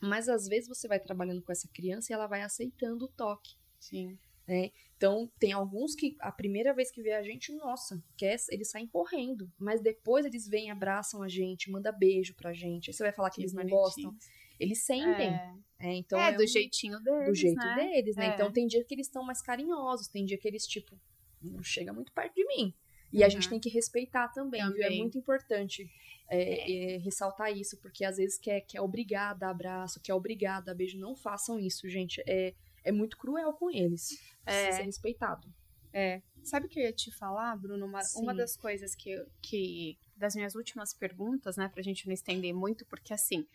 Mas 0.00 0.28
às 0.28 0.46
vezes 0.48 0.68
você 0.68 0.88
vai 0.88 0.98
trabalhando 0.98 1.42
com 1.42 1.52
essa 1.52 1.68
criança 1.68 2.12
e 2.12 2.14
ela 2.14 2.26
vai 2.26 2.42
aceitando 2.42 3.04
o 3.04 3.08
toque. 3.08 3.54
Sim. 3.78 4.18
Né? 4.46 4.72
Então, 5.02 5.28
tem 5.36 5.50
alguns 5.50 5.96
que 5.96 6.14
a 6.20 6.30
primeira 6.30 6.72
vez 6.72 6.92
que 6.92 7.02
vê 7.02 7.10
a 7.10 7.24
gente, 7.24 7.52
nossa, 7.56 8.00
quer, 8.16 8.36
eles 8.50 8.70
saem 8.70 8.86
correndo. 8.86 9.50
Mas 9.58 9.80
depois 9.80 10.24
eles 10.24 10.46
vêm, 10.46 10.70
abraçam 10.70 11.24
a 11.24 11.28
gente, 11.28 11.72
manda 11.72 11.90
beijo 11.90 12.36
pra 12.36 12.52
gente. 12.52 12.88
Aí 12.88 12.94
você 12.94 13.02
vai 13.02 13.12
falar 13.12 13.28
que, 13.30 13.34
que 13.36 13.42
eles 13.42 13.52
não 13.52 13.66
gostam. 13.66 14.14
Eles 14.60 14.84
sentem. 14.84 15.30
É, 15.30 15.54
é 15.80 15.94
então 15.94 16.20
é, 16.20 16.28
é 16.28 16.36
do 16.36 16.44
um, 16.44 16.46
jeitinho 16.46 17.00
deles. 17.00 17.26
Do 17.26 17.34
jeito 17.34 17.56
né? 17.56 17.74
deles, 17.74 18.14
né? 18.14 18.26
É. 18.26 18.34
Então 18.34 18.52
tem 18.52 18.64
dia 18.64 18.84
que 18.84 18.94
eles 18.94 19.08
estão 19.08 19.24
mais 19.24 19.42
carinhosos, 19.42 20.06
tem 20.06 20.24
dia 20.24 20.38
que 20.38 20.46
eles, 20.46 20.64
tipo, 20.68 20.96
não 21.42 21.64
chega 21.64 21.92
muito 21.92 22.12
perto 22.12 22.36
de 22.36 22.46
mim. 22.46 22.72
E 23.12 23.18
uhum. 23.18 23.26
a 23.26 23.28
gente 23.28 23.48
tem 23.48 23.58
que 23.58 23.68
respeitar 23.68 24.28
também, 24.28 24.60
também. 24.60 24.76
viu? 24.76 24.84
É 24.84 24.90
muito 24.90 25.18
importante 25.18 25.90
é, 26.30 26.94
é, 26.94 26.98
ressaltar 26.98 27.50
isso, 27.50 27.76
porque 27.78 28.04
às 28.04 28.18
vezes 28.18 28.38
quer, 28.38 28.60
quer 28.60 28.80
obrigar 28.80 29.32
a 29.32 29.34
dar 29.34 29.50
abraço, 29.50 30.00
quer 30.00 30.14
obrigar 30.14 30.58
a 30.58 30.60
dar 30.60 30.74
beijo. 30.76 30.96
Não 30.96 31.16
façam 31.16 31.58
isso, 31.58 31.88
gente. 31.88 32.22
É, 32.24 32.54
é 32.84 32.92
muito 32.92 33.16
cruel 33.16 33.52
com 33.52 33.70
eles. 33.70 34.08
Precisa 34.44 34.66
é. 34.66 34.72
ser 34.72 34.82
respeitado. 34.82 35.52
É. 35.92 36.22
Sabe 36.42 36.66
o 36.66 36.68
que 36.68 36.80
eu 36.80 36.84
ia 36.84 36.92
te 36.92 37.10
falar, 37.12 37.56
Bruno? 37.56 37.86
Uma, 37.86 38.00
uma 38.16 38.34
das 38.34 38.56
coisas 38.56 38.94
que, 38.94 39.24
que. 39.40 39.98
das 40.16 40.34
minhas 40.34 40.54
últimas 40.54 40.92
perguntas, 40.92 41.56
né, 41.56 41.68
pra 41.68 41.82
gente 41.82 42.06
não 42.06 42.12
estender 42.12 42.52
muito, 42.52 42.84
porque 42.86 43.12
assim. 43.12 43.46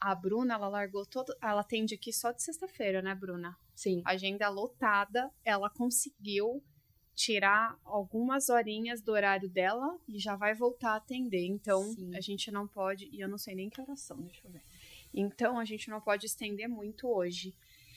A 0.00 0.14
Bruna, 0.14 0.54
ela 0.54 0.68
largou 0.68 1.06
todo. 1.06 1.34
Ela 1.40 1.60
atende 1.60 1.94
aqui 1.94 2.12
só 2.12 2.32
de 2.32 2.42
sexta-feira, 2.42 3.00
né, 3.00 3.14
Bruna? 3.14 3.56
Sim. 3.74 4.02
Agenda 4.04 4.48
lotada. 4.48 5.30
Ela 5.44 5.70
conseguiu 5.70 6.62
tirar 7.14 7.78
algumas 7.84 8.48
horinhas 8.48 9.00
do 9.00 9.12
horário 9.12 9.48
dela 9.48 9.98
e 10.08 10.18
já 10.18 10.34
vai 10.34 10.54
voltar 10.54 10.90
a 10.90 10.96
atender. 10.96 11.46
Então, 11.46 11.82
Sim. 11.92 12.14
a 12.14 12.20
gente 12.20 12.50
não 12.50 12.66
pode. 12.66 13.08
E 13.12 13.20
eu 13.20 13.28
não 13.28 13.38
sei 13.38 13.54
nem 13.54 13.70
que 13.70 13.80
oração, 13.80 14.20
deixa 14.22 14.46
eu 14.46 14.50
ver. 14.50 14.62
Então, 15.12 15.58
a 15.58 15.64
gente 15.64 15.88
não 15.88 16.00
pode 16.00 16.26
estender 16.26 16.68
muito 16.68 17.08
hoje. 17.08 17.54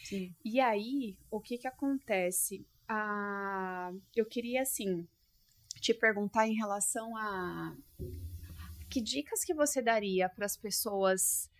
Sim. 0.08 0.34
E 0.44 0.62
aí, 0.62 1.18
o 1.30 1.42
que 1.42 1.58
que 1.58 1.68
acontece? 1.68 2.66
Ah, 2.88 3.92
eu 4.16 4.26
queria, 4.26 4.62
assim, 4.62 5.06
te 5.82 5.94
perguntar 5.94 6.48
em 6.48 6.56
relação 6.56 7.18
a 7.18 7.76
que 8.90 9.02
dicas 9.02 9.44
que 9.44 9.54
você 9.54 9.82
daria 9.82 10.30
para 10.30 10.46
as 10.46 10.56
pessoas 10.56 11.52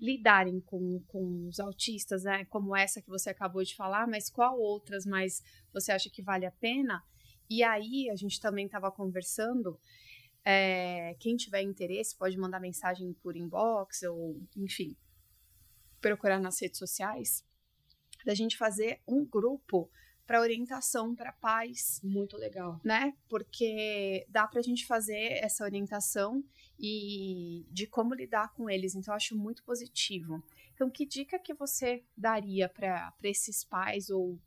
lidarem 0.00 0.60
com, 0.62 1.00
com 1.06 1.46
os 1.46 1.60
autistas, 1.60 2.24
né? 2.24 2.44
Como 2.46 2.74
essa 2.74 3.00
que 3.00 3.08
você 3.08 3.30
acabou 3.30 3.62
de 3.62 3.76
falar, 3.76 4.08
mas 4.08 4.28
qual 4.28 4.58
outras 4.58 5.06
mais 5.06 5.40
você 5.72 5.92
acha 5.92 6.10
que 6.10 6.22
vale 6.22 6.44
a 6.44 6.50
pena? 6.50 7.04
E 7.48 7.62
aí, 7.62 8.10
a 8.10 8.16
gente 8.16 8.40
também 8.40 8.66
estava 8.66 8.90
conversando. 8.90 9.78
É, 10.44 11.14
quem 11.20 11.36
tiver 11.36 11.62
interesse 11.62 12.18
pode 12.18 12.36
mandar 12.36 12.58
mensagem 12.58 13.12
por 13.22 13.36
inbox 13.36 14.02
ou, 14.02 14.42
enfim, 14.56 14.96
procurar 16.00 16.40
nas 16.40 16.60
redes 16.60 16.80
sociais 16.80 17.44
da 18.24 18.34
gente 18.34 18.56
fazer 18.56 19.00
um 19.06 19.24
grupo 19.24 19.90
para 20.26 20.40
orientação 20.40 21.14
para 21.14 21.32
pais. 21.32 22.00
Muito 22.02 22.36
legal. 22.36 22.80
Né? 22.84 23.14
Porque 23.28 24.26
dá 24.28 24.46
para 24.46 24.60
a 24.60 24.62
gente 24.62 24.86
fazer 24.86 25.38
essa 25.42 25.64
orientação 25.64 26.42
e 26.78 27.66
de 27.70 27.86
como 27.86 28.14
lidar 28.14 28.52
com 28.54 28.68
eles. 28.70 28.94
Então, 28.94 29.12
eu 29.12 29.16
acho 29.16 29.36
muito 29.36 29.62
positivo. 29.62 30.42
Então, 30.74 30.90
que 30.90 31.06
dica 31.06 31.38
que 31.38 31.54
você 31.54 32.04
daria 32.16 32.68
para 32.68 33.12
esses 33.22 33.62
pais 33.64 34.10
ou 34.10 34.38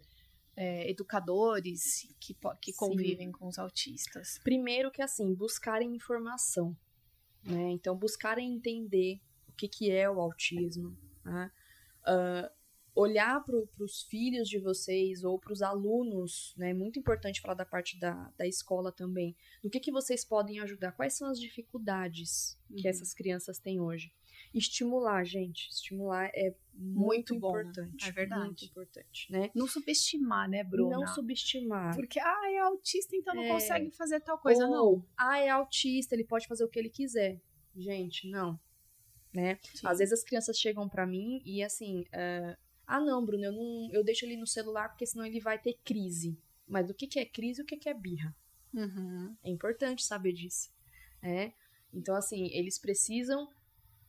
é, 0.56 0.90
educadores 0.90 2.08
que, 2.20 2.36
que 2.62 2.74
convivem 2.74 3.32
com 3.32 3.48
os 3.48 3.60
autistas? 3.60 4.40
Primeiro 4.44 4.92
que, 4.92 5.02
assim, 5.02 5.34
buscarem 5.34 5.96
informação. 5.96 6.76
Né? 7.44 7.72
Então, 7.72 7.96
buscarem 7.96 8.56
entender 8.56 9.22
o 9.48 9.54
que, 9.54 9.68
que 9.68 9.92
é 9.92 10.10
o 10.10 10.20
autismo. 10.20 10.98
Né? 11.24 11.52
Uh, 12.02 12.50
olhar 12.96 13.44
para 13.44 13.84
os 13.84 14.04
filhos 14.04 14.48
de 14.48 14.58
vocês 14.58 15.24
ou 15.24 15.38
para 15.38 15.52
os 15.52 15.62
alunos, 15.62 16.54
né? 16.58 16.72
É 16.72 16.74
muito 16.74 16.98
importante 16.98 17.42
falar 17.42 17.54
da 17.54 17.66
parte 17.66 18.00
da, 18.00 18.32
da 18.38 18.48
escola 18.48 18.92
também. 18.92 19.36
No 19.62 19.70
que, 19.70 19.82
que 19.82 19.92
vocês 19.92 20.24
podem 20.24 20.60
ajudar? 20.62 20.94
Quais 20.94 21.14
são 21.14 21.28
as 21.28 21.40
dificuldades 21.40 22.58
uhum. 22.70 22.78
que 22.78 22.88
essas 22.88 23.14
crianças 23.14 23.60
têm 23.60 23.82
hoje? 23.82 24.14
Estimular, 24.54 25.26
gente. 25.26 25.70
Estimular 25.70 26.30
é 26.34 26.56
muito, 26.74 27.34
muito 27.34 27.36
importante. 27.36 28.08
É 28.08 28.12
verdade. 28.12 28.46
Muito 28.46 28.66
importante, 28.66 29.32
né? 29.32 29.52
Não 29.54 29.68
subestimar, 29.68 30.50
né, 30.50 30.64
Bruna? 30.64 30.98
Não 30.98 31.08
subestimar. 31.08 31.94
Porque, 31.96 32.20
ah, 32.20 32.52
é 32.52 32.60
autista, 32.60 33.16
então 33.16 33.36
não 33.36 33.44
é. 33.44 33.50
consegue 33.50 33.92
fazer 33.92 34.22
tal 34.22 34.38
coisa. 34.38 34.66
Ou, 34.66 34.72
não. 34.72 35.06
Ah, 35.18 35.40
é 35.40 35.50
autista, 35.50 36.16
ele 36.16 36.24
pode 36.24 36.48
fazer 36.48 36.64
o 36.64 36.70
que 36.70 36.80
ele 36.80 36.90
quiser. 36.90 37.42
Gente, 37.76 38.30
não. 38.30 38.58
Né? 39.34 39.60
Às 39.84 39.98
vezes 40.00 40.14
as 40.14 40.24
crianças 40.24 40.58
chegam 40.58 40.88
para 40.88 41.06
mim 41.06 41.42
e, 41.46 41.62
assim, 41.62 42.06
uh, 42.14 42.65
ah, 42.88 43.00
não, 43.00 43.26
Bruno, 43.26 43.44
eu, 43.44 43.52
não, 43.52 43.90
eu 43.92 44.04
deixo 44.04 44.26
ele 44.26 44.38
no 44.38 44.48
celular 44.48 44.90
porque 44.90 45.06
senão 45.06 45.26
ele 45.26 45.40
vai 45.40 45.58
ter 45.58 45.78
crise. 45.84 46.38
Mas 46.68 46.90
o 46.90 46.94
que, 46.94 47.08
que 47.08 47.20
é 47.20 47.26
crise 47.26 47.62
e 47.62 47.64
o 47.64 47.66
que, 47.66 47.78
que 47.78 47.90
é 47.90 47.94
birra? 47.94 48.36
Uhum. 48.74 49.36
É 49.44 49.50
importante 49.50 50.04
saber 50.04 50.34
disso. 50.34 50.72
É? 51.22 51.52
Então, 51.94 52.16
assim, 52.16 52.48
eles 52.52 52.78
precisam 52.78 53.50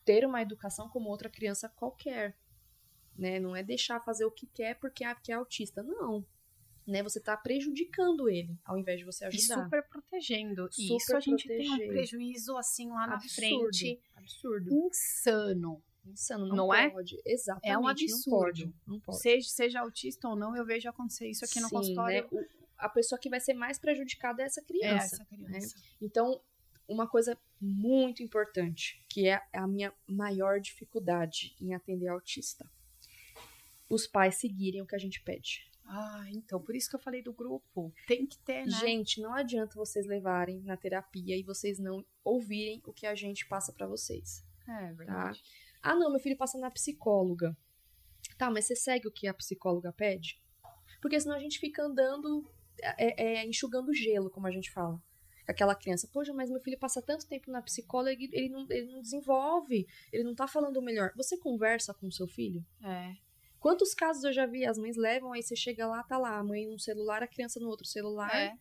ter 0.04 0.24
uma 0.26 0.42
educação 0.42 0.88
como 0.88 1.08
outra 1.08 1.30
criança 1.30 1.68
qualquer. 1.68 2.36
Né? 3.16 3.40
Não 3.40 3.56
é 3.56 3.62
deixar 3.62 4.00
fazer 4.00 4.24
o 4.24 4.30
que 4.30 4.46
quer 4.46 4.74
porque, 4.78 5.04
ah, 5.04 5.14
porque 5.14 5.32
é 5.32 5.36
autista. 5.36 5.82
Não. 5.82 6.24
Né? 6.86 7.02
Você 7.02 7.18
está 7.18 7.36
prejudicando 7.36 8.28
ele, 8.28 8.58
ao 8.64 8.78
invés 8.78 8.98
de 8.98 9.04
você 9.04 9.24
ajudar. 9.24 9.60
E 9.60 9.64
super 9.64 9.82
protegendo. 9.88 10.68
Super 10.70 10.96
Isso 10.96 11.16
a 11.16 11.20
gente 11.20 11.48
tem 11.48 11.72
um 11.72 11.88
prejuízo, 11.88 12.56
assim, 12.56 12.88
lá 12.90 13.06
na 13.06 13.20
frente. 13.20 14.00
Absurdo. 14.14 14.72
Insano. 14.72 15.82
Insano, 16.10 16.46
não, 16.46 16.56
não 16.56 16.74
é? 16.74 16.90
pode. 16.90 17.16
É? 17.16 17.32
Exatamente. 17.32 17.68
É 17.68 17.78
um 17.78 17.86
absurdo. 17.86 18.26
Não 18.26 18.38
pode, 18.38 18.74
não 18.86 19.00
pode. 19.00 19.20
Seja, 19.20 19.48
seja 19.48 19.80
autista 19.80 20.28
ou 20.28 20.36
não, 20.36 20.56
eu 20.56 20.64
vejo 20.64 20.88
acontecer 20.88 21.28
isso 21.28 21.44
aqui 21.44 21.54
Sim, 21.54 21.62
no 21.62 21.70
consultório. 21.70 22.22
Né? 22.22 22.28
O, 22.30 22.44
a 22.78 22.88
pessoa 22.88 23.18
que 23.18 23.28
vai 23.28 23.40
ser 23.40 23.54
mais 23.54 23.78
prejudicada 23.78 24.42
é 24.42 24.46
essa 24.46 24.62
criança. 24.62 24.94
É 24.94 24.96
essa 24.96 25.24
criança. 25.24 25.76
Né? 25.76 25.82
Então, 26.00 26.40
uma 26.88 27.08
coisa 27.08 27.38
muito 27.60 28.22
importante, 28.22 29.04
que 29.08 29.28
é 29.28 29.40
a 29.52 29.66
minha 29.66 29.92
maior 30.06 30.60
dificuldade 30.60 31.56
em 31.60 31.74
atender 31.74 32.08
autista. 32.08 32.68
os 33.88 34.06
pais 34.06 34.36
seguirem 34.36 34.82
o 34.82 34.86
que 34.86 34.94
a 34.94 34.98
gente 34.98 35.22
pede. 35.22 35.70
Ah, 35.88 36.24
então, 36.32 36.60
por 36.60 36.74
isso 36.74 36.90
que 36.90 36.96
eu 36.96 37.00
falei 37.00 37.22
do 37.22 37.32
grupo. 37.32 37.94
Tem 38.08 38.26
que 38.26 38.38
ter, 38.38 38.66
né? 38.66 38.72
Gente, 38.80 39.20
não 39.20 39.32
adianta 39.32 39.76
vocês 39.76 40.04
levarem 40.04 40.60
na 40.62 40.76
terapia 40.76 41.36
e 41.36 41.44
vocês 41.44 41.78
não 41.78 42.04
ouvirem 42.24 42.82
o 42.84 42.92
que 42.92 43.06
a 43.06 43.14
gente 43.14 43.46
passa 43.46 43.72
para 43.72 43.86
vocês. 43.86 44.44
É 44.68 44.92
verdade. 44.92 45.40
Tá? 45.40 45.48
Ah, 45.86 45.94
não, 45.94 46.10
meu 46.10 46.18
filho 46.20 46.36
passa 46.36 46.58
na 46.58 46.70
psicóloga. 46.70 47.56
Tá, 48.36 48.50
mas 48.50 48.66
você 48.66 48.74
segue 48.74 49.06
o 49.06 49.12
que 49.12 49.28
a 49.28 49.34
psicóloga 49.34 49.92
pede? 49.92 50.42
Porque 51.00 51.20
senão 51.20 51.36
a 51.36 51.38
gente 51.38 51.60
fica 51.60 51.84
andando, 51.84 52.44
é, 52.98 53.38
é, 53.38 53.46
enxugando 53.46 53.94
gelo, 53.94 54.28
como 54.28 54.48
a 54.48 54.50
gente 54.50 54.70
fala. 54.70 55.00
Aquela 55.46 55.76
criança, 55.76 56.08
poxa, 56.12 56.32
mas 56.34 56.50
meu 56.50 56.60
filho 56.60 56.76
passa 56.76 57.00
tanto 57.00 57.28
tempo 57.28 57.52
na 57.52 57.62
psicóloga 57.62 58.16
e 58.18 58.28
ele 58.32 58.48
não, 58.48 58.66
ele 58.68 58.92
não 58.92 59.00
desenvolve, 59.00 59.86
ele 60.12 60.24
não 60.24 60.34
tá 60.34 60.48
falando 60.48 60.78
o 60.78 60.82
melhor. 60.82 61.12
Você 61.16 61.38
conversa 61.38 61.94
com 61.94 62.08
o 62.08 62.12
seu 62.12 62.26
filho? 62.26 62.66
É. 62.82 63.14
Quantos 63.60 63.94
casos 63.94 64.24
eu 64.24 64.32
já 64.32 64.44
vi? 64.44 64.66
As 64.66 64.76
mães 64.76 64.96
levam, 64.96 65.32
aí 65.32 65.42
você 65.42 65.54
chega 65.54 65.86
lá, 65.86 66.02
tá 66.02 66.18
lá, 66.18 66.36
a 66.36 66.42
mãe 66.42 66.66
num 66.66 66.78
celular, 66.78 67.22
a 67.22 67.28
criança 67.28 67.60
no 67.60 67.68
outro 67.68 67.86
celular. 67.86 68.34
É. 68.34 68.58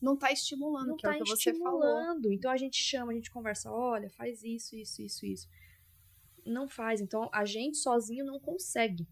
Não 0.00 0.16
tá 0.16 0.30
estimulando, 0.30 0.88
Não 0.88 0.96
que 0.96 1.02
tá 1.02 1.14
é 1.14 1.20
o 1.20 1.24
que 1.24 1.30
você 1.30 1.54
falou. 1.54 1.80
estimulando. 1.80 2.32
Então 2.32 2.50
a 2.50 2.56
gente 2.58 2.76
chama, 2.76 3.12
a 3.12 3.14
gente 3.14 3.30
conversa, 3.30 3.70
olha, 3.72 4.10
faz 4.10 4.42
isso, 4.42 4.76
isso, 4.76 5.00
isso, 5.00 5.24
isso. 5.24 5.48
Não 6.50 6.68
faz. 6.68 7.00
Então 7.00 7.28
a 7.32 7.44
gente 7.44 7.78
sozinho 7.78 8.24
não 8.24 8.38
consegue. 8.40 9.06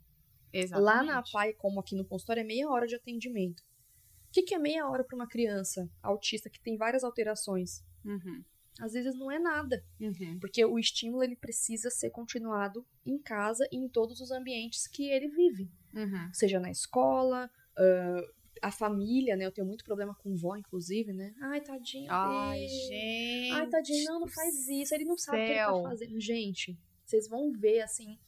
Exatamente. 0.53 0.85
Lá 0.85 1.03
na 1.03 1.23
PAI, 1.23 1.53
como 1.55 1.81
aqui 1.81 1.95
no 1.95 2.05
consultório, 2.05 2.41
é 2.41 2.45
meia 2.45 2.69
hora 2.69 2.87
de 2.87 2.95
atendimento. 2.95 3.61
O 3.61 4.33
que, 4.33 4.43
que 4.43 4.55
é 4.55 4.59
meia 4.59 4.87
hora 4.89 5.05
para 5.05 5.15
uma 5.17 5.27
criança 5.29 5.91
autista 6.03 6.51
que 6.51 6.61
tem 6.61 6.77
várias 6.77 7.03
alterações? 7.05 7.83
Uhum, 8.05 8.43
Às 8.81 8.93
vezes 8.93 9.15
não 9.15 9.31
é 9.31 9.39
nada, 9.39 9.83
uhum. 10.01 10.39
porque 10.41 10.65
o 10.65 10.79
estímulo 10.79 11.23
ele 11.23 11.37
precisa 11.37 11.91
ser 11.91 12.11
continuado 12.11 12.87
em 13.05 13.19
casa 13.19 13.67
e 13.73 13.77
em 13.77 13.89
todos 13.89 14.21
os 14.21 14.31
ambientes 14.31 14.87
que 14.87 15.09
ele 15.11 15.29
vive, 15.29 15.71
Uhum. 15.95 16.31
seja 16.33 16.61
na 16.61 16.71
escola, 16.71 17.51
ah, 17.77 18.21
a 18.63 18.71
família, 18.71 19.37
né? 19.37 19.47
Eu 19.47 19.53
tenho 19.53 19.67
muito 19.67 19.85
problema 19.85 20.15
com 20.15 20.35
vó, 20.37 20.57
inclusive, 20.57 21.13
né? 21.13 21.35
Ai, 21.41 21.61
tadinho. 21.61 22.09
Ai, 22.11 22.59
dele. 22.59 22.69
gente. 22.69 23.53
Ai, 23.53 23.69
tadinho, 23.69 24.05
não, 24.05 24.21
não 24.21 24.29
faz 24.29 24.69
isso. 24.69 24.95
Ele 24.95 25.05
não 25.05 25.17
sabe 25.17 25.39
o 25.39 25.41
que 25.47 25.53
ele 25.53 25.59
tá 25.61 25.83
fazendo. 25.83 26.21
Gente, 26.21 26.79
vocês 27.09 27.29
vão 27.29 27.51
ver, 27.53 27.81
assim, 27.81 28.19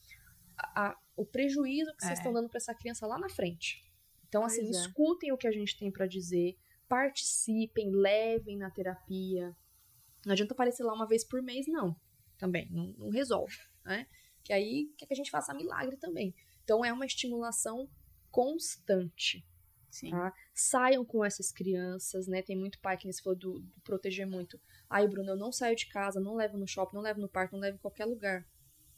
a- 0.57 0.87
a- 0.89 0.97
o 1.15 1.25
prejuízo 1.25 1.91
que 1.95 2.01
vocês 2.01 2.11
É. 2.11 2.21
estão 2.21 2.33
dando 2.33 2.49
pra 2.49 2.57
essa 2.57 2.73
criança 2.73 3.05
lá 3.05 3.17
na 3.19 3.29
frente. 3.29 3.83
Então, 4.27 4.43
assim, 4.43 4.65
é. 4.65 4.69
escutem 4.69 5.31
o 5.31 5.37
que 5.37 5.47
a 5.47 5.51
gente 5.51 5.77
tem 5.77 5.91
pra 5.91 6.07
dizer, 6.07 6.57
participem, 6.87 7.91
levem 7.91 8.57
na 8.57 8.69
terapia. 8.71 9.55
Não 10.25 10.33
adianta 10.33 10.53
aparecer 10.53 10.83
lá 10.83 10.93
uma 10.93 11.07
vez 11.07 11.23
por 11.23 11.41
mês, 11.41 11.65
não. 11.67 11.95
Também, 12.37 12.69
não, 12.71 12.87
não 12.97 13.09
resolve, 13.09 13.55
né? 13.85 14.07
Que 14.43 14.53
aí 14.53 14.91
quer 14.97 15.05
que 15.05 15.13
a 15.13 15.15
gente 15.17 15.29
faça 15.31 15.53
milagre 15.53 15.97
também. 15.97 16.33
Então, 16.63 16.83
é 16.83 16.91
uma 16.91 17.05
estimulação 17.05 17.89
constante 18.29 19.45
tá? 20.09 20.33
Saiam 20.53 21.03
com 21.03 21.23
essas 21.25 21.51
crianças, 21.51 22.25
né? 22.25 22.41
Tem 22.41 22.55
muito 22.57 22.79
pai 22.79 22.97
que 22.97 23.05
nem 23.05 23.11
se 23.11 23.21
for 23.21 23.35
do, 23.35 23.59
do 23.59 23.81
proteger 23.83 24.25
muito. 24.25 24.57
Ai, 24.89 25.05
Bruno, 25.05 25.31
eu 25.31 25.35
não 25.35 25.51
saio 25.51 25.75
de 25.75 25.85
casa, 25.87 26.17
não 26.17 26.33
levo 26.35 26.57
no 26.57 26.65
shopping, 26.65 26.95
não 26.95 27.03
levo 27.03 27.19
no 27.19 27.27
parque, 27.27 27.51
não 27.53 27.59
levo 27.59 27.75
em 27.75 27.81
qualquer 27.81 28.05
lugar. 28.05 28.47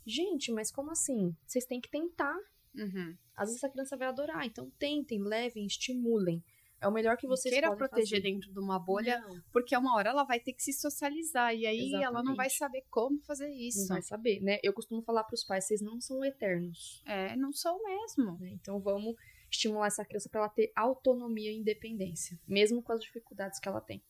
Gente, 0.05 0.51
mas 0.51 0.71
como 0.71 0.91
assim? 0.91 1.35
Vocês 1.45 1.65
têm 1.65 1.79
que 1.81 1.89
tentar. 1.89 2.35
Uhum. 2.75 3.15
Às 3.35 3.49
vezes 3.49 3.63
a 3.63 3.69
criança 3.69 3.95
vai 3.97 4.07
adorar. 4.07 4.45
Então 4.45 4.69
tentem, 4.79 5.21
levem, 5.21 5.65
estimulem. 5.65 6.43
É 6.81 6.87
o 6.87 6.91
melhor 6.91 7.15
que 7.15 7.25
vocês 7.25 7.53
Queira 7.53 7.73
proteger 7.73 8.19
fazer. 8.19 8.21
dentro 8.21 8.51
de 8.51 8.59
uma 8.59 8.77
bolha, 8.77 9.17
Não, 9.21 9.41
porque 9.53 9.75
uma 9.77 9.95
hora 9.95 10.09
ela 10.09 10.25
vai 10.25 10.37
ter 10.37 10.51
que 10.51 10.61
se 10.61 10.73
socializar 10.73 11.55
e 11.55 11.65
aí 11.65 11.93
ela 11.93 12.21
não 12.21 12.35
vai 12.35 12.47
Exatamente. 12.47 12.57
saber 12.57 12.85
como 12.89 13.21
fazer 13.21 13.47
não 13.47 13.55
isso. 13.55 13.87
vai 13.87 14.01
saber, 14.01 14.41
né? 14.41 14.59
Eu 14.61 14.73
costumo 14.73 15.01
falar 15.01 15.23
para 15.23 15.33
os 15.33 15.45
pais, 15.45 15.65
vocês 15.65 15.79
não 15.81 16.01
são 16.01 16.25
eternos. 16.25 17.01
É, 17.05 17.37
não 17.37 17.53
sou 17.53 17.81
mesmo. 17.85 18.37
né? 18.37 18.49
Então 18.51 18.81
vamos 18.81 19.15
estimular 19.49 19.87
essa 19.87 20.03
criança 20.03 20.27
para 20.27 20.41
ela 20.41 20.49
ter 20.49 20.73
autonomia 20.75 21.51
e 21.53 21.55
independência, 21.57 22.37
mesmo 22.45 22.83
com 22.83 22.91
as 22.91 22.99
dificuldades 22.99 23.59
que 23.61 23.69
ela 23.69 23.79
tem. 23.79 24.03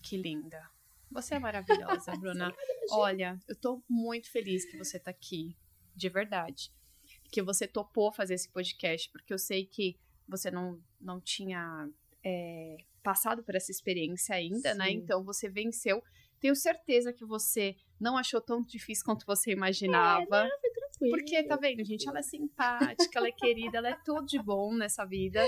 Que 0.00 0.16
linda. 0.16 0.62
Você 1.10 1.34
é 1.34 1.38
maravilhosa, 1.38 2.12
Bruna. 2.18 2.54
Olha, 2.90 3.38
eu 3.48 3.56
tô 3.56 3.82
muito 3.88 4.30
feliz 4.30 4.64
que 4.64 4.76
você 4.76 4.98
tá 4.98 5.10
aqui, 5.10 5.56
de 5.94 6.08
verdade. 6.08 6.72
Que 7.30 7.42
você 7.42 7.66
topou 7.66 8.12
fazer 8.12 8.34
esse 8.34 8.48
podcast, 8.48 9.10
porque 9.10 9.32
eu 9.32 9.38
sei 9.38 9.66
que 9.66 9.98
você 10.28 10.50
não, 10.50 10.80
não 11.00 11.20
tinha 11.20 11.88
é, 12.24 12.76
passado 13.02 13.42
por 13.42 13.54
essa 13.54 13.70
experiência 13.70 14.34
ainda, 14.34 14.74
né? 14.74 14.86
Sim. 14.86 14.94
Então 14.94 15.24
você 15.24 15.48
venceu. 15.48 16.02
Tenho 16.38 16.54
certeza 16.54 17.12
que 17.12 17.24
você 17.24 17.76
não 17.98 18.16
achou 18.16 18.40
tão 18.40 18.62
difícil 18.62 19.04
quanto 19.04 19.26
você 19.26 19.50
imaginava. 19.52 20.48
Porque, 21.08 21.42
tá 21.44 21.56
vendo, 21.56 21.84
gente? 21.84 22.06
Ela 22.06 22.18
é 22.18 22.22
simpática, 22.22 23.18
ela 23.18 23.28
é 23.28 23.32
querida, 23.32 23.78
ela 23.78 23.88
é 23.88 23.98
tudo 24.04 24.26
de 24.26 24.38
bom 24.42 24.74
nessa 24.74 25.04
vida. 25.04 25.42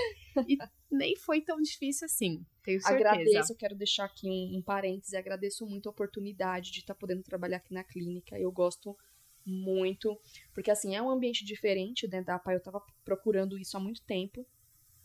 E 0.47 0.57
nem 0.89 1.15
foi 1.15 1.41
tão 1.41 1.61
difícil 1.61 2.05
assim. 2.05 2.43
Tenho 2.63 2.81
certeza. 2.81 3.09
Agradeço, 3.09 3.53
eu 3.53 3.57
quero 3.57 3.75
deixar 3.75 4.05
aqui 4.05 4.29
um, 4.29 4.57
um 4.57 4.61
parêntese, 4.61 5.15
agradeço 5.15 5.65
muito 5.67 5.87
a 5.87 5.91
oportunidade 5.91 6.71
de 6.71 6.79
estar 6.79 6.95
podendo 6.95 7.21
trabalhar 7.21 7.57
aqui 7.57 7.73
na 7.73 7.83
clínica. 7.83 8.39
Eu 8.39 8.51
gosto 8.51 8.97
muito, 9.45 10.19
porque 10.53 10.71
assim, 10.71 10.95
é 10.95 11.01
um 11.01 11.09
ambiente 11.09 11.43
diferente, 11.45 12.07
né, 12.07 12.21
da 12.21 12.35
APA, 12.35 12.53
eu 12.53 12.63
tava 12.63 12.81
procurando 13.03 13.57
isso 13.57 13.75
há 13.75 13.79
muito 13.79 14.01
tempo, 14.03 14.47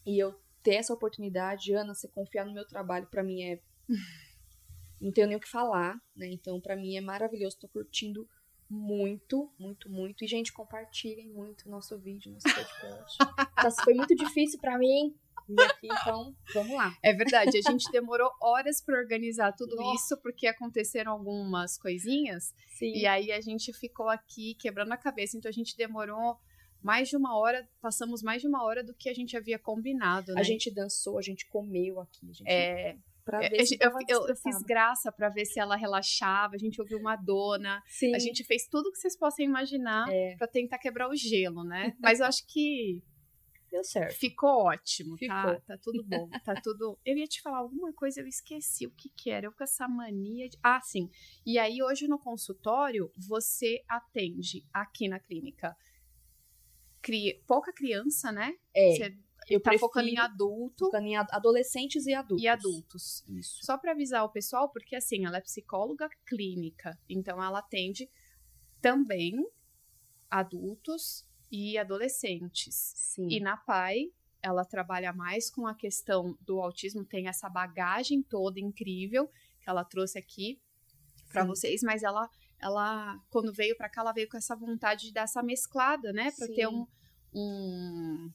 e 0.06 0.18
eu 0.18 0.34
ter 0.62 0.74
essa 0.74 0.94
oportunidade, 0.94 1.72
Ana, 1.72 1.94
você 1.94 2.08
confiar 2.08 2.46
no 2.46 2.54
meu 2.54 2.66
trabalho, 2.66 3.06
pra 3.08 3.22
mim 3.22 3.42
é... 3.42 3.60
Não 5.00 5.12
tenho 5.12 5.28
nem 5.28 5.36
o 5.36 5.40
que 5.40 5.48
falar, 5.48 5.96
né, 6.14 6.28
então 6.28 6.60
pra 6.60 6.76
mim 6.76 6.96
é 6.96 7.00
maravilhoso, 7.00 7.58
tô 7.58 7.68
curtindo 7.68 8.28
muito, 8.68 9.50
muito, 9.58 9.90
muito, 9.90 10.24
e 10.24 10.26
gente, 10.26 10.52
compartilhem 10.52 11.28
muito 11.28 11.66
o 11.66 11.70
nosso 11.70 11.98
vídeo, 11.98 12.32
nosso 12.32 12.54
podcast. 12.54 13.18
Foi 13.84 13.94
muito 13.94 14.14
difícil 14.14 14.58
pra 14.60 14.76
mim 14.78 15.14
aqui, 15.58 15.86
então, 15.86 16.34
vamos 16.52 16.76
lá. 16.76 16.94
É 17.02 17.14
verdade, 17.14 17.56
a 17.56 17.70
gente 17.70 17.90
demorou 17.90 18.30
horas 18.42 18.82
pra 18.82 18.98
organizar 18.98 19.52
tudo 19.52 19.76
Nossa. 19.76 19.94
isso, 19.94 20.16
porque 20.22 20.46
aconteceram 20.46 21.12
algumas 21.12 21.78
coisinhas, 21.78 22.54
Sim. 22.78 22.92
e 22.94 23.06
aí 23.06 23.32
a 23.32 23.40
gente 23.40 23.72
ficou 23.72 24.08
aqui 24.08 24.54
quebrando 24.56 24.92
a 24.92 24.96
cabeça, 24.96 25.36
então 25.36 25.48
a 25.48 25.52
gente 25.52 25.76
demorou 25.76 26.38
mais 26.82 27.08
de 27.08 27.16
uma 27.16 27.36
hora, 27.36 27.68
passamos 27.80 28.22
mais 28.22 28.40
de 28.40 28.48
uma 28.48 28.62
hora 28.64 28.84
do 28.84 28.94
que 28.94 29.08
a 29.08 29.14
gente 29.14 29.36
havia 29.36 29.58
combinado, 29.58 30.32
né? 30.32 30.40
A 30.40 30.44
gente 30.44 30.70
dançou, 30.70 31.18
a 31.18 31.22
gente 31.22 31.46
comeu 31.48 32.00
aqui. 32.00 32.30
A 32.30 32.32
gente, 32.32 32.48
É, 32.48 32.96
pra 33.28 33.44
é, 33.44 33.48
ver 33.50 33.66
se 33.66 33.76
eu, 33.80 33.90
eu- 34.08 34.28
eu 34.28 34.36
fiz 34.36 34.62
graça 34.62 35.12
pra 35.12 35.28
ver 35.28 35.44
se 35.44 35.60
ela 35.60 35.76
relaxava, 35.76 36.54
a 36.54 36.58
gente 36.58 36.80
ouviu 36.80 37.00
Madonna, 37.02 37.82
Sim, 37.86 38.14
a 38.14 38.18
gente 38.18 38.42
fez 38.44 38.66
tudo 38.66 38.90
que 38.90 38.98
vocês 38.98 39.16
possam 39.16 39.44
imaginar 39.44 40.08
É. 40.10 40.34
pra 40.36 40.46
tentar 40.46 40.78
quebrar 40.78 41.08
o 41.10 41.14
gelo, 41.14 41.62
né? 41.64 41.94
Mas 42.00 42.20
eu 42.20 42.26
acho 42.26 42.46
que 42.46 43.02
deu 43.70 43.84
certo. 43.84 44.16
ficou 44.18 44.64
ótimo, 44.64 45.16
tá? 45.18 45.42
Ficou. 45.42 45.60
Tá 45.66 45.76
tudo 45.76 46.02
bom, 46.04 46.28
tá 46.42 46.54
tudo... 46.62 46.98
Eu 47.04 47.16
ia 47.18 47.26
te 47.26 47.42
falar 47.42 47.58
alguma 47.58 47.92
coisa, 47.92 48.20
eu 48.22 48.26
esqueci 48.26 48.86
o 48.86 48.90
que 48.90 49.10
que 49.10 49.28
era, 49.30 49.44
eu 49.46 49.52
com 49.52 49.62
essa 49.62 49.86
mania 49.86 50.48
de... 50.48 50.56
Ah, 50.62 50.80
sim, 50.80 51.10
e 51.44 51.58
aí 51.58 51.82
hoje 51.82 52.08
no 52.08 52.18
consultório, 52.18 53.10
você 53.28 53.82
atende 53.86 54.64
aqui 54.72 55.06
na 55.06 55.20
clínica 55.20 55.76
cri... 57.02 57.42
pouca 57.46 57.72
criança, 57.72 58.32
né? 58.32 58.54
É, 58.74 58.92
Você 58.96 59.18
eu 59.48 59.60
tá 59.60 59.76
focando 59.78 60.08
em 60.08 60.18
adulto 60.18 60.86
focando 60.86 61.06
em 61.06 61.16
ad- 61.16 61.30
adolescentes 61.32 62.06
e 62.06 62.14
adultos. 62.14 62.44
e 62.44 62.48
adultos. 62.48 63.24
Isso. 63.28 63.64
Só 63.64 63.78
para 63.78 63.92
avisar 63.92 64.24
o 64.24 64.28
pessoal, 64.30 64.68
porque 64.70 64.96
assim, 64.96 65.24
ela 65.24 65.38
é 65.38 65.40
psicóloga 65.40 66.08
clínica, 66.26 66.98
então 67.08 67.42
ela 67.42 67.58
atende 67.58 68.08
também 68.80 69.34
adultos 70.30 71.26
e 71.50 71.78
adolescentes. 71.78 72.74
Sim. 72.74 73.28
E 73.30 73.40
na 73.40 73.56
PAI, 73.56 74.12
ela 74.42 74.64
trabalha 74.64 75.12
mais 75.12 75.50
com 75.50 75.66
a 75.66 75.74
questão 75.74 76.36
do 76.40 76.60
autismo, 76.60 77.04
tem 77.04 77.28
essa 77.28 77.48
bagagem 77.48 78.22
toda 78.22 78.60
incrível 78.60 79.28
que 79.60 79.68
ela 79.68 79.84
trouxe 79.84 80.18
aqui 80.18 80.60
para 81.30 81.44
vocês, 81.44 81.82
mas 81.82 82.02
ela 82.02 82.28
ela 82.60 83.20
quando 83.30 83.52
veio 83.52 83.76
para 83.76 83.88
cá, 83.88 84.00
ela 84.00 84.12
veio 84.12 84.28
com 84.28 84.36
essa 84.36 84.56
vontade 84.56 85.06
de 85.06 85.12
dar 85.12 85.22
essa 85.22 85.42
mesclada, 85.42 86.12
né, 86.12 86.32
para 86.32 86.48
ter 86.48 86.66
um, 86.66 86.86
um 87.32 88.30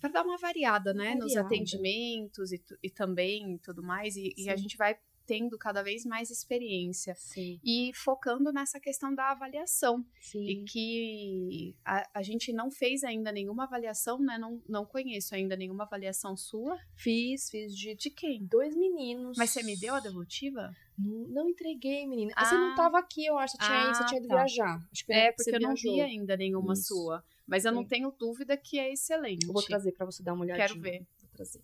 para 0.00 0.10
dar 0.10 0.24
uma 0.24 0.36
variada, 0.38 0.92
né, 0.94 1.14
nos 1.14 1.34
Variada. 1.34 1.46
atendimentos 1.46 2.52
e, 2.52 2.62
e 2.82 2.90
também 2.90 3.58
tudo 3.58 3.82
mais, 3.82 4.16
e, 4.16 4.32
e 4.36 4.48
a 4.50 4.56
gente 4.56 4.76
vai 4.76 4.96
tendo 5.26 5.58
cada 5.58 5.82
vez 5.82 6.06
mais 6.06 6.30
experiência 6.30 7.14
Sim. 7.14 7.60
e 7.62 7.90
focando 7.94 8.50
nessa 8.50 8.80
questão 8.80 9.14
da 9.14 9.30
avaliação 9.30 10.02
Sim. 10.18 10.42
e 10.42 10.64
que 10.64 11.76
a, 11.84 12.08
a 12.14 12.22
gente 12.22 12.50
não 12.50 12.70
fez 12.70 13.04
ainda 13.04 13.30
nenhuma 13.30 13.64
avaliação, 13.64 14.18
né? 14.18 14.38
Não, 14.38 14.62
não 14.66 14.86
conheço 14.86 15.34
ainda 15.34 15.54
nenhuma 15.54 15.84
avaliação 15.84 16.34
sua. 16.34 16.78
Fiz, 16.96 17.50
fiz 17.50 17.76
de, 17.76 17.94
De 17.94 18.08
quem? 18.08 18.42
dois 18.46 18.74
meninos. 18.74 19.36
Mas 19.36 19.50
você 19.50 19.62
me 19.62 19.78
deu 19.78 19.94
a 19.96 20.00
devolutiva? 20.00 20.74
Não, 20.98 21.28
não 21.28 21.48
entreguei, 21.50 22.06
menina. 22.06 22.32
você 22.34 22.54
Ah. 22.54 22.58
não 22.58 22.74
tava 22.74 22.98
aqui, 22.98 23.26
eu 23.26 23.36
acho. 23.36 23.52
Você 23.52 23.66
tinha, 23.66 23.94
você 23.94 24.02
Ah, 24.02 24.06
tinha 24.06 24.20
ido 24.20 24.28
tá. 24.28 24.34
viajar. 24.36 24.88
É, 25.10 25.30
porque 25.30 25.42
você 25.44 25.56
eu 25.56 25.60
não 25.60 25.74
vi 25.74 26.00
ainda 26.00 26.38
nenhuma 26.38 26.72
Isso. 26.72 26.94
sua. 26.94 27.22
Mas 27.48 27.64
eu 27.64 27.72
não 27.72 27.82
Sim. 27.82 27.88
tenho 27.88 28.10
dúvida 28.12 28.58
que 28.58 28.78
é 28.78 28.92
excelente. 28.92 29.46
Eu 29.46 29.54
vou 29.54 29.62
trazer 29.62 29.92
pra 29.92 30.04
você 30.04 30.22
dar 30.22 30.34
uma 30.34 30.44
olhadinha. 30.44 30.68
Quero 30.68 30.80
ver. 30.80 31.06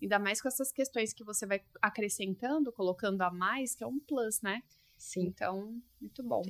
Ainda 0.01 0.17
mais 0.17 0.41
com 0.41 0.47
essas 0.47 0.71
questões 0.71 1.13
que 1.13 1.23
você 1.23 1.45
vai 1.45 1.61
acrescentando, 1.79 2.71
colocando 2.71 3.21
a 3.21 3.29
mais, 3.29 3.75
que 3.75 3.83
é 3.83 3.87
um 3.87 3.99
plus, 3.99 4.41
né? 4.41 4.63
Sim. 4.97 5.27
Então, 5.27 5.79
muito 6.01 6.23
bom. 6.23 6.41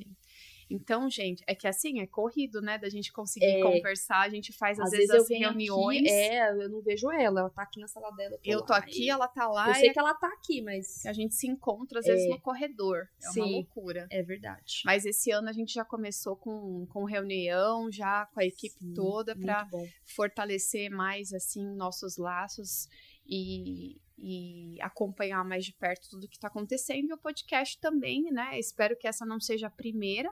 Então, 0.69 1.09
gente, 1.09 1.43
é 1.47 1.53
que 1.53 1.67
assim, 1.67 1.99
é 1.99 2.07
corrido, 2.07 2.59
né? 2.61 2.77
Da 2.77 2.89
gente 2.89 3.11
conseguir 3.13 3.45
É. 3.45 3.61
conversar, 3.61 4.21
a 4.21 4.29
gente 4.29 4.51
faz 4.51 4.79
às, 4.79 4.85
Às 4.85 4.91
vezes, 4.91 5.07
vezes 5.09 5.29
eu 5.29 5.35
as 5.35 5.39
reuniões. 5.47 5.99
aqui, 5.99 6.09
é, 6.09 6.49
eu 6.51 6.69
não 6.69 6.81
vejo 6.81 7.11
ela, 7.11 7.41
ela 7.41 7.49
tá 7.49 7.61
aqui 7.61 7.79
na 7.79 7.87
sala 7.87 8.09
dela. 8.15 8.37
eu 8.43 8.61
tô 8.65 8.73
lá, 8.73 8.79
aqui, 8.79 9.03
e- 9.05 9.09
ela 9.09 9.27
tá 9.27 9.47
lá, 9.47 9.69
Eu 9.69 9.75
sei 9.75 9.93
que 9.93 9.99
ela 9.99 10.13
tá 10.15 10.27
aqui, 10.27 10.61
mas 10.61 11.05
a 11.05 11.13
gente 11.13 11.35
se 11.35 11.47
encontra 11.47 11.99
às 11.99 12.05
vezes 12.05 12.25
É. 12.25 12.29
no 12.29 12.41
corredor. 12.41 13.07
É 13.21 13.25
uma 13.27 13.33
Sim. 13.33 13.51
loucura. 13.53 14.07
é 14.09 14.23
verdade. 14.23 14.81
Mas 14.85 15.05
esse 15.05 15.29
ano 15.31 15.49
a 15.49 15.53
gente 15.53 15.73
já 15.73 15.85
começou 15.85 16.35
com, 16.35 16.85
com 16.87 17.03
reunião, 17.05 17.91
já 17.91 18.25
com 18.33 18.39
a 18.39 18.45
equipe 18.45 18.75
Sim, 18.79 18.93
toda, 18.93 19.35
para 19.35 19.67
fortalecer 20.15 20.89
mais 20.89 21.33
assim 21.33 21.63
nossos 21.75 22.17
laços 22.17 22.87
e, 23.27 23.97
e 24.17 24.81
acompanhar 24.81 25.43
mais 25.43 25.65
de 25.65 25.73
perto 25.73 26.09
tudo 26.09 26.27
que 26.27 26.35
está 26.37 26.47
acontecendo. 26.47 27.09
E 27.09 27.13
o 27.13 27.17
podcast 27.17 27.79
também, 27.79 28.23
né? 28.31 28.57
Espero 28.57 28.95
que 28.97 29.07
essa 29.07 29.25
não 29.25 29.39
seja 29.39 29.67
a 29.67 29.71
primeira, 29.71 30.31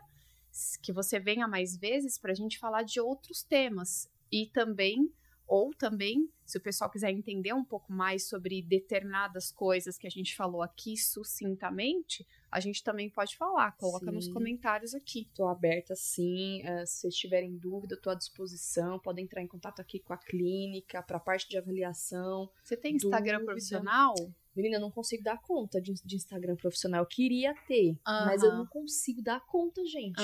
que 0.82 0.92
você 0.92 1.20
venha 1.20 1.48
mais 1.48 1.76
vezes 1.76 2.18
para 2.18 2.32
a 2.32 2.36
gente 2.36 2.60
falar 2.60 2.84
de 2.84 3.00
outros 3.00 3.44
temas. 3.44 4.10
E 4.32 4.48
também, 4.48 5.12
ou 5.48 5.74
também, 5.74 6.30
se 6.46 6.58
o 6.58 6.62
pessoal 6.62 6.90
quiser 6.90 7.12
entender 7.12 7.54
um 7.54 7.64
pouco 7.64 7.92
mais 7.92 8.28
sobre 8.28 8.62
determinadas 8.62 9.52
coisas 9.52 9.98
que 9.98 10.08
a 10.08 10.10
gente 10.10 10.36
falou 10.36 10.62
aqui 10.62 10.98
sucintamente, 10.98 12.26
a 12.52 12.60
gente 12.60 12.84
também 12.84 13.10
pode 13.10 13.36
falar. 13.36 13.72
Coloca 13.78 14.12
nos 14.12 14.26
Sim. 14.26 14.34
comentários 14.34 14.94
aqui. 14.94 15.28
Tô 15.34 15.48
aberta 15.48 15.96
sim. 15.96 16.62
eh, 16.64 16.86
se 16.86 17.02
vocês 17.02 17.16
tiverem 17.16 17.58
dúvida, 17.58 18.00
tô 18.00 18.10
à 18.10 18.16
disposição. 18.16 19.00
Podem 19.00 19.26
entrar 19.26 19.42
em 19.42 19.48
contato 19.48 19.80
aqui 19.80 20.00
com 20.00 20.14
a 20.14 20.18
clínica, 20.18 21.02
pra 21.02 21.20
parte 21.20 21.50
de 21.50 21.58
avaliação. 21.58 22.50
Você 22.64 22.78
tem 22.78 22.96
Instagram 22.96 23.40
Dúvida. 23.40 23.52
profissional? 23.54 24.14
Menina, 24.56 24.78
eu 24.78 24.82
não 24.82 24.92
consigo 24.92 25.24
dar 25.24 25.42
conta 25.42 25.82
de, 25.82 25.94
de 25.94 26.16
Instagram 26.16 26.56
profissional. 26.56 27.02
Eu 27.02 27.08
queria 27.08 27.56
ter, 27.68 27.98
mas 28.06 28.44
eu 28.44 28.54
não 28.54 28.66
consigo 28.66 29.22
dar 29.22 29.40
conta, 29.46 29.84
gente. 29.86 30.22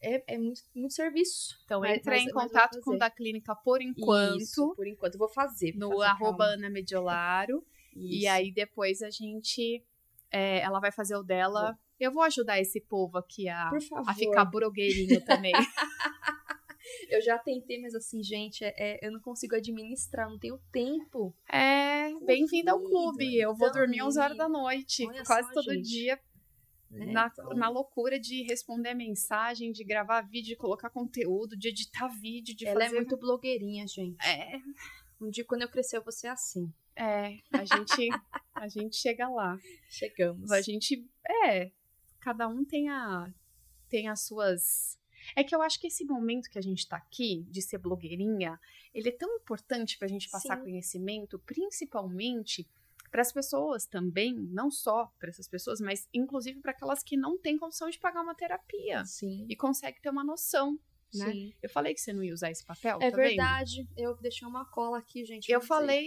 É, 0.00 0.34
é 0.34 0.38
muito, 0.38 0.60
muito 0.74 0.92
serviço. 0.92 1.56
Então, 1.64 1.80
mas- 1.80 2.04
em 2.04 2.30
contato 2.30 2.80
com 2.80 2.94
o 2.94 2.98
da 2.98 3.08
clínica 3.08 3.54
por 3.54 3.80
enquanto, 3.80 4.40
Isso, 4.40 4.74
por 4.74 4.86
enquanto. 4.86 5.14
Eu 5.14 5.18
vou 5.20 5.28
fazer. 5.28 5.74
no 5.76 5.90
fazer, 5.90 6.04
arroba. 6.04 6.44
Ana 6.44 6.68
Mediolaro. 6.68 7.64
E 7.94 8.18
Isso. 8.20 8.30
aí, 8.30 8.52
depois 8.52 9.00
a 9.02 9.10
gente. 9.10 9.84
é, 10.30 10.60
ela 10.60 10.80
vai 10.80 10.90
fazer 10.90 11.14
o 11.14 11.22
dela. 11.22 11.78
Eu 12.00 12.10
vou 12.10 12.22
ajudar 12.24 12.58
esse 12.58 12.80
povo 12.80 13.16
aqui 13.16 13.48
a, 13.48 13.70
a 14.06 14.14
ficar 14.14 14.44
blogueirinho 14.44 15.24
também. 15.24 15.52
Eu 17.08 17.20
já 17.20 17.38
tentei, 17.38 17.80
mas 17.80 17.94
assim, 17.94 18.22
gente, 18.22 18.64
é, 18.64 18.74
é- 18.76 18.98
eu 19.06 19.12
não 19.12 19.20
consigo 19.20 19.54
administrar, 19.56 20.28
não 20.28 20.38
tenho 20.38 20.58
tempo. 20.72 21.34
É, 21.48 22.08
bem-vinda 22.24 22.72
ao 22.72 22.80
clube. 22.80 23.36
Eu 23.38 23.54
vou 23.54 23.68
então, 23.68 23.80
dormir 23.80 24.02
11 24.02 24.18
horas 24.20 24.36
da 24.36 24.48
noite, 24.48 25.06
Olha 25.06 25.22
quase 25.24 25.48
só, 25.48 25.54
todo 25.54 25.72
gente. 25.74 25.88
dia, 25.88 26.20
né? 26.90 27.06
na, 27.12 27.26
Então, 27.32 27.50
na 27.54 27.68
loucura 27.68 28.18
de 28.18 28.42
responder 28.42 28.94
mensagem, 28.94 29.70
de 29.72 29.84
gravar 29.84 30.22
vídeo, 30.22 30.48
de 30.48 30.56
colocar 30.56 30.90
conteúdo, 30.90 31.56
de 31.56 31.68
editar 31.68 32.08
vídeo, 32.08 32.54
de 32.54 32.66
ela 32.66 32.80
fazer. 32.80 32.94
é 32.96 32.98
muito 32.98 33.16
blogueirinha, 33.16 33.86
gente. 33.86 34.16
É, 34.26 34.58
Um 35.20 35.30
dia, 35.30 35.44
quando 35.44 35.62
eu 35.62 35.68
crescer, 35.68 35.96
eu 35.98 36.02
vou 36.02 36.12
ser 36.12 36.26
assim. 36.28 36.72
é, 36.96 37.38
a 37.52 37.64
gente, 37.64 38.08
a 38.54 38.68
gente 38.68 38.96
chega 38.96 39.28
lá. 39.28 39.56
Chegamos. 39.88 40.50
A 40.50 40.60
gente. 40.60 41.08
É. 41.44 41.70
Cada 42.20 42.48
um 42.48 42.64
tem 42.64 42.88
a. 42.88 43.32
Tem 43.88 44.08
as 44.08 44.26
suas. 44.26 44.98
É 45.36 45.44
que 45.44 45.54
eu 45.54 45.62
acho 45.62 45.80
que 45.80 45.86
esse 45.86 46.04
momento 46.04 46.50
que 46.50 46.58
a 46.58 46.62
gente 46.62 46.86
tá 46.86 46.96
aqui, 46.96 47.44
de 47.48 47.62
ser 47.62 47.78
blogueirinha, 47.78 48.60
ele 48.94 49.08
é 49.08 49.12
tão 49.12 49.36
importante 49.36 49.98
pra 49.98 50.08
gente 50.08 50.28
passar 50.30 50.56
Sim. 50.56 50.62
conhecimento, 50.64 51.38
principalmente 51.38 52.68
para 53.10 53.20
as 53.20 53.30
pessoas 53.30 53.84
também, 53.84 54.34
não 54.34 54.70
só 54.70 55.12
para 55.18 55.28
essas 55.28 55.46
pessoas, 55.46 55.80
mas 55.80 56.08
inclusive 56.14 56.60
para 56.60 56.72
aquelas 56.72 57.02
que 57.02 57.16
não 57.16 57.36
têm 57.38 57.58
condição 57.58 57.90
de 57.90 57.98
pagar 57.98 58.22
uma 58.22 58.34
terapia 58.34 59.04
Sim. 59.04 59.44
e 59.48 59.54
conseguem 59.54 60.00
ter 60.00 60.08
uma 60.08 60.24
noção, 60.24 60.78
né? 61.14 61.30
Sim. 61.30 61.52
Eu 61.62 61.68
falei 61.70 61.94
que 61.94 62.00
você 62.00 62.12
não 62.12 62.22
ia 62.22 62.32
usar 62.32 62.50
esse 62.50 62.64
papel, 62.64 62.98
É 63.00 63.10
tá 63.10 63.16
vendo? 63.16 63.26
verdade. 63.28 63.88
Eu 63.96 64.16
deixei 64.16 64.46
uma 64.46 64.64
cola 64.64 64.98
aqui, 64.98 65.24
gente. 65.24 65.50
Eu 65.50 65.60
falei, 65.60 66.06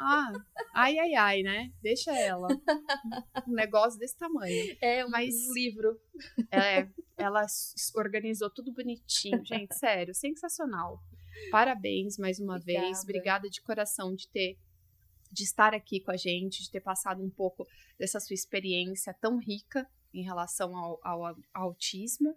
ah, 0.00 0.32
ai, 0.74 0.98
ai, 0.98 1.14
ai, 1.14 1.42
né? 1.42 1.72
Deixa 1.82 2.12
ela. 2.16 2.48
Um 3.48 3.52
negócio 3.54 3.98
desse 3.98 4.16
tamanho. 4.16 4.76
É, 4.80 5.04
um, 5.04 5.10
mas- 5.10 5.34
livro. 5.54 5.98
É, 6.50 6.88
ela 7.16 7.44
organizou 7.96 8.50
tudo 8.50 8.72
bonitinho. 8.72 9.44
Gente, 9.44 9.74
sério, 9.74 10.14
sensacional. 10.14 11.02
Parabéns 11.50 12.18
mais 12.18 12.38
uma 12.38 12.56
Obrigada. 12.56 12.86
vez. 12.86 13.02
Obrigada 13.02 13.48
de 13.50 13.60
coração 13.62 14.14
de 14.14 14.28
ter 14.28 14.58
de 15.30 15.44
estar 15.44 15.72
aqui 15.72 15.98
com 15.98 16.10
a 16.10 16.16
gente, 16.16 16.62
de 16.62 16.70
ter 16.70 16.80
passado 16.82 17.22
um 17.22 17.30
pouco 17.30 17.66
dessa 17.98 18.20
sua 18.20 18.34
experiência 18.34 19.14
tão 19.18 19.38
rica 19.38 19.88
em 20.12 20.22
relação 20.22 20.76
ao, 20.76 21.00
ao, 21.02 21.24
ao 21.24 21.36
autismo. 21.54 22.36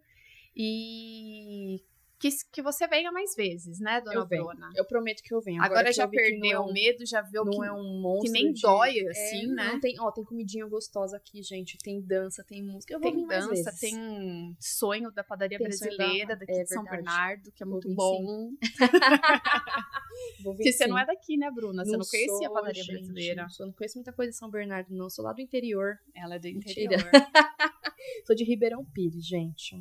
E 0.56 1.84
que, 2.20 2.30
que 2.52 2.62
você 2.62 2.88
venha 2.88 3.12
mais 3.12 3.36
vezes, 3.36 3.80
né, 3.80 4.00
dona 4.02 4.16
Eu. 4.22 4.26
Bruna? 4.26 4.70
Eu 4.76 4.86
prometo 4.86 5.22
que 5.22 5.34
eu 5.34 5.42
venho. 5.42 5.62
Agora, 5.62 5.86
que 5.86 5.94
já 5.94 6.04
eu 6.04 6.10
perdeu 6.10 6.40
não 6.40 6.50
é 6.52 6.60
o 6.60 6.70
um- 6.70 6.74
medo, 6.74 7.06
já 7.06 7.22
viu 7.22 7.44
Não 7.44 7.52
que, 7.52 7.66
é 7.68 7.72
um 7.72 8.02
monstro. 8.02 8.26
que 8.26 8.32
nem 8.32 8.52
de- 8.54 8.62
dói, 8.62 9.00
É, 9.00 9.10
assim, 9.10 9.48
né? 9.48 9.74
Não 9.74 9.80
tem, 9.80 10.00
ó, 10.00 10.12
tem 10.12 10.24
comidinha 10.24 10.66
gostosa 10.66 11.18
aqui, 11.18 11.44
gente. 11.44 11.78
Tem 11.78 12.02
dança, 12.02 12.44
tem 12.44 12.64
música. 12.64 12.94
Eu 12.94 13.00
vou 13.00 13.12
Tem 13.12 13.28
dança, 13.28 13.74
tem 13.80 14.56
sonho 14.60 15.12
da 15.12 15.24
padaria 15.24 15.58
Tem 15.58 15.72
sonho 15.72 15.92
da- 15.92 15.98
brasileira 15.98 16.36
daqui 16.36 16.52
é 16.54 16.64
de 16.64 16.70
São 16.70 16.84
verdade. 16.84 17.04
Bernardo, 17.04 17.52
que 17.52 17.64
é 17.64 17.66
muito 17.66 17.94
bom. 17.94 18.50
Vou 20.44 20.56
você 20.56 20.72
sim. 20.72 20.88
não 20.88 20.98
é 20.98 21.06
daqui, 21.06 21.38
né, 21.38 21.52
Bruna? 21.52 21.84
Você 21.84 21.98
não, 21.98 22.06
conhecia 22.06 22.48
a 22.48 22.52
padaria 22.52 22.84
gente, 22.84 22.96
brasileira. 22.96 23.42
não 23.44 23.50
sou- 23.50 23.66
não 23.66 23.74
conheço 23.74 23.98
muita 23.98 24.14
coisa 24.14 24.32
de 24.32 24.38
São 24.38 24.50
Bernardo, 24.50 24.94
não. 24.96 25.10
Sou 25.10 25.24
lá 25.26 25.34
do 25.34 25.42
interior. 25.42 25.98
Ela 26.16 26.36
é 26.36 26.40
do 26.40 26.48
Mentira. 26.48 26.72
interior. 26.96 27.12
Sou 28.26 28.36
de 28.36 28.44
Ribeirão 28.44 28.86
Pires, 28.86 29.26
gente. 29.26 29.76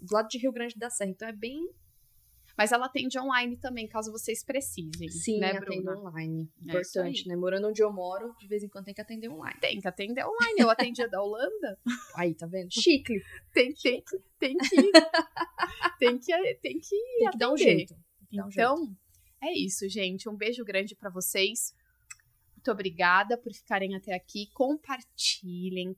Do 0.00 0.14
lado 0.14 0.28
de 0.28 0.38
Rio 0.38 0.52
Grande 0.52 0.76
da 0.78 0.90
Serra. 0.90 1.10
Então 1.10 1.28
é 1.28 1.32
bem. 1.32 1.68
Mas 2.56 2.72
ela 2.72 2.86
atende 2.86 3.16
online 3.16 3.56
também, 3.56 3.86
caso 3.86 4.10
vocês 4.10 4.42
precisem. 4.42 5.08
Sim, 5.08 5.38
né, 5.38 5.52
atendo 5.52 5.92
online. 5.96 6.50
É 6.66 6.70
Importante, 6.70 7.20
isso 7.20 7.28
né? 7.28 7.36
Morando 7.36 7.68
onde 7.68 7.80
eu 7.80 7.92
moro, 7.92 8.34
de 8.40 8.48
vez 8.48 8.64
em 8.64 8.68
quando 8.68 8.86
tem 8.86 8.94
que 8.94 9.00
atender 9.00 9.28
online. 9.28 9.60
Tem 9.60 9.80
que 9.80 9.86
atender 9.86 10.24
online. 10.26 10.56
Eu 10.58 10.68
atendia 10.68 11.08
da 11.08 11.22
Holanda. 11.22 11.78
Aí, 12.16 12.34
tá 12.34 12.46
vendo? 12.48 12.68
Chicle. 12.72 13.22
Tem, 13.52 13.72
tem, 13.74 14.02
tem 14.40 14.56
que. 14.56 14.76
Tem 15.98 16.16
que, 16.16 16.32
tem 16.62 16.78
que 16.78 16.96
Tem 17.18 17.30
que 17.30 17.38
dar 17.38 17.50
um 17.50 17.54
atender. 17.54 17.76
jeito. 17.76 17.94
Um 18.32 18.48
Então, 18.48 18.96
é 19.42 19.52
isso, 19.52 19.88
gente. 19.88 20.28
Um 20.28 20.36
beijo 20.36 20.64
grande 20.64 20.94
pra 20.94 21.10
vocês. 21.10 21.74
Muito 22.54 22.70
obrigada 22.70 23.36
por 23.36 23.52
ficarem 23.52 23.96
até 23.96 24.14
aqui. 24.14 24.48
Compartilhem, 24.52 25.96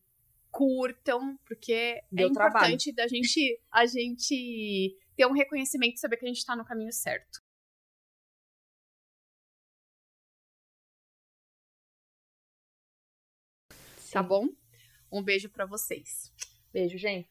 curtam, 0.51 1.37
porque 1.47 1.73
é 1.73 2.03
Deu 2.11 2.33
trabalho. 2.33 2.67
importante 2.75 2.93
da 2.95 3.07
gente 3.07 3.61
a 3.71 3.87
gente 3.87 4.97
ter 5.17 5.27
um 5.27 5.33
reconhecimento 5.33 5.97
e 5.97 6.01
saber 6.01 6.17
que 6.17 6.25
a 6.25 6.29
gente 6.29 6.45
tá 6.45 6.57
no 6.57 6.65
caminho 6.65 6.93
certo. 6.93 7.41
Tá 14.13 14.23
Sim. 14.23 14.29
bom? 14.29 14.49
Um 15.13 15.23
beijo 15.23 15.49
pra 15.49 15.67
vocês. 15.67 16.33
Beijo, 16.73 16.99
gente. 16.99 17.29